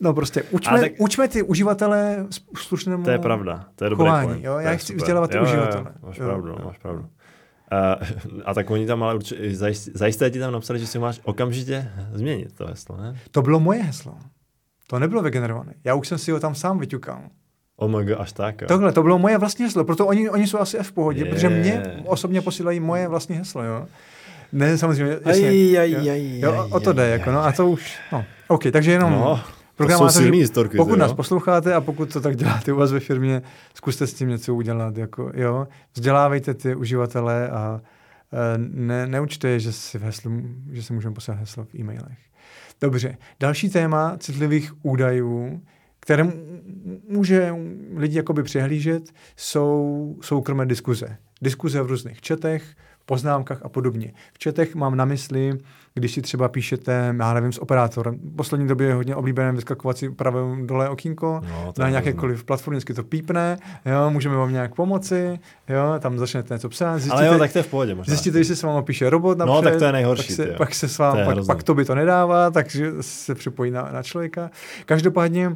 no 0.00 0.14
prostě 0.14 0.42
učme, 0.42 0.80
tak, 0.80 0.92
učme 0.98 1.28
ty 1.28 1.42
uživatele 1.42 2.26
slušnému 2.56 3.04
To 3.04 3.10
je 3.10 3.18
pravda, 3.18 3.64
to 3.74 3.84
je 3.84 3.90
chování, 3.90 4.28
point. 4.28 4.44
Jo? 4.44 4.58
Já 4.58 4.76
chci 4.76 4.94
vzdělávat 4.94 5.30
ty 5.30 5.36
jo, 5.36 5.42
uživatele. 5.42 5.84
Jo, 5.86 6.06
máš 6.06 6.18
jo, 6.18 6.26
pravdu, 6.26 6.48
jo. 6.48 6.58
máš 6.64 6.78
pravdu. 6.78 7.00
Uh, 7.00 8.06
a 8.44 8.54
tak 8.54 8.70
oni 8.70 8.86
tam 8.86 9.02
ale 9.02 9.14
určitě, 9.14 9.56
zajisté 9.94 10.30
ti 10.30 10.38
tam 10.38 10.52
napsali, 10.52 10.78
že 10.78 10.86
si 10.86 10.98
máš 10.98 11.20
okamžitě 11.24 11.90
změnit 12.12 12.56
to 12.56 12.66
heslo, 12.66 12.96
ne? 12.96 13.18
To 13.30 13.42
bylo 13.42 13.60
moje 13.60 13.82
heslo. 13.82 14.18
To 14.86 14.98
nebylo 14.98 15.22
vygenerované. 15.22 15.74
Já 15.84 15.94
už 15.94 16.08
jsem 16.08 16.18
si 16.18 16.30
ho 16.30 16.40
tam 16.40 16.54
sám 16.54 16.78
vyťukal. 16.78 17.20
Oh 17.76 17.90
my 17.90 18.14
až 18.14 18.32
tak. 18.32 18.60
Jo. 18.60 18.68
Tohle, 18.68 18.92
to 18.92 19.02
bylo 19.02 19.18
moje 19.18 19.38
vlastní 19.38 19.64
heslo, 19.64 19.84
proto 19.84 20.06
oni, 20.06 20.30
oni 20.30 20.46
jsou 20.46 20.58
asi 20.58 20.78
v 20.78 20.92
pohodě, 20.92 21.24
je. 21.24 21.30
protože 21.30 21.48
mě 21.48 21.82
osobně 22.06 22.40
posílají 22.40 22.80
moje 22.80 23.08
vlastní 23.08 23.36
heslo, 23.36 23.64
jo. 23.64 23.86
Ne, 24.52 24.78
samozřejmě. 24.78 25.18
Jasně, 25.26 25.48
aj, 25.48 25.78
aj, 25.78 25.96
aj, 25.96 26.10
aj, 26.10 26.38
jo, 26.38 26.68
o 26.70 26.80
to 26.80 26.92
jde, 26.92 27.02
aj, 27.02 27.10
jako, 27.10 27.30
no 27.30 27.44
a 27.44 27.52
to 27.52 27.70
už, 27.70 27.98
no. 28.12 28.24
OK, 28.48 28.62
takže 28.72 28.92
jenom 28.92 29.12
no, 29.12 29.40
programátoři, 29.76 30.30
historky, 30.30 30.76
pokud 30.76 30.98
nás 30.98 31.12
posloucháte 31.12 31.74
a 31.74 31.80
pokud 31.80 32.12
to 32.12 32.20
tak 32.20 32.36
děláte 32.36 32.72
u 32.72 32.76
vás 32.76 32.92
ve 32.92 33.00
firmě, 33.00 33.42
zkuste 33.74 34.06
s 34.06 34.14
tím 34.14 34.28
něco 34.28 34.54
udělat, 34.54 34.96
jako, 34.96 35.32
jo. 35.34 35.68
Vzdělávejte 35.94 36.54
ty 36.54 36.74
uživatele 36.74 37.48
a 37.48 37.80
e, 38.32 38.58
ne, 38.58 39.06
neučte 39.06 39.48
je, 39.48 39.60
že 39.60 39.72
si, 39.72 39.98
v 39.98 40.02
heslu, 40.02 40.32
že 40.72 40.82
si 40.82 40.92
můžeme 40.92 41.14
poslat 41.14 41.38
heslo 41.38 41.64
v 41.64 41.74
e-mailech. 41.74 42.18
Dobře, 42.80 43.16
další 43.40 43.68
téma 43.68 44.16
citlivých 44.18 44.72
údajů, 44.82 45.60
které 46.00 46.26
může 47.08 47.54
lidi 47.96 48.16
jakoby 48.16 48.42
přehlížet, 48.42 49.02
jsou 49.36 50.16
soukromé 50.20 50.66
diskuze. 50.66 51.16
Diskuze 51.42 51.82
v 51.82 51.86
různých 51.86 52.20
četech, 52.20 52.62
poznámkách 53.06 53.58
a 53.62 53.68
podobně. 53.68 54.12
V 54.32 54.38
četech 54.38 54.74
mám 54.74 54.96
na 54.96 55.04
mysli, 55.04 55.58
když 55.94 56.12
si 56.12 56.22
třeba 56.22 56.48
píšete, 56.48 57.14
já 57.18 57.34
nevím, 57.34 57.52
s 57.52 57.62
operátorem. 57.62 58.14
V 58.14 58.36
poslední 58.36 58.68
době 58.68 58.86
je 58.86 58.94
hodně 58.94 59.16
oblíbené 59.16 59.52
vyskakovat 59.52 59.98
si 59.98 60.10
pravé 60.10 60.40
dole 60.64 60.88
okýnko, 60.88 61.40
no, 61.48 61.72
na 61.78 61.90
nějakékoliv 61.90 62.44
platformě, 62.44 62.76
vždycky 62.76 62.94
to 62.94 63.02
pípne, 63.02 63.58
jo, 63.86 64.10
můžeme 64.10 64.36
vám 64.36 64.52
nějak 64.52 64.74
pomoci, 64.74 65.38
jo, 65.68 65.94
tam 65.98 66.18
začnete 66.18 66.54
něco 66.54 66.68
psát. 66.68 66.98
Zjistíte, 66.98 67.16
Ale 67.16 67.26
jo, 67.26 67.38
tak 67.38 67.52
to 67.52 67.58
je 67.58 67.62
v 67.62 67.68
pohodě 67.68 67.94
možná. 67.94 68.10
Zjistíte, 68.10 68.38
že 68.38 68.44
se 68.44 68.56
s 68.56 68.62
vámi 68.62 68.82
píše 68.82 69.10
robot 69.10 69.38
napřed, 69.38 69.54
No, 69.54 69.62
tak 69.62 69.76
to 69.76 69.84
je 69.84 69.92
nejhorší. 69.92 70.36
Pak 70.36 70.46
se, 70.46 70.46
pak 70.46 70.74
se 70.74 70.88
s 70.88 70.98
vámi, 70.98 71.24
pak, 71.24 71.46
pak, 71.46 71.62
to 71.62 71.74
by 71.74 71.84
to 71.84 71.94
nedává, 71.94 72.50
takže 72.50 72.92
se 73.00 73.34
připojí 73.34 73.70
na, 73.70 73.88
na 73.92 74.02
člověka. 74.02 74.50
Každopádně 74.86 75.48
uh, 75.48 75.54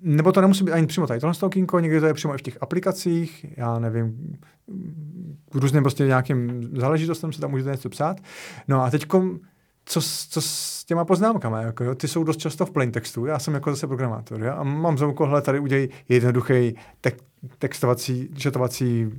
nebo 0.00 0.32
to 0.32 0.40
nemusí 0.40 0.64
být 0.64 0.72
ani 0.72 0.86
přímo 0.86 1.06
tady 1.06 1.20
tohle 1.20 1.34
stalkingo, 1.34 1.78
někdy 1.78 2.00
to 2.00 2.06
je 2.06 2.14
přímo 2.14 2.34
i 2.34 2.38
v 2.38 2.42
těch 2.42 2.58
aplikacích, 2.60 3.46
já 3.56 3.78
nevím, 3.78 4.36
různým 5.54 5.82
prostě 5.82 6.06
nějakým 6.06 6.70
záležitostem 6.76 7.32
se 7.32 7.40
tam 7.40 7.50
můžete 7.50 7.70
něco 7.70 7.88
psát. 7.88 8.16
No 8.68 8.82
a 8.82 8.90
teď 8.90 9.06
co, 9.84 10.00
co 10.30 10.40
s 10.40 10.84
těma 10.84 11.04
poznámkama, 11.04 11.60
jako 11.60 11.84
jo? 11.84 11.94
ty 11.94 12.08
jsou 12.08 12.24
dost 12.24 12.36
často 12.36 12.66
v 12.66 12.70
plain 12.70 12.92
textu, 12.92 13.26
já 13.26 13.38
jsem 13.38 13.54
jako 13.54 13.70
zase 13.70 13.86
programátor, 13.86 14.44
jo? 14.44 14.52
a 14.56 14.62
mám 14.62 14.98
za 14.98 15.06
úkol, 15.06 15.40
tady 15.40 15.58
udělej 15.58 15.88
jednoduchý 16.08 16.74
tek, 17.00 17.22
textovací, 17.58 18.28
četovací 18.36 19.12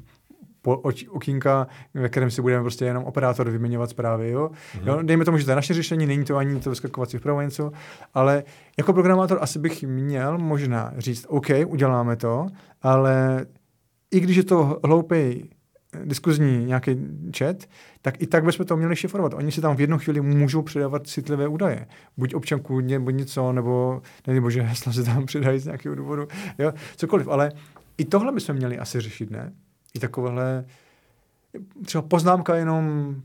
po, 0.61 0.81
okýnka, 1.09 1.67
ve 1.93 2.09
kterém 2.09 2.31
si 2.31 2.41
budeme 2.41 2.63
prostě 2.63 2.85
jenom 2.85 3.03
operátor 3.03 3.49
vyměňovat 3.49 3.89
zprávy. 3.89 4.29
Jo? 4.29 4.49
Mm-hmm. 4.49 4.87
jo? 4.87 4.99
Dejme 5.01 5.25
tomu, 5.25 5.37
že 5.37 5.45
to 5.45 5.51
je 5.51 5.55
naše 5.55 5.73
řešení, 5.73 6.05
není 6.05 6.25
to 6.25 6.37
ani 6.37 6.59
to 6.59 6.69
vyskakovací 6.69 7.17
vpravo 7.17 7.41
něco, 7.41 7.71
ale 8.13 8.43
jako 8.77 8.93
programátor 8.93 9.37
asi 9.41 9.59
bych 9.59 9.83
měl 9.83 10.37
možná 10.37 10.93
říct, 10.97 11.25
OK, 11.29 11.47
uděláme 11.65 12.15
to, 12.15 12.47
ale 12.81 13.45
i 14.11 14.19
když 14.19 14.37
je 14.37 14.43
to 14.43 14.79
hloupý 14.83 15.49
diskuzní 16.05 16.65
nějaký 16.65 16.97
chat, 17.37 17.55
tak 18.01 18.21
i 18.21 18.27
tak 18.27 18.43
bychom 18.43 18.65
to 18.65 18.77
měli 18.77 18.95
šifrovat. 18.95 19.33
Oni 19.33 19.51
si 19.51 19.61
tam 19.61 19.75
v 19.75 19.81
jednu 19.81 19.97
chvíli 19.97 20.21
můžou 20.21 20.61
předávat 20.61 21.07
citlivé 21.07 21.47
údaje. 21.47 21.87
Buď 22.17 22.33
občanku 22.33 22.79
nebo 22.79 23.09
něco, 23.09 23.51
nebo 23.51 24.01
nebo 24.27 24.41
bože, 24.41 24.61
hesla 24.61 24.93
se 24.93 25.03
tam 25.03 25.25
předají 25.25 25.59
z 25.59 25.65
nějakého 25.65 25.95
důvodu. 25.95 26.27
Jo, 26.57 26.73
cokoliv, 26.95 27.27
ale 27.27 27.51
i 27.97 28.05
tohle 28.05 28.31
bychom 28.31 28.55
měli 28.55 28.79
asi 28.79 29.01
řešit, 29.01 29.31
ne? 29.31 29.53
I 29.97 29.99
takovéhle 29.99 30.65
třeba 31.85 32.01
poznámka 32.01 32.55
jenom 32.55 33.15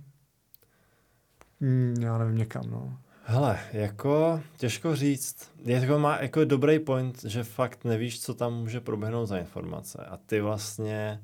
hmm, 1.61 1.95
já 2.01 2.19
nevím, 2.19 2.39
někam, 2.39 2.71
no. 2.71 2.99
Hele, 3.25 3.61
jako 3.73 4.41
těžko 4.57 4.97
říct. 4.97 5.51
Je 5.65 5.87
to 5.87 5.99
má 5.99 6.19
jako 6.19 6.45
dobrý 6.45 6.79
point, 6.79 7.25
že 7.25 7.45
fakt 7.45 7.85
nevíš, 7.85 8.21
co 8.21 8.35
tam 8.35 8.55
může 8.55 8.81
proběhnout 8.81 9.27
za 9.27 9.39
informace. 9.39 10.07
A 10.11 10.17
ty 10.17 10.41
vlastně 10.41 11.23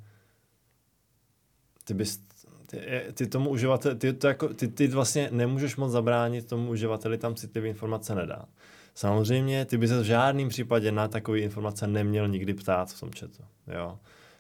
ty 1.85 1.95
bys 1.95 2.21
ty, 2.67 2.79
ty 3.15 3.27
tomu 3.27 3.51
uživateli, 3.51 3.95
ty, 3.95 4.13
to 4.13 4.27
jako, 4.27 4.49
ty, 4.49 4.69
ty 4.69 4.87
vlastně 4.89 5.29
nemůžeš 5.33 5.77
moc 5.77 5.93
zabránit 5.93 6.49
tomu 6.49 6.71
uživateli 6.71 7.19
tam 7.19 7.35
citlivé 7.35 7.69
informace 7.69 8.15
nedá. 8.15 8.45
Samozřejmě, 8.95 9.65
ty 9.65 9.79
bys 9.79 9.91
se 9.91 10.01
v 10.01 10.05
žádném 10.05 10.49
případě 10.49 10.93
na 10.93 11.09
takové 11.09 11.39
informace 11.39 11.87
neměl 11.87 12.29
nikdy 12.29 12.55
ptát 12.55 12.93
v 12.93 13.01
tom 13.01 13.11
chatu. 13.19 13.43
Jo? 13.67 13.99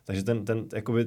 Takže 0.08 0.22
ten, 0.22 0.44
ten, 0.44 0.68
jakoby 0.74 1.06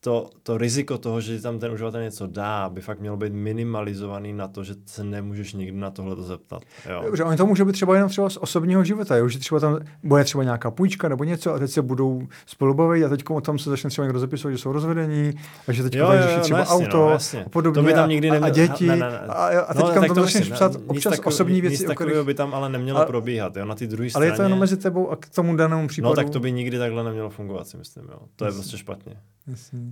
to, 0.00 0.30
to 0.42 0.58
riziko 0.58 0.98
toho, 0.98 1.20
že 1.20 1.42
tam 1.42 1.58
ten 1.58 1.72
uživatel 1.72 2.02
něco 2.02 2.26
dá, 2.26 2.68
by 2.68 2.80
fakt 2.80 3.00
mělo 3.00 3.16
být 3.16 3.32
minimalizovaný 3.32 4.32
na 4.32 4.48
to, 4.48 4.64
že 4.64 4.74
se 4.86 5.04
nemůžeš 5.04 5.52
nikdy 5.52 5.78
na 5.78 5.90
tohle 5.90 6.16
zeptat. 6.22 6.62
Jo. 6.90 7.02
Dobře, 7.04 7.24
oni 7.24 7.36
to 7.36 7.46
může 7.46 7.64
být 7.64 7.72
třeba 7.72 7.94
jenom 7.94 8.10
třeba 8.10 8.30
z 8.30 8.36
osobního 8.36 8.84
života, 8.84 9.16
jo? 9.16 9.28
že 9.28 9.38
třeba 9.38 9.60
tam 9.60 9.78
bude 10.02 10.24
třeba 10.24 10.44
nějaká 10.44 10.70
půjčka 10.70 11.08
nebo 11.08 11.24
něco 11.24 11.54
a 11.54 11.58
teď 11.58 11.70
se 11.70 11.82
budou 11.82 12.22
spolu 12.46 12.74
bavit 12.74 13.04
a 13.04 13.08
teď 13.08 13.24
o 13.30 13.40
tom 13.40 13.58
se 13.58 13.70
začne 13.70 13.90
třeba 13.90 14.04
někdo 14.04 14.18
zapisovat, 14.18 14.52
že 14.52 14.58
jsou 14.58 14.72
rozvedení, 14.72 15.32
a 15.68 15.72
že 15.72 15.82
teď 15.82 15.94
jo, 15.94 16.12
jo, 16.12 16.30
jo, 16.30 16.40
třeba 16.40 16.58
no 16.58 16.62
jasně, 16.62 16.86
auto 16.86 16.96
no, 16.96 17.10
jasně. 17.10 17.44
a 17.44 17.48
podobně. 17.48 17.82
To 17.82 17.86
by 17.86 17.94
tam 17.94 18.08
nikdy 18.08 18.30
neměl... 18.30 18.50
a, 18.50 18.54
děti 18.54 18.86
ne, 18.86 18.96
ne, 18.96 19.10
ne. 19.10 19.18
a, 19.18 19.60
a 19.60 19.74
teď 19.74 19.82
no, 19.82 19.92
tam 19.92 20.04
to 20.08 20.14
začneš 20.14 20.48
psát 20.48 20.76
občas 20.86 21.10
takový, 21.10 21.34
osobní 21.34 21.60
věci. 21.60 21.82
Nic 21.82 21.84
takového 21.84 22.24
by 22.24 22.34
tam 22.34 22.54
ale 22.54 22.68
nemělo 22.68 23.00
a, 23.00 23.04
probíhat, 23.04 23.56
jo, 23.56 23.64
na 23.64 23.74
ty 23.74 23.86
druhé 23.86 24.10
straně. 24.10 24.26
Ale 24.26 24.32
je 24.32 24.36
to 24.36 24.42
jenom 24.42 24.58
mezi 24.58 24.76
tebou 24.76 25.10
a 25.10 25.16
k 25.16 25.28
tomu 25.28 25.56
danému 25.56 25.88
případu. 25.88 26.10
No 26.10 26.16
tak 26.16 26.30
to 26.30 26.40
by 26.40 26.52
nikdy 26.52 26.78
takhle 26.78 27.04
nemělo 27.04 27.30
fungovat, 27.30 27.68
si 27.68 27.76
myslím. 27.76 28.04
Jo. 28.04 28.18
To 28.36 28.44
je 28.44 28.52
prostě 28.52 28.78
špatně. 28.78 29.16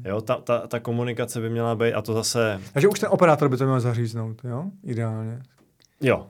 Jo, 0.04 0.20
ta, 0.20 0.36
ta, 0.36 0.66
ta 0.66 0.80
komunikace 0.80 1.40
by 1.40 1.50
měla 1.50 1.74
být, 1.74 1.92
a 1.92 2.02
to 2.02 2.12
zase... 2.12 2.60
Takže 2.72 2.88
už 2.88 3.00
ten 3.00 3.08
operátor 3.12 3.48
by 3.48 3.56
to 3.56 3.64
měl 3.64 3.80
zaříznout, 3.80 4.44
jo? 4.44 4.64
Ideálně. 4.82 5.42
Jo, 6.00 6.26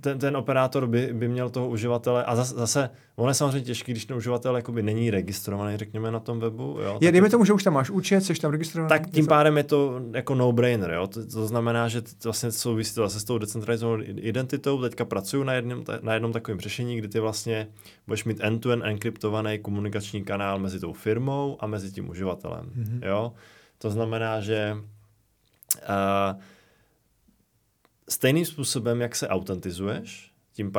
ten, 0.00 0.18
ten 0.18 0.36
operátor 0.36 0.86
by, 0.86 1.12
by 1.12 1.28
měl 1.28 1.50
toho 1.50 1.68
uživatele, 1.68 2.24
a 2.24 2.36
zase, 2.36 2.54
zase 2.54 2.90
ono 3.16 3.30
je 3.30 3.34
samozřejmě 3.34 3.60
těžké, 3.60 3.92
když 3.92 4.04
ten 4.04 4.16
uživatel 4.16 4.56
jakoby 4.56 4.82
není 4.82 5.10
registrovaný, 5.10 5.76
řekněme, 5.76 6.10
na 6.10 6.20
tom 6.20 6.40
webu. 6.40 6.78
Jo, 6.84 6.98
je, 7.00 7.12
dejme 7.12 7.30
tomu, 7.30 7.44
že 7.44 7.52
už 7.52 7.62
tam 7.62 7.74
máš 7.74 7.90
účet, 7.90 8.20
jsi 8.20 8.34
tam 8.34 8.50
registrovaný. 8.50 8.88
Tak 8.88 9.10
tím 9.10 9.26
pádem 9.26 9.56
je 9.56 9.64
to 9.64 10.00
jako 10.12 10.34
no-brainer. 10.34 10.90
Jo? 10.90 11.06
To, 11.06 11.26
to, 11.26 11.46
znamená, 11.46 11.88
že 11.88 12.02
vlastně 12.24 12.52
souvisí 12.52 12.94
to 12.94 13.02
zase 13.02 13.20
s 13.20 13.24
tou 13.24 13.38
decentralizovanou 13.38 14.04
identitou. 14.06 14.82
Teďka 14.82 15.04
pracuju 15.04 15.42
na 15.42 15.52
jednom, 15.52 15.84
na 16.02 16.14
jednom 16.14 16.32
takovém 16.32 16.60
řešení, 16.60 16.96
kdy 16.96 17.08
ty 17.08 17.20
vlastně 17.20 17.68
budeš 18.06 18.24
mít 18.24 18.38
end-to-end 18.40 18.84
enkryptovaný 18.84 19.58
komunikační 19.58 20.24
kanál 20.24 20.58
mezi 20.58 20.80
tou 20.80 20.92
firmou 20.92 21.56
a 21.60 21.66
mezi 21.66 21.92
tím 21.92 22.08
uživatelem. 22.08 22.70
Mm-hmm. 22.76 23.08
Jo? 23.08 23.32
To 23.78 23.90
znamená, 23.90 24.40
že 24.40 24.76
uh, 24.76 26.40
stejným 28.08 28.44
způsobem, 28.44 29.00
jak 29.00 29.16
se 29.16 29.28
autentizuješ, 29.28 30.32
tím 30.52 30.72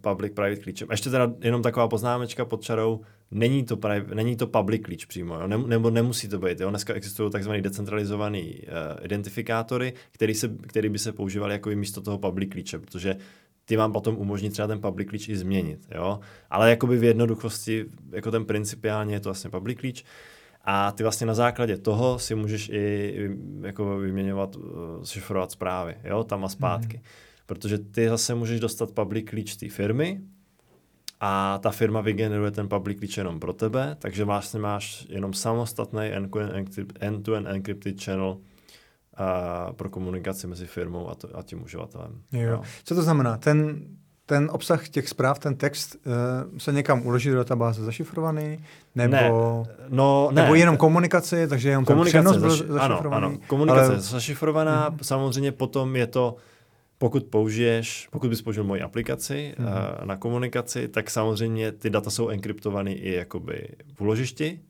public-private 0.00 0.62
klíčem. 0.62 0.88
Ještě 0.90 1.10
teda 1.10 1.32
jenom 1.40 1.62
taková 1.62 1.88
poznámečka 1.88 2.44
pod 2.44 2.62
čarou, 2.62 3.00
není 3.30 3.64
to, 3.64 3.76
private, 3.76 4.14
není 4.14 4.36
to 4.36 4.46
public 4.46 4.82
klíč 4.84 5.04
přímo, 5.04 5.34
jo? 5.34 5.46
Ne, 5.46 5.58
nebo 5.58 5.90
nemusí 5.90 6.28
to 6.28 6.38
být. 6.38 6.60
Jo? 6.60 6.70
Dneska 6.70 6.94
existují 6.94 7.30
takzvané 7.30 7.62
decentralizované 7.62 8.38
uh, 8.40 9.04
identifikátory, 9.04 9.92
který, 10.10 10.34
se, 10.34 10.48
který 10.48 10.88
by 10.88 10.98
se 10.98 11.12
používaly 11.12 11.52
jako 11.52 11.70
místo 11.70 12.00
toho 12.00 12.18
public 12.18 12.52
klíče, 12.52 12.78
protože 12.78 13.16
ty 13.64 13.76
vám 13.76 13.92
potom 13.92 14.16
umožní 14.16 14.50
třeba 14.50 14.68
ten 14.68 14.80
public 14.80 15.08
klíč 15.08 15.28
i 15.28 15.36
změnit. 15.36 15.86
Jo? 15.94 16.20
Ale 16.50 16.70
jakoby 16.70 16.98
v 16.98 17.04
jednoduchosti, 17.04 17.84
jako 18.12 18.30
ten 18.30 18.44
principiálně 18.44 19.14
je 19.14 19.20
to 19.20 19.28
vlastně 19.28 19.50
public 19.50 19.78
klíč. 19.78 20.02
Uh, 20.02 20.08
a 20.66 20.92
ty 20.92 21.02
vlastně 21.02 21.26
na 21.26 21.34
základě 21.34 21.76
toho 21.76 22.18
si 22.18 22.34
můžeš 22.34 22.68
i 22.68 23.14
jako 23.60 23.98
vyměňovat, 23.98 24.56
eh, 24.56 25.06
šifrovat 25.06 25.50
zprávy, 25.50 25.96
jo, 26.04 26.24
tam 26.24 26.44
a 26.44 26.48
zpátky. 26.48 26.96
Mm. 26.96 27.02
Protože 27.46 27.78
ty 27.78 28.08
zase 28.08 28.34
můžeš 28.34 28.60
dostat 28.60 28.90
public 28.90 29.30
klíč 29.30 29.56
té 29.56 29.68
firmy 29.68 30.20
a 31.20 31.58
ta 31.58 31.70
firma 31.70 32.00
vygeneruje 32.00 32.50
ten 32.50 32.68
public 32.68 32.98
klíč 32.98 33.16
jenom 33.16 33.40
pro 33.40 33.52
tebe, 33.52 33.96
takže 33.98 34.24
vlastně 34.24 34.60
máš 34.60 35.06
jenom 35.08 35.32
samostatný 35.32 36.10
end-to-end 37.00 37.46
encrypted 37.46 38.04
channel 38.04 38.38
a 39.14 39.72
pro 39.72 39.90
komunikaci 39.90 40.46
mezi 40.46 40.66
firmou 40.66 41.08
a, 41.08 41.14
to, 41.14 41.38
a 41.38 41.42
tím 41.42 41.62
uživatelem. 41.62 42.22
Jo. 42.32 42.40
jo. 42.40 42.62
Co 42.84 42.94
to 42.94 43.02
znamená? 43.02 43.36
Ten 43.36 43.86
ten 44.26 44.48
obsah 44.52 44.88
těch 44.88 45.08
zpráv, 45.08 45.38
ten 45.38 45.56
text 45.56 45.96
uh, 46.06 46.58
se 46.58 46.72
někam 46.72 47.06
uloží 47.06 47.30
do 47.30 47.36
databáze 47.36 47.84
zašifrovaný, 47.84 48.64
nebo, 48.94 49.16
ne, 49.16 49.30
no, 49.88 50.28
ne. 50.32 50.42
nebo 50.42 50.54
jenom 50.54 50.76
komunikace, 50.76 51.48
takže 51.48 51.68
jenom 51.68 51.84
komunikace 51.84 52.22
ten 52.22 52.40
přenos 52.40 52.52
zaši- 52.52 52.72
zašifrovaný. 52.72 53.26
Ano, 53.26 53.28
ano. 53.28 53.38
komunikace 53.46 53.92
ale... 53.92 54.00
zašifrovaná, 54.00 54.90
mm-hmm. 54.90 54.98
samozřejmě 55.02 55.52
potom 55.52 55.96
je 55.96 56.06
to, 56.06 56.36
pokud 56.98 57.24
použiješ, 57.24 58.08
pokud 58.10 58.30
bys 58.30 58.42
použil 58.42 58.64
moji 58.64 58.82
aplikaci 58.82 59.54
mm-hmm. 59.58 59.98
uh, 60.00 60.06
na 60.06 60.16
komunikaci, 60.16 60.88
tak 60.88 61.10
samozřejmě 61.10 61.72
ty 61.72 61.90
data 61.90 62.10
jsou 62.10 62.28
enkryptované 62.28 62.92
i 62.92 63.12
jakoby 63.12 63.68
v 63.94 64.00
úložišti, 64.00 64.60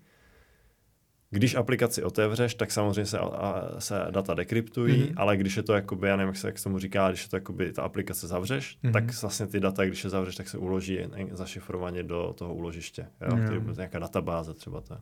když 1.37 1.55
aplikaci 1.55 2.03
otevřeš, 2.03 2.55
tak 2.55 2.71
samozřejmě 2.73 3.07
se, 3.07 3.19
a, 3.19 3.71
se 3.79 4.07
data 4.11 4.35
dekryptují, 4.35 5.03
mm-hmm. 5.03 5.15
ale 5.17 5.37
když 5.37 5.57
je 5.57 5.63
to 5.63 5.75
jakoby, 5.75 6.09
já 6.09 6.17
nevím, 6.17 6.29
jak 6.29 6.37
se, 6.37 6.49
jak 6.49 6.59
se 6.59 6.65
tomu 6.65 6.79
říká, 6.79 7.09
když 7.09 7.23
je 7.23 7.29
to 7.29 7.37
jakoby 7.37 7.73
ta 7.73 7.83
aplikace 7.83 8.27
zavřeš, 8.27 8.79
mm-hmm. 8.85 8.93
tak 8.93 9.23
vlastně 9.23 9.47
ty 9.47 9.61
data, 9.61 9.85
když 9.85 10.05
je 10.05 10.11
zavřeš, 10.11 10.37
tak 10.37 10.49
se 10.49 10.59
uloží 10.59 10.99
zašifrovaně 11.33 12.03
do 12.03 12.35
toho 12.39 12.55
úložiště, 12.55 13.07
jo? 13.21 13.29
Mm-hmm. 13.29 13.45
který 13.45 13.61
bude 13.61 13.77
nějaká 13.77 13.99
databáze 13.99 14.55
třeba. 14.55 14.81
To 14.81 14.95
je 14.95 15.01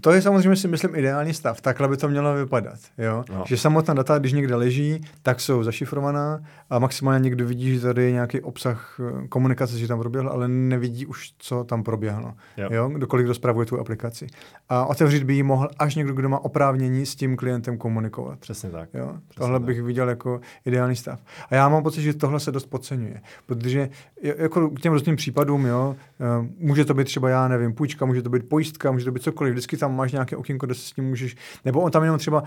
to 0.00 0.12
je 0.12 0.22
samozřejmě 0.22 0.56
si 0.56 0.68
myslím 0.68 0.94
ideální 0.94 1.34
stav. 1.34 1.60
Takhle 1.60 1.88
by 1.88 1.96
to 1.96 2.08
mělo 2.08 2.34
vypadat. 2.34 2.78
Jo? 2.98 3.24
No. 3.30 3.44
Že 3.46 3.56
samotná 3.56 3.94
data, 3.94 4.18
když 4.18 4.32
někde 4.32 4.54
leží, 4.54 5.00
tak 5.22 5.40
jsou 5.40 5.62
zašifrovaná 5.62 6.40
a 6.70 6.78
maximálně 6.78 7.24
někdo 7.24 7.46
vidí, 7.46 7.74
že 7.74 7.80
tady 7.80 8.04
je 8.04 8.12
nějaký 8.12 8.40
obsah 8.40 9.00
eh, 9.00 9.28
komunikace, 9.28 9.78
že 9.78 9.88
tam 9.88 9.98
proběhl, 9.98 10.28
ale 10.28 10.48
nevidí 10.48 11.06
už, 11.06 11.32
co 11.38 11.64
tam 11.64 11.82
proběhlo. 11.82 12.34
Jo. 12.56 12.68
Jo? 12.72 12.88
Kdokoliv, 12.88 13.24
kdo 13.24 13.34
spravuje 13.34 13.66
tu 13.66 13.80
aplikaci. 13.80 14.26
A 14.68 14.86
otevřít 14.86 15.22
by 15.22 15.34
ji 15.34 15.42
mohl 15.42 15.68
až 15.78 15.94
někdo, 15.94 16.12
kdo 16.12 16.28
má 16.28 16.44
oprávnění 16.44 17.06
s 17.06 17.14
tím 17.14 17.36
klientem 17.36 17.78
komunikovat. 17.78 18.38
Přesně 18.38 18.70
tak. 18.70 18.88
Jo? 18.94 19.06
Přesně 19.06 19.38
tohle 19.38 19.58
tak. 19.58 19.66
bych 19.66 19.82
viděl 19.82 20.08
jako 20.08 20.40
ideální 20.64 20.96
stav. 20.96 21.20
A 21.50 21.54
já 21.54 21.68
mám 21.68 21.82
pocit, 21.82 22.02
že 22.02 22.14
tohle 22.14 22.40
se 22.40 22.52
dost 22.52 22.66
podceňuje. 22.66 23.20
Protože 23.46 23.88
jako 24.22 24.70
k 24.70 24.80
těm 24.80 24.92
různým 24.92 25.16
případům, 25.16 25.66
jo, 25.66 25.96
eh, 26.20 26.48
může 26.58 26.84
to 26.84 26.94
být 26.94 27.04
třeba, 27.04 27.28
já 27.28 27.48
nevím, 27.48 27.72
půjčka, 27.72 28.06
může 28.06 28.22
to 28.22 28.30
být 28.30 28.48
pojistka, 28.48 28.90
může 28.90 29.04
to 29.04 29.12
být 29.12 29.22
cokoliv. 29.22 29.52
Vždycky 29.52 29.76
tam 29.76 29.87
tam 29.88 29.96
máš 29.96 30.12
nějaké 30.12 30.36
okénko, 30.36 30.66
kde 30.66 30.74
se 30.74 30.88
s 30.88 30.96
ním 30.96 31.06
můžeš, 31.06 31.36
nebo 31.64 31.80
on 31.80 31.90
tam 31.90 32.02
jenom 32.02 32.18
třeba, 32.18 32.42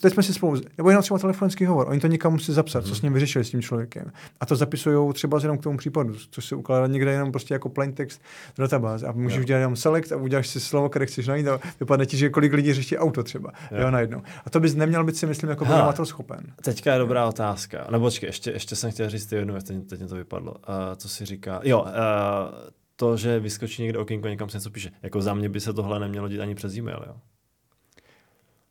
teď 0.00 0.12
jsme 0.12 0.22
si 0.22 0.34
spolu, 0.34 0.60
nebo 0.78 0.90
jenom 0.90 1.02
třeba 1.02 1.18
telefonický 1.18 1.64
hovor, 1.64 1.88
oni 1.88 2.00
to 2.00 2.06
někam 2.06 2.32
musí 2.32 2.52
zapsat, 2.52 2.84
mm. 2.84 2.88
co 2.88 2.94
s 2.94 3.02
ním 3.02 3.12
vyřešili 3.12 3.44
s 3.44 3.50
tím 3.50 3.62
člověkem. 3.62 4.12
A 4.40 4.46
to 4.46 4.56
zapisují 4.56 5.12
třeba 5.12 5.38
jenom 5.42 5.58
k 5.58 5.62
tomu 5.62 5.78
případu, 5.78 6.14
což 6.30 6.44
se 6.44 6.56
ukládá 6.56 6.86
někde 6.86 7.12
jenom 7.12 7.32
prostě 7.32 7.54
jako 7.54 7.68
plain 7.68 7.92
text 7.92 8.22
do 8.56 8.62
databáze. 8.62 9.06
A 9.06 9.12
můžeš 9.12 9.38
udělat 9.38 9.58
jenom 9.58 9.76
select 9.76 10.12
a 10.12 10.16
uděláš 10.16 10.48
si 10.48 10.60
slovo, 10.60 10.88
které 10.88 11.06
chceš 11.06 11.26
najít 11.26 11.48
a 11.48 11.60
vypadne 11.80 12.06
ti, 12.06 12.16
že 12.16 12.28
kolik 12.28 12.52
lidí 12.52 12.72
řeší 12.72 12.98
auto 12.98 13.22
třeba, 13.22 13.52
jo. 13.70 13.80
jo 13.80 13.90
najednou. 13.90 14.22
A 14.44 14.50
to 14.50 14.60
bys 14.60 14.74
neměl 14.74 15.04
být 15.04 15.16
si 15.16 15.26
myslím 15.26 15.50
jako 15.50 15.64
programátor 15.64 16.06
schopen. 16.06 16.40
Teďka 16.62 16.92
je 16.92 16.98
dobrá 16.98 17.26
otázka. 17.26 17.86
Nebo 17.90 18.04
počkej, 18.04 18.28
ještě, 18.28 18.50
ještě 18.50 18.76
jsem 18.76 18.90
chtěl 18.90 19.10
říct 19.10 19.32
jednu 19.32 19.52
věc, 19.54 19.64
teď, 19.64 19.88
teď 19.88 20.08
to 20.08 20.14
vypadlo. 20.14 20.52
Uh, 20.52 20.56
co 20.96 21.08
si 21.08 21.24
říká? 21.24 21.60
Jo, 21.64 21.82
uh, 21.82 21.88
to, 23.00 23.16
že 23.16 23.40
vyskočí 23.40 23.82
někde 23.82 23.98
okénko, 23.98 24.28
někam 24.28 24.48
se 24.48 24.56
něco 24.56 24.70
píše. 24.70 24.90
Jako 25.02 25.22
za 25.22 25.34
mě 25.34 25.48
by 25.48 25.60
se 25.60 25.72
tohle 25.72 26.00
nemělo 26.00 26.28
dít 26.28 26.40
ani 26.40 26.54
přes 26.54 26.76
e-mail, 26.76 27.04
jo. 27.06 27.14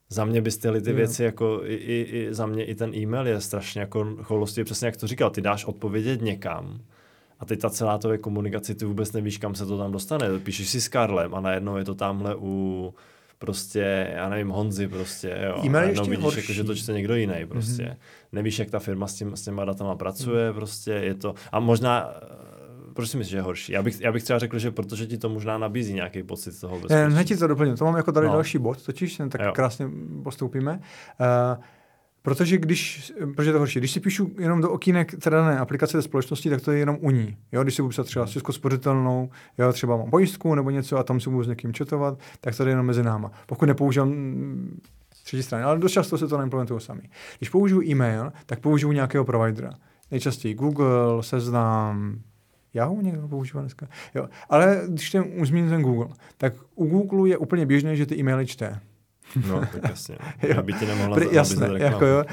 Za 0.09 0.25
mě 0.25 0.41
byste 0.41 0.81
ty 0.81 0.93
věci, 0.93 1.23
jako 1.23 1.61
i, 1.63 1.73
i, 1.73 2.01
i, 2.01 2.33
za 2.33 2.45
mě 2.45 2.65
i 2.65 2.75
ten 2.75 2.95
e-mail 2.95 3.27
je 3.27 3.41
strašně 3.41 3.81
jako 3.81 4.15
choulostivý, 4.23 4.65
přesně 4.65 4.85
jak 4.85 4.97
to 4.97 5.07
říkal, 5.07 5.29
ty 5.29 5.41
dáš 5.41 5.65
odpovědět 5.65 6.21
někam 6.21 6.79
a 7.39 7.45
teď 7.45 7.59
ta 7.59 7.69
celá 7.69 7.97
tvoje 7.97 8.17
komunikace, 8.17 8.75
ty 8.75 8.85
vůbec 8.85 9.11
nevíš, 9.11 9.37
kam 9.37 9.55
se 9.55 9.65
to 9.65 9.77
tam 9.77 9.91
dostane. 9.91 10.39
Píšeš 10.39 10.69
si 10.69 10.81
s 10.81 10.87
Karlem 10.87 11.35
a 11.35 11.41
najednou 11.41 11.77
je 11.77 11.85
to 11.85 11.95
tamhle 11.95 12.35
u 12.35 12.93
prostě, 13.39 14.11
já 14.15 14.29
nevím, 14.29 14.49
Honzy 14.49 14.87
prostě, 14.87 15.37
jo. 15.45 15.61
E-mail 15.65 15.89
ještě 15.89 16.09
vidíš, 16.09 16.35
jako, 16.35 16.53
že 16.53 16.63
to 16.63 16.75
čte 16.75 16.93
někdo 16.93 17.15
jiný 17.15 17.45
prostě. 17.45 17.83
Mm-hmm. 17.83 17.97
Nevíš, 18.31 18.59
jak 18.59 18.69
ta 18.69 18.79
firma 18.79 19.07
s, 19.07 19.15
tím, 19.15 19.35
s 19.35 19.41
těma 19.41 19.65
datama 19.65 19.95
pracuje, 19.95 20.49
mm. 20.49 20.55
prostě 20.55 20.91
je 20.91 21.13
to, 21.13 21.35
a 21.51 21.59
možná 21.59 22.13
proč 22.99 23.09
si 23.09 23.17
myslíš, 23.17 23.31
že 23.31 23.37
je 23.37 23.41
horší? 23.41 23.71
Já 23.71 23.83
bych, 23.83 24.01
já 24.01 24.11
bych 24.11 24.23
třeba 24.23 24.39
řekl, 24.39 24.59
že 24.59 24.71
protože 24.71 25.07
ti 25.07 25.17
to 25.17 25.29
možná 25.29 25.57
nabízí 25.57 25.93
nějaký 25.93 26.23
pocit 26.23 26.59
toho 26.59 26.79
bezpečí. 26.79 27.15
Ne, 27.15 27.23
ti 27.23 27.37
to 27.37 27.47
doplním. 27.47 27.75
To 27.75 27.85
mám 27.85 27.95
jako 27.97 28.11
tady 28.11 28.27
No. 28.27 28.33
další 28.33 28.57
bod, 28.57 28.85
totiž 28.85 29.21
tak 29.29 29.41
Jo. 29.41 29.51
krásně 29.55 29.89
postoupíme. 30.23 30.79
Uh, 31.19 31.63
protože 32.21 32.57
když, 32.57 33.13
protože 33.35 33.49
je 33.49 33.53
to 33.53 33.59
horší, 33.59 33.79
když 33.79 33.91
si 33.91 33.99
píšu 33.99 34.31
jenom 34.39 34.61
do 34.61 34.71
okýnek 34.71 35.15
teda 35.23 35.37
dané 35.37 35.59
aplikace 35.59 35.97
té 35.97 36.01
společnosti, 36.01 36.49
tak 36.49 36.61
to 36.61 36.71
je 36.71 36.79
jenom 36.79 36.97
u 37.01 37.11
ní. 37.11 37.37
Jo, 37.51 37.63
když 37.63 37.75
si 37.75 37.81
budu 37.81 37.89
psát 37.89 38.03
třeba 38.05 38.27
s 38.27 38.29
Českou 38.29 38.51
spořitelnou, 38.51 39.29
jo, 39.57 39.73
třeba 39.73 39.97
mám 39.97 40.09
pojistku 40.09 40.55
nebo 40.55 40.69
něco 40.69 40.97
a 40.97 41.03
tam 41.03 41.19
si 41.19 41.29
budu 41.29 41.43
s 41.43 41.47
někým 41.47 41.73
četovat, 41.73 42.19
tak 42.41 42.57
to 42.57 42.63
je 42.63 42.69
jenom 42.69 42.85
mezi 42.85 43.03
náma. 43.03 43.31
Pokud 43.45 43.65
nepoužívám 43.65 44.09
mm, 44.09 44.79
třetí 45.23 45.43
strany, 45.43 45.63
ale 45.63 45.79
dost 45.79 45.91
často 45.91 46.17
se 46.17 46.27
to 46.27 46.37
neimplementují 46.37 46.81
sami. 46.81 47.01
Když 47.37 47.49
použiju 47.49 47.81
e-mail, 47.83 48.31
tak 48.45 48.59
použiju 48.59 48.91
nějakého 48.91 49.25
providera. 49.25 49.71
Nejčastěji 50.11 50.53
Google, 50.53 50.87
Seznam, 51.21 52.19
Yahoo 52.73 53.01
někdo 53.01 53.27
používá 53.27 53.61
dneska. 53.61 53.87
Jo. 54.15 54.29
Ale 54.49 54.81
když 54.87 55.09
ten 55.09 55.45
zmíním 55.45 55.69
ten 55.69 55.81
Google, 55.81 56.07
tak 56.37 56.53
u 56.75 56.85
Google 56.85 57.29
je 57.29 57.37
úplně 57.37 57.65
běžné, 57.65 57.95
že 57.95 58.05
ty 58.05 58.15
e-maily 58.19 58.45
čte. 58.45 58.79
No, 59.49 59.59
tak 59.59 59.89
jasně. 59.89 60.15
Jo. 60.43 60.55
Aby 60.57 60.73
ti 60.73 60.85
nemohla 60.85 61.15
nabízet 61.15 61.33
jasné, 61.33 61.69
jako 61.77 62.05
jo. 62.05 62.23
Uh, 62.23 62.25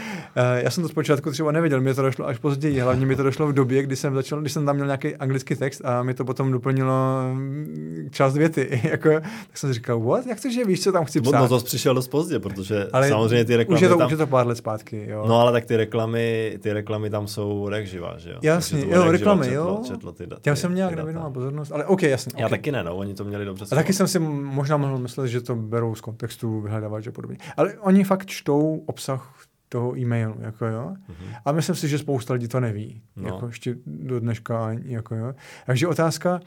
já 0.57 0.70
jsem 0.70 0.82
to 0.82 0.88
zpočátku 0.88 1.30
třeba 1.30 1.53
nevěděl, 1.53 1.80
mě 1.80 1.94
to 1.94 2.03
došlo 2.03 2.26
až 2.26 2.38
později, 2.38 2.80
hlavně 2.80 3.07
mi 3.07 3.16
to 3.16 3.22
došlo 3.22 3.47
v 3.47 3.53
době, 3.53 3.82
kdy 3.82 3.97
jsem 3.97 4.14
začal, 4.14 4.40
když 4.40 4.53
jsem 4.53 4.66
tam 4.66 4.74
měl 4.74 4.86
nějaký 4.86 5.16
anglický 5.16 5.55
text 5.55 5.82
a 5.84 6.03
mi 6.03 6.14
to 6.14 6.24
potom 6.24 6.53
doplnilo 6.53 6.94
mm, 7.34 8.09
část 8.11 8.36
věty, 8.36 8.80
jako, 8.90 9.11
tak 9.20 9.59
jsem 9.59 9.70
si 9.70 9.74
říkal, 9.74 10.01
what, 10.01 10.26
jak 10.26 10.40
to, 10.40 10.51
že 10.51 10.64
víš, 10.64 10.82
co 10.82 10.92
tam 10.92 11.05
chci 11.05 11.20
No, 11.20 11.30
psát. 11.30 11.38
no 11.40 11.49
to 11.49 11.61
přišel 11.61 11.94
dost 11.94 12.09
pozdě, 12.09 12.38
protože 12.38 12.88
Ale 12.92 13.09
samozřejmě 13.09 13.44
ty 13.44 13.57
reklamy 13.57 13.76
už 13.76 13.82
je 13.82 13.88
to, 13.88 13.97
tam... 13.99 14.07
už 14.07 14.11
je 14.12 14.16
to 14.16 14.26
pár 14.26 14.47
let 14.47 14.57
zpátky, 14.57 15.07
jo. 15.09 15.24
No 15.28 15.40
ale 15.40 15.53
tak 15.53 15.64
ty 15.64 15.76
reklamy, 15.76 16.59
ty 16.62 16.72
reklamy 16.72 17.11
tam 17.11 17.26
jsou 17.28 17.68
jak 17.72 17.86
živá, 17.86 18.14
že 18.18 18.30
jo? 18.30 18.36
Jasně, 18.42 18.84
jo, 18.88 19.12
reklamy, 19.12 19.47
četlo, 19.47 19.57
jo. 19.64 19.82
Četlo 19.86 20.12
ty, 20.12 20.26
da- 20.26 20.36
Já 20.47 20.57
jsem 20.57 20.74
nějak 20.74 20.94
nevěnoval 20.94 21.30
pozornost, 21.30 21.72
ale 21.72 21.84
OK, 21.84 22.03
jasně. 22.03 22.32
Já 22.36 22.49
taky 22.49 22.72
ne, 22.72 22.84
no, 22.84 22.97
oni 22.97 23.14
to 23.14 23.24
měli 23.24 23.44
dobře 23.44 23.64
A 23.72 23.74
taky 23.74 23.92
jsem 23.92 24.09
si 24.09 24.18
možná 24.18 24.76
mohl 24.76 24.99
myslet, 24.99 25.28
že 25.28 25.40
to 25.40 25.57
berou 25.57 25.94
z 25.94 26.01
kontextu 26.01 26.61
vyhledávač 26.87 27.07
a 27.07 27.12
podobně. 27.12 27.37
Ale 27.57 27.78
oni 27.78 28.05
fakt 28.05 28.26
čtou 28.26 28.82
obsah 28.87 29.45
toho 29.68 29.99
e-mailu, 29.99 30.37
jako 30.41 30.66
jo. 30.66 30.97
Mhm. 31.09 31.28
A 31.45 31.53
myslím 31.53 31.76
si, 31.76 31.89
že 31.89 31.99
spousta 31.99 32.34
lidí 32.34 32.49
to 32.49 32.61
neví. 32.61 33.03
No. 33.16 33.28
Jako 33.28 33.47
ještě 33.47 33.76
do 33.87 34.20
dneška, 34.20 34.66
ani, 34.66 34.82
jako 34.93 35.14
jo. 35.14 35.34
Takže 35.66 35.89
otázka, 35.89 36.41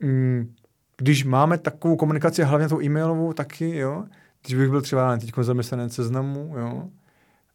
mm, 0.00 0.54
když 0.96 1.24
máme 1.24 1.58
takovou 1.58 1.96
komunikaci, 1.96 2.42
hlavně 2.42 2.68
tou 2.68 2.82
e-mailovou 2.82 3.32
taky, 3.32 3.76
jo, 3.76 4.04
když 4.42 4.58
bych 4.58 4.70
byl 4.70 4.82
třeba 4.82 5.16
teď 5.16 5.30
zaměstnanec 5.42 5.94
seznamu, 5.94 6.54
jo, 6.58 6.88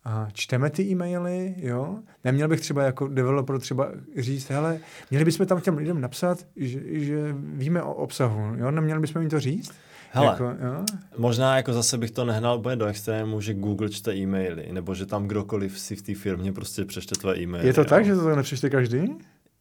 a 0.06 0.28
čteme 0.34 0.70
ty 0.70 0.84
e-maily, 0.84 1.56
jo, 1.58 2.00
neměl 2.24 2.48
bych 2.48 2.60
třeba 2.60 2.84
jako 2.84 3.08
developer 3.08 3.60
třeba 3.60 3.92
říct, 4.18 4.50
hele, 4.50 4.80
měli 5.12 5.26
bychom 5.26 5.46
tam 5.46 5.62
těm 5.62 5.78
lidem 5.78 6.02
napsat, 6.02 6.46
že, 6.56 6.80
že 7.00 7.36
víme 7.38 7.84
o 7.84 7.94
obsahu, 7.94 8.56
jo, 8.58 8.72
neměli 8.72 9.00
bychom 9.00 9.22
jim 9.22 9.30
to 9.32 9.40
říct? 9.40 9.74
Hele, 10.16 10.28
Jako, 10.28 10.44
jo? 10.44 10.86
Možná 11.18 11.58
jako 11.58 11.74
zase 11.74 11.98
bych 11.98 12.12
to 12.12 12.26
nehnal 12.26 12.58
úplně 12.58 12.76
do 12.76 12.86
extrému, 12.86 13.42
že 13.42 13.54
Google 13.54 13.90
čte 13.90 14.16
e-maily, 14.16 14.68
nebo 14.72 14.96
že 14.96 15.06
tam 15.06 15.28
kdokoliv 15.28 15.80
si 15.80 15.96
v 15.96 16.02
té 16.02 16.16
firmě 16.16 16.54
prostě 16.54 16.86
přečte 16.86 17.16
tvoje 17.16 17.40
e-maily. 17.40 17.68
Je 17.68 17.74
to 17.74 17.82
jo. 17.82 17.86
tak, 17.86 18.06
že 18.06 18.16
to 18.16 18.24
tak 18.24 18.36
nepřečte 18.36 18.70
každý? 18.70 19.16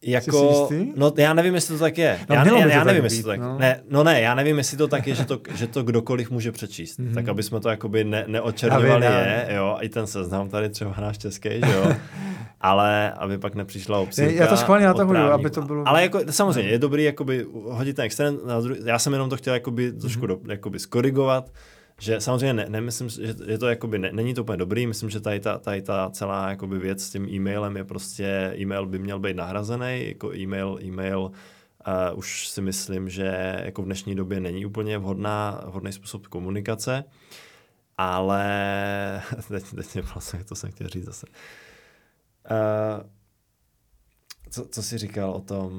Jako, 0.05 0.69
no 0.95 1.13
já 1.17 1.33
nevím, 1.33 1.55
jestli 1.55 1.73
to 1.75 1.79
tak 1.79 1.97
je. 1.97 2.19
No, 2.29 2.35
já, 2.35 2.45
já, 2.45 2.67
já 2.67 2.83
nevím, 2.83 3.01
být, 3.01 3.05
jestli 3.05 3.23
to 3.23 3.29
tak 3.29 3.39
no. 3.39 3.57
ne, 3.59 3.81
no 3.89 4.03
ne, 4.03 4.21
já 4.21 4.35
nevím, 4.35 4.57
jestli 4.57 4.77
to 4.77 4.87
tak 4.87 5.07
je, 5.07 5.15
že 5.15 5.25
to, 5.25 5.39
že 5.55 5.67
to 5.67 5.83
kdokoliv 5.83 6.31
může 6.31 6.51
přečíst. 6.51 6.99
Mhm. 6.99 7.13
Tak 7.13 7.27
aby 7.27 7.43
jsme 7.43 7.59
to 7.59 7.69
jakoby 7.69 8.03
ne, 8.03 8.25
neočerňovali 8.27 9.05
je, 9.05 9.47
jo, 9.55 9.77
i 9.81 9.89
ten 9.89 10.07
seznam 10.07 10.49
tady 10.49 10.69
třeba 10.69 10.95
náš 11.01 11.17
český, 11.17 11.49
že 11.49 11.71
jo. 11.73 11.95
Ale 12.63 13.11
aby 13.11 13.37
pak 13.37 13.55
nepřišla 13.55 13.99
obsílka 13.99 14.33
Já 14.33 14.47
to 14.47 14.57
schválně 14.57 14.85
natahuju, 14.85 15.19
aby 15.19 15.49
to 15.49 15.61
bylo- 15.61 15.87
Ale 15.87 16.01
jako 16.01 16.19
samozřejmě 16.29 16.71
je 16.71 16.79
dobrý 16.79 17.03
jakoby 17.03 17.45
hodit 17.53 17.93
ten 17.95 18.05
extrém, 18.05 18.39
na 18.45 18.61
druhý, 18.61 18.79
já 18.85 18.99
jsem 18.99 19.13
jenom 19.13 19.29
to 19.29 19.37
chtěl 19.37 19.53
jakoby 19.53 19.91
trošku 19.91 20.19
Mhm. 20.19 20.27
do, 20.27 20.39
jakoby 20.51 20.79
skorigovat, 20.79 21.51
že 21.99 22.21
samozřejmě 22.21 22.53
ne, 22.53 22.65
nemyslím, 22.69 23.09
že 23.09 23.33
je 23.45 23.57
to 23.57 23.67
jakoby, 23.67 23.99
ne, 23.99 24.09
není 24.13 24.33
to 24.33 24.41
úplně 24.41 24.57
dobrý, 24.57 24.87
myslím, 24.87 25.09
že 25.09 25.19
tady 25.19 25.39
ta, 25.39 25.57
tady 25.57 25.81
ta 25.81 26.09
celá 26.09 26.49
jakoby 26.49 26.79
věc 26.79 27.03
s 27.03 27.09
tím 27.09 27.27
e-mailem 27.29 27.77
je 27.77 27.83
prostě, 27.83 28.53
e-mail 28.57 28.85
by 28.85 28.99
měl 28.99 29.19
být 29.19 29.35
nahrazený, 29.35 30.05
jako 30.07 30.35
e-mail, 30.35 30.79
e-mail 30.83 31.19
uh, 31.21 32.17
už 32.19 32.47
si 32.47 32.61
myslím, 32.61 33.09
že 33.09 33.59
jako 33.65 33.81
v 33.81 33.85
dnešní 33.85 34.15
době 34.15 34.39
není 34.39 34.65
úplně 34.65 34.97
vhodná, 34.97 35.61
vhodný 35.65 35.91
způsob 35.91 36.27
komunikace, 36.27 37.03
ale 37.97 38.43
teď, 39.47 39.63
teď 39.75 39.93
mě 39.93 40.03
vlastně, 40.13 40.43
to 40.43 40.55
jsem 40.55 40.71
chtěl 40.71 40.87
říct 40.87 41.05
zase. 41.05 41.27
Uh, 41.27 41.33
co, 44.49 44.65
co 44.65 44.83
jsi 44.83 44.97
říkal 44.97 45.31
o 45.31 45.41
tom, 45.41 45.71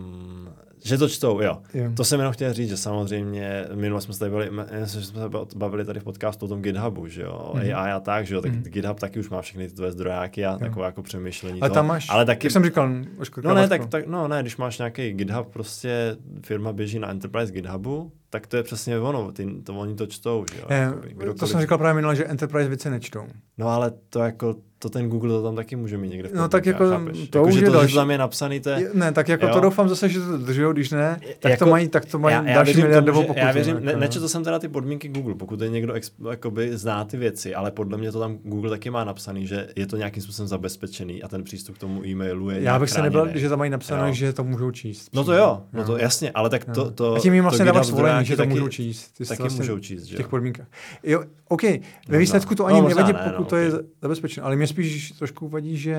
že 0.84 0.98
to 0.98 1.08
čtou, 1.08 1.40
jo. 1.40 1.62
Jo. 1.74 1.90
To 1.96 2.04
jsem 2.04 2.20
jenom 2.20 2.32
chtěl 2.32 2.52
říct, 2.52 2.68
že 2.68 2.76
samozřejmě, 2.76 3.66
minule 3.74 4.00
jsme 4.00 4.14
se 4.14 4.20
tady 4.20 4.30
bavili, 4.30 4.50
myslím, 4.80 5.00
že 5.00 5.06
jsme 5.06 5.20
se 5.20 5.28
bavili 5.56 5.84
tady 5.84 6.00
v 6.00 6.04
podcastu 6.04 6.46
o 6.46 6.48
tom 6.48 6.62
GitHubu, 6.62 7.06
že 7.06 7.22
jo, 7.22 7.52
mm-hmm. 7.54 7.78
AI 7.78 7.92
a 7.92 8.00
tak, 8.00 8.26
že 8.26 8.34
jo, 8.34 8.40
tak 8.40 8.52
mm-hmm. 8.52 8.62
GitHub 8.62 9.00
taky 9.00 9.20
už 9.20 9.30
má 9.30 9.42
všechny 9.42 9.68
ty 9.68 9.74
tvoje 9.74 9.92
zdrojáky 9.92 10.44
a 10.46 10.58
takové 10.58 10.86
jako 10.86 11.02
přemýšlení 11.02 11.60
Ale 11.60 11.70
toho. 11.70 11.74
tam 11.74 11.86
máš, 11.86 12.06
ale 12.10 12.24
taky, 12.24 12.46
jak 12.46 12.52
jsem 12.52 12.64
říkal, 12.64 12.90
oško, 13.18 13.40
no 13.44 13.54
ne, 13.54 13.68
tak, 13.68 13.86
tak, 13.86 14.06
no 14.06 14.28
ne, 14.28 14.42
když 14.42 14.56
máš 14.56 14.78
nějaký 14.78 15.12
GitHub, 15.12 15.48
prostě 15.52 16.16
firma 16.42 16.72
běží 16.72 16.98
na 16.98 17.10
Enterprise 17.10 17.52
GitHubu, 17.52 18.12
tak 18.30 18.46
to 18.46 18.56
je 18.56 18.62
přesně 18.62 18.98
ono, 18.98 19.32
ty, 19.32 19.46
to 19.62 19.74
oni 19.74 19.94
to 19.94 20.06
čtou, 20.06 20.44
že 20.52 20.60
jo. 20.60 20.66
Jakoby, 20.68 21.34
to 21.38 21.46
jsem 21.46 21.60
říkal 21.60 21.78
právě 21.78 21.94
minule, 21.94 22.16
že 22.16 22.24
Enterprise 22.24 22.68
věci 22.68 22.90
nečtou. 22.90 23.26
No 23.58 23.68
ale 23.68 23.92
to 24.10 24.18
jako, 24.18 24.54
to 24.84 24.90
ten 24.90 25.08
Google 25.08 25.30
to 25.30 25.42
tam 25.42 25.56
taky 25.56 25.76
může 25.76 25.98
mít 25.98 26.08
někde 26.08 26.28
v 26.28 26.34
No, 26.34 26.48
tak 26.48 26.66
jako 26.66 26.90
chápeš? 26.90 27.28
to 27.28 27.38
jako, 27.38 27.48
už 27.48 27.54
že 27.54 27.60
je 27.60 27.64
to, 27.66 27.70
že 27.72 27.76
další- 27.78 27.94
to 27.94 28.00
tam 28.00 28.10
je 28.10 28.18
napsaný, 28.18 28.60
to 28.60 28.70
je, 28.70 28.90
Ne, 28.94 29.12
tak 29.12 29.28
jako 29.28 29.46
Jo. 29.46 29.54
to 29.54 29.60
doufám 29.60 29.88
zase, 29.88 30.08
že 30.08 30.20
to 30.20 30.38
držou, 30.38 30.72
když 30.72 30.90
ne, 30.90 31.20
tak 31.40 31.50
Jako- 31.50 31.64
to 31.64 31.70
mají, 31.70 31.88
tak 31.88 32.04
to 32.04 32.18
mají 32.18 32.36
další 32.46 32.64
věřím 32.64 32.82
miliardovou 32.82 33.16
tomu, 33.20 33.22
že- 33.22 33.26
pokutu. 33.26 33.46
Já 33.46 33.52
věřím, 33.52 33.74
jako, 33.74 33.86
ne, 33.86 33.92
no. 33.92 33.98
nečetl 33.98 34.28
jsem 34.28 34.44
teda 34.44 34.58
ty 34.58 34.68
podmínky 34.68 35.08
Google, 35.08 35.34
pokud 35.34 35.60
je 35.60 35.68
někdo 35.68 35.92
ex, 35.92 36.10
jakoby 36.30 36.76
zná 36.78 37.04
ty 37.04 37.16
věci, 37.16 37.54
ale 37.54 37.70
podle 37.70 37.98
mě 37.98 38.12
to 38.12 38.20
tam 38.20 38.36
Google 38.44 38.70
taky 38.70 38.90
má 38.90 39.04
napsaný, 39.04 39.46
že 39.46 39.68
je 39.76 39.86
to 39.86 39.96
nějakým 39.96 40.22
způsobem 40.22 40.48
zabezpečený 40.48 41.22
a 41.22 41.28
ten 41.28 41.44
přístup 41.44 41.74
k 41.76 41.78
tomu 41.78 42.06
e-mailu 42.06 42.50
je 42.50 42.62
Já 42.62 42.78
bych 42.78 42.90
se 42.90 43.02
nebyl, 43.02 43.28
že 43.34 43.48
tam 43.48 43.58
mají 43.58 43.70
napsáno, 43.70 44.06
Jo. 44.06 44.12
že 44.14 44.32
to 44.32 44.44
můžou 44.44 44.70
číst. 44.70 45.08
No 45.14 45.24
to 45.24 45.32
jo, 45.32 45.62
no 45.72 45.84
to 45.84 45.96
jasně, 45.98 46.30
ale 46.30 46.50
tak 46.50 46.64
to, 46.74 46.90
to 46.90 47.14
a 47.14 47.18
tím 47.20 47.34
jim 47.34 47.42
vlastně 47.42 47.64
dávat 47.64 47.80
GitHub 47.80 47.98
svolení, 47.98 48.24
že 48.26 48.36
to 48.36 48.44
můžou 48.46 48.68
číst. 48.68 49.12
Ty 49.18 49.24
Taky 49.24 49.42
můžou 49.54 49.78
číst, 49.78 50.02
že 50.04 50.16
těch 50.16 50.26
jo. 50.26 50.30
podmínkách. 50.30 50.66
Jo, 51.02 51.24
OK, 51.48 51.62
ve 52.08 52.18
výsledku 52.18 52.54
to 52.54 52.62
No, 52.62 52.68
ani 52.68 52.88
nevadí, 52.88 53.12
ne, 53.12 53.18
no, 53.26 53.32
pokud 53.32 53.48
to 53.48 53.56
je 53.56 53.72
ok. 53.74 53.80
zabezpečeno, 54.02 54.46
ale 54.46 54.56
mě 54.56 54.66
spíš 54.74 55.10
trošku 55.10 55.48
vadí, 55.48 55.76
že 55.76 55.98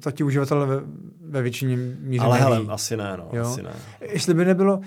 to 0.00 0.10
ti 0.10 0.24
uživatelé 0.24 0.66
ve, 0.66 0.76
ve 1.20 1.42
většině 1.42 1.76
míře 2.00 2.24
Ale 2.24 2.38
hele, 2.38 2.60
asi 2.68 2.96
ne, 2.96 3.16
no, 3.16 3.28
Jo. 3.32 3.42
asi 3.42 3.62
ne. 3.62 3.72
Jestli 4.00 4.34
by 4.34 4.44
nebylo, 4.44 4.80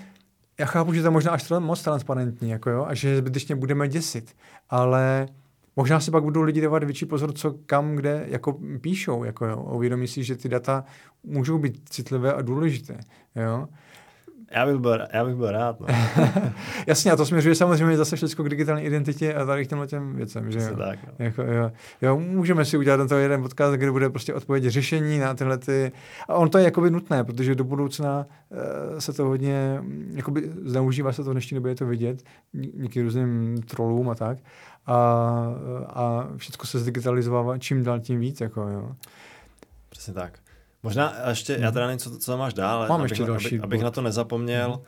já 0.60 0.66
chápu, 0.66 0.94
že 0.94 1.04
to 1.04 1.12
možná 1.12 1.32
až 1.32 1.50
moc 1.60 1.84
transparentní, 1.84 2.50
jako 2.50 2.70
jo, 2.70 2.86
a 2.88 2.94
že 2.94 3.18
zbytečně 3.18 3.56
budeme 3.56 3.88
děsit, 3.88 4.36
ale 4.70 5.28
možná 5.76 6.00
si 6.00 6.12
pak 6.12 6.24
budou 6.24 6.42
lidi 6.42 6.62
dávat 6.62 6.84
větší 6.84 7.06
pozor, 7.06 7.34
co 7.34 7.56
kam, 7.66 7.96
kde 7.96 8.26
jako 8.28 8.58
píšou, 8.82 9.24
jako 9.24 9.46
jo, 9.46 9.66
a 9.70 9.74
uvědomí 9.74 10.08
si, 10.08 10.24
že 10.24 10.36
ty 10.36 10.50
data 10.50 10.86
můžou 11.24 11.58
být 11.58 11.90
citlivé 11.90 12.34
a 12.34 12.42
důležité, 12.42 13.00
jo. 13.36 13.68
Já 14.56 14.66
bych 14.66 14.76
byl, 14.76 15.00
já 15.14 15.26
bych 15.26 15.36
byl 15.36 15.52
rád, 15.52 15.80
no. 15.80 15.88
Jasně, 16.88 17.12
a 17.12 17.16
to 17.16 17.26
směřuje 17.26 17.56
samozřejmě 17.56 17.98
zase 17.98 18.16
všechno 18.16 18.46
k 18.46 18.50
digitální 18.50 18.84
identitě 18.84 19.34
a 19.34 19.46
tady 19.46 19.66
k 19.66 19.70
těmhle 19.70 19.88
těm 19.88 20.16
věcem, 20.16 20.52
že 20.52 20.60
jo. 20.60 20.78
tak, 20.78 21.00
no. 21.08 21.26
Jako, 21.26 21.42
jo, 21.42 21.72
jo, 22.02 22.20
můžeme 22.20 22.66
si 22.66 22.78
udělat 22.78 22.98
na 22.98 23.08
to 23.08 23.18
jeden 23.18 23.42
podcast, 23.42 23.74
kde 23.74 23.92
bude 23.92 24.10
prostě 24.10 24.34
odpověď 24.34 24.64
řešení 24.64 25.20
na 25.20 25.34
tyhle 25.34 25.58
ty... 25.58 25.92
A 26.28 26.34
on 26.34 26.50
to 26.50 26.58
je 26.58 26.64
jakoby 26.64 26.92
nutné, 26.92 27.24
protože 27.24 27.56
do 27.56 27.64
budoucna 27.64 28.26
uh, 28.50 29.00
se 29.00 29.14
to 29.14 29.26
hodně, 29.26 29.78
mm, 29.82 30.14
jakoby 30.16 30.52
zneužívá 30.66 31.14
se 31.14 31.24
to 31.24 31.30
v 31.30 31.34
dnešní 31.34 31.56
době, 31.56 31.72
je 31.72 31.76
to 31.76 31.86
vidět, 31.86 32.24
dí- 32.54 32.72
díky 32.76 33.02
různým 33.02 33.62
trolům 33.62 34.10
a 34.10 34.16
tak. 34.16 34.38
A, 34.86 34.96
a 35.88 36.28
všechno 36.38 36.66
se 36.66 36.80
zdigitalizovává 36.80 37.58
čím 37.58 37.84
dál 37.84 38.00
tím 38.00 38.20
víc, 38.20 38.42
jako 38.42 38.62
jo. 38.62 38.92
Přesně 39.90 40.14
tak. 40.14 40.43
Možná 40.84 41.16
ještě, 41.30 41.58
já 41.60 41.72
teda 41.72 41.86
nevím, 41.88 42.00
co, 42.00 42.18
co 42.18 42.38
máš 42.38 42.54
dál, 42.54 42.78
ale 42.78 42.88
Mám 42.88 43.00
abych, 43.02 43.12
ještě 43.12 43.22
na- 43.24 43.28
další 43.28 43.48
abych, 43.48 43.64
abych 43.64 43.80
bod. 43.80 43.84
na 43.84 43.92
to 43.92 44.02
nezapomněl. 44.02 44.82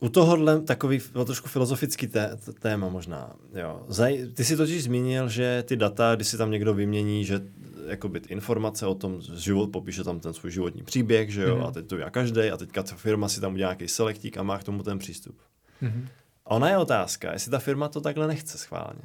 U 0.00 0.08
tohohle 0.08 0.60
takový 0.60 1.00
trošku 1.26 1.48
filozofický 1.48 2.06
té, 2.06 2.38
téma 2.60 2.88
možná. 2.88 3.32
Jo. 3.54 3.84
Zaj, 3.88 4.26
ty 4.34 4.44
si 4.44 4.56
totiž 4.56 4.84
zmínil, 4.84 5.28
že 5.28 5.64
ty 5.66 5.76
data, 5.76 6.14
když 6.14 6.28
si 6.28 6.36
tam 6.38 6.50
někdo 6.50 6.74
vymění, 6.74 7.24
že 7.24 7.40
jakoby 7.88 8.20
ty 8.20 8.32
informace 8.32 8.86
o 8.86 8.94
tom 8.94 9.20
život, 9.34 9.70
popíše 9.72 10.04
tam 10.04 10.20
ten 10.20 10.34
svůj 10.34 10.50
životní 10.52 10.82
příběh, 10.82 11.30
že 11.32 11.42
jo, 11.42 11.56
Mhm. 11.56 11.66
a 11.66 11.70
teď 11.70 11.86
to 11.86 11.94
udělá 11.94 12.10
každý 12.10 12.40
a 12.50 12.56
teďka 12.56 12.82
ta 12.82 12.94
firma 12.96 13.28
si 13.28 13.40
tam 13.40 13.54
udělá 13.54 13.68
nějaký 13.70 13.88
selektík 13.88 14.36
a 14.38 14.42
má 14.42 14.58
k 14.58 14.64
tomu 14.64 14.82
ten 14.82 14.98
přístup. 14.98 15.36
Mhm. 15.80 16.08
A 16.46 16.50
ona 16.50 16.68
je 16.70 16.78
otázka, 16.78 17.32
jestli 17.32 17.50
ta 17.50 17.58
firma 17.58 17.88
to 17.88 18.00
takhle 18.00 18.26
nechce 18.26 18.58
schválně, 18.58 19.00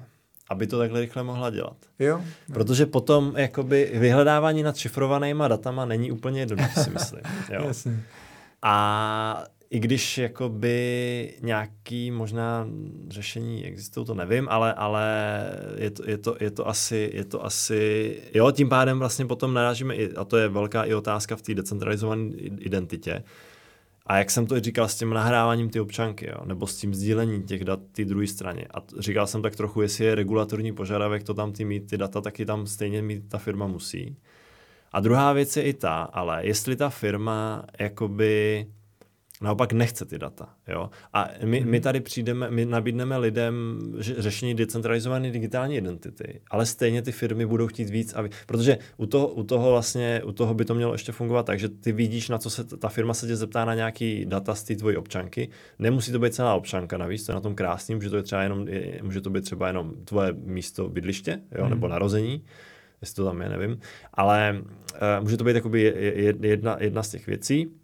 aby 0.51 0.67
to 0.67 0.77
takhle 0.77 0.99
rychle 0.99 1.23
mohla 1.23 1.49
dělat. 1.49 1.77
Jo? 1.99 2.21
Protože 2.53 2.85
potom 2.85 3.33
jakoby 3.37 3.91
vyhledávání 3.93 4.63
nad 4.63 4.77
šifrovanýma 4.77 5.47
datama 5.47 5.85
není 5.85 6.11
úplně 6.11 6.39
jednoduché, 6.39 6.83
si 6.83 6.89
myslím. 6.89 7.21
Jo. 7.51 7.63
Jasně. 7.67 8.03
A 8.61 9.43
i 9.69 9.79
když 9.79 10.17
jakoby 10.17 11.33
nějaký 11.41 12.11
možná 12.11 12.67
řešení 13.07 13.65
existují, 13.65 14.05
to 14.05 14.13
nevím, 14.13 14.47
ale, 14.49 14.73
ale 14.73 15.05
je, 15.77 15.91
to, 15.91 16.09
je, 16.09 16.17
to, 16.17 16.35
je, 16.39 16.51
to 16.51 16.67
asi, 16.67 17.11
je 17.13 17.25
to 17.25 17.45
asi, 17.45 18.15
jo, 18.33 18.51
tím 18.51 18.69
pádem 18.69 18.99
vlastně 18.99 19.25
potom 19.25 19.53
narážíme, 19.53 19.95
i, 19.95 20.13
a 20.13 20.25
to 20.25 20.37
je 20.37 20.47
velká 20.47 20.83
i 20.83 20.93
otázka 20.93 21.35
v 21.35 21.41
té 21.41 21.53
decentralizované 21.53 22.29
identitě, 22.59 23.23
a 24.11 24.17
jak 24.17 24.31
jsem 24.31 24.45
to 24.45 24.59
říkal 24.59 24.87
s 24.87 24.95
tím 24.95 25.09
nahráváním 25.09 25.69
ty 25.69 25.79
občanky, 25.79 26.29
jo, 26.29 26.45
nebo 26.45 26.67
s 26.67 26.77
tím 26.77 26.93
sdílením 26.93 27.43
těch 27.43 27.65
dat 27.65 27.79
té 27.91 28.05
druhé 28.05 28.27
straně. 28.27 28.65
A 28.73 28.83
říkal 28.99 29.27
jsem 29.27 29.41
tak 29.41 29.55
trochu, 29.55 29.81
jestli 29.81 30.05
je 30.05 30.15
regulatorní 30.15 30.71
požadavek 30.71 31.23
to 31.23 31.33
tam 31.33 31.51
ty 31.51 31.65
mít, 31.65 31.89
ty 31.89 31.97
data 31.97 32.21
taky 32.21 32.45
tam 32.45 32.67
stejně 32.67 33.01
mít 33.01 33.29
ta 33.29 33.37
firma 33.37 33.67
musí. 33.67 34.17
A 34.91 34.99
druhá 34.99 35.33
věc 35.33 35.57
je 35.57 35.63
i 35.63 35.73
ta, 35.73 36.01
ale 36.01 36.47
jestli 36.47 36.75
ta 36.75 36.89
firma 36.89 37.65
jakoby 37.79 38.65
naopak 39.41 39.73
nechce 39.73 40.05
ty 40.05 40.19
data. 40.19 40.49
Jo? 40.67 40.89
A 41.13 41.29
my, 41.45 41.63
my 41.65 41.79
tady 41.79 41.99
přijdeme, 41.99 42.51
my 42.51 42.65
nabídneme 42.65 43.17
lidem 43.17 43.79
řešení 43.99 44.55
decentralizované 44.55 45.31
digitální 45.31 45.75
identity, 45.75 46.41
ale 46.51 46.65
stejně 46.65 47.01
ty 47.01 47.11
firmy 47.11 47.45
budou 47.45 47.67
chtít 47.67 47.89
víc, 47.89 48.13
aby, 48.13 48.29
protože 48.45 48.77
u 48.97 49.05
toho, 49.05 49.27
u 49.27 49.43
toho 49.43 49.71
vlastně, 49.71 50.21
u 50.25 50.31
toho 50.31 50.53
by 50.53 50.65
to 50.65 50.75
mělo 50.75 50.93
ještě 50.93 51.11
fungovat 51.11 51.45
tak, 51.45 51.59
že 51.59 51.69
ty 51.69 51.91
vidíš, 51.91 52.29
na 52.29 52.37
co 52.37 52.49
se 52.49 52.63
ta 52.63 52.89
firma 52.89 53.13
se 53.13 53.27
tě 53.27 53.35
zeptá 53.35 53.65
na 53.65 53.75
nějaký 53.75 54.25
data 54.25 54.55
z 54.55 54.63
té 54.63 54.75
tvojí 54.75 54.97
občanky. 54.97 55.49
Nemusí 55.79 56.11
to 56.11 56.19
být 56.19 56.33
celá 56.33 56.55
občanka 56.55 56.97
navíc, 56.97 57.25
to 57.25 57.31
je 57.31 57.35
na 57.35 57.41
tom 57.41 57.55
krásný, 57.55 57.95
může 57.95 58.09
to 58.09 58.17
být 58.17 58.25
třeba 58.25 58.43
jenom, 58.43 58.67
může 59.01 59.21
to 59.21 59.29
být 59.29 59.43
třeba 59.43 59.67
jenom 59.67 59.93
tvoje 60.05 60.33
místo 60.33 60.89
bydliště, 60.89 61.41
jo, 61.51 61.61
hmm. 61.61 61.69
nebo 61.69 61.87
narození 61.87 62.43
jestli 63.01 63.15
to 63.15 63.25
tam 63.25 63.41
je, 63.41 63.49
nevím. 63.49 63.79
Ale 64.13 64.61
uh, 64.61 65.23
může 65.23 65.37
to 65.37 65.43
být 65.43 65.55
jakoby 65.55 65.81
jedna, 66.41 66.77
jedna 66.79 67.03
z 67.03 67.09
těch 67.09 67.27
věcí. 67.27 67.80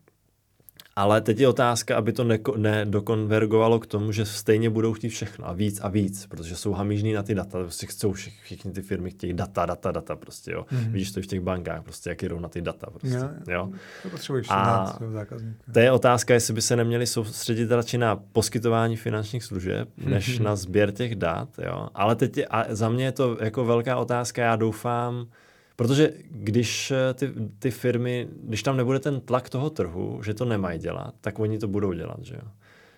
Ale 0.97 1.21
teď 1.21 1.39
je 1.39 1.47
otázka, 1.47 1.97
aby 1.97 2.13
to 2.13 2.23
nedokonvergovalo 2.57 3.79
k 3.79 3.85
tomu, 3.85 4.11
že 4.11 4.25
stejně 4.25 4.69
budou 4.69 4.93
chtít 4.93 5.09
všechno 5.09 5.47
a 5.47 5.53
víc 5.53 5.79
a 5.81 5.87
víc, 5.87 6.25
protože 6.25 6.55
jsou 6.55 6.73
hamižní 6.73 7.13
na 7.13 7.23
ty 7.23 7.35
data, 7.35 7.59
prostě 7.59 7.87
chcou 7.87 8.13
všichni, 8.13 8.39
všichni 8.43 8.71
ty 8.71 8.81
firmy 8.81 9.09
chtějí 9.09 9.33
data, 9.33 9.65
data, 9.65 9.91
data 9.91 10.15
prostě, 10.15 10.51
jo. 10.51 10.65
Mm-hmm. 10.71 10.91
Vidíš 10.91 11.11
to 11.11 11.19
i 11.19 11.23
v 11.23 11.27
těch 11.27 11.41
bankách, 11.41 11.83
prostě 11.83 12.09
jak 12.09 12.21
jdou 12.21 12.39
na 12.39 12.49
ty 12.49 12.61
data, 12.61 12.89
prostě, 12.89 13.17
jo. 13.17 13.29
jo. 13.47 13.69
To 14.03 14.09
potřebuješ 14.09 14.47
a 14.49 14.97
to 15.73 15.79
je 15.79 15.91
otázka, 15.91 16.33
jestli 16.33 16.53
by 16.53 16.61
se 16.61 16.75
neměli 16.75 17.07
soustředit 17.07 17.71
radši 17.71 17.97
na 17.97 18.15
poskytování 18.15 18.95
finančních 18.95 19.43
služeb, 19.43 19.89
než 19.97 20.39
mm-hmm. 20.39 20.43
na 20.43 20.55
sběr 20.55 20.91
těch 20.91 21.15
dat, 21.15 21.49
jo. 21.65 21.89
Ale 21.93 22.15
teď 22.15 22.37
je, 22.37 22.45
a 22.45 22.75
za 22.75 22.89
mě 22.89 23.05
je 23.05 23.11
to 23.11 23.37
jako 23.41 23.65
velká 23.65 23.97
otázka, 23.97 24.41
já 24.41 24.55
doufám, 24.55 25.27
Protože 25.77 26.13
když 26.29 26.91
eh, 26.91 27.13
ty, 27.13 27.31
ty 27.59 27.71
firmy, 27.71 28.27
když 28.43 28.63
tam 28.63 28.77
nebude 28.77 28.99
ten 28.99 29.21
tlak 29.21 29.49
toho 29.49 29.69
trhu, 29.69 30.21
že 30.23 30.33
to 30.33 30.45
nemají 30.45 30.79
dělat, 30.79 31.13
tak 31.21 31.39
oni 31.39 31.57
to 31.57 31.67
budou 31.67 31.93
dělat, 31.93 32.19
že 32.21 32.35
jo. 32.35 32.51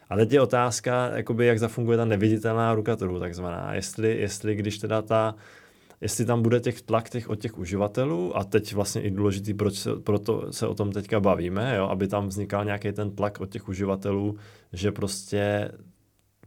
A 0.10 0.16
teď 0.16 0.34
je 0.34 0.42
otázka, 0.42 1.12
jakoby, 1.16 1.46
jak 1.46 1.60
zafunguje 1.60 1.98
ta 1.98 2.06
neviditelná 2.06 2.76
ruka 2.76 2.96
trhu, 2.96 3.20
takzvaná. 3.20 3.74
Jestli, 3.74 4.20
jestli 4.20 4.56
když 4.56 4.78
teda 4.78 5.02
ta, 5.02 5.36
jestli 6.02 6.26
tam 6.26 6.42
bude 6.42 6.60
těch 6.60 6.82
tlak 6.82 7.10
těch 7.10 7.30
od 7.30 7.40
těch 7.40 7.58
uživatelů 7.58 8.38
a 8.38 8.44
teď 8.44 8.74
vlastně 8.74 9.02
i 9.02 9.12
důležitý, 9.12 9.54
proč 9.54 9.76
se, 9.76 9.96
proto 9.96 10.54
se 10.54 10.68
o 10.68 10.76
tom 10.76 10.92
teďka 10.92 11.20
bavíme, 11.20 11.76
jo, 11.78 11.86
aby 11.86 12.08
tam 12.08 12.28
vznikal 12.28 12.66
nějaký 12.66 12.92
ten 12.92 13.12
tlak 13.12 13.42
od 13.42 13.50
těch 13.50 13.70
uživatelů, 13.70 14.38
že 14.74 14.92
prostě 14.92 15.72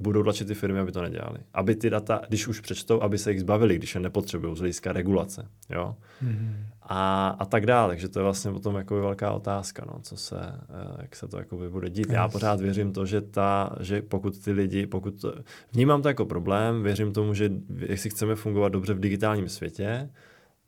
budou 0.01 0.23
tlačit 0.23 0.49
ty 0.49 0.55
firmy, 0.55 0.79
aby 0.79 0.93
to 0.93 1.03
nedělali. 1.03 1.39
Aby 1.55 1.75
ty 1.75 1.91
data, 1.91 2.23
když 2.29 2.49
už 2.49 2.61
přečtou, 2.61 3.03
aby 3.03 3.19
se 3.19 3.31
jich 3.31 3.41
zbavili, 3.41 3.77
když 3.77 3.95
je 3.95 4.01
nepotřebují 4.01 4.57
z 4.57 4.59
hlediska 4.59 4.93
regulace. 4.93 5.49
Jo? 5.71 5.97
Mm-hmm. 6.25 6.55
A, 6.83 7.29
a 7.39 7.45
tak 7.45 7.67
dále. 7.67 7.89
Takže 7.89 8.09
to 8.09 8.19
je 8.19 8.23
vlastně 8.23 8.53
potom 8.53 8.77
jako 8.77 9.01
velká 9.01 9.33
otázka, 9.33 9.85
no, 9.87 10.01
co 10.03 10.17
se, 10.17 10.37
eh, 10.41 11.03
jak 11.03 11.17
se 11.17 11.29
to 11.29 11.39
jako 11.39 11.57
bude 11.57 11.91
dít. 11.91 12.07
Yes. 12.07 12.15
Já 12.15 12.29
pořád 12.29 12.61
věřím 12.61 12.93
to, 12.93 13.07
že, 13.07 13.21
ta, 13.21 13.77
že 13.81 14.03
pokud 14.03 14.45
ty 14.45 14.53
lidi, 14.53 14.87
pokud 14.87 15.21
to, 15.21 15.35
vnímám 15.73 16.03
to 16.03 16.09
jako 16.09 16.27
problém, 16.27 16.83
věřím 16.83 17.13
tomu, 17.13 17.35
že 17.35 17.51
jestli 17.79 18.11
chceme 18.11 18.35
fungovat 18.35 18.69
dobře 18.69 18.95
v 18.95 19.01
digitálním 19.01 19.49
světě, 19.49 20.11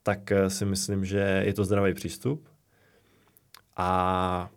tak 0.03 0.31
eh, 0.31 0.49
si 0.49 0.65
myslím, 0.65 1.05
že 1.05 1.43
je 1.45 1.53
to 1.53 1.65
zdravý 1.65 1.93
přístup. 1.93 2.47
A 3.77 4.49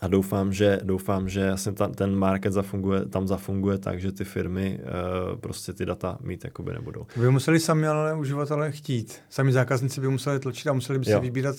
a 0.00 0.08
doufám, 0.08 0.52
že, 0.52 0.80
doufám, 0.82 1.28
že 1.28 1.40
jasně 1.40 1.72
ta, 1.72 1.88
ten 1.88 2.16
market 2.16 2.52
zafunguje, 2.52 3.04
tam 3.04 3.26
zafunguje 3.26 3.78
tak, 3.78 4.00
že 4.00 4.12
ty 4.12 4.24
firmy 4.24 4.80
uh, 4.80 5.38
prostě 5.40 5.72
ty 5.72 5.86
data 5.86 6.18
mít 6.20 6.44
jakoby 6.44 6.72
nebudou. 6.72 7.06
By 7.16 7.30
museli 7.30 7.60
sami 7.60 7.86
ale 7.86 8.14
uživatelé 8.14 8.72
chtít. 8.72 9.20
Sami 9.30 9.52
zákazníci 9.52 10.00
by 10.00 10.08
museli 10.08 10.40
tlačit 10.40 10.68
a 10.68 10.72
museli 10.72 10.98
by 10.98 11.04
si 11.04 11.18
vybírat 11.20 11.56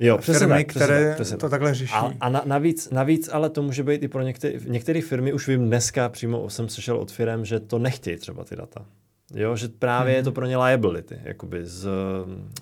jo, 0.00 0.18
firmy, 0.18 0.64
tak, 0.64 0.66
které 0.66 1.14
přesně, 1.14 1.36
to 1.36 1.48
takhle 1.48 1.74
řeší. 1.74 1.94
A, 1.94 2.12
a 2.20 2.28
na, 2.28 2.42
navíc, 2.44 2.90
navíc 2.90 3.30
ale 3.32 3.50
to 3.50 3.62
může 3.62 3.82
být 3.82 4.02
i 4.02 4.08
pro 4.08 4.22
některé, 4.22 4.58
některé 4.66 5.00
firmy, 5.00 5.32
už 5.32 5.48
vím 5.48 5.66
dneska, 5.66 6.08
přímo 6.08 6.50
jsem 6.50 6.68
slyšel 6.68 6.96
od 6.96 7.12
firm, 7.12 7.44
že 7.44 7.60
to 7.60 7.78
nechtějí 7.78 8.16
třeba 8.16 8.44
ty 8.44 8.56
data. 8.56 8.86
Jo, 9.34 9.56
že 9.56 9.68
právě 9.68 10.12
hmm. 10.12 10.16
je 10.16 10.22
to 10.22 10.32
pro 10.32 10.46
ně 10.46 10.56
liability, 10.56 11.20
jakoby 11.24 11.66
z, 11.66 11.88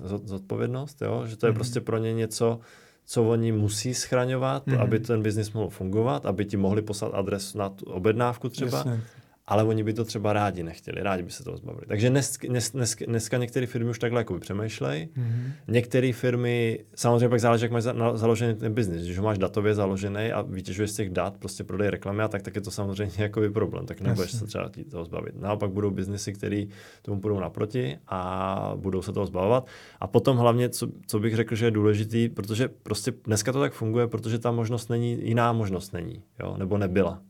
z, 0.05 0.29
z 0.29 0.33
odpovědnost, 0.33 1.03
jo, 1.03 1.23
že 1.27 1.37
to 1.37 1.47
je 1.47 1.51
hmm. 1.51 1.55
prostě 1.55 1.81
pro 1.81 1.99
ně 1.99 2.13
něco, 2.13 2.61
co 3.09 3.25
oni 3.25 3.53
musí 3.53 3.95
schraňovat, 3.95 4.67
mm-hmm. 4.67 4.81
aby 4.81 5.01
ten 5.01 5.23
biznis 5.23 5.53
mohl 5.53 5.69
fungovat, 5.69 6.27
aby 6.27 6.45
ti 6.45 6.57
mohli 6.57 6.83
poslat 6.83 7.15
adres 7.15 7.55
na 7.55 7.69
tu 7.69 7.85
objednávku 7.85 8.49
třeba. 8.49 8.79
Jasně 8.79 9.01
ale 9.49 9.65
oni 9.65 9.83
by 9.83 9.93
to 9.93 10.05
třeba 10.05 10.33
rádi 10.33 10.63
nechtěli, 10.63 11.03
rádi 11.03 11.23
by 11.23 11.31
se 11.31 11.45
toho 11.45 11.57
zbavili. 11.57 11.87
Takže 11.87 12.11
dnes, 12.11 12.39
dnes, 12.49 12.71
dnes, 12.71 12.97
dneska 13.07 13.37
některé 13.37 13.67
firmy 13.67 13.91
už 13.91 13.99
takhle 13.99 14.21
jako 14.21 14.39
přemýšlejí. 14.39 15.07
Mm-hmm. 15.07 15.53
Některé 15.69 16.13
firmy, 16.13 16.85
samozřejmě 16.95 17.29
pak 17.29 17.41
záleží, 17.41 17.65
jak 17.65 17.73
máš 17.73 17.83
za, 17.83 18.17
založený 18.17 18.55
ten 18.55 18.75
biznis. 18.75 19.05
Když 19.05 19.19
ho 19.19 19.25
máš 19.25 19.39
datově 19.39 19.75
založený 19.75 20.33
a 20.33 20.43
vytěžuješ 20.43 20.91
z 20.91 20.95
těch 20.95 21.11
dat, 21.11 21.37
prostě 21.39 21.65
prodej 21.65 21.91
reklamy, 21.91 22.23
a 22.23 22.29
tak, 22.29 22.43
tak 22.43 22.55
je 22.55 22.61
to 22.61 22.71
samozřejmě 22.71 23.15
jako 23.23 23.41
problém, 23.53 23.87
tak 23.87 24.01
nebudeš 24.01 24.33
se 24.33 24.47
třeba 24.47 24.71
toho 24.91 25.05
zbavit. 25.05 25.41
Naopak 25.41 25.71
budou 25.71 25.91
biznesy, 25.91 26.33
které 26.33 26.65
tomu 27.03 27.21
budou 27.21 27.41
naproti 27.41 27.99
a 28.09 28.73
budou 28.77 29.03
se 29.03 29.13
toho 29.13 29.27
zbavovat. 29.27 29.67
A 30.01 30.07
potom 30.07 30.37
hlavně, 30.37 30.69
co, 30.69 30.89
co 31.07 31.21
bych 31.21 31.37
řekl, 31.37 31.55
že 31.55 31.67
je 31.67 31.71
důležitý, 31.71 32.29
protože 32.29 32.69
prostě 32.69 33.13
dneska 33.25 33.53
to 33.53 33.61
tak 33.61 33.73
funguje, 33.73 34.07
protože 34.07 34.39
ta 34.39 34.51
možnost 34.51 34.91
není, 34.91 35.29
jiná 35.29 35.53
možnost 35.53 35.93
není, 35.93 36.23
jo? 36.41 36.57
nebo 36.59 36.79
nebyla. 36.79 37.23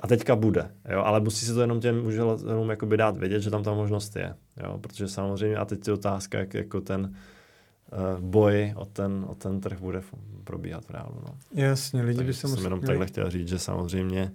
A 0.00 0.06
teďka 0.06 0.36
bude, 0.36 0.70
jo, 0.88 1.02
ale 1.02 1.20
musí 1.20 1.46
se 1.46 1.54
to 1.54 1.60
jenom 1.60 1.80
těm 1.80 2.06
uživatelům 2.06 2.70
jakoby 2.70 2.96
dát 2.96 3.16
vědět, 3.16 3.40
že 3.40 3.50
tam 3.50 3.62
ta 3.62 3.74
možnost 3.74 4.16
je, 4.16 4.34
jo, 4.62 4.78
protože 4.78 5.08
samozřejmě, 5.08 5.56
a 5.56 5.64
teď 5.64 5.86
je 5.86 5.92
otázka, 5.92 6.38
jak 6.38 6.54
jako 6.54 6.80
ten 6.80 7.00
uh, 7.04 8.20
boj 8.20 8.72
o 8.76 8.84
ten, 8.84 9.24
o 9.28 9.34
ten 9.34 9.60
trh 9.60 9.78
bude 9.78 10.02
probíhat 10.44 10.84
v 10.84 10.90
reálu, 10.90 11.14
no. 11.26 11.38
Jasně, 11.62 12.02
lidi 12.02 12.24
by 12.24 12.34
se 12.34 12.46
museli... 12.46 12.62
jsem 12.62 12.64
jenom 12.64 12.80
takhle 12.80 13.06
chtěl 13.06 13.30
říct, 13.30 13.48
že 13.48 13.58
samozřejmě 13.58 14.32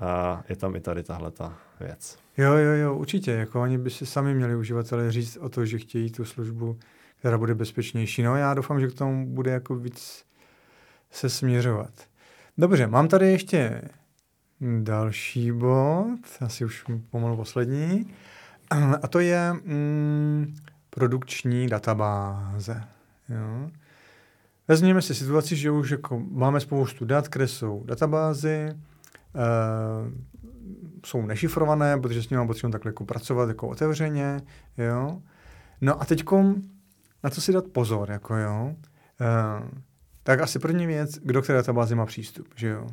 uh, 0.00 0.40
je 0.48 0.56
tam 0.56 0.76
i 0.76 0.80
tady 0.80 1.02
tahle 1.02 1.30
ta 1.30 1.58
věc. 1.80 2.18
Jo, 2.38 2.52
jo, 2.52 2.72
jo, 2.72 2.94
určitě, 2.94 3.30
jako 3.30 3.62
oni 3.62 3.78
by 3.78 3.90
si 3.90 4.06
sami 4.06 4.34
měli 4.34 4.56
uživatelé 4.56 5.12
říct 5.12 5.36
o 5.36 5.48
to, 5.48 5.66
že 5.66 5.78
chtějí 5.78 6.10
tu 6.10 6.24
službu, 6.24 6.78
která 7.18 7.38
bude 7.38 7.54
bezpečnější. 7.54 8.22
No 8.22 8.36
já 8.36 8.54
doufám, 8.54 8.80
že 8.80 8.88
k 8.88 8.94
tomu 8.94 9.26
bude 9.26 9.50
jako 9.50 9.76
víc 9.76 10.24
se 11.10 11.30
směřovat. 11.30 11.90
Dobře, 12.58 12.86
mám 12.86 13.08
tady 13.08 13.32
ještě 13.32 13.82
Další 14.82 15.52
bod, 15.52 16.18
asi 16.40 16.64
už 16.64 16.84
pomalu 17.10 17.36
poslední, 17.36 18.14
a 19.02 19.08
to 19.08 19.20
je 19.20 19.52
mm, 19.52 20.54
produkční 20.90 21.66
databáze. 21.66 22.84
Jo. 23.28 23.70
Vezměme 24.68 25.02
si 25.02 25.14
situaci, 25.14 25.56
že 25.56 25.70
už 25.70 25.90
jako 25.90 26.22
máme 26.30 26.60
spoustu 26.60 27.04
dat, 27.04 27.28
které 27.28 27.48
jsou 27.48 27.82
databázy, 27.84 28.54
e, 28.54 28.76
jsou 31.06 31.26
nešifrované, 31.26 32.00
protože 32.00 32.22
s 32.22 32.30
nimi 32.30 32.46
potřebujeme 32.46 32.72
takhle 32.72 32.88
jako 32.88 33.04
pracovat 33.04 33.48
jako 33.48 33.68
otevřeně. 33.68 34.40
Jo. 34.78 35.22
No 35.80 36.02
a 36.02 36.04
teď 36.04 36.24
na 37.24 37.30
co 37.30 37.40
si 37.40 37.52
dát 37.52 37.64
pozor, 37.64 38.10
jako 38.10 38.36
jo. 38.36 38.74
E, 39.20 39.26
tak 40.22 40.40
asi 40.40 40.58
první 40.58 40.86
věc, 40.86 41.18
kdo 41.22 41.42
k 41.42 41.46
té 41.46 41.52
databázi 41.52 41.94
má 41.94 42.06
přístup, 42.06 42.48
že 42.56 42.68
jo. 42.68 42.86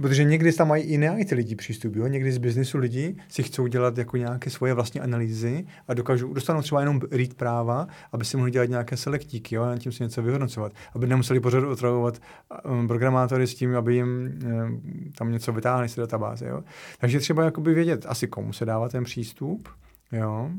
Protože 0.00 0.24
někdy 0.24 0.52
tam 0.52 0.68
mají 0.68 0.82
i 0.82 0.98
ne 0.98 1.24
ty 1.24 1.34
lidi 1.34 1.54
přístup, 1.54 1.96
jo? 1.96 2.06
někdy 2.06 2.32
z 2.32 2.38
biznesu 2.38 2.78
lidi 2.78 3.16
si 3.28 3.42
chcou 3.42 3.66
dělat 3.66 3.98
jako 3.98 4.16
nějaké 4.16 4.50
svoje 4.50 4.74
vlastní 4.74 5.00
analýzy 5.00 5.66
a 5.88 5.94
dokážou, 5.94 6.32
dostanou 6.32 6.62
třeba 6.62 6.80
jenom 6.80 7.00
read 7.10 7.34
práva, 7.34 7.86
aby 8.12 8.24
si 8.24 8.36
mohli 8.36 8.50
dělat 8.50 8.68
nějaké 8.68 8.96
selektíky, 8.96 9.54
jo? 9.54 9.62
a 9.62 9.78
tím 9.78 9.92
si 9.92 10.02
něco 10.02 10.22
vyhodnocovat, 10.22 10.72
aby 10.94 11.06
nemuseli 11.06 11.40
pořád 11.40 11.64
otravovat 11.64 12.18
um, 12.64 12.88
programátory 12.88 13.46
s 13.46 13.54
tím, 13.54 13.76
aby 13.76 13.94
jim 13.94 14.08
um, 14.08 14.82
tam 15.18 15.32
něco 15.32 15.52
vytáhli 15.52 15.88
z 15.88 15.96
databáze. 15.96 16.46
Jo? 16.46 16.64
Takže 16.98 17.20
třeba 17.20 17.44
jakoby 17.44 17.74
vědět 17.74 18.06
asi 18.08 18.28
komu 18.28 18.52
se 18.52 18.64
dává 18.64 18.88
ten 18.88 19.04
přístup. 19.04 19.68
Jo? 20.12 20.50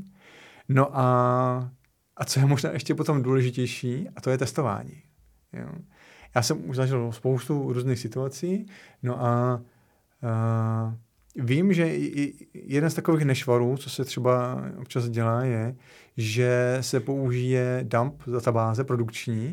No 0.68 0.98
a, 0.98 1.70
a 2.16 2.24
co 2.24 2.40
je 2.40 2.46
možná 2.46 2.70
ještě 2.70 2.94
potom 2.94 3.22
důležitější, 3.22 4.08
a 4.16 4.20
to 4.20 4.30
je 4.30 4.38
testování. 4.38 5.02
Jo? 5.52 5.68
Já 6.34 6.42
jsem 6.42 6.70
už 6.70 6.76
zažil 6.76 7.12
spoustu 7.12 7.72
různých 7.72 7.98
situací, 7.98 8.66
no 9.02 9.24
a 9.24 9.60
uh, 10.22 10.94
vím, 11.44 11.72
že 11.72 11.86
jeden 12.54 12.90
z 12.90 12.94
takových 12.94 13.24
nešvarů, 13.24 13.76
co 13.76 13.90
se 13.90 14.04
třeba 14.04 14.64
občas 14.78 15.08
dělá, 15.08 15.44
je, 15.44 15.76
že 16.16 16.78
se 16.80 17.00
použije 17.00 17.80
dump 17.82 18.22
databáze 18.26 18.84
produkční, 18.84 19.52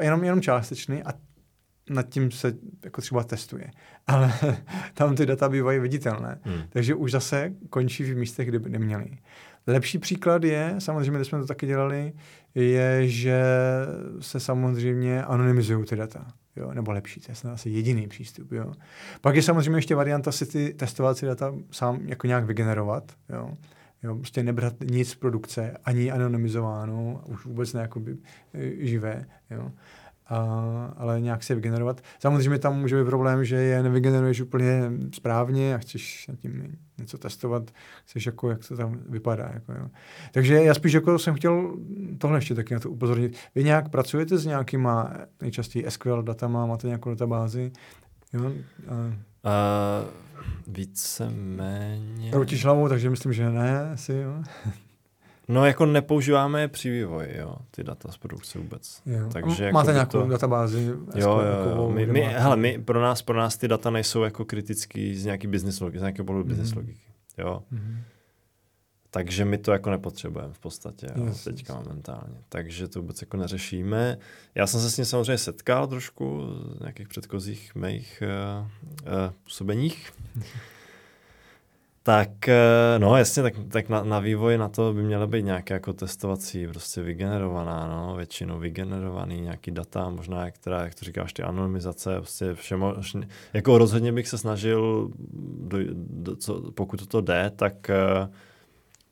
jenom, 0.00 0.24
jenom 0.24 0.42
částečný 0.42 1.02
a 1.02 1.12
nad 1.90 2.08
tím 2.08 2.30
se 2.30 2.54
jako 2.84 3.00
třeba 3.00 3.24
testuje. 3.24 3.70
Ale 4.06 4.32
tam 4.94 5.16
ty 5.16 5.26
data 5.26 5.48
bývají 5.48 5.78
viditelné. 5.78 6.40
Hmm. 6.42 6.62
Takže 6.68 6.94
už 6.94 7.12
zase 7.12 7.52
končí 7.70 8.04
v 8.04 8.16
místech, 8.16 8.48
kde 8.48 8.58
by 8.58 8.70
neměli. 8.70 9.18
Lepší 9.66 9.98
příklad 9.98 10.44
je, 10.44 10.74
samozřejmě, 10.78 11.18
když 11.18 11.28
jsme 11.28 11.38
to 11.38 11.46
taky 11.46 11.66
dělali, 11.66 12.12
je, 12.54 13.08
že 13.08 13.42
se 14.20 14.40
samozřejmě 14.40 15.24
anonymizují 15.24 15.86
ty 15.86 15.96
data. 15.96 16.26
Jo, 16.56 16.74
nebo 16.74 16.92
lepší, 16.92 17.20
to 17.20 17.32
je 17.32 17.52
asi 17.52 17.70
jediný 17.70 18.08
přístup. 18.08 18.52
Jo. 18.52 18.72
Pak 19.20 19.36
je 19.36 19.42
samozřejmě 19.42 19.78
ještě 19.78 19.94
varianta 19.94 20.32
si 20.32 20.46
ty 20.46 20.74
testovací 20.74 21.26
data 21.26 21.54
sám 21.70 22.00
jako 22.04 22.26
nějak 22.26 22.44
vygenerovat. 22.44 23.12
Jo. 23.28 23.56
Jo, 24.02 24.14
prostě 24.14 24.42
nebrat 24.42 24.74
nic 24.80 25.10
z 25.10 25.14
produkce, 25.14 25.76
ani 25.84 26.10
anonymizováno, 26.10 27.22
už 27.26 27.44
vůbec 27.44 27.72
ne 27.72 27.88
e, 28.54 28.86
živé. 28.86 29.26
Jo 29.50 29.70
a, 30.26 30.94
ale 30.96 31.20
nějak 31.20 31.42
si 31.42 31.52
je 31.52 31.56
vygenerovat. 31.56 32.00
Samozřejmě 32.18 32.58
tam 32.58 32.80
může 32.80 32.98
být 33.02 33.08
problém, 33.08 33.44
že 33.44 33.56
je 33.56 33.82
nevygeneruješ 33.82 34.40
úplně 34.40 34.90
správně 35.14 35.74
a 35.74 35.78
chceš 35.78 36.28
nad 36.28 36.38
tím 36.38 36.76
něco 36.98 37.18
testovat, 37.18 37.70
chceš 38.04 38.26
jako, 38.26 38.50
jak 38.50 38.68
to 38.68 38.76
tam 38.76 38.98
vypadá. 39.08 39.50
Jako, 39.54 39.72
jo. 39.72 39.88
Takže 40.32 40.62
já 40.62 40.74
spíš 40.74 40.92
jako 40.92 41.18
jsem 41.18 41.34
chtěl 41.34 41.76
tohle 42.18 42.38
ještě 42.38 42.54
taky 42.54 42.74
na 42.74 42.80
to 42.80 42.90
upozornit. 42.90 43.36
Vy 43.54 43.64
nějak 43.64 43.88
pracujete 43.88 44.38
s 44.38 44.46
nějakýma 44.46 45.12
nejčastěji 45.40 45.86
SQL 45.88 46.22
datama, 46.22 46.66
máte 46.66 46.86
nějakou 46.86 47.10
databázi? 47.10 47.72
Jo? 48.32 48.52
A... 48.88 50.04
Uh, 50.04 50.08
víceméně... 50.66 52.30
Routíš 52.32 52.64
hlavou, 52.64 52.88
takže 52.88 53.10
myslím, 53.10 53.32
že 53.32 53.50
ne, 53.50 53.90
asi, 53.90 54.12
jo. 54.12 54.42
No 55.52 55.66
jako 55.66 55.86
nepoužíváme 55.86 56.68
při 56.68 56.90
vývoji, 56.90 57.36
jo, 57.38 57.56
ty 57.70 57.84
data 57.84 58.12
z 58.12 58.16
produkce 58.16 58.58
vůbec. 58.58 59.02
Jo. 59.06 59.28
Takže 59.32 59.64
jako 59.64 59.74
Máte 59.74 59.92
nějakou 59.92 60.22
to... 60.22 60.28
databázi? 60.28 60.84
Jo, 61.14 61.40
jo, 61.40 61.70
jo. 61.76 61.90
My, 61.90 62.06
my, 62.06 62.20
hele, 62.20 62.56
my, 62.56 62.78
pro, 62.78 63.02
nás, 63.02 63.22
pro 63.22 63.38
nás 63.38 63.56
ty 63.56 63.68
data 63.68 63.90
nejsou 63.90 64.22
jako 64.22 64.44
kritický 64.44 65.16
z 65.16 65.24
nějaký 65.24 65.46
business 65.46 65.80
logiky, 65.80 65.98
z 65.98 66.02
nějakého 66.02 66.26
pohledu 66.26 66.44
mm-hmm. 66.44 66.48
business 66.48 66.74
logiky. 66.74 67.00
Jo. 67.38 67.62
Mm-hmm. 67.72 67.98
Takže 69.10 69.44
my 69.44 69.58
to 69.58 69.72
jako 69.72 69.90
nepotřebujeme 69.90 70.54
v 70.54 70.58
podstatě 70.58 71.06
jo, 71.16 71.24
yes, 71.26 71.44
teďka 71.44 71.72
yes. 71.72 71.82
momentálně. 71.86 72.34
Takže 72.48 72.88
to 72.88 73.00
vůbec 73.00 73.20
jako 73.20 73.36
neřešíme. 73.36 74.18
Já 74.54 74.66
jsem 74.66 74.80
se 74.80 74.90
s 74.90 74.96
ním 74.96 75.06
samozřejmě 75.06 75.38
setkal 75.38 75.86
trošku 75.86 76.42
z 76.76 76.80
nějakých 76.80 77.08
předchozích 77.08 77.74
mých 77.74 78.22
uh, 78.22 78.66
uh, 78.66 79.32
působeních. 79.44 80.12
Tak, 82.04 82.48
eh, 82.48 82.98
no 82.98 83.16
jasně, 83.16 83.42
tak, 83.42 83.54
tak 83.68 83.88
na, 83.88 84.02
na 84.02 84.18
vývoji 84.18 84.58
na 84.58 84.68
to 84.68 84.92
by 84.92 85.02
měla 85.02 85.26
být 85.26 85.42
nějaká 85.42 85.74
jako 85.74 85.92
testovací, 85.92 86.66
prostě 86.66 87.02
vygenerovaná, 87.02 87.88
no, 87.88 88.16
většinou 88.16 88.58
vygenerovaný 88.58 89.40
nějaký 89.40 89.70
data, 89.70 90.10
možná, 90.10 90.50
která, 90.50 90.82
jak 90.82 90.94
to 90.94 91.04
říkáš, 91.04 91.32
ty 91.32 91.42
anonymizace, 91.42 92.16
prostě 92.16 92.54
všemo, 92.54 92.94
jako 93.52 93.78
rozhodně 93.78 94.12
bych 94.12 94.28
se 94.28 94.38
snažil, 94.38 95.10
do, 95.58 95.78
do, 95.94 96.36
co, 96.36 96.72
pokud 96.72 97.06
to 97.06 97.20
jde, 97.20 97.52
tak, 97.56 97.90
eh, 97.90 98.28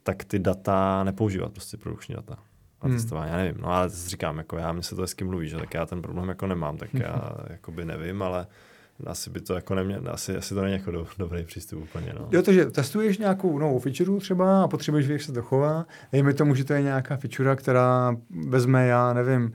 tak 0.03 0.25
ty 0.25 0.39
data 0.39 1.05
nepoužívat, 1.05 1.53
prostě 1.53 1.77
produkční 1.77 2.15
data 2.15 2.35
na 2.83 2.89
hmm. 2.89 2.97
testování, 2.97 3.31
já 3.31 3.37
nevím, 3.37 3.61
no 3.61 3.69
ale 3.69 3.89
říkám, 3.89 4.39
jako 4.39 4.59
já, 4.59 4.73
mi 4.73 4.83
se 4.83 4.97
to 4.97 5.03
hezky 5.03 5.25
mluví, 5.25 5.49
že 5.49 5.57
tak 5.57 5.75
já 5.75 5.87
ten 5.87 6.03
problém 6.03 6.29
jako 6.29 6.47
nemám, 6.47 6.77
tak 6.77 6.95
já 6.95 7.33
jakoby 7.51 7.85
nevím, 7.85 8.23
ale 8.23 8.47
asi 9.07 9.31
by 9.31 9.41
to 9.41 9.55
jako 9.55 9.75
neměl, 9.75 10.03
asi, 10.11 10.37
asi 10.37 10.55
to 10.55 10.63
není 10.63 10.73
jako 10.73 10.91
do, 10.91 11.07
dobrý 11.19 11.45
přístup 11.45 11.83
úplně. 11.83 12.15
No. 12.19 12.29
Jo, 12.31 12.43
takže 12.43 12.65
testuješ 12.65 13.19
nějakou 13.19 13.59
novou 13.59 13.79
feature 13.79 14.21
třeba 14.21 14.63
a 14.63 14.69
potřebuješ 14.69 15.07
jak 15.07 15.23
se 15.23 15.33
to 15.33 15.43
chová. 15.43 15.87
Dejme 16.13 16.35
tomu, 16.35 16.55
že 16.55 16.65
to 16.65 16.73
je 16.73 16.83
nějaká 16.83 17.17
feature, 17.17 17.57
která 17.57 18.17
vezme, 18.49 18.87
já 18.87 19.13
nevím, 19.13 19.53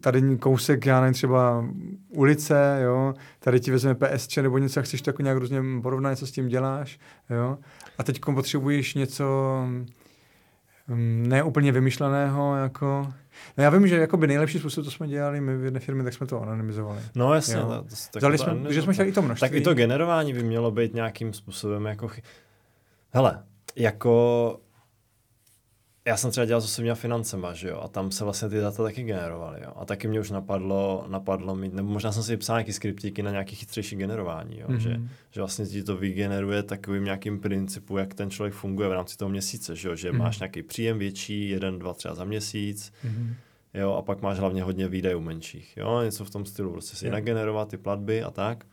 tady 0.00 0.36
kousek, 0.38 0.86
já 0.86 1.00
nevím, 1.00 1.14
třeba 1.14 1.68
ulice, 2.08 2.80
jo, 2.82 3.14
tady 3.38 3.60
ti 3.60 3.70
vezme 3.70 3.94
PSČ 3.94 4.36
nebo 4.36 4.58
něco, 4.58 4.80
a 4.80 4.82
chceš 4.82 5.02
to 5.02 5.10
jako 5.10 5.22
nějak 5.22 5.38
různě 5.38 5.62
porovnat, 5.82 6.18
co 6.18 6.26
s 6.26 6.32
tím 6.32 6.48
děláš, 6.48 6.98
jo, 7.30 7.58
a 7.98 8.02
teď 8.02 8.20
potřebuješ 8.34 8.94
něco 8.94 9.66
neúplně 11.28 11.72
vymyšleného, 11.72 12.56
jako, 12.56 13.12
No 13.58 13.64
já 13.64 13.70
vím, 13.70 13.86
že 13.86 13.98
jakoby 13.98 14.26
nejlepší 14.26 14.58
způsob, 14.58 14.84
to 14.84 14.90
jsme 14.90 15.08
dělali 15.08 15.40
my 15.40 15.56
v 15.56 15.64
jedné 15.64 15.80
firmě, 15.80 16.04
tak 16.04 16.14
jsme 16.14 16.26
to 16.26 16.42
anonymizovali. 16.42 17.00
No 17.14 17.34
jasně. 17.34 17.54
Jo. 17.54 17.66
To, 17.66 17.84
to, 18.10 18.18
Vzali 18.18 18.38
jsme, 18.38 18.54
to, 18.54 18.72
že 18.72 18.82
jsme 18.82 18.92
chtěli 18.92 19.08
i 19.08 19.12
to 19.12 19.22
množství. 19.22 19.48
Tak 19.48 19.56
i 19.56 19.60
to 19.60 19.74
generování 19.74 20.32
by 20.32 20.42
mělo 20.42 20.70
být 20.70 20.94
nějakým 20.94 21.32
způsobem 21.32 21.86
jako... 21.86 22.10
Hele, 23.10 23.42
jako 23.76 24.56
já 26.04 26.16
jsem 26.16 26.30
třeba 26.30 26.44
dělal 26.44 26.60
s 26.60 26.64
osobníma 26.64 26.94
financema, 26.94 27.54
že 27.54 27.68
jo, 27.68 27.80
a 27.80 27.88
tam 27.88 28.10
se 28.10 28.24
vlastně 28.24 28.48
ty 28.48 28.60
data 28.60 28.82
taky 28.82 29.02
generovaly, 29.02 29.60
jo. 29.62 29.72
A 29.76 29.84
taky 29.84 30.08
mě 30.08 30.20
už 30.20 30.30
napadlo, 30.30 31.04
napadlo 31.08 31.56
mít, 31.56 31.74
nebo 31.74 31.88
možná 31.88 32.12
jsem 32.12 32.22
si 32.22 32.36
psal 32.36 32.56
nějaký 32.56 32.72
skriptíky 32.72 33.22
na 33.22 33.30
nějaký 33.30 33.56
chytřejší 33.56 33.96
generování, 33.96 34.58
jo, 34.58 34.66
mm-hmm. 34.68 34.76
že, 34.76 35.00
že 35.30 35.40
vlastně 35.40 35.66
ti 35.66 35.82
to 35.82 35.96
vygeneruje 35.96 36.62
takovým 36.62 37.04
nějakým 37.04 37.40
principu, 37.40 37.96
jak 37.96 38.14
ten 38.14 38.30
člověk 38.30 38.54
funguje 38.54 38.88
v 38.88 38.92
rámci 38.92 39.16
toho 39.16 39.28
měsíce, 39.28 39.76
že 39.76 39.88
jo, 39.88 39.96
že 39.96 40.12
mm-hmm. 40.12 40.18
máš 40.18 40.38
nějaký 40.38 40.62
příjem 40.62 40.98
větší, 40.98 41.48
jeden, 41.48 41.78
dva 41.78 41.94
třeba 41.94 42.14
za 42.14 42.24
měsíc, 42.24 42.92
mm-hmm. 43.04 43.34
jo, 43.74 43.92
a 43.92 44.02
pak 44.02 44.22
máš 44.22 44.38
hlavně 44.38 44.62
hodně 44.62 44.88
výdajů 44.88 45.20
menších, 45.20 45.76
jo, 45.76 46.02
něco 46.02 46.24
v 46.24 46.30
tom 46.30 46.44
stylu, 46.46 46.72
prostě 46.72 46.96
si 46.96 47.04
yeah. 47.04 47.12
nagenerovat 47.12 47.68
ty 47.68 47.76
platby 47.76 48.22
a 48.22 48.30
tak. 48.30 48.66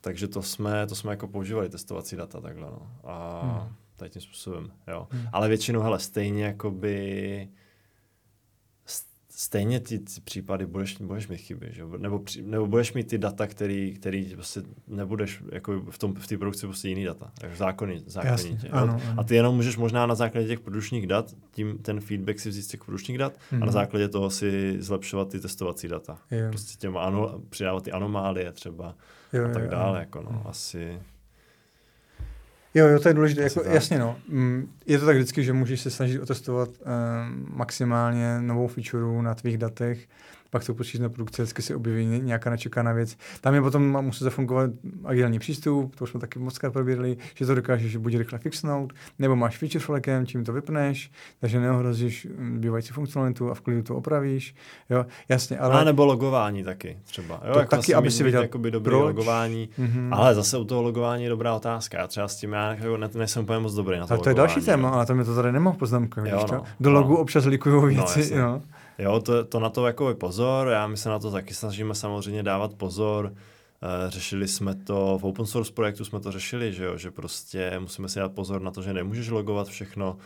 Takže 0.00 0.28
to 0.28 0.42
jsme, 0.42 0.86
to 0.86 0.94
jsme 0.94 1.12
jako 1.12 1.28
používali 1.28 1.68
testovací 1.68 2.16
data 2.16 2.40
takhle, 2.40 2.66
no. 2.66 2.90
A 3.04 3.42
mm 3.44 3.83
tady 3.96 4.10
tím 4.10 4.22
způsobem, 4.22 4.70
jo. 4.88 5.06
Hmm. 5.10 5.26
Ale 5.32 5.48
většinou, 5.48 5.80
hele, 5.80 5.98
stejně 5.98 6.44
jakoby 6.44 7.48
stejně 9.36 9.80
ty, 9.80 9.98
ty 9.98 10.20
případy 10.24 10.66
budeš, 10.66 10.96
budeš 10.96 11.28
mít 11.28 11.36
chyby, 11.36 11.68
že? 11.70 11.82
Nebo, 11.98 12.18
při, 12.18 12.42
nebo 12.42 12.66
budeš 12.66 12.92
mít 12.92 13.08
ty 13.08 13.18
data, 13.18 13.46
který, 13.46 13.94
který 13.94 14.34
prostě 14.34 14.62
nebudeš, 14.88 15.42
jako 15.52 15.80
v, 15.90 15.98
tom, 15.98 16.14
v 16.14 16.26
té 16.26 16.38
produkci 16.38 16.66
prostě 16.66 16.88
jiný 16.88 17.04
data, 17.04 17.32
jako 17.42 17.56
zákonně, 17.56 18.00
zákonitě. 18.06 18.68
ano, 18.68 18.92
ano. 18.92 19.00
A 19.16 19.24
ty 19.24 19.34
jenom 19.34 19.56
můžeš 19.56 19.76
možná 19.76 20.06
na 20.06 20.14
základě 20.14 20.48
těch 20.48 20.60
produčních 20.60 21.06
dat, 21.06 21.34
tím 21.50 21.78
ten 21.78 22.00
feedback 22.00 22.38
si 22.38 22.48
vzít 22.48 22.62
z 22.62 22.66
těch 22.66 22.84
produčních 22.84 23.18
dat 23.18 23.38
hmm. 23.50 23.62
a 23.62 23.66
na 23.66 23.70
mhm. 23.70 23.72
základě 23.72 24.08
toho 24.08 24.30
si 24.30 24.76
zlepšovat 24.82 25.28
ty 25.28 25.40
testovací 25.40 25.88
data. 25.88 26.18
Jo. 26.30 26.48
Prostě 26.50 26.78
těm 26.78 26.96
ano, 26.96 27.40
přidávat 27.48 27.84
ty 27.84 27.92
anomálie 27.92 28.52
třeba 28.52 28.94
jo, 29.32 29.44
a 29.50 29.52
tak 29.52 29.68
dále, 29.68 29.98
jo, 29.98 30.00
jako 30.00 30.22
no, 30.22 30.30
hmm. 30.30 30.42
asi... 30.44 31.00
Jo, 32.74 32.86
jo, 32.86 32.98
to 33.00 33.08
je 33.08 33.14
důležité. 33.14 33.42
Jako, 33.42 33.62
jasně, 33.64 33.98
no. 33.98 34.16
Mm, 34.28 34.72
je 34.86 34.98
to 34.98 35.06
tak 35.06 35.16
vždycky, 35.16 35.44
že 35.44 35.52
můžeš 35.52 35.80
se 35.80 35.90
snažit 35.90 36.20
otestovat 36.20 36.68
um, 36.68 37.46
maximálně 37.50 38.40
novou 38.40 38.66
feature 38.66 39.22
na 39.22 39.34
tvých 39.34 39.58
datech 39.58 40.08
pak 40.54 40.64
to 40.64 40.74
pustíš 40.74 41.00
na 41.00 41.08
produkci, 41.08 41.42
vždycky 41.42 41.62
si 41.62 41.74
objeví 41.74 42.06
nějaká 42.06 42.50
nečekaná 42.50 42.92
věc. 42.92 43.16
Tam 43.40 43.54
je 43.54 43.62
potom 43.62 44.02
musí 44.04 44.24
zafungovat 44.24 44.70
agilní 45.04 45.38
přístup, 45.38 45.96
to 45.96 46.04
už 46.04 46.10
jsme 46.10 46.20
taky 46.20 46.38
moc 46.38 46.58
probírali, 46.72 47.16
že 47.34 47.46
to 47.46 47.54
dokážeš 47.54 47.96
buď 47.96 48.16
rychle 48.16 48.38
fixnout, 48.38 48.92
nebo 49.18 49.36
máš 49.36 49.58
feature 49.58 49.84
flakem, 49.84 50.26
čím 50.26 50.44
to 50.44 50.52
vypneš, 50.52 51.10
takže 51.40 51.60
neohrozíš 51.60 52.28
mm, 52.38 52.60
bývající 52.60 52.92
funkcionalitu 52.92 53.50
a 53.50 53.54
v 53.54 53.60
klidu 53.60 53.82
to 53.82 53.96
opravíš. 53.96 54.54
Jo, 54.90 55.06
jasně, 55.28 55.58
ale... 55.58 55.80
A 55.80 55.84
nebo 55.84 56.04
logování 56.04 56.64
taky 56.64 56.98
třeba. 57.04 57.42
Jo, 57.46 57.52
to 57.52 57.58
jako 57.58 57.76
taky, 57.76 57.94
aby 57.94 58.10
si 58.10 58.24
viděl 58.24 58.42
jakoby 58.42 58.70
dobrý 58.70 58.90
proč? 58.90 59.02
logování, 59.02 59.68
mm-hmm. 59.78 60.08
ale 60.12 60.34
zase 60.34 60.58
u 60.58 60.64
toho 60.64 60.82
logování 60.82 61.24
je 61.24 61.30
dobrá 61.30 61.54
otázka. 61.54 61.98
Já 61.98 62.06
třeba 62.06 62.28
s 62.28 62.36
tím 62.36 62.52
já 62.52 62.74
jako 62.74 62.96
ne, 62.96 63.08
nejsem 63.14 63.42
úplně 63.42 63.58
moc 63.58 63.74
dobrý 63.74 63.98
na 63.98 64.06
to. 64.06 64.14
A 64.14 64.16
to 64.16 64.28
je 64.28 64.34
další 64.34 64.60
téma, 64.60 64.90
ale 64.90 65.06
to 65.06 65.14
mi 65.14 65.24
to 65.24 65.34
tady 65.34 65.52
nemá 65.52 65.72
v 65.72 65.76
poznámkách. 65.76 66.24
No, 66.24 66.64
Do 66.80 66.90
logu 66.90 67.12
no. 67.12 67.18
občas 67.18 67.44
likují 67.44 67.74
no, 67.74 68.04
věci. 68.04 68.34
No, 68.34 68.40
Jo, 68.40 68.60
to, 69.22 69.44
to 69.44 69.60
na 69.60 69.70
to 69.70 69.86
jako 69.86 70.14
pozor, 70.14 70.68
já 70.68 70.86
my 70.86 70.96
se 70.96 71.08
na 71.08 71.18
to 71.18 71.30
taky 71.30 71.54
snažíme 71.54 71.94
samozřejmě 71.94 72.42
dávat 72.42 72.74
pozor. 72.74 73.24
Uh, 73.24 74.10
řešili 74.10 74.48
jsme 74.48 74.74
to, 74.74 75.18
v 75.18 75.24
open 75.24 75.46
source 75.46 75.72
projektu 75.72 76.04
jsme 76.04 76.20
to 76.20 76.32
řešili, 76.32 76.72
že 76.72 76.84
jo, 76.84 76.96
že 76.96 77.10
prostě 77.10 77.78
musíme 77.78 78.08
si 78.08 78.18
dát 78.18 78.32
pozor 78.32 78.62
na 78.62 78.70
to, 78.70 78.82
že 78.82 78.92
nemůžeš 78.92 79.28
logovat 79.28 79.68
všechno, 79.68 80.16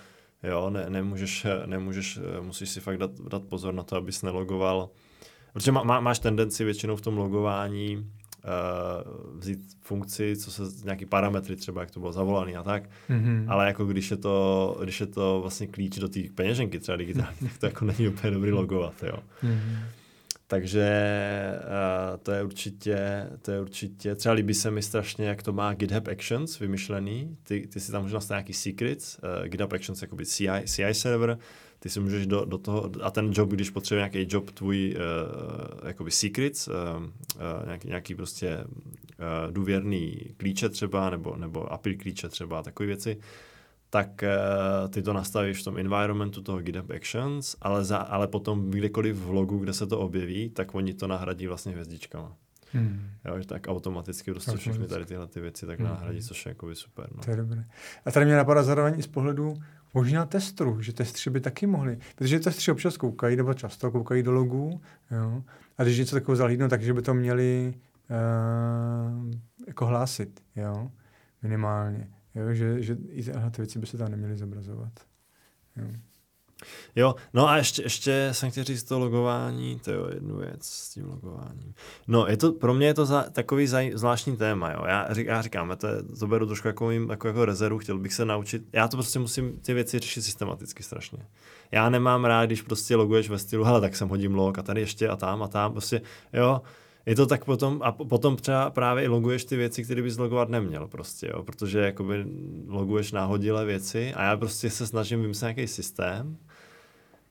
jo, 0.43 0.71
ne, 0.71 0.87
nemůžeš, 0.89 1.47
nemůžeš, 1.66 2.19
eh, 2.37 2.41
musíš 2.41 2.71
si 2.71 2.81
fakt 2.81 2.99
dát, 2.99 3.11
dát 3.21 3.43
pozor 3.43 3.75
na 3.75 3.83
to, 3.83 3.97
abys 3.97 4.23
nelogoval, 4.23 4.89
protože 5.53 5.73
má, 5.73 5.83
má, 5.83 6.01
máš 6.01 6.19
tendenci 6.19 6.64
většinou 6.64 6.97
v 6.97 7.01
tom 7.01 7.19
logování 7.19 8.11
uh, 8.49 9.38
vzít 9.38 9.61
funkci, 9.80 10.36
co 10.36 10.51
se 10.51 10.62
nějaký 10.84 11.07
parametry 11.07 11.57
třeba, 11.57 11.80
jak 11.80 11.90
to 11.90 12.01
bylo 12.01 12.12
zavolaný 12.12 12.57
a 12.57 12.62
tak, 12.62 12.90
mm-hmm. 13.11 13.44
ale 13.49 13.66
jako 13.66 13.84
když 13.84 14.11
je 14.11 14.16
to, 14.16 14.78
když 14.82 15.01
je 15.01 15.07
to 15.07 15.38
vlastně 15.40 15.66
klíč 15.66 15.99
do 15.99 16.09
té 16.09 16.20
peněženky 16.34 16.80
třeba 16.80 16.96
digitální, 16.96 17.36
tak 17.40 17.59
to 17.59 17.66
jako 17.66 17.84
není 17.84 18.09
úplně 18.09 18.30
dobrý 18.30 18.53
logovat, 18.53 18.94
jo. 19.03 19.18
Mm-hmm. 19.42 19.78
Takže 20.51 20.88
uh, 21.59 22.16
to 22.22 22.32
je 22.32 22.42
určitě, 22.42 23.26
to 23.42 23.51
je 23.51 23.61
určitě, 23.61 24.14
třeba 24.14 24.32
líbí 24.32 24.55
se 24.55 24.70
mi 24.70 24.82
strašně, 24.82 25.26
jak 25.26 25.42
to 25.42 25.53
má 25.53 25.74
GitHub 25.74 26.09
Actions 26.09 26.59
vymyšlený, 26.59 27.36
ty, 27.42 27.66
ty 27.66 27.80
si 27.80 27.92
tam 27.92 28.03
můžeš 28.03 28.14
nastavit 28.14 28.36
nějaký 28.38 28.53
secrets, 28.53 29.18
uh, 29.18 29.49
GitHub 29.49 29.72
Actions 29.72 30.03
jako 30.03 30.16
CI, 30.16 30.49
CI 30.64 30.94
server, 30.94 31.38
ty 31.79 31.89
si 31.89 32.01
můžeš 32.01 32.26
do, 32.26 32.45
do 32.45 32.59
toho, 32.59 32.91
a 33.03 33.11
ten 33.11 33.31
job, 33.35 33.51
když 33.51 33.70
potřebuje 33.70 34.01
nějaký 34.01 34.35
job 34.35 34.51
tvůj, 34.51 34.97
uh, 34.97 35.89
jakoby 35.89 36.11
secrets, 36.11 36.68
uh, 36.68 36.74
uh, 36.74 37.66
nějaký, 37.66 37.89
nějaký 37.89 38.14
prostě 38.14 38.64
uh, 38.64 39.53
důvěrný 39.53 40.16
klíče 40.37 40.68
třeba, 40.68 41.11
nebo, 41.11 41.37
nebo 41.37 41.72
API 41.72 41.97
klíče 41.97 42.29
třeba, 42.29 42.62
takové 42.62 42.87
věci, 42.87 43.18
tak 43.91 44.09
uh, 44.22 44.89
ty 44.91 45.03
to 45.03 45.12
nastavíš 45.12 45.61
v 45.61 45.64
tom 45.64 45.79
environmentu 45.79 46.43
toho 46.43 46.61
GitHub 46.61 46.91
Actions, 46.91 47.57
ale, 47.61 47.85
za, 47.85 47.99
ale 47.99 48.29
potom 48.29 48.70
kdekoliv 48.70 49.16
v 49.16 49.31
logu, 49.31 49.59
kde 49.59 49.72
se 49.72 49.87
to 49.87 50.01
objeví, 50.01 50.51
tak 50.51 50.74
oni 50.74 50.95
to 50.95 51.07
nahradí 51.07 51.47
vlastně 51.47 51.72
hvězdičkama. 51.72 52.37
Hmm. 52.72 53.11
Jo, 53.24 53.45
tak 53.47 53.68
automaticky 53.68 54.31
prostě 54.31 54.51
automaticky. 54.51 54.70
všechny 54.70 54.89
tady 54.89 55.05
tyhle 55.05 55.26
ty 55.26 55.41
věci 55.41 55.66
tak 55.66 55.79
hmm. 55.79 55.89
nahradí, 55.89 56.22
což 56.22 56.47
je 56.47 56.51
jakoby 56.51 56.74
super. 56.74 57.09
No. 57.14 57.22
To 57.24 57.31
je 57.31 57.37
dobré. 57.37 57.64
A 58.05 58.11
tady 58.11 58.26
mě 58.26 58.37
napadá 58.37 58.62
zároveň 58.62 58.99
i 58.99 59.03
z 59.03 59.07
pohledu 59.07 59.55
možná 59.95 60.26
testru, 60.26 60.82
že 60.82 60.93
testři 60.93 61.30
by 61.30 61.41
taky 61.41 61.66
mohli, 61.66 61.99
protože 62.16 62.41
testři 62.41 62.70
občas 62.70 62.97
koukají, 62.97 63.36
nebo 63.36 63.55
často 63.55 63.91
koukají 63.91 64.22
do 64.22 64.32
logů, 64.32 64.80
jo, 65.11 65.43
a 65.78 65.82
když 65.82 65.99
něco 65.99 66.16
takového 66.16 66.36
zahlídnou, 66.36 66.68
takže 66.68 66.95
by 66.95 67.03
to 67.03 67.14
měli 67.14 67.74
uh, 68.11 69.34
jako 69.66 69.86
hlásit, 69.86 70.43
jo, 70.57 70.91
minimálně, 71.43 72.09
jo, 72.34 72.55
že, 72.55 72.82
že 72.82 72.97
i 73.09 73.22
ty 73.22 73.62
věci 73.62 73.78
by 73.78 73.86
se 73.86 73.99
tam 73.99 74.11
neměly 74.11 74.36
zobrazovat. 74.36 74.93
Jo. 75.76 75.89
Jo, 76.97 77.15
no 77.35 77.49
a 77.49 77.57
ještě, 77.57 77.83
ještě 77.83 78.29
jsem 78.33 78.51
chtěl 78.51 78.65
říct 78.65 78.83
to 78.83 78.99
logování, 78.99 79.79
to 79.85 79.91
je 79.91 79.99
jednu 80.15 80.37
věc 80.37 80.67
s 80.67 80.95
tím 80.95 81.09
logováním. 81.09 81.75
No, 82.09 82.27
je 82.27 82.37
to, 82.37 82.53
pro 82.53 82.75
mě 82.75 82.87
je 82.87 82.95
to 82.95 83.07
za, 83.07 83.23
takový 83.23 83.67
zaj, 83.67 83.93
zvláštní 83.95 84.37
téma, 84.37 84.73
jo. 84.73 84.85
Já, 84.87 85.09
já 85.19 85.43
říkám, 85.43 85.77
to, 85.77 85.89
to 86.19 86.27
beru 86.27 86.47
trošku 86.47 86.67
jako, 86.67 86.91
jako, 86.91 87.27
jako 87.27 87.45
rezervu, 87.45 87.79
chtěl 87.79 87.99
bych 87.99 88.15
se 88.15 88.25
naučit, 88.25 88.63
já 88.73 88.89
to 88.89 88.97
prostě 88.97 89.19
musím 89.19 89.59
ty 89.61 89.75
věci 89.75 89.99
řešit 89.99 90.23
systematicky 90.23 90.83
strašně. 90.83 91.19
Já 91.73 91.91
nemám 91.91 92.25
rád, 92.25 92.47
když 92.47 92.63
prostě 92.63 92.97
loguješ 92.97 93.29
ve 93.29 93.39
stylu, 93.39 93.65
hele, 93.65 93.81
tak 93.81 93.97
sem 93.97 94.09
hodím 94.09 94.35
log 94.35 94.59
a 94.59 94.63
tady 94.63 94.81
ještě 94.81 95.09
a 95.09 95.17
tam 95.17 95.43
a 95.43 95.49
tam, 95.49 95.73
prostě, 95.73 96.01
jo, 96.33 96.61
je 97.09 97.15
to 97.15 97.27
tak 97.27 97.45
potom, 97.45 97.81
a 97.85 97.93
potom 97.93 98.37
třeba 98.37 98.71
právě 98.71 99.05
i 99.05 99.09
loguješ 99.09 99.45
ty 99.45 99.57
věci, 99.57 99.85
které 99.85 100.03
bys 100.03 100.19
logovat 100.19 100.49
neměl 100.49 100.89
prostě, 100.89 101.31
jo, 101.35 101.43
protože 101.43 101.79
jakoby 101.79 102.25
loguješ 102.67 103.13
náhodilé 103.13 103.65
věci 103.65 104.15
a 104.15 104.25
já 104.25 104.37
prostě 104.37 104.71
se 104.71 104.87
snažím 104.87 105.23
vymyslet 105.23 105.57
nějaký 105.57 105.73
systém, 105.73 106.37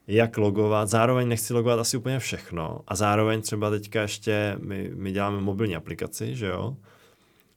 jak 0.08 0.38
logovat. 0.38 0.90
Zároveň 0.90 1.28
nechci 1.28 1.54
logovat 1.54 1.80
asi 1.80 1.98
úplně 1.98 2.20
všechno. 2.20 2.80
A 2.88 2.96
zároveň 2.96 3.42
třeba 3.42 3.70
teďka 3.70 4.02
ještě 4.02 4.58
my, 4.60 4.92
my 4.94 5.12
děláme 5.12 5.42
mobilní 5.42 5.76
aplikaci, 5.76 6.36
že 6.36 6.48
jo? 6.48 6.78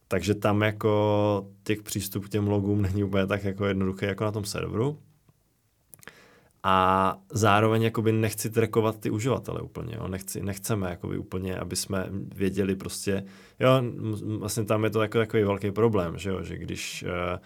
Takže 0.09 0.35
tam 0.35 0.63
jako 0.63 1.47
těch 1.63 1.83
přístup 1.83 2.25
k 2.25 2.29
těm 2.29 2.49
logům 2.49 2.83
není 2.83 3.05
úplně 3.05 3.27
tak 3.27 3.45
jako 3.45 3.67
jednoduché 3.67 4.07
jako 4.07 4.25
na 4.25 4.33
tom 4.33 4.45
serveru. 4.45 4.99
A 6.63 7.17
zároveň 7.33 7.83
jakoby 7.83 8.13
nechci 8.13 8.51
trackovat 8.51 9.01
ty 9.01 9.11
uživatele 9.11 9.61
úplně, 9.61 9.95
jo? 9.97 10.09
Nechci, 10.09 10.43
nechceme 10.43 10.91
jakoby 10.91 11.19
úplně, 11.19 11.57
aby 11.57 11.77
jsme 11.77 12.07
věděli 12.35 12.77
prostě, 12.77 13.25
jo, 13.61 13.83
vlastně 14.39 14.65
tam 14.65 14.85
je 14.85 14.91
to 14.91 15.03
jako 15.03 15.19
takový 15.19 15.43
velký 15.43 15.71
problém, 15.71 16.19
že 16.19 16.31
jo, 16.31 16.43
že 16.43 16.59
když 16.59 17.05
uh, 17.09 17.39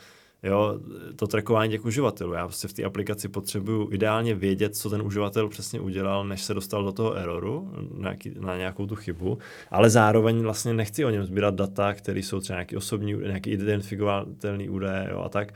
jo, 0.44 0.80
to 1.16 1.26
trackování 1.26 1.70
těch 1.70 1.84
uživatelů. 1.84 2.32
Já 2.32 2.46
prostě 2.46 2.68
v 2.68 2.72
té 2.72 2.84
aplikaci 2.84 3.28
potřebuju 3.28 3.88
ideálně 3.92 4.34
vědět, 4.34 4.76
co 4.76 4.90
ten 4.90 5.02
uživatel 5.02 5.48
přesně 5.48 5.80
udělal, 5.80 6.24
než 6.24 6.42
se 6.42 6.54
dostal 6.54 6.84
do 6.84 6.92
toho 6.92 7.14
eroru, 7.14 7.70
na, 7.98 8.14
na 8.40 8.56
nějakou 8.56 8.86
tu 8.86 8.94
chybu, 8.94 9.38
ale 9.70 9.90
zároveň 9.90 10.42
vlastně 10.42 10.74
nechci 10.74 11.04
o 11.04 11.10
něm 11.10 11.24
sbírat 11.24 11.54
data, 11.54 11.92
které 11.92 12.18
jsou 12.18 12.40
třeba 12.40 12.56
nějaký 12.56 12.76
osobní, 12.76 13.12
nějaký 13.12 13.50
identifikovatelný 13.50 14.68
údaje 14.68 15.08
jo, 15.10 15.20
a 15.20 15.28
tak, 15.28 15.54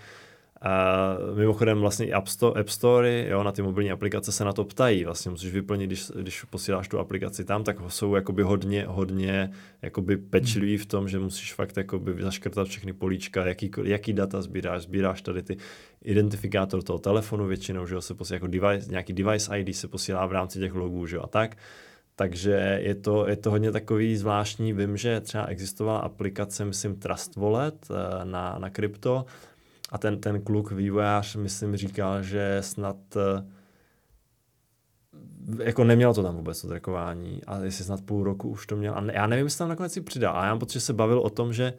a 0.63 1.17
mimochodem 1.35 1.81
vlastně 1.81 2.13
App, 2.13 2.29
Store, 2.29 2.61
App 2.61 2.69
Store, 2.69 3.27
jo, 3.29 3.43
na 3.43 3.53
ty 3.53 3.63
mobilní 3.63 3.91
aplikace 3.91 4.33
se 4.33 4.45
na 4.45 4.53
to 4.53 4.65
ptají. 4.65 5.05
Vlastně 5.05 5.31
musíš 5.31 5.53
vyplnit, 5.53 5.87
když, 5.87 6.11
když 6.21 6.45
posíláš 6.45 6.89
tu 6.89 6.99
aplikaci 6.99 7.45
tam, 7.45 7.65
tak 7.65 7.77
jsou 7.89 8.15
jakoby 8.15 8.43
hodně, 8.43 8.85
hodně 8.89 9.51
jakoby 9.83 10.17
pečliví 10.17 10.77
v 10.77 10.87
tom, 10.87 11.09
že 11.09 11.19
musíš 11.19 11.55
fakt 11.55 11.77
jakoby 11.77 12.23
zaškrtat 12.23 12.69
všechny 12.69 12.93
políčka, 12.93 13.47
jaký, 13.47 13.71
jaký 13.85 14.13
data 14.13 14.43
sbíráš, 14.43 14.83
sbíráš 14.83 15.23
tady 15.23 15.43
ty 15.43 15.57
identifikátor 16.03 16.83
toho 16.83 16.99
telefonu 16.99 17.47
většinou, 17.47 17.87
že 17.87 17.95
jo, 17.95 18.01
se 18.01 18.15
posílá 18.15 18.35
jako 18.35 18.47
device, 18.47 18.91
nějaký 18.91 19.13
device 19.13 19.59
ID 19.59 19.77
se 19.77 19.89
posílá 19.89 20.27
v 20.27 20.33
rámci 20.33 20.59
těch 20.59 20.75
logů, 20.75 21.07
že 21.07 21.17
jo, 21.17 21.23
a 21.23 21.27
tak. 21.27 21.57
Takže 22.17 22.81
je 22.83 22.95
to, 22.95 23.29
je 23.29 23.37
to 23.37 23.51
hodně 23.51 23.73
takový 23.73 24.17
zvláštní. 24.17 24.73
Vím, 24.73 24.97
že 24.97 25.21
třeba 25.21 25.45
existovala 25.45 25.99
aplikace, 25.99 26.65
myslím, 26.65 26.97
Trust 26.97 27.37
Wallet 27.37 27.89
eh, 27.91 28.25
na, 28.25 28.59
na 28.59 28.71
krypto, 28.71 29.25
a 29.89 29.99
ten, 29.99 30.21
ten 30.21 30.41
kluk, 30.41 30.73
vývojář, 30.73 31.37
myslím, 31.37 31.77
říkal, 31.77 32.23
že 32.23 32.59
snad 32.61 32.97
eh, 33.17 33.45
jako 35.65 35.85
neměl 35.85 36.15
to 36.15 36.23
tam 36.23 36.37
vůbec 36.37 36.63
to 36.63 36.69
trackování 36.69 37.45
a 37.47 37.59
jestli 37.59 37.85
snad 37.85 38.03
půl 38.03 38.25
roku 38.25 38.49
už 38.49 38.67
to 38.67 38.77
měl. 38.77 38.95
A 38.95 39.05
já 39.13 39.27
nevím, 39.27 39.47
jestli 39.47 39.59
tam 39.59 39.69
nakonec 39.69 39.93
si 39.93 40.01
přidal. 40.01 40.37
A 40.37 40.45
já 40.45 40.51
mám 40.51 40.59
pocit, 40.59 40.73
že 40.73 40.81
se 40.81 40.93
bavil 40.93 41.19
o 41.19 41.31
tom, 41.31 41.53
že, 41.53 41.75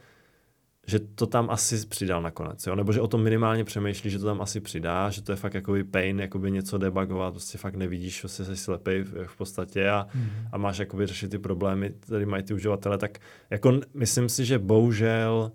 že 0.88 0.99
to 0.99 1.28
tam 1.28 1.49
asi 1.49 1.88
přidal 1.88 2.22
nakonec, 2.22 2.68
jo? 2.68 2.76
nebo 2.76 2.91
že 2.93 3.01
o 3.01 3.07
tom 3.07 3.24
minimálně 3.24 3.64
přemýšlí, 3.64 4.10
že 4.10 4.20
to 4.20 4.26
tam 4.26 4.41
asi 4.41 4.60
přidá, 4.60 5.10
že 5.10 5.22
to 5.22 5.32
je 5.32 5.36
fakt 5.36 5.53
jakoby 5.53 5.84
pain, 5.84 6.20
jakoby 6.20 6.51
něco 6.51 6.78
debugovat, 6.78 7.32
prostě 7.32 7.57
fakt 7.57 7.76
nevidíš, 7.76 8.20
prostě 8.20 8.45
jsi 8.45 8.57
slepej 8.57 9.01
v, 9.03 9.28
v 9.28 9.38
podstatě 9.38 9.89
a, 9.89 10.07
mm. 10.16 10.30
a 10.51 10.57
máš 10.57 10.78
jakoby 10.78 11.07
řešit 11.07 11.32
ty 11.32 11.38
problémy, 11.38 11.93
které 11.99 12.26
mají 12.26 12.43
ty 12.43 12.53
uživatele, 12.53 12.97
tak 12.97 13.18
jako 13.49 13.80
myslím 13.93 14.30
si, 14.30 14.45
že 14.45 14.60
bohužel 14.60 15.51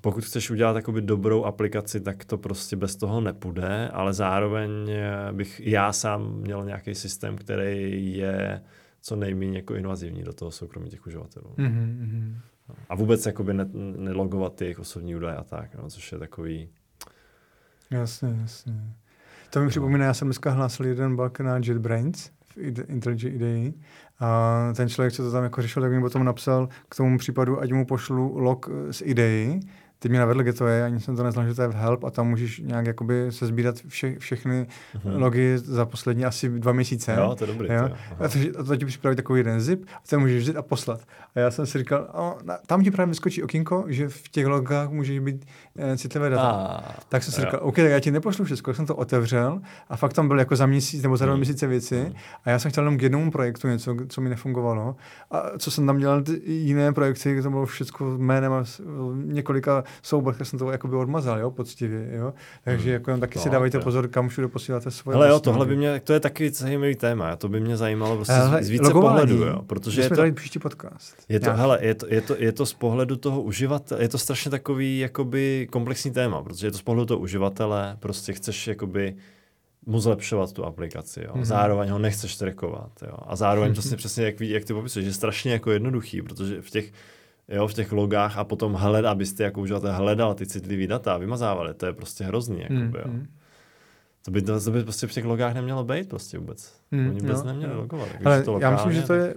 pokud 0.00 0.24
chceš 0.24 0.50
udělat 0.50 0.72
takoby 0.72 1.02
dobrou 1.02 1.44
aplikaci, 1.44 2.00
tak 2.00 2.24
to 2.24 2.38
prostě 2.38 2.76
bez 2.76 2.96
toho 2.96 3.20
nepůjde, 3.20 3.88
ale 3.88 4.12
zároveň 4.12 4.70
eh, 4.90 5.32
bych 5.32 5.60
já 5.64 5.92
sám 5.92 6.34
měl 6.34 6.64
nějaký 6.64 6.94
systém, 6.94 7.36
který 7.36 8.16
je 8.16 8.62
co 9.00 9.16
nejméně 9.16 9.58
jako 9.58 9.74
invazivní 9.74 10.22
do 10.22 10.32
toho 10.32 10.50
soukromí 10.50 10.90
těch 10.90 11.06
uživatelů. 11.06 11.54
Mm-hmm. 11.58 12.36
A 12.88 12.94
vůbec 12.94 13.26
jakoby 13.26 13.54
ne, 13.54 13.66
nelogovat 13.96 14.54
ty 14.54 14.64
jejich 14.64 14.78
osobní 14.78 15.16
údaje 15.16 15.36
a 15.36 15.44
tak, 15.44 15.74
no, 15.74 15.90
což 15.90 16.12
je 16.12 16.18
takový... 16.18 16.68
Jasně, 17.90 18.38
jasně. 18.40 18.74
To 19.50 19.58
mi 19.58 19.64
no. 19.64 19.70
připomíná, 19.70 20.04
já 20.04 20.14
jsem 20.14 20.28
dneska 20.28 20.50
hlásil 20.50 20.86
jeden 20.86 21.16
bug 21.16 21.40
na 21.40 21.56
JetBrains 21.56 22.30
v 22.56 22.58
IntelliJ 22.88 23.34
IDE 23.34 23.72
a 24.20 24.72
ten 24.76 24.88
člověk, 24.88 25.12
co 25.12 25.22
to 25.22 25.32
tam 25.32 25.44
jako 25.44 25.62
řešil, 25.62 25.82
tak 25.82 25.92
mi 25.92 26.00
potom 26.00 26.24
napsal 26.24 26.68
k 26.88 26.94
tomu 26.96 27.18
případu, 27.18 27.60
ať 27.60 27.72
mu 27.72 27.86
pošlu 27.86 28.38
log 28.38 28.68
z 28.90 29.02
IDEI, 29.04 29.60
teď 29.98 30.10
mě 30.10 30.18
navedl 30.18 30.42
Getaway, 30.42 30.82
ani 30.82 31.00
jsem 31.00 31.16
to 31.16 31.22
neznal, 31.22 31.46
že 31.46 31.54
to 31.54 31.62
je 31.62 31.68
v 31.68 31.74
Help 31.74 32.04
a 32.04 32.10
tam 32.10 32.28
můžeš 32.28 32.58
nějak 32.58 32.86
jakoby 32.86 33.26
se 33.30 33.46
sbírat 33.46 33.76
vše, 33.88 34.18
všechny 34.18 34.66
uh-huh. 34.94 35.20
logy 35.20 35.58
za 35.58 35.86
poslední 35.86 36.24
asi 36.24 36.48
dva 36.48 36.72
měsíce. 36.72 37.14
Jo, 37.18 37.34
to 37.38 37.44
je 37.44 37.52
dobrý. 37.52 37.68
Jo? 37.72 37.90
A, 38.18 38.28
to, 38.28 38.38
a 38.58 38.62
to 38.62 38.76
ti 38.76 38.86
připraví 38.86 39.16
takový 39.16 39.40
jeden 39.40 39.60
zip 39.60 39.86
a 39.94 40.00
ten 40.08 40.20
můžeš 40.20 40.42
vzít 40.42 40.56
a 40.56 40.62
poslat. 40.62 41.00
A 41.34 41.40
já 41.40 41.50
jsem 41.50 41.66
si 41.66 41.78
říkal, 41.78 42.08
o, 42.12 42.38
na, 42.44 42.58
tam 42.66 42.84
ti 42.84 42.90
právě 42.90 43.10
vyskočí 43.10 43.42
okinko, 43.42 43.84
že 43.88 44.08
v 44.08 44.28
těch 44.28 44.46
logách 44.46 44.90
můžeš 44.90 45.18
být 45.18 45.46
citlivé 45.96 46.30
data. 46.30 46.42
A, 46.42 46.94
tak 47.08 47.22
jsem 47.22 47.32
si 47.32 47.40
jo. 47.40 47.44
říkal, 47.44 47.60
OK, 47.62 47.76
tak 47.76 47.84
já 47.84 48.00
ti 48.00 48.10
nepošlu 48.10 48.44
všechno, 48.44 48.74
jsem 48.74 48.86
to 48.86 48.96
otevřel 48.96 49.60
a 49.88 49.96
fakt 49.96 50.12
tam 50.12 50.28
byl 50.28 50.38
jako 50.38 50.56
za 50.56 50.66
měsíc 50.66 51.02
nebo 51.02 51.16
za 51.16 51.24
dva 51.24 51.34
hmm. 51.34 51.40
měsíce 51.40 51.66
věci 51.66 52.02
hmm. 52.02 52.12
a 52.44 52.50
já 52.50 52.58
jsem 52.58 52.70
chtěl 52.70 52.84
jenom 52.84 52.98
k 52.98 53.02
jednomu 53.02 53.30
projektu 53.30 53.68
něco, 53.68 53.96
co 54.08 54.20
mi 54.20 54.28
nefungovalo. 54.28 54.96
A 55.30 55.42
co 55.58 55.70
jsem 55.70 55.86
tam 55.86 55.98
dělal 55.98 56.22
ty 56.22 56.40
jiné 56.46 56.92
projekty, 56.92 57.42
to 57.42 57.50
bylo 57.50 57.66
všechno 57.66 58.18
jménem 58.18 58.52
a 58.52 58.64
několika 59.14 59.84
souborech 60.02 60.40
jsem 60.42 60.58
to 60.58 60.70
jako 60.70 60.88
by 60.88 60.96
odmazal, 60.96 61.38
jo, 61.38 61.50
poctivě, 61.50 62.08
jo. 62.12 62.34
Takže 62.64 62.84
hmm. 62.84 62.92
jako 62.92 63.18
taky 63.18 63.38
no, 63.38 63.42
si 63.42 63.50
dávajte 63.50 63.78
pozor, 63.80 64.08
kam 64.08 64.28
všude 64.28 64.48
posíláte 64.48 64.90
svoje. 64.90 65.16
Ale 65.16 65.28
jo, 65.28 65.40
tohle 65.40 65.66
by 65.66 65.76
mě, 65.76 66.00
to 66.04 66.12
je 66.12 66.20
taky 66.20 66.50
zajímavý 66.50 66.94
téma, 66.94 67.36
to 67.36 67.48
by 67.48 67.60
mě 67.60 67.76
zajímalo 67.76 68.16
prostě 68.16 68.32
hele, 68.32 68.64
z 68.64 68.70
více 68.70 68.90
pohledu, 68.92 69.36
jo, 69.36 69.62
protože 69.66 70.02
je 70.02 70.10
to, 70.10 70.22
příští 70.34 70.58
podcast. 70.58 71.14
Je 71.28 71.40
to, 71.40 71.52
hele, 71.52 71.78
je 71.80 71.94
to, 71.94 72.06
je, 72.08 72.20
to, 72.20 72.34
je 72.38 72.52
to 72.52 72.66
z 72.66 72.74
pohledu 72.74 73.16
toho 73.16 73.42
uživatele, 73.42 74.02
je 74.02 74.08
to 74.08 74.18
strašně 74.18 74.50
takový 74.50 74.98
jakoby 74.98 75.65
komplexní 75.66 76.10
téma, 76.10 76.42
protože 76.42 76.66
je 76.66 76.70
to 76.70 76.78
z 76.78 76.82
pohledu 76.82 77.06
toho 77.06 77.20
uživatele, 77.20 77.96
prostě 78.00 78.32
chceš 78.32 78.66
jakoby 78.66 79.16
mu 79.86 80.00
zlepšovat 80.00 80.52
tu 80.52 80.64
aplikaci, 80.64 81.20
jo. 81.24 81.32
Mm-hmm. 81.34 81.44
Zároveň 81.44 81.90
ho 81.90 81.98
nechceš 81.98 82.36
trackovat, 82.36 82.92
jo. 83.02 83.16
A 83.26 83.36
zároveň 83.36 83.72
přesně, 83.78 83.96
přesně 83.96 84.24
jak, 84.24 84.40
jak 84.40 84.64
ty 84.64 84.74
popisuješ, 84.74 85.06
je 85.06 85.12
strašně 85.12 85.52
jako 85.52 85.70
jednoduchý, 85.70 86.22
protože 86.22 86.62
v 86.62 86.70
těch 86.70 86.92
jo, 87.48 87.68
v 87.68 87.74
těch 87.74 87.92
logách 87.92 88.38
a 88.38 88.44
potom 88.44 88.72
hledat, 88.72 89.10
abyste 89.10 89.44
jako 89.44 89.60
uživatel 89.60 89.92
hledal 89.92 90.34
ty 90.34 90.46
citlivé 90.46 90.86
data 90.86 91.14
a 91.14 91.18
vymazávali. 91.18 91.74
To 91.74 91.86
je 91.86 91.92
prostě 91.92 92.24
hrozný. 92.24 92.60
Jakoby, 92.60 92.98
jo. 92.98 93.04
Mm. 93.06 93.26
To 94.24 94.30
by, 94.30 94.42
to, 94.42 94.70
by 94.70 94.82
prostě 94.82 95.06
v 95.06 95.12
těch 95.12 95.24
logách 95.24 95.54
nemělo 95.54 95.84
být 95.84 96.08
prostě 96.08 96.38
vůbec. 96.38 96.74
Mm, 96.90 97.08
Oni 97.10 97.20
vůbec 97.20 97.38
jo, 97.38 97.44
neměli 97.44 97.72
jo. 97.72 97.78
logovat. 97.80 98.08
Ale 98.24 98.42
to 98.42 98.52
lokálně, 98.52 98.76
já 98.76 98.84
myslím, 98.84 99.02
že 99.02 99.06
to 99.06 99.14
je 99.14 99.34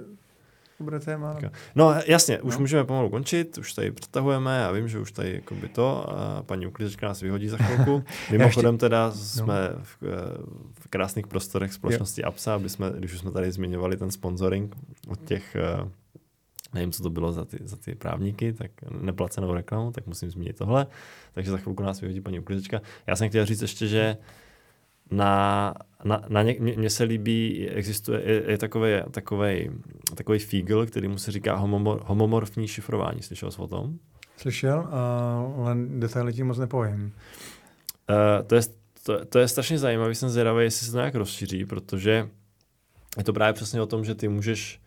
dobré 0.80 0.99
téma. 0.99 1.34
Tak, 1.34 1.53
no 1.75 1.95
jasně, 2.07 2.38
no. 2.38 2.47
už 2.47 2.57
můžeme 2.57 2.84
pomalu 2.84 3.09
končit, 3.09 3.57
už 3.57 3.73
tady 3.73 3.91
přetahujeme 3.91 4.65
a 4.65 4.71
vím, 4.71 4.88
že 4.88 4.99
už 4.99 5.11
tady 5.11 5.34
jako 5.34 5.55
by 5.55 5.67
to, 5.67 6.09
a 6.09 6.43
paní 6.43 6.67
uklízečka 6.67 7.07
nás 7.07 7.21
vyhodí 7.21 7.49
za 7.49 7.57
chvilku. 7.57 8.03
Mimochodem 8.32 8.77
teda 8.77 9.05
no. 9.05 9.11
jsme 9.11 9.69
v, 9.84 9.97
v 10.80 10.88
krásných 10.89 11.28
prostorech 11.28 11.74
společnosti 11.74 12.21
jo. 12.21 12.28
APSA, 12.28 12.55
aby 12.55 12.70
jsme, 12.70 12.91
když 12.97 13.13
už 13.13 13.20
jsme 13.20 13.32
tady 13.32 13.51
zmiňovali 13.51 13.97
ten 13.97 14.12
sponsoring 14.12 14.75
od 15.08 15.25
těch 15.25 15.58
uh, 15.82 15.89
nevím, 16.74 16.91
co 16.91 17.04
to 17.04 17.09
bylo 17.09 17.32
za 17.32 17.45
ty, 17.45 17.58
za 17.62 17.78
ty 17.78 17.95
právníky, 17.95 18.54
tak 18.54 18.71
neplacenou 19.01 19.54
reklamu, 19.54 19.91
tak 19.91 20.08
musím 20.08 20.29
zmínit 20.29 20.58
tohle. 20.58 20.87
Takže 21.33 21.51
za 21.51 21.58
chvilku 21.58 21.83
nás 21.83 22.01
vyhodí 22.01 22.21
paní 22.21 22.39
uklízečka. 22.39 22.82
Já 23.08 23.16
jsem 23.16 23.29
chtěl 23.29 23.45
říct 23.45 23.62
ještě, 23.62 23.87
že 23.87 24.17
na, 25.12 25.74
na, 26.04 26.24
na 26.30 26.43
ně, 26.43 26.55
mně 26.59 26.89
se 26.89 27.04
líbí, 27.04 27.70
existuje, 27.70 28.21
je, 28.26 28.51
je 28.51 28.58
takový, 28.58 28.92
takový, 29.12 29.70
takový 30.16 30.39
fígl, 30.39 30.86
který 30.86 31.08
mu 31.08 31.17
se 31.17 31.32
říká 31.32 31.55
homomor, 31.55 32.04
homomorfní 32.05 32.67
šifrování. 32.67 33.21
Slyšel 33.21 33.51
jsi 33.51 33.62
o 33.62 33.67
tom? 33.67 34.00
Slyšel, 34.38 34.88
ale 35.58 35.76
detaily 35.88 36.34
tím 36.34 36.47
moc 36.47 36.58
nepovím. 36.58 37.13
to, 38.47 38.55
je, 38.55 38.62
to, 39.04 39.26
to 39.26 39.39
je 39.39 39.47
strašně 39.47 39.78
zajímavé, 39.80 40.16
jsem 40.16 40.30
zvědavý, 40.30 40.63
jestli 40.63 40.86
se 40.86 40.92
to 40.92 40.97
nějak 40.97 41.16
rozšíří, 41.16 41.66
protože 41.66 42.30
je 43.17 43.24
to 43.24 43.34
právě 43.34 43.54
přesně 43.54 43.82
o 43.82 43.86
tom, 43.86 44.05
že 44.05 44.16
ty 44.16 44.28
můžeš 44.28 44.82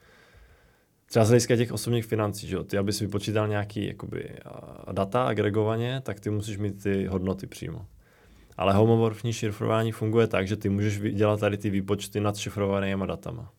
třeba 1.07 1.25
z 1.25 1.29
hlediska 1.29 1.57
těch 1.57 1.73
osobních 1.73 2.07
financí, 2.07 2.49
že 2.49 2.57
jo? 2.57 2.65
ty 2.65 2.79
abys 2.79 3.01
vypočítal 3.01 3.49
nějaký 3.49 3.87
jakoby, 3.87 4.31
data 4.93 5.23
agregovaně, 5.23 6.01
tak 6.01 6.21
ty 6.21 6.31
musíš 6.31 6.59
mít 6.59 6.83
ty 6.83 7.07
hodnoty 7.07 7.47
přímo. 7.47 7.87
Ale 8.57 8.73
homomorfní 8.73 9.33
šifrování 9.33 9.93
funguje 9.93 10.27
tak, 10.27 10.49
že 10.49 10.57
ty 10.57 10.69
můžeš 10.69 11.01
dělat 11.01 11.41
tady 11.41 11.59
ty 11.59 11.71
výpočty 11.71 12.21
nad 12.21 12.37
šifrovanými 12.37 13.07
datama. 13.07 13.53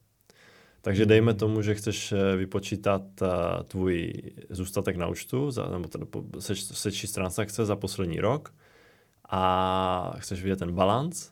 Takže 0.82 1.06
dejme 1.06 1.32
hmm. 1.32 1.40
tomu, 1.40 1.62
že 1.62 1.76
chceš 1.76 2.12
eh, 2.12 2.36
vypočítat 2.36 3.02
uh, 3.22 3.28
tvůj 3.64 4.14
zůstatek 4.50 4.96
na 4.96 5.08
účtu, 5.08 5.52
za, 5.52 5.70
nebo 5.70 5.88
teda 5.88 6.06
seč, 6.40 6.64
sečíst 6.64 7.12
transakce 7.12 7.66
za 7.66 7.76
poslední 7.76 8.20
rok 8.20 8.54
a 9.30 10.14
chceš 10.18 10.44
vidět 10.44 10.60
ten 10.60 10.72
balans, 10.72 11.32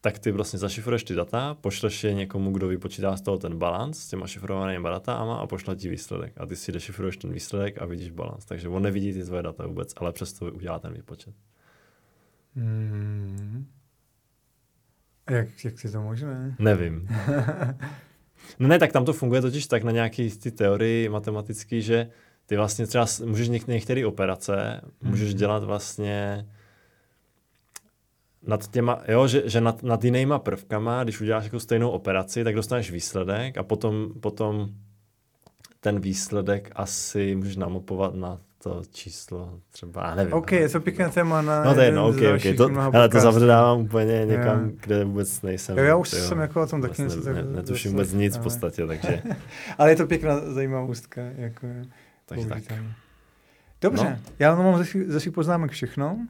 tak 0.00 0.18
ty 0.18 0.32
vlastně 0.32 0.58
zašifruješ 0.58 1.04
ty 1.04 1.14
data, 1.14 1.54
pošleš 1.54 2.04
je 2.04 2.14
někomu, 2.14 2.50
kdo 2.52 2.68
vypočítá 2.68 3.16
z 3.16 3.20
toho 3.20 3.38
ten 3.38 3.58
balans 3.58 3.98
s 3.98 4.08
těma 4.08 4.26
šifrovanými 4.26 4.88
datama 4.88 5.36
a 5.36 5.46
pošle 5.46 5.76
ti 5.76 5.88
výsledek. 5.88 6.32
A 6.36 6.46
ty 6.46 6.56
si 6.56 6.72
dešifruješ 6.72 7.16
ten 7.16 7.32
výsledek 7.32 7.82
a 7.82 7.84
vidíš 7.84 8.10
balans. 8.10 8.44
Takže 8.44 8.68
on 8.68 8.82
nevidí 8.82 9.12
ty 9.12 9.24
tvoje 9.24 9.42
data 9.42 9.66
vůbec, 9.66 9.92
ale 9.96 10.12
přesto 10.12 10.52
udělá 10.52 10.78
ten 10.78 10.92
výpočet. 10.92 11.34
Hmm. 12.56 13.66
Jak, 15.30 15.64
jak 15.64 15.84
je 15.84 15.90
to 15.90 16.02
možné? 16.02 16.56
Nevím. 16.58 17.08
no 18.58 18.68
ne, 18.68 18.78
tak 18.78 18.92
tam 18.92 19.04
to 19.04 19.12
funguje 19.12 19.40
totiž 19.40 19.66
tak 19.66 19.82
na 19.82 19.92
nějaký 19.92 20.30
ty 20.30 20.50
teorii 20.50 21.08
matematický, 21.08 21.82
že 21.82 22.10
ty 22.46 22.56
vlastně 22.56 22.86
třeba 22.86 23.06
můžeš 23.24 23.48
něk- 23.48 23.68
některé 23.68 24.06
operace, 24.06 24.80
můžeš 25.02 25.28
hmm. 25.28 25.38
dělat 25.38 25.64
vlastně 25.64 26.46
nad 28.42 28.70
těma, 28.70 29.02
jo, 29.08 29.26
že, 29.26 29.42
že 29.48 29.60
nad, 29.60 29.82
nad 29.82 30.04
jinýma 30.04 30.38
prvkama, 30.38 31.04
když 31.04 31.20
uděláš 31.20 31.44
jako 31.44 31.60
stejnou 31.60 31.90
operaci, 31.90 32.44
tak 32.44 32.54
dostaneš 32.54 32.90
výsledek 32.90 33.58
a 33.58 33.62
potom, 33.62 34.12
potom 34.20 34.68
ten 35.80 36.00
výsledek 36.00 36.70
asi 36.74 37.34
můžeš 37.34 37.56
namopovat 37.56 38.14
na 38.14 38.40
to 38.62 38.82
číslo 38.90 39.60
třeba, 39.72 40.08
já 40.08 40.14
nevím. 40.14 40.34
OK, 40.34 40.52
je 40.52 40.68
to 40.68 40.80
pěkné 40.80 41.08
téma 41.08 41.42
na 41.42 41.64
No 41.64 41.74
to 41.74 41.80
je 41.80 41.86
jedno, 41.86 42.08
OK, 42.08 42.16
OK, 42.16 42.56
to, 42.56 42.80
ale 42.94 43.08
to 43.08 43.20
zavředávám 43.20 43.80
úplně 43.80 44.26
někam, 44.26 44.64
jo. 44.64 44.70
kde 44.80 45.04
vůbec 45.04 45.42
nejsem. 45.42 45.78
Jo, 45.78 45.84
já 45.84 45.96
už 45.96 46.12
jo, 46.12 46.18
jsem 46.18 46.38
jako 46.38 46.62
o 46.62 46.66
tom 46.66 46.82
taky 46.82 47.02
něco 47.02 47.32
ne, 47.32 47.42
netuším 47.42 47.90
vůbec 47.90 48.12
nic 48.12 48.36
v 48.36 48.42
podstatě, 48.42 48.86
takže. 48.86 49.22
ale 49.78 49.90
je 49.90 49.96
to 49.96 50.06
pěkná, 50.06 50.40
zajímavá 50.40 50.84
ústka, 50.84 51.20
jako 51.20 51.66
Takže 52.26 52.48
tak. 52.48 52.62
Dobře, 53.80 54.04
no. 54.04 54.32
já 54.38 54.54
mám 54.54 54.84
ze 55.06 55.20
svých 55.20 55.34
poznámek 55.34 55.70
všechno. 55.70 56.26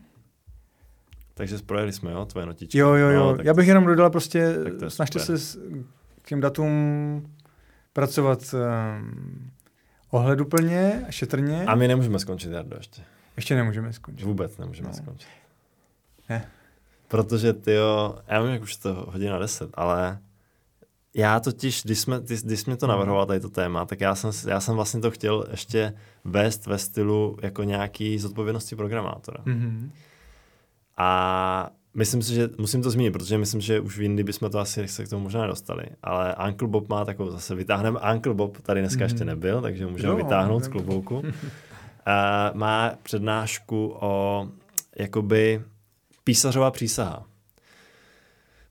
Takže 1.34 1.58
projeli 1.66 1.92
jsme, 1.92 2.12
jo, 2.12 2.24
tvoje 2.24 2.46
notičky. 2.46 2.78
Jo, 2.78 2.94
jo, 2.94 3.08
jo. 3.08 3.36
No, 3.36 3.42
Já 3.42 3.54
bych 3.54 3.68
jenom 3.68 3.86
dodala 3.86 4.10
prostě, 4.10 4.54
snažte 4.88 5.18
se 5.18 5.38
s 5.38 5.58
tím 6.24 6.40
datům 6.40 7.30
pracovat 7.92 8.54
um, 8.54 9.50
ohleduplně, 10.10 11.06
šetrně. 11.10 11.64
A 11.64 11.74
my 11.74 11.88
nemůžeme 11.88 12.18
skončit, 12.18 12.50
Jardo, 12.50 12.76
ještě. 12.76 13.02
Ještě 13.36 13.54
nemůžeme 13.54 13.92
skončit. 13.92 14.24
Vůbec 14.24 14.58
nemůžeme 14.58 14.88
no. 14.88 14.94
skončit. 14.94 15.28
Ne. 16.28 16.48
Protože 17.08 17.52
ty 17.52 17.72
jo, 17.72 18.18
já 18.28 18.42
vím, 18.42 18.52
jak 18.52 18.62
už 18.62 18.76
to 18.76 18.94
hodina 19.08 19.38
deset, 19.38 19.70
ale 19.74 20.18
já 21.14 21.40
totiž, 21.40 21.82
když 21.82 21.98
jsme, 21.98 22.20
když, 22.20 22.42
když 22.42 22.60
jsme 22.60 22.76
to 22.76 22.86
mhm. 22.86 22.90
navrhoval, 22.90 23.26
tady 23.26 23.40
to 23.40 23.48
téma, 23.48 23.84
tak 23.84 24.00
já 24.00 24.14
jsem, 24.14 24.30
já 24.50 24.60
jsem 24.60 24.74
vlastně 24.74 25.00
to 25.00 25.10
chtěl 25.10 25.46
ještě 25.50 25.94
vést 26.24 26.66
ve 26.66 26.78
stylu 26.78 27.36
jako 27.42 27.62
nějaký 27.62 28.18
zodpovědnosti 28.18 28.76
programátora. 28.76 29.44
Mm-hmm. 29.44 29.90
A 30.96 31.70
myslím 31.94 32.22
si, 32.22 32.34
že 32.34 32.48
musím 32.58 32.82
to 32.82 32.90
zmínit, 32.90 33.10
protože 33.10 33.38
myslím, 33.38 33.60
že 33.60 33.80
už 33.80 33.98
v 33.98 34.02
jindy 34.02 34.24
bychom 34.24 34.50
to 34.50 34.58
asi 34.58 34.88
se 34.88 35.04
k 35.04 35.08
tomu 35.08 35.22
možná 35.22 35.40
nedostali. 35.40 35.82
Ale 36.02 36.36
Uncle 36.48 36.68
Bob 36.68 36.88
má 36.88 37.04
takovou, 37.04 37.30
zase 37.30 37.54
vytáhneme, 37.54 38.00
Uncle 38.14 38.34
Bob 38.34 38.60
tady 38.60 38.80
dneska 38.80 38.98
mm. 38.98 39.04
ještě 39.04 39.24
nebyl, 39.24 39.62
takže 39.62 39.86
můžeme 39.86 40.12
no, 40.12 40.16
vytáhnout 40.16 40.64
z 40.64 40.68
klobouku. 40.68 41.22
A 42.06 42.50
má 42.54 42.92
přednášku 43.02 43.96
o 44.00 44.48
jakoby 44.96 45.62
písařová 46.24 46.70
přísaha. 46.70 47.26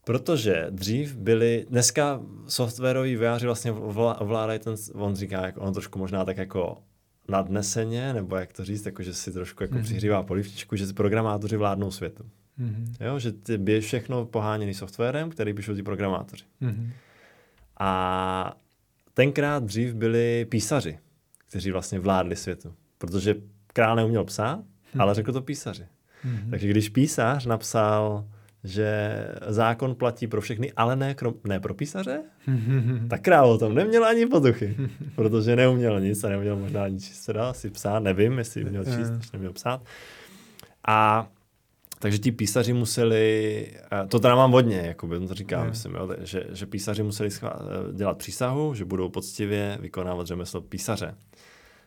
Protože 0.06 0.68
dřív 0.70 1.16
byli, 1.16 1.66
dneska 1.70 2.22
softwaroví 2.48 3.10
vývojáři 3.10 3.46
vlastně 3.46 3.72
ovládají 3.72 4.60
ten, 4.60 4.76
on 4.94 5.16
říká, 5.16 5.46
jako, 5.46 5.62
on 5.62 5.74
trošku 5.74 6.00
možná 6.00 6.26
tak 6.26 6.38
jako 6.38 6.78
nadneseně, 7.28 8.14
nebo 8.14 8.36
jak 8.36 8.54
to 8.54 8.66
říct, 8.66 8.86
jako 8.86 9.04
že 9.04 9.14
si 9.14 9.32
trošku 9.32 9.64
jako 9.64 9.76
mm-hmm. 9.76 9.84
přihřívá 9.84 10.24
polivčičku, 10.24 10.76
že 10.76 10.94
programátoři 10.94 11.58
vládnou 11.58 11.92
světu. 11.92 12.24
Mm-hmm. 12.60 13.06
Jo, 13.06 13.20
že 13.20 13.32
ty 13.32 13.58
běž 13.58 13.86
všechno 13.86 14.26
poháněný 14.26 14.74
softwarem, 14.74 15.30
který 15.30 15.54
píšou 15.54 15.76
ty 15.76 15.84
programátoři. 15.84 16.44
Mm-hmm. 16.62 16.90
A 17.80 18.58
tenkrát 19.14 19.64
dřív 19.64 19.94
byli 19.94 20.46
písaři, 20.46 21.00
kteří 21.48 21.72
vlastně 21.72 22.00
vládli 22.00 22.36
světu. 22.36 22.74
Protože 22.98 23.36
král 23.74 23.96
neuměl 23.96 24.24
psát, 24.24 24.60
mm-hmm. 24.60 25.02
ale 25.02 25.14
řekl 25.14 25.34
to 25.34 25.42
písaři. 25.42 25.84
Mm-hmm. 25.84 26.50
Takže 26.50 26.68
když 26.68 26.90
písař 26.90 27.46
napsal 27.46 28.26
že 28.64 29.14
zákon 29.48 29.96
platí 29.96 30.28
pro 30.28 30.42
všechny, 30.42 30.72
ale 30.72 30.96
ne, 30.96 31.14
krom, 31.14 31.34
ne 31.48 31.60
pro 31.60 31.74
písaře, 31.74 32.22
tak 33.10 33.22
král 33.22 33.52
o 33.52 33.58
tom 33.58 33.76
neměl 33.76 34.06
ani 34.06 34.26
potuchy, 34.26 34.78
protože 35.16 35.56
neuměl 35.56 36.00
nic 36.00 36.24
a 36.24 36.30
neuměl 36.30 36.56
možná 36.56 36.84
ani 36.84 37.00
číst, 37.00 37.26
teda 37.26 37.54
si 37.54 37.70
psát, 37.70 38.00
nevím, 38.00 38.38
jestli 38.38 38.66
měl 38.66 38.86
číst, 38.86 39.10
než 39.10 39.32
neměl 39.32 39.54
psát. 39.54 39.82
A 40.88 41.28
takže 42.00 42.18
ti 42.18 42.32
písaři 42.32 42.74
museli, 42.74 43.68
to 44.08 44.20
teda 44.20 44.36
mám 44.36 44.52
hodně, 44.52 44.78
jakoby, 44.78 45.28
to 45.28 45.34
říkám, 45.34 45.60
yeah. 45.60 45.70
myslím, 45.70 45.96
jo, 45.96 46.10
že, 46.20 46.44
že 46.52 46.66
písaři 46.66 47.04
museli 47.04 47.30
dělat 47.94 48.18
přísahu, 48.18 48.74
že 48.74 48.86
budou 48.86 49.10
poctivě 49.10 49.78
vykonávat 49.82 50.28
řemeslo 50.28 50.62
písaře. 50.62 51.16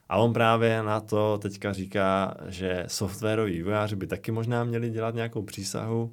A 0.08 0.16
on 0.16 0.32
právě 0.32 0.82
na 0.82 1.00
to 1.00 1.38
teďka 1.38 1.72
říká, 1.72 2.34
že 2.48 2.84
softwaroví 2.86 3.52
vývojáři 3.52 3.96
by 3.96 4.06
taky 4.06 4.32
možná 4.32 4.64
měli 4.64 4.90
dělat 4.90 5.14
nějakou 5.14 5.42
přísahu, 5.42 6.12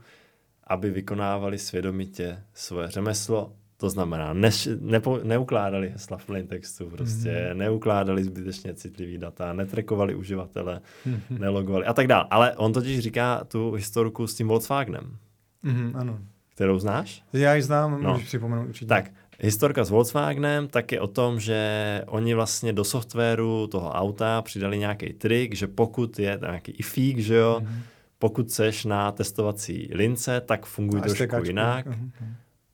aby 0.68 0.90
vykonávali 0.90 1.60
svědomitě 1.60 2.44
svoje 2.54 2.88
řemeslo. 2.88 3.54
To 3.80 3.90
znamená, 3.90 4.34
ne, 4.34 4.50
nepo, 4.80 5.20
neukládali 5.24 5.90
hesla 5.90 6.18
v 6.18 6.26
plaintextu, 6.26 6.90
prostě 6.90 7.50
mm. 7.52 7.60
neukládali 7.60 8.24
zbytečně 8.24 8.74
citlivý 8.74 9.18
data, 9.18 9.54
netrekovali 9.54 10.16
uživatele, 10.16 10.82
mm. 11.06 11.20
nelogovali 11.30 11.86
a 11.86 11.94
tak 11.94 12.08
dále. 12.08 12.26
Ale 12.30 12.56
on 12.56 12.74
totiž 12.74 13.00
říká 13.00 13.44
tu 13.48 13.72
historku 13.72 14.28
s 14.28 14.36
tím 14.36 14.48
Volkswagenem. 14.48 15.18
Mm, 15.64 15.92
ano. 15.96 16.20
Kterou 16.56 16.80
znáš? 16.80 17.24
Já 17.34 17.56
ji 17.56 17.62
znám, 17.62 18.04
no. 18.04 18.14
můžu 18.14 18.26
připomenout 18.26 18.68
určitě. 18.68 18.86
Tak, 18.86 19.12
historka 19.40 19.84
s 19.84 19.90
Volkswagenem 19.90 20.68
tak 20.68 20.92
je 20.92 21.02
o 21.02 21.08
tom, 21.08 21.40
že 21.40 22.02
oni 22.08 22.34
vlastně 22.34 22.74
do 22.74 22.84
softwaru 22.84 23.68
toho 23.68 23.92
auta 23.92 24.42
přidali 24.42 24.78
nějaký 24.78 25.14
trik, 25.14 25.56
že 25.56 25.68
pokud 25.68 26.20
je 26.20 26.40
nějaký 26.42 26.72
ifík, 26.72 27.20
že 27.20 27.36
jo, 27.36 27.60
mm 27.60 27.82
pokud 28.20 28.52
seš 28.52 28.86
na 28.86 29.12
testovací 29.12 29.90
lince, 29.94 30.42
tak 30.42 30.66
fungují 30.66 31.04
trošku 31.04 31.44
jinak, 31.44 31.88
uh-huh. 31.88 32.10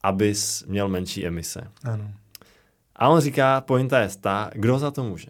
Abys 0.06 0.64
měl 0.66 0.88
menší 0.88 1.26
emise. 1.26 1.60
Ano. 1.84 2.12
A 2.96 3.08
on 3.08 3.20
říká, 3.20 3.60
pointa 3.60 4.00
je 4.00 4.08
ta, 4.20 4.50
kdo 4.54 4.78
za 4.78 4.90
to 4.90 5.04
může? 5.04 5.28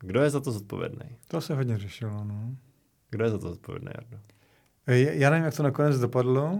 Kdo 0.00 0.20
je 0.22 0.30
za 0.30 0.40
to 0.40 0.52
zodpovědný? 0.52 1.16
To 1.28 1.40
se 1.40 1.54
hodně 1.54 1.78
řešilo, 1.78 2.24
no. 2.24 2.56
Kdo 3.10 3.24
je 3.24 3.30
za 3.30 3.38
to 3.38 3.48
zodpovědný, 3.48 3.90
Jardo? 3.94 4.18
Já 5.12 5.30
nevím, 5.30 5.44
jak 5.44 5.56
to 5.56 5.62
nakonec 5.62 5.98
dopadlo. 5.98 6.58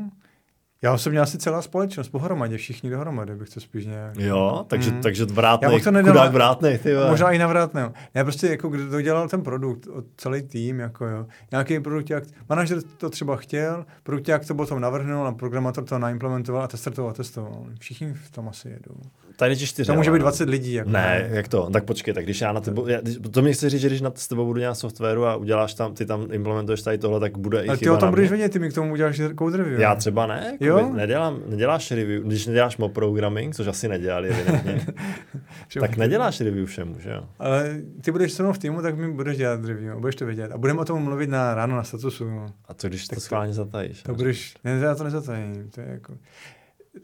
Já 0.82 0.93
osobně 0.93 1.20
asi 1.20 1.39
celá 1.39 1.62
společnost 1.62 2.09
pohromadě, 2.09 2.57
všichni 2.57 2.90
dohromady 2.90 3.35
bych 3.35 3.48
to 3.48 3.61
spíš 3.61 3.86
nějak... 3.86 4.16
Jo, 4.19 4.65
takže, 4.69 4.90
mm. 4.90 5.01
takže 5.01 5.24
vrátnej, 5.24 5.78
Já 5.78 5.85
to 5.85 5.90
nedal, 5.90 6.12
chudák 6.12 6.32
vrátnej, 6.32 6.78
ty 6.78 6.94
Možná 7.09 7.31
i 7.31 7.39
na 7.39 7.47
vrátného. 7.47 7.93
Já 8.15 8.24
prostě 8.24 8.47
jako 8.47 8.69
kdo 8.69 9.01
dělal 9.01 9.28
ten 9.28 9.43
produkt, 9.43 9.89
celý 10.16 10.43
tým, 10.43 10.81
jako 10.81 11.07
jo. 11.07 11.27
Nějaký 11.51 11.81
produkt, 11.81 12.11
jak 12.11 12.24
manažer 12.48 12.78
to 12.97 13.11
třeba 13.11 13.36
chtěl, 13.36 13.86
produkt, 14.02 14.28
jak 14.28 14.47
to 14.47 14.55
potom 14.55 14.81
navrhnul 14.81 15.27
a 15.27 15.32
programátor 15.32 15.85
to 15.85 15.98
naimplementoval 15.98 16.62
a 16.62 16.69
tester 16.69 16.93
to 16.93 17.12
testoval. 17.12 17.66
Všichni 17.78 18.12
v 18.12 18.31
tom 18.31 18.48
asi 18.48 18.69
jedou. 18.69 19.01
Tady 19.36 19.57
ti 19.57 19.66
čtyři. 19.66 19.86
To 19.86 19.94
může 19.94 20.11
být 20.11 20.19
20 20.19 20.48
lidí. 20.48 20.73
Jako 20.73 20.90
ne, 20.90 21.28
jak 21.32 21.48
to? 21.48 21.70
Tak 21.70 21.85
počkej, 21.85 22.15
tak 22.15 22.24
když 22.24 22.40
já 22.40 22.52
na 22.52 22.61
tebe, 22.61 23.02
to 23.31 23.43
mi 23.43 23.52
chci 23.52 23.69
říct, 23.69 23.81
že 23.81 23.86
když 23.86 24.01
na 24.01 24.12
s 24.15 24.28
tebou 24.28 24.47
budu 24.47 24.61
dělat 24.61 24.74
softwaru 24.74 25.27
a 25.27 25.36
uděláš 25.36 25.74
tam, 25.74 25.94
ty 25.94 26.07
tam 26.07 26.27
implementuješ 26.32 26.82
tady 26.82 26.98
tohle, 26.98 27.20
tak 27.20 27.39
bude 27.39 27.65
i 27.65 27.77
ty 27.77 27.90
o 27.90 27.97
tom 27.97 28.11
budeš 28.11 28.31
vědět, 28.31 28.52
ty 28.52 28.59
mi 28.59 28.70
k 28.70 28.74
tomu 28.74 28.93
uděláš 28.93 29.20
code 29.39 29.57
review. 29.57 29.81
Já 29.81 29.94
třeba 29.94 30.27
ne, 30.27 30.47
jako 30.61 30.65
jo? 30.65 30.93
Nedělám, 30.94 31.43
neděláš 31.47 31.90
review, 31.90 32.23
když 32.23 32.47
neděláš 32.47 32.77
mob 32.77 32.93
programming, 32.93 33.55
což 33.55 33.66
asi 33.66 33.89
nedělali 33.89 34.28
evidentně, 34.28 34.86
tak 35.81 35.97
neděláš 35.97 36.40
review 36.40 36.66
všemu, 36.66 36.97
že 36.98 37.11
jo? 37.11 37.23
Ale 37.39 37.81
ty 38.02 38.12
budeš 38.12 38.32
se 38.32 38.43
mnou 38.43 38.52
v 38.52 38.59
týmu, 38.59 38.82
tak 38.82 38.97
mi 38.97 39.12
budeš 39.12 39.36
dělat 39.36 39.65
review, 39.65 39.98
budeš 39.98 40.16
to 40.16 40.27
vědět. 40.27 40.52
A 40.52 40.59
budeme 40.59 40.81
o 40.81 40.85
tom 40.85 41.02
mluvit 41.02 41.31
na 41.31 41.55
ráno 41.55 41.77
na 41.77 41.85
statusu. 41.85 42.31
A 42.69 42.74
co 42.74 42.89
když 42.89 43.07
tak 43.07 43.16
to 43.16 43.20
schválně 43.20 43.52
zatajíš? 43.52 44.02
To 44.02 44.15
budeš, 44.15 44.55
ne, 44.65 44.70
já 44.70 44.94
to 44.94 45.05
nezatajím, 45.05 45.70
to 45.74 45.81
je 45.81 45.86
jako... 45.90 46.15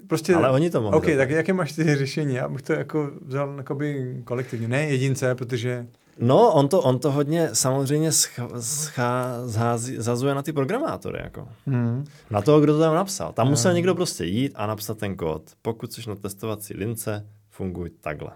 Prostě, 0.07 0.35
ale 0.35 0.51
oni 0.51 0.71
to 0.71 0.81
mohli. 0.83 0.99
OK, 0.99 1.07
tak 1.17 1.31
jaké 1.31 1.53
máš 1.53 1.73
ty 1.73 1.97
řešení? 1.97 2.35
Já 2.35 2.49
bych 2.49 2.63
to 2.63 2.73
jako 2.73 3.11
vzal 3.27 3.55
jakoby 3.57 4.21
kolektivně. 4.25 4.69
Ne 4.69 4.83
jedince, 4.87 5.35
protože 5.35 5.87
No, 6.19 6.53
on 6.53 6.69
to, 6.69 6.83
on 6.83 6.99
to 6.99 7.13
hodně 7.13 7.51
samozřejmě 7.53 8.13
scha, 8.13 8.49
scha, 8.61 9.41
zhází, 9.47 9.97
zazuje 9.99 10.35
na 10.35 10.43
ty 10.43 10.53
programátory. 10.53 11.21
Jako. 11.23 11.49
Hmm. 11.67 12.05
Na 12.31 12.43
toho, 12.43 12.61
kdo 12.61 12.73
to 12.73 12.79
tam 12.79 12.95
napsal. 12.95 13.33
Tam 13.33 13.49
musel 13.49 13.73
někdo 13.73 13.95
prostě 13.95 14.25
jít 14.25 14.53
a 14.55 14.67
napsat 14.67 14.99
ten 14.99 15.17
kód. 15.17 15.43
Pokud 15.63 15.93
jsi 15.93 16.09
na 16.09 16.15
testovací 16.15 16.75
lince, 16.75 17.27
funguj 17.51 17.91
takhle. 18.01 18.31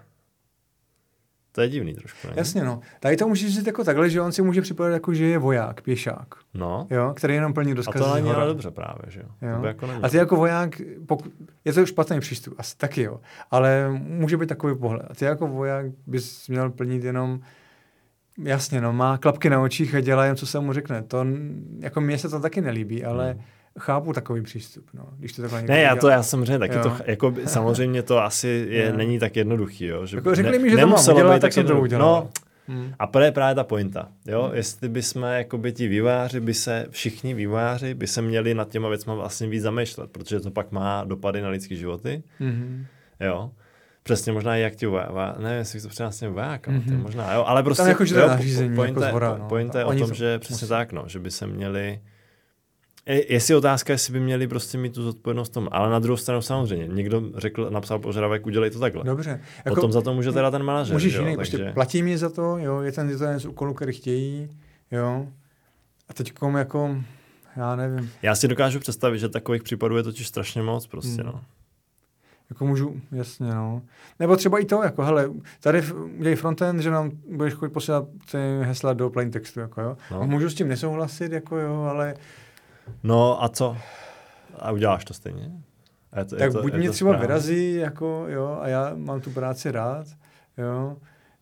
To 1.52 1.60
je 1.60 1.68
divný 1.68 1.94
trošku. 1.94 2.26
Ne? 2.28 2.32
Jasně, 2.36 2.64
no. 2.64 2.80
Tady 3.00 3.16
to 3.16 3.28
můžeš 3.28 3.54
říct 3.54 3.66
jako 3.66 3.84
takhle, 3.84 4.10
že 4.10 4.20
on 4.20 4.32
si 4.32 4.42
může 4.42 4.62
připadat 4.62 4.92
jako, 4.92 5.14
že 5.14 5.24
je 5.26 5.38
voják, 5.38 5.82
pěšák, 5.82 6.28
No. 6.54 6.86
jo, 6.90 7.12
který 7.16 7.34
jenom 7.34 7.54
plní 7.54 7.72
A 7.72 7.74
rozkazy 7.74 8.04
to 8.04 8.10
z 8.10 8.14
není 8.14 8.30
ale 8.30 8.46
dobře 8.46 8.70
právě, 8.70 9.02
že 9.08 9.20
jo? 9.20 9.48
Jo. 9.48 9.54
To 9.56 9.60
by 9.60 9.66
jako 9.68 9.86
není. 9.86 10.02
A 10.02 10.08
ty 10.08 10.16
jako 10.16 10.36
voják, 10.36 10.80
pokud, 11.06 11.32
je 11.64 11.72
to 11.72 11.86
špatný 11.86 12.20
přístup, 12.20 12.54
asi 12.58 12.76
taky 12.76 13.02
jo, 13.02 13.20
ale 13.50 13.88
může 13.98 14.36
být 14.36 14.48
takový 14.48 14.78
pohled. 14.78 15.06
A 15.10 15.14
ty 15.14 15.24
jako 15.24 15.46
voják 15.46 15.86
bys 16.06 16.48
měl 16.48 16.70
plnit 16.70 17.04
jenom, 17.04 17.40
jasně, 18.44 18.80
no, 18.80 18.92
má 18.92 19.18
klapky 19.18 19.50
na 19.50 19.60
očích 19.60 19.94
a 19.94 20.00
dělá 20.00 20.24
jen, 20.24 20.36
co 20.36 20.46
se 20.46 20.60
mu 20.60 20.72
řekne. 20.72 21.02
To, 21.02 21.26
jako 21.80 22.00
mně 22.00 22.18
se 22.18 22.28
to 22.28 22.40
taky 22.40 22.60
nelíbí, 22.60 23.04
ale 23.04 23.30
Hmm. 23.32 23.42
Chápu 23.78 24.12
takový 24.12 24.42
přístup, 24.42 24.84
no, 24.94 25.04
když 25.18 25.32
to 25.32 25.42
takhle 25.42 25.62
Ne, 25.62 25.80
já 25.80 25.96
to 25.96 26.08
já 26.08 26.22
samozřejmě 26.22 26.58
taky 26.58 26.74
Jo. 26.76 26.82
to, 26.82 26.96
jako 27.06 27.30
by- 27.30 27.42
samozřejmě 27.46 28.02
to 28.02 28.18
asi 28.22 28.66
je, 28.70 28.86
Jo. 28.86 28.96
není 28.96 29.18
tak 29.18 29.36
jednoduchý, 29.36 29.84
jo. 29.86 30.06
Že 30.06 30.16
Jako 30.16 30.34
řekli 30.34 30.52
ne, 30.52 30.58
mi, 30.58 30.70
že 30.70 30.76
to 30.76 30.86
mám 30.86 31.00
udělat, 31.12 31.40
tak 31.40 31.52
jsem 31.52 31.66
to 31.66 31.80
udělal. 31.80 32.04
No, 32.24 32.30
Hmm. 32.68 32.92
a 32.98 33.06
to 33.06 33.20
je 33.20 33.32
právě 33.32 33.54
ta 33.54 33.64
pointa, 33.64 34.08
jo. 34.26 34.50
Jestli 34.54 34.88
by 34.88 35.02
jsme, 35.02 35.38
jako 35.38 35.58
by 35.58 35.72
ti 35.72 35.88
výváři, 35.88 36.40
by 36.40 36.54
se, 36.54 36.86
všichni 36.90 37.34
výváři 37.34 37.94
by 37.94 38.06
se 38.06 38.22
měli 38.22 38.54
nad 38.54 38.68
těma 38.68 38.88
věcma 38.88 39.14
vlastně 39.14 39.46
víc 39.48 39.62
zamýšlet, 39.62 40.10
protože 40.10 40.40
to 40.40 40.50
pak 40.50 40.72
má 40.72 41.04
dopady 41.04 41.42
na 41.42 41.48
lidské 41.48 41.76
životy, 41.76 42.22
Mhm. 42.40 42.86
jo. 43.20 43.50
Přesně 44.02 44.32
možná 44.32 44.56
i 44.56 44.60
jak 44.60 44.74
ti 44.74 44.86
vojáka, 44.86 45.34
nevím, 45.38 45.58
jestli 45.58 45.80
to 45.80 45.88
přesně 45.88 46.28
vojáka, 46.28 46.70
mm-hmm. 46.70 46.86
Mhm. 46.86 47.02
možná, 47.02 47.34
jo, 47.34 47.44
ale 47.46 47.62
prostě, 47.62 47.82
Tam 47.82 47.88
jako, 47.88 48.04
že 48.04 48.14
to 48.14 48.20
jo, 48.20 48.26
je 48.26 48.30
nařízení, 48.30 48.76
pointa, 48.76 49.00
jako 49.00 49.10
zhora, 49.10 49.36
no. 49.38 49.48
pointa 49.48 49.78
je 49.78 49.84
o 49.84 49.92
tom, 49.94 50.08
to 50.08 50.14
že 50.14 50.38
přesně 50.38 50.64
musí. 50.64 50.68
tak, 50.68 50.92
no, 50.92 51.04
že 51.06 51.18
by 51.18 51.30
se 51.30 51.46
měli, 51.46 52.00
jestli 53.06 53.52
je 53.52 53.56
otázka, 53.58 53.92
jestli 53.92 54.12
by 54.12 54.20
měli 54.20 54.46
prostě 54.48 54.78
mít 54.78 54.94
tu 54.94 55.02
zodpovědnost 55.02 55.48
tom, 55.48 55.68
ale 55.72 55.90
na 55.90 55.98
druhou 55.98 56.16
stranu 56.16 56.42
samozřejmě, 56.42 56.86
někdo 56.86 57.22
řekl, 57.36 57.70
napsal 57.70 57.98
požadavek, 57.98 58.46
udělej 58.46 58.70
to 58.70 58.78
takhle. 58.78 59.04
Dobře. 59.04 59.40
Jako, 59.64 59.74
Potom 59.74 59.92
za 59.92 60.00
to 60.00 60.14
může 60.14 60.32
teda 60.32 60.50
ten 60.50 60.62
manažer, 60.62 60.94
Můžeš 60.94 61.14
jo, 61.14 61.20
jiný, 61.22 61.36
takže... 61.36 61.56
prostě 61.58 61.72
platí 61.74 62.02
mi 62.02 62.18
za 62.18 62.30
to, 62.30 62.58
jo, 62.58 62.80
je 62.80 62.92
ten, 62.92 63.08
je 63.08 63.14
jeden 63.14 63.40
z 63.40 63.46
úkolů, 63.46 63.74
který 63.74 63.92
chtějí, 63.92 64.48
jo. 64.90 65.26
A 66.08 66.12
teď 66.12 66.32
jako, 66.56 66.96
já 67.56 67.76
nevím, 67.76 68.10
Já 68.22 68.34
si 68.34 68.48
dokážu 68.48 68.80
představit, 68.80 69.18
že 69.18 69.28
takových 69.28 69.62
případů 69.62 69.96
je 69.96 70.02
totiž 70.02 70.28
strašně 70.28 70.62
moc 70.62 70.86
prostě, 70.86 71.22
Hmm. 71.22 71.32
no. 71.32 71.40
jako 72.50 72.66
můžu, 72.66 73.00
jasně, 73.12 73.54
no. 73.54 73.82
Nebo 74.18 74.36
třeba 74.36 74.58
i 74.58 74.64
to, 74.64 74.82
jako, 74.82 75.02
hele, 75.04 75.30
tady 75.60 75.82
udělej 75.92 76.36
frontend, 76.36 76.80
že 76.80 76.90
nám 76.90 77.10
budeš 77.30 77.54
chodit 77.54 77.72
posílat 77.72 78.04
ty 78.30 78.38
hesla 78.62 78.92
do 78.92 79.10
plain 79.10 79.30
textu, 79.30 79.60
jako 79.60 79.80
jo. 79.80 79.96
No. 80.10 80.20
No. 80.20 80.26
Můžu 80.26 80.50
s 80.50 80.54
tím 80.54 80.68
nesouhlasit, 80.68 81.32
jako 81.32 81.56
jo, 81.56 81.82
ale 81.82 82.14
No 83.02 83.44
a 83.44 83.48
co? 83.48 83.76
A 84.58 84.70
uděláš 84.72 85.04
to 85.04 85.14
stejně? 85.14 85.50
A 86.12 86.18
je 86.18 86.24
to, 86.24 86.36
tak 86.36 86.44
je 86.46 86.50
to, 86.52 86.62
buď 86.62 86.72
je 86.72 86.78
mě 86.78 86.88
to 86.88 86.92
třeba 86.94 87.10
správně? 87.10 87.26
vyrazí, 87.26 87.74
jako 87.74 88.24
jo, 88.28 88.58
a 88.62 88.68
já 88.68 88.92
mám 88.94 89.20
tu 89.20 89.30
práci 89.30 89.70
rád, 89.70 90.06
jo, 90.58 90.96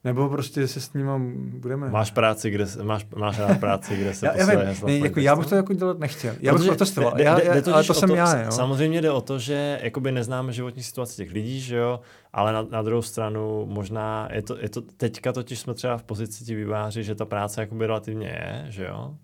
nebo 0.04 0.28
prostě 0.28 0.68
se 0.68 0.80
s 0.80 0.92
nima 0.92 1.20
budeme... 1.58 1.88
Máš 1.90 2.10
práci, 2.10 2.50
kde 2.50 2.66
se, 2.66 2.82
máš, 2.84 3.06
máš 3.16 3.38
rád 3.38 3.60
práci, 3.60 3.96
kde 3.96 4.14
se 4.14 4.26
já, 4.36 4.36
já, 4.36 4.46
vím, 4.46 4.58
ne, 4.86 4.98
jako, 4.98 5.20
já 5.20 5.36
bych 5.36 5.46
to 5.46 5.54
jako 5.54 5.72
dělat 5.72 5.98
nechtěl. 5.98 6.34
Já 6.40 6.52
bych 6.54 6.66
protestoval. 6.66 7.12
jde- 7.16 7.24
Já, 7.24 7.38
jde- 7.38 7.60
jde 7.62 7.72
ale 7.72 7.84
to 7.84 7.94
jsem 7.94 8.10
já, 8.10 8.42
jo. 8.42 8.50
Samozřejmě 8.52 9.00
jde 9.02 9.10
o 9.10 9.20
to, 9.20 9.38
že 9.38 9.78
jakoby 9.82 10.12
neznáme 10.12 10.52
životní 10.52 10.82
situaci 10.82 11.16
těch 11.16 11.32
lidí, 11.32 11.60
že 11.60 11.76
jo, 11.76 12.00
ale 12.32 12.52
na, 12.52 12.62
na 12.70 12.82
druhou 12.82 13.02
stranu 13.02 13.66
možná 13.66 14.28
je 14.32 14.42
to, 14.42 14.58
je 14.58 14.68
to, 14.68 14.80
teďka 14.80 15.32
totiž 15.32 15.58
jsme 15.58 15.74
třeba 15.74 15.96
v 15.98 16.02
pozici 16.02 16.44
ti 16.44 16.54
výváři, 16.54 17.04
že 17.04 17.14
ta 17.14 17.24
práce 17.24 17.60
jakoby 17.60 17.86
relativně 17.86 18.26
je, 18.26 18.64
že 18.68 18.84
jo, 18.84 19.14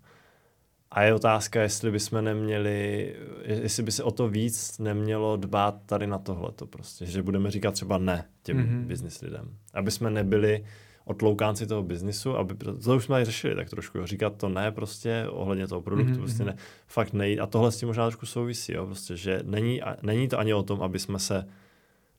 a 0.95 1.03
je 1.03 1.13
otázka, 1.13 1.61
jestli 1.61 1.91
bychom 1.91 2.23
neměli, 2.23 3.15
jestli 3.45 3.83
by 3.83 3.91
se 3.91 4.03
o 4.03 4.11
to 4.11 4.27
víc 4.29 4.79
nemělo 4.79 5.37
dbát 5.37 5.75
tady 5.85 6.07
na 6.07 6.17
tohleto 6.17 6.65
prostě, 6.65 7.05
že 7.05 7.23
budeme 7.23 7.51
říkat 7.51 7.73
třeba 7.73 7.97
ne 7.97 8.25
těm 8.43 8.57
mm-hmm. 8.57 8.69
Mhm. 8.69 8.87
business 8.87 9.21
lidem. 9.21 9.49
Aby 9.73 9.91
jsme 9.91 10.09
nebyli 10.09 10.65
otloukánci 11.05 11.67
toho 11.67 11.83
biznisu, 11.83 12.37
aby, 12.37 12.55
to 12.55 12.95
už 12.95 13.03
jsme 13.03 13.13
tady 13.13 13.25
řešili 13.25 13.55
tak 13.55 13.69
trošku, 13.69 13.97
jo, 13.97 14.07
říkat 14.07 14.37
to 14.37 14.49
ne 14.49 14.71
prostě 14.71 15.25
ohledně 15.29 15.67
toho 15.67 15.81
produktu, 15.81 16.11
mm-hmm. 16.11 16.15
Mhm, 16.15 16.21
prostě 16.21 16.43
ne, 16.43 16.55
fakt 16.87 17.13
nejít. 17.13 17.39
A 17.39 17.45
tohle 17.45 17.71
s 17.71 17.77
tím 17.77 17.87
možná 17.87 18.05
trošku 18.05 18.25
souvisí, 18.25 18.73
jo, 18.73 18.85
prostě, 18.85 19.17
že 19.17 19.39
není, 19.43 19.81
a- 19.81 19.97
není 20.01 20.27
to 20.27 20.39
ani 20.39 20.53
o 20.53 20.63
tom, 20.63 20.81
aby 20.81 20.99
jsme 20.99 21.19
se 21.19 21.45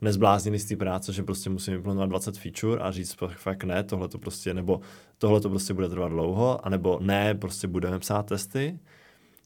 nezbláznili 0.00 0.58
z 0.58 0.64
té 0.64 0.76
práce, 0.76 1.12
že 1.12 1.22
prostě 1.22 1.50
musíme 1.50 1.76
implementovat 1.76 2.06
20 2.06 2.38
feature 2.38 2.82
a 2.82 2.90
říct 2.90 3.14
fakt- 3.14 3.36
fakt 3.38 3.64
ne, 3.64 3.84
tohle 3.84 4.08
to 4.08 4.18
prostě, 4.18 4.54
nebo 4.54 4.80
tohle 5.18 5.40
to 5.40 5.48
prostě 5.48 5.74
bude 5.74 5.88
trvat 5.88 6.08
dlouho, 6.08 6.66
anebo 6.66 6.98
ne, 7.02 7.34
prostě 7.34 7.66
budeme 7.66 7.98
psát 7.98 8.22
testy. 8.26 8.78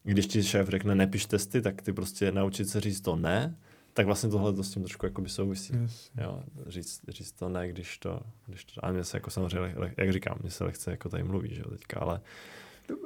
Když 0.03 0.27
ti 0.27 0.43
šéf 0.43 0.69
řekne 0.69 0.95
nepiš 0.95 1.27
testy, 1.27 1.63
tak 1.63 1.83
ty 1.83 1.93
prostě 1.93 2.33
naučit 2.33 2.69
se 2.69 2.81
říct 2.81 3.01
to 3.01 3.17
ne, 3.17 3.57
tak 3.95 4.07
vlastně 4.07 4.29
tohle 4.29 4.53
to 4.53 4.65
s 4.65 4.71
tím 4.71 4.83
trošku 4.83 5.07
jakoby 5.07 5.29
souvisí. 5.29 5.73
Yes. 5.83 6.11
Jo, 6.21 6.43
říct, 6.67 7.01
říct 7.09 7.33
to 7.33 7.49
ne, 7.49 7.69
když 7.69 7.99
to, 7.99 8.21
když 8.47 8.65
to, 8.65 8.85
a 8.85 8.93
mě 8.93 9.05
se 9.05 9.17
jako 9.17 9.31
samozřejmě, 9.31 9.75
jak 9.97 10.13
říkám, 10.13 10.39
mě 10.43 10.51
se 10.51 10.65
lehce 10.65 10.91
jako 10.91 11.09
tady 11.09 11.23
mluví, 11.23 11.55
že 11.55 11.61
jo, 11.61 11.71
teďka, 11.71 12.01
ale 12.01 12.21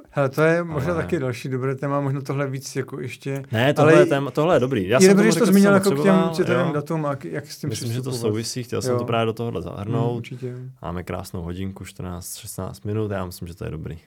Hele, 0.09 0.29
to 0.29 0.41
je 0.41 0.63
možná 0.63 0.93
Ale- 0.93 1.01
taky 1.03 1.19
další 1.19 1.49
dobré 1.49 1.75
téma, 1.75 2.01
možná 2.01 2.21
tohle 2.21 2.47
víc 2.47 2.75
jako 2.75 2.99
ještě... 2.99 3.43
ne, 3.51 3.73
tohle, 3.73 3.91
Ale 3.93 4.01
je, 4.01 4.05
téma, 4.05 4.31
tohle 4.31 4.55
je 4.55 4.59
dobrý. 4.59 4.87
Já 4.87 4.97
je 5.01 5.07
jsem 5.07 5.17
tomu 5.17 5.31
že 5.31 5.39
to 5.39 5.45
zmínil 5.45 5.71
jsem 5.71 5.73
jako 5.73 5.91
k 6.01 6.03
těm 6.45 6.55
jo. 6.59 6.71
datům 6.73 7.05
a 7.05 7.15
k- 7.15 7.25
jak 7.25 7.47
s 7.51 7.57
tím 7.57 7.69
Myslím, 7.69 7.93
že 7.93 8.01
to 8.01 8.11
souvisí, 8.11 8.63
chtěl 8.63 8.81
jsem 8.81 8.91
Jo. 8.93 8.99
to 8.99 9.05
právě 9.05 9.25
do 9.25 9.33
tohohle 9.33 9.59
Mm, 9.59 9.63
zahrnout. 9.63 10.17
určitě. 10.17 10.55
Máme 10.81 11.03
krásnou 11.03 11.41
hodinku, 11.41 11.83
14-16 11.83 12.73
minut, 12.85 13.11
já 13.11 13.25
myslím, 13.25 13.47
že 13.47 13.55
to 13.55 13.65
je 13.65 13.71
dobrý. 13.71 13.99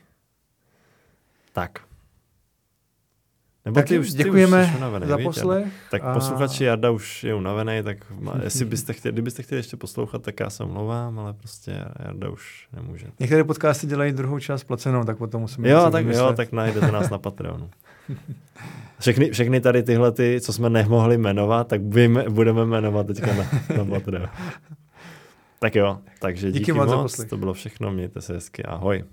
Tak. 1.53 1.79
Nebo 3.65 3.75
Tak 3.75 3.85
ty 3.87 3.99
už, 3.99 4.11
ty 4.11 4.17
děkujeme 4.17 4.63
už 4.63 4.69
jsi 4.71 4.77
unavený, 4.77 5.07
za 5.07 5.17
poslech. 5.17 5.59
Jarda. 5.59 5.75
Tak 5.91 6.03
a- 6.03 6.13
posluchači 6.13 6.63
Jarda 6.63 6.91
už 6.91 7.23
je 7.23 7.35
unavený, 7.35 7.83
tak 7.83 7.97
jestli 8.43 8.65
byste 8.65 8.93
chtěli, 8.93 9.13
kdybyste 9.13 9.43
chtěli 9.43 9.59
ještě 9.59 9.77
poslouchat, 9.77 10.21
tak 10.21 10.39
já 10.39 10.49
se 10.49 10.63
omlouvám, 10.63 11.19
ale 11.19 11.33
prostě 11.33 11.71
Jarda 12.05 12.29
už 12.29 12.67
nemůže. 12.75 13.07
Některé 13.19 13.43
podcasty 13.43 13.87
dělají 13.87 14.11
druhou 14.13 14.39
část 14.39 14.63
placenou, 14.63 15.03
tak 15.03 15.17
potom 15.17 15.41
musíme 15.41 15.69
Jo, 15.69 15.89
tak, 15.91 16.03
jo, 16.03 16.09
vymyslet. 16.09 16.35
tak 16.37 16.51
najdete 16.51 16.91
nás 16.91 17.09
na 17.09 17.17
Patreonu. 17.29 17.69
Všechny, 18.99 19.31
všechny 19.31 19.61
tady 19.61 19.83
tyhle, 19.83 20.11
ty, 20.11 20.41
co 20.41 20.53
jsme 20.53 20.69
nemohli 20.69 21.17
jmenovat, 21.17 21.67
tak 21.67 21.81
budeme 22.29 22.65
jmenovat 22.65 23.07
teďka 23.07 23.33
na, 23.33 23.45
na 23.77 23.85
Patreonu. 23.85 24.27
Tak 25.59 25.75
jo, 25.75 25.99
takže 26.19 26.47
díky, 26.47 26.59
Díky 26.59 26.73
moc 26.73 26.89
za 26.89 26.95
moc, 26.95 27.25
to 27.29 27.37
bylo 27.37 27.53
všechno, 27.53 27.91
mějte 27.91 28.21
se 28.21 28.33
hezky, 28.33 28.63
ahoj. 28.63 29.03